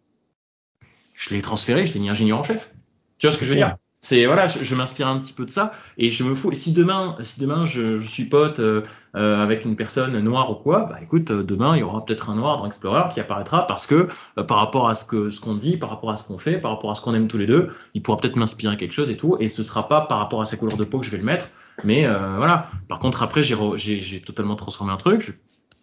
je 1.15 1.31
l'ai 1.31 1.43
transféré, 1.43 1.87
je 1.87 1.95
l'ai 1.95 2.01
mis 2.01 2.11
ingénieur 2.11 2.41
en 2.41 2.45
chef. 2.45 2.73
Tu 3.19 3.27
vois 3.27 3.33
ce 3.33 3.39
que 3.39 3.47
je 3.47 3.51
veux 3.51 3.57
dire? 3.57 3.77
C'est 4.05 4.27
voilà, 4.27 4.49
je, 4.49 4.63
je 4.63 4.75
m'inspire 4.75 5.09
un 5.09 5.19
petit 5.19 5.33
peu 5.33 5.47
de 5.47 5.51
ça 5.51 5.73
et 5.97 6.11
je 6.11 6.25
me 6.25 6.35
fous. 6.35 6.53
Si 6.53 6.75
demain, 6.75 7.17
si 7.23 7.41
demain 7.41 7.65
je, 7.65 8.01
je 8.01 8.07
suis 8.07 8.27
pote 8.27 8.61
euh, 8.61 8.83
euh, 9.17 9.43
avec 9.43 9.65
une 9.65 9.77
personne 9.77 10.19
noire 10.21 10.51
ou 10.51 10.57
quoi, 10.57 10.85
bah 10.85 10.99
écoute, 11.01 11.31
euh, 11.31 11.43
demain 11.43 11.75
il 11.75 11.81
y 11.81 11.83
aura 11.83 12.05
peut-être 12.05 12.29
un 12.29 12.35
noir 12.35 12.59
dans 12.59 12.67
Explorer 12.67 13.05
qui 13.15 13.21
apparaîtra 13.21 13.67
parce 13.67 13.87
que 13.87 14.09
euh, 14.37 14.43
par 14.43 14.59
rapport 14.59 14.91
à 14.91 14.95
ce 14.95 15.07
que 15.07 15.31
ce 15.31 15.41
qu'on 15.41 15.55
dit, 15.55 15.79
par 15.79 15.89
rapport 15.89 16.11
à 16.11 16.19
ce 16.19 16.25
qu'on 16.25 16.37
fait, 16.37 16.59
par 16.59 16.73
rapport 16.73 16.91
à 16.91 16.95
ce 16.95 17.01
qu'on 17.01 17.15
aime 17.15 17.29
tous 17.29 17.39
les 17.39 17.47
deux, 17.47 17.71
il 17.95 18.03
pourra 18.03 18.19
peut-être 18.19 18.37
m'inspirer 18.37 18.77
quelque 18.77 18.93
chose 18.93 19.09
et 19.09 19.17
tout. 19.17 19.39
Et 19.41 19.49
ce 19.49 19.63
sera 19.63 19.89
pas 19.89 20.03
par 20.03 20.19
rapport 20.19 20.43
à 20.43 20.45
sa 20.45 20.59
couleur 20.59 20.77
de 20.77 20.85
peau 20.85 20.99
que 20.99 21.07
je 21.07 21.11
vais 21.11 21.17
le 21.17 21.25
mettre, 21.25 21.49
mais 21.83 22.05
euh, 22.05 22.37
voilà. 22.37 22.69
Par 22.89 22.99
contre 22.99 23.23
après 23.23 23.43
j'ai 23.43 24.21
totalement 24.21 24.57
transformé 24.57 24.93
un 24.93 24.99
truc. 24.99 25.23
Je 25.23 25.33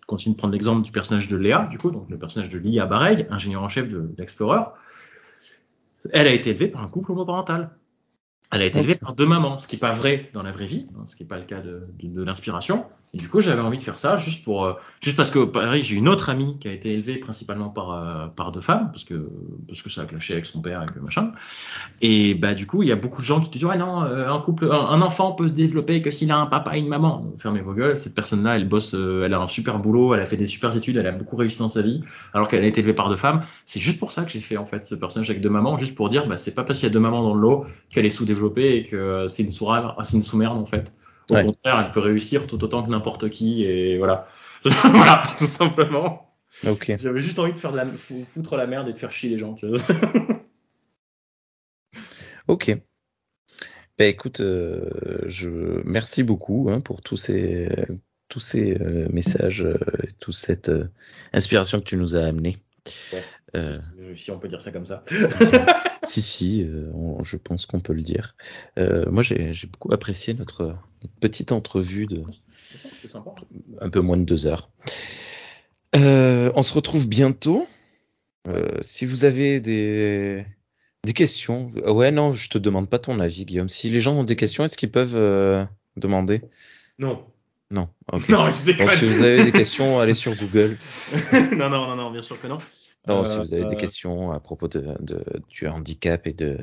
continue 0.05 0.35
de 0.35 0.37
prendre 0.37 0.53
l'exemple 0.53 0.83
du 0.83 0.91
personnage 0.91 1.27
de 1.27 1.37
Léa, 1.37 1.67
du 1.71 1.79
coup, 1.79 1.89
donc 1.89 2.05
le 2.07 2.19
personnage 2.19 2.49
de 2.49 2.59
Lia 2.59 2.85
Bareg, 2.85 3.25
ingénieur 3.31 3.63
en 3.63 3.69
chef 3.69 3.87
de, 3.87 3.97
de 3.97 4.15
l'Explorer. 4.19 4.61
Elle 6.13 6.27
a 6.27 6.33
été 6.33 6.51
élevée 6.51 6.67
par 6.67 6.83
un 6.83 6.87
couple 6.87 7.13
homoparental. 7.13 7.71
Elle 8.51 8.61
a 8.61 8.65
été 8.65 8.79
élevée 8.79 8.95
par 8.95 9.15
deux 9.15 9.25
mamans, 9.25 9.57
ce 9.57 9.67
qui 9.67 9.75
n'est 9.75 9.79
pas 9.79 9.91
vrai 9.91 10.29
dans 10.33 10.43
la 10.43 10.51
vraie 10.51 10.65
vie, 10.65 10.89
hein, 10.97 11.05
ce 11.05 11.15
qui 11.15 11.23
n'est 11.23 11.29
pas 11.29 11.37
le 11.37 11.45
cas 11.45 11.61
de, 11.61 11.87
de, 11.99 12.07
de 12.09 12.23
l'inspiration. 12.23 12.85
Et 13.13 13.17
du 13.17 13.27
coup, 13.27 13.41
j'avais 13.41 13.61
envie 13.61 13.77
de 13.77 13.83
faire 13.83 13.99
ça 13.99 14.15
juste 14.15 14.41
pour, 14.45 14.63
euh, 14.63 14.73
juste 15.01 15.17
parce 15.17 15.31
que 15.31 15.39
pareil, 15.43 15.83
j'ai 15.83 15.95
une 15.95 16.07
autre 16.07 16.29
amie 16.29 16.57
qui 16.59 16.69
a 16.69 16.71
été 16.71 16.93
élevée 16.93 17.17
principalement 17.17 17.67
par 17.67 17.91
euh, 17.91 18.27
par 18.27 18.53
deux 18.53 18.61
femmes, 18.61 18.89
parce 18.89 19.03
que 19.03 19.29
parce 19.67 19.81
que 19.81 19.89
ça 19.89 20.03
a 20.03 20.05
clashé 20.05 20.33
avec 20.33 20.45
son 20.45 20.61
père, 20.61 20.79
avec 20.79 20.95
le 20.95 21.01
machin. 21.01 21.33
Et 22.01 22.35
bah 22.35 22.53
du 22.53 22.67
coup, 22.67 22.83
il 22.83 22.89
y 22.89 22.91
a 22.93 22.95
beaucoup 22.95 23.21
de 23.21 23.25
gens 23.25 23.41
qui 23.41 23.49
te 23.49 23.53
disent 23.53 23.65
ouais 23.65 23.77
non, 23.77 24.03
euh, 24.03 24.31
un 24.31 24.39
couple, 24.39 24.71
un, 24.71 25.01
enfant 25.01 25.33
peut 25.33 25.49
se 25.49 25.51
développer 25.51 26.01
que 26.01 26.09
s'il 26.09 26.31
a 26.31 26.37
un 26.37 26.45
papa 26.45 26.77
et 26.77 26.79
une 26.79 26.87
maman. 26.87 27.33
Fermez 27.37 27.59
vos 27.59 27.73
gueules. 27.73 27.97
Cette 27.97 28.15
personne-là, 28.15 28.55
elle 28.55 28.67
bosse, 28.67 28.93
elle 28.93 29.33
a 29.33 29.41
un 29.41 29.47
super 29.49 29.79
boulot, 29.79 30.15
elle 30.15 30.21
a 30.21 30.25
fait 30.25 30.37
des 30.37 30.45
super 30.45 30.73
études, 30.75 30.95
elle 30.95 31.07
a 31.07 31.11
beaucoup 31.11 31.35
réussi 31.35 31.59
dans 31.59 31.69
sa 31.69 31.81
vie, 31.81 32.01
alors 32.33 32.47
qu'elle 32.47 32.63
a 32.63 32.67
été 32.67 32.79
élevée 32.79 32.93
par 32.93 33.09
deux 33.09 33.17
femmes. 33.17 33.43
C'est 33.65 33.81
juste 33.81 33.99
pour 33.99 34.13
ça 34.13 34.23
que 34.23 34.31
j'ai 34.31 34.39
fait 34.39 34.55
en 34.55 34.65
fait 34.65 34.85
ce 34.85 34.95
personnage 34.95 35.29
avec 35.29 35.41
deux 35.41 35.49
mamans, 35.49 35.77
juste 35.77 35.95
pour 35.95 36.07
dire 36.07 36.23
bah 36.27 36.37
c'est 36.37 36.55
pas 36.55 36.63
parce 36.63 36.79
qu'il 36.79 36.87
y 36.87 36.91
a 36.91 36.93
deux 36.93 36.99
mamans 37.01 37.23
dans 37.23 37.33
le 37.33 37.41
lot 37.41 37.65
qu'elle 37.89 38.05
est 38.05 38.09
sous-développée 38.09 38.77
et 38.77 38.85
que 38.85 39.25
c'est 39.27 39.43
une 39.43 39.51
sous-merde 39.51 40.57
en 40.57 40.65
fait. 40.65 40.93
Au 41.29 41.35
Ouais. 41.35 41.45
contraire, 41.45 41.79
elle 41.85 41.91
peut 41.91 41.99
réussir 41.99 42.47
tout 42.47 42.61
autant 42.63 42.83
que 42.83 42.89
n'importe 42.89 43.29
qui 43.29 43.63
et 43.63 43.97
voilà. 43.97 44.27
voilà, 44.63 45.23
tout 45.37 45.47
simplement. 45.47 46.27
J'avais 46.99 47.21
juste 47.21 47.39
envie 47.39 47.53
de 47.53 47.57
faire 47.59 47.71
de 47.71 47.77
la, 47.77 47.85
fou- 47.87 48.23
foutre 48.23 48.55
la 48.57 48.67
merde 48.67 48.87
et 48.89 48.93
de 48.93 48.97
faire 48.97 49.11
chier 49.11 49.29
les 49.29 49.37
gens, 49.37 49.53
tu 49.53 49.67
vois. 49.67 49.77
Ok. 52.47 52.71
Ben 53.97 54.07
écoute, 54.09 54.39
euh, 54.41 54.89
je 55.27 55.49
merci 55.85 56.23
beaucoup 56.23 56.69
hein, 56.69 56.81
pour 56.81 57.01
tous 57.01 57.17
ces 57.17 57.69
tous 58.29 58.39
ces 58.39 58.77
euh, 58.81 59.07
messages, 59.11 59.61
euh, 59.63 59.77
toute 60.19 60.33
cette 60.35 60.69
euh, 60.69 60.87
inspiration 61.33 61.79
que 61.79 61.85
tu 61.85 61.97
nous 61.97 62.15
as 62.15 62.25
amené. 62.25 62.57
Ouais. 63.13 63.23
Euh, 63.55 63.75
Si 64.15 64.31
on 64.31 64.39
peut 64.39 64.47
dire 64.47 64.61
ça 64.61 64.71
comme 64.71 64.85
ça. 64.87 65.03
si 66.11 66.21
si, 66.21 66.63
euh, 66.63 66.89
on- 66.93 67.23
je 67.23 67.37
pense 67.37 67.65
qu'on 67.65 67.79
peut 67.79 67.93
le 67.93 68.01
dire. 68.01 68.35
Euh, 68.77 69.09
moi 69.11 69.23
j'ai 69.23 69.53
beaucoup 69.71 69.93
apprécié 69.93 70.33
notre, 70.33 70.63
notre 71.01 71.13
petite 71.19 71.51
entrevue 71.51 72.05
de 72.05 72.23
sympa. 73.07 73.31
un 73.79 73.89
peu 73.89 73.99
moins 74.01 74.17
de 74.17 74.23
deux 74.23 74.45
heures. 74.45 74.69
Euh, 75.95 76.51
on 76.55 76.63
se 76.63 76.73
retrouve 76.73 77.07
bientôt. 77.07 77.67
Si 78.81 79.05
vous 79.05 79.23
avez 79.25 79.59
des, 79.61 80.45
des 81.05 81.13
questions, 81.13 81.71
ouais, 81.85 82.11
non, 82.11 82.33
je 82.33 82.49
te 82.49 82.57
demande 82.57 82.89
pas 82.89 82.97
ton 82.99 83.19
avis, 83.19 83.45
Guillaume. 83.45 83.69
Si 83.69 83.89
les 83.89 83.99
gens 83.99 84.15
ont 84.15 84.23
des 84.23 84.35
questions, 84.35 84.63
est-ce 84.63 84.77
qu'ils 84.77 84.91
peuvent 84.91 85.15
euh, 85.15 85.63
demander? 85.95 86.41
Non. 86.97 87.23
Non. 87.69 87.87
ok. 88.11 88.27
Non, 88.29 88.51
je 88.53 88.63
déconne. 88.65 88.89
Si 88.89 89.05
vous 89.05 89.21
avez 89.23 89.43
des 89.45 89.51
questions, 89.51 89.99
allez 89.99 90.15
sur 90.15 90.35
Google. 90.35 90.75
non, 91.55 91.69
non, 91.69 91.87
non, 91.87 91.95
non, 91.95 92.11
bien 92.11 92.21
sûr 92.23 92.39
que 92.41 92.47
non. 92.47 92.59
Non, 93.07 93.21
Euh, 93.21 93.25
si 93.25 93.37
vous 93.39 93.53
avez 93.55 93.63
des 93.65 93.75
euh, 93.75 93.79
questions 93.79 94.31
à 94.31 94.39
propos 94.39 94.67
de, 94.67 94.83
de- 94.99 95.23
du 95.49 95.67
handicap 95.67 96.27
et 96.27 96.33
de 96.33 96.55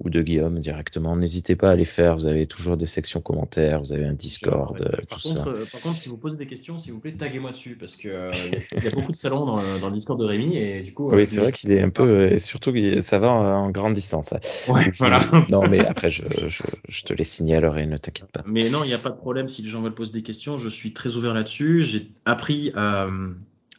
ou 0.00 0.10
de 0.10 0.20
Guillaume 0.20 0.60
directement, 0.60 1.16
n'hésitez 1.16 1.56
pas 1.56 1.70
à 1.70 1.76
les 1.76 1.86
faire. 1.86 2.14
Vous 2.14 2.26
avez 2.26 2.46
toujours 2.46 2.76
des 2.76 2.84
sections 2.84 3.22
commentaires, 3.22 3.80
vous 3.80 3.94
avez 3.94 4.04
un 4.04 4.12
Discord, 4.12 4.78
Ouais. 4.78 4.86
euh, 4.86 4.90
Par 5.08 5.18
tout 5.18 5.28
contre, 5.30 5.44
ça. 5.44 5.48
euh, 5.48 5.64
par 5.72 5.80
contre, 5.80 5.96
si 5.96 6.10
vous 6.10 6.18
posez 6.18 6.36
des 6.36 6.46
questions, 6.46 6.78
s'il 6.78 6.92
vous 6.92 7.00
plaît, 7.00 7.12
taguez-moi 7.12 7.52
dessus 7.52 7.74
parce 7.80 7.96
que 7.96 8.08
euh, 8.08 8.30
il 8.76 8.84
y 8.84 8.86
a 8.86 8.90
beaucoup 8.90 9.12
de 9.12 9.16
salons 9.16 9.46
dans 9.46 9.56
le, 9.56 9.80
dans 9.80 9.88
le 9.88 9.94
Discord 9.94 10.20
de 10.20 10.26
Rémi 10.26 10.58
et 10.58 10.82
du 10.82 10.92
coup. 10.92 11.10
euh, 11.10 11.16
Oui, 11.16 11.24
c'est 11.24 11.40
vrai 11.40 11.52
qu'il 11.52 11.72
est 11.72 11.80
un 11.80 11.88
peu, 11.88 12.02
euh, 12.06 12.30
et 12.32 12.38
surtout 12.38 12.74
ça 13.00 13.18
va 13.18 13.30
en, 13.30 13.70
grandissant, 13.70 14.20
ça. 14.20 14.40
Ouais, 14.68 14.82
Et 14.88 14.90
puis- 14.90 14.98
voilà. 14.98 15.20
Non, 15.48 15.66
mais 15.68 15.78
après, 15.86 16.10
je, 16.10 16.22
je, 16.48 16.62
je 16.86 17.02
te 17.04 17.14
les 17.14 17.24
signalerai, 17.24 17.86
ne 17.86 17.96
t'inquiète 17.96 18.30
pas. 18.30 18.42
Mais 18.46 18.68
non, 18.68 18.84
il 18.84 18.88
n'y 18.88 18.94
a 18.94 18.98
pas 18.98 19.08
de 19.10 19.16
problème 19.16 19.48
si 19.48 19.62
les 19.62 19.70
gens 19.70 19.80
veulent 19.80 19.94
poser 19.94 20.12
des 20.12 20.22
questions. 20.22 20.58
Je 20.58 20.68
suis 20.68 20.92
très 20.92 21.16
ouvert 21.16 21.32
là-dessus. 21.32 21.82
J'ai 21.82 22.10
appris 22.26 22.72
à, 22.74 23.06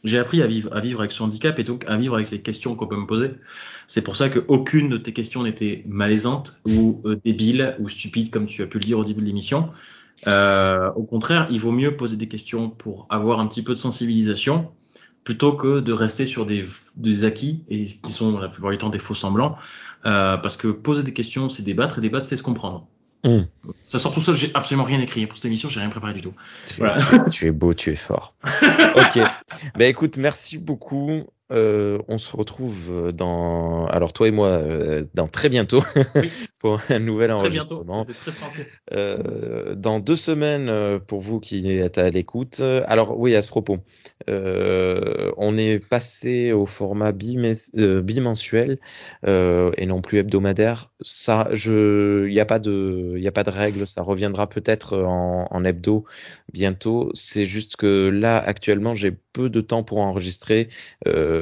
j'ai 0.04 0.18
appris 0.18 0.42
à 0.42 0.46
vivre, 0.46 0.74
à 0.74 0.80
vivre 0.80 1.00
avec 1.00 1.12
ce 1.12 1.22
handicap 1.22 1.58
et 1.58 1.64
donc 1.64 1.84
à 1.86 1.96
vivre 1.96 2.14
avec 2.14 2.30
les 2.30 2.40
questions 2.40 2.74
qu'on 2.74 2.86
peut 2.86 2.96
me 2.96 3.06
poser. 3.06 3.32
C'est 3.86 4.02
pour 4.02 4.16
ça 4.16 4.28
qu'aucune 4.28 4.88
de 4.88 4.96
tes 4.96 5.12
questions 5.12 5.42
n'était 5.42 5.84
malaisante 5.86 6.60
ou 6.66 7.02
euh, 7.04 7.20
débile 7.24 7.76
ou 7.80 7.88
stupide 7.88 8.30
comme 8.30 8.46
tu 8.46 8.62
as 8.62 8.66
pu 8.66 8.78
le 8.78 8.84
dire 8.84 8.98
au 8.98 9.04
début 9.04 9.20
de 9.20 9.26
l'émission. 9.26 9.70
Euh, 10.26 10.90
au 10.92 11.04
contraire, 11.04 11.46
il 11.50 11.60
vaut 11.60 11.72
mieux 11.72 11.96
poser 11.96 12.16
des 12.16 12.28
questions 12.28 12.70
pour 12.70 13.06
avoir 13.10 13.40
un 13.40 13.46
petit 13.46 13.62
peu 13.62 13.74
de 13.74 13.78
sensibilisation 13.78 14.70
plutôt 15.24 15.52
que 15.52 15.80
de 15.80 15.92
rester 15.92 16.24
sur 16.24 16.46
des, 16.46 16.66
des 16.96 17.24
acquis 17.24 17.64
et 17.68 17.84
qui 17.86 18.12
sont 18.12 18.38
la 18.38 18.48
plupart 18.48 18.70
du 18.70 18.78
temps 18.78 18.88
des 18.88 18.98
faux 18.98 19.14
semblants. 19.14 19.56
Euh, 20.06 20.38
parce 20.38 20.56
que 20.56 20.68
poser 20.68 21.02
des 21.02 21.12
questions, 21.12 21.50
c'est 21.50 21.62
débattre 21.62 21.98
et 21.98 22.00
débattre, 22.00 22.26
c'est 22.26 22.36
se 22.36 22.42
comprendre. 22.42 22.88
Mm. 23.24 23.40
Ça 23.84 23.98
sort 23.98 24.12
tout 24.14 24.20
seul, 24.22 24.34
j'ai 24.34 24.50
absolument 24.54 24.84
rien 24.84 25.00
écrit 25.00 25.26
pour 25.26 25.36
cette 25.36 25.44
émission, 25.46 25.68
j'ai 25.68 25.80
rien 25.80 25.90
préparé 25.90 26.14
du 26.14 26.22
tout. 26.22 26.32
Tu, 26.68 26.74
Voilà. 26.78 27.02
tu- 27.24 27.30
tu 27.30 27.46
es 27.46 27.50
beau, 27.50 27.74
tu 27.74 27.90
es 27.92 27.96
fort. 27.96 28.34
ok. 28.44 29.20
Ben 29.76 29.88
écoute, 29.88 30.16
merci 30.16 30.56
beaucoup. 30.58 31.24
Euh, 31.50 31.98
on 32.08 32.18
se 32.18 32.36
retrouve 32.36 33.12
dans, 33.12 33.86
alors 33.86 34.12
toi 34.12 34.28
et 34.28 34.30
moi, 34.30 34.48
euh, 34.48 35.04
dans 35.14 35.26
très 35.26 35.48
bientôt 35.48 35.82
Oui. 36.14 36.30
pour 36.58 36.80
un 36.90 36.98
nouvel 36.98 37.30
Très 37.36 37.50
bientôt, 37.50 37.76
enregistrement. 37.76 38.04
très. 38.06 38.66
Euh, 38.92 39.74
dans 39.74 40.00
deux 40.00 40.16
semaines 40.16 41.00
pour 41.06 41.20
vous 41.20 41.40
qui 41.40 41.70
êtes 41.78 41.98
à 41.98 42.10
l'écoute. 42.10 42.60
Alors 42.86 43.18
oui, 43.18 43.34
à 43.34 43.42
ce 43.42 43.48
propos, 43.48 43.78
on 44.28 45.56
est 45.58 45.78
passé 45.78 46.52
au 46.52 46.66
format 46.66 47.12
bimens- 47.12 47.70
bimensuel 48.00 48.78
et 49.26 49.86
non 49.86 50.00
plus 50.02 50.18
hebdomadaire. 50.18 50.90
Ça, 51.00 51.48
je, 51.52 52.26
il 52.28 52.32
n'y 52.32 52.40
a 52.40 52.46
pas 52.46 52.58
de, 52.58 53.14
il 53.16 53.26
a 53.26 53.32
pas 53.32 53.44
de 53.44 53.50
règle. 53.50 53.86
Ça 53.88 54.02
reviendra 54.02 54.48
peut-être 54.48 54.98
en, 54.98 55.48
en 55.50 55.64
hebdo 55.64 56.04
bientôt. 56.52 57.10
C'est 57.14 57.46
juste 57.46 57.76
que 57.76 58.08
là, 58.08 58.38
actuellement, 58.38 58.94
j'ai 58.94 59.12
peu 59.32 59.48
de 59.48 59.60
temps 59.60 59.84
pour 59.84 59.98
enregistrer. 59.98 60.68
Euh, 61.06 61.39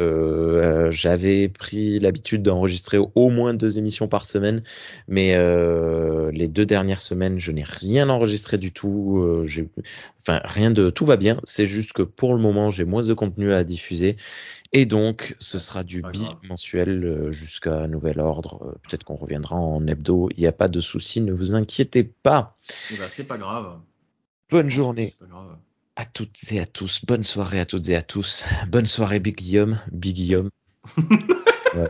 j'avais 0.91 1.49
pris 1.49 1.99
l'habitude 1.99 2.43
d'enregistrer 2.43 2.99
au 2.99 3.31
moins 3.31 3.55
deux 3.55 3.79
émissions 3.79 4.09
par 4.09 4.27
semaine, 4.27 4.63
mais 5.07 5.35
euh, 5.35 6.31
les 6.33 6.49
deux 6.49 6.67
dernières 6.67 7.01
semaines, 7.01 7.39
je 7.39 7.51
n'ai 7.51 7.65
rien 7.65 8.09
enregistré 8.09 8.59
du 8.59 8.73
tout. 8.73 9.19
Euh, 9.19 9.47
enfin, 10.21 10.41
rien 10.45 10.71
de 10.71 10.91
tout 10.91 11.07
va 11.07 11.17
bien. 11.17 11.41
C'est 11.45 11.67
juste 11.67 11.93
que 11.93 12.03
pour 12.03 12.35
le 12.35 12.41
moment, 12.41 12.71
j'ai 12.71 12.85
moins 12.85 13.05
de 13.05 13.15
contenu 13.15 13.53
à 13.53 13.65
diffuser. 13.65 14.17
Et 14.73 14.87
donc, 14.87 15.37
ce 15.39 15.59
sera 15.59 15.83
du 15.83 16.03
bimensuel 16.03 17.05
euh, 17.05 17.31
jusqu'à 17.31 17.87
nouvel 17.89 18.21
ordre. 18.21 18.63
Euh, 18.63 18.75
Peut-être 18.83 19.05
qu'on 19.05 19.17
reviendra 19.17 19.57
en 19.57 19.87
hebdo. 19.87 20.29
Il 20.37 20.41
n'y 20.41 20.47
a 20.47 20.53
pas 20.53 20.69
de 20.69 20.81
souci, 20.81 21.21
ne 21.21 21.33
vous 21.33 21.55
inquiétez 21.55 22.05
pas. 22.05 22.57
Eh 22.93 22.97
ben, 22.97 23.07
c'est 23.09 23.27
pas 23.27 23.39
grave. 23.39 23.79
Bonne 24.51 24.71
journée 24.71 25.15
pas 25.19 25.27
grave. 25.27 25.57
À 25.99 26.05
toutes 26.05 26.53
et 26.53 26.61
à 26.61 26.67
tous. 26.67 27.05
Bonne 27.05 27.25
soirée 27.25 27.59
à 27.59 27.67
toutes 27.67 27.89
et 27.89 27.97
à 27.97 28.03
tous. 28.03 28.47
Bonne 28.69 28.87
soirée, 28.87 29.19
Big 29.19 29.37
Guillaume. 29.37 29.81
Big 29.91 30.15
Guillaume. 30.15 30.49
ouais. 30.97 31.89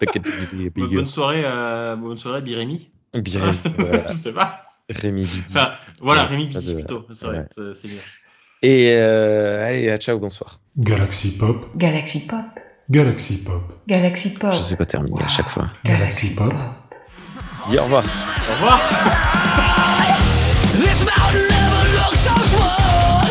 Big, 0.00 0.72
Big 0.74 0.94
Bonne 0.94 1.06
soirée, 1.06 1.44
à, 1.44 1.94
bonne 1.96 2.16
soirée 2.16 2.42
Birémi. 2.42 2.90
Big 3.14 3.36
Rémi, 3.36 3.58
voilà. 3.78 4.10
Je 4.10 4.16
sais 4.16 4.32
pas. 4.32 4.62
Rémi 4.90 5.22
Bidi. 5.22 5.42
Enfin, 5.48 5.70
voilà, 6.00 6.24
Ouais, 6.24 6.30
Rémi 6.30 6.48
de- 6.48 6.74
plutôt. 6.74 7.06
C'est 7.14 7.26
ouais. 7.26 7.38
mieux. 7.56 7.74
Et 8.62 8.92
euh, 8.94 9.64
allez, 9.64 9.90
à 9.90 9.96
ciao, 9.98 10.18
bonsoir. 10.18 10.60
Galaxy 10.76 11.38
Pop, 11.38 11.66
Galaxy 11.76 12.20
Pop. 12.26 12.40
Galaxy 12.90 13.44
Pop, 13.44 13.72
Galaxy 13.86 14.30
Pop. 14.30 14.52
Je 14.52 14.58
sais 14.58 14.76
pas 14.76 14.86
terminer 14.86 15.22
à 15.22 15.28
chaque 15.28 15.50
fois. 15.50 15.70
Galaxy 15.84 16.34
Pop. 16.34 16.52
Dis 17.70 17.78
au 17.78 17.84
revoir. 17.84 18.02
Au 18.04 18.54
revoir. 18.54 18.80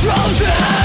Children! 0.00 0.79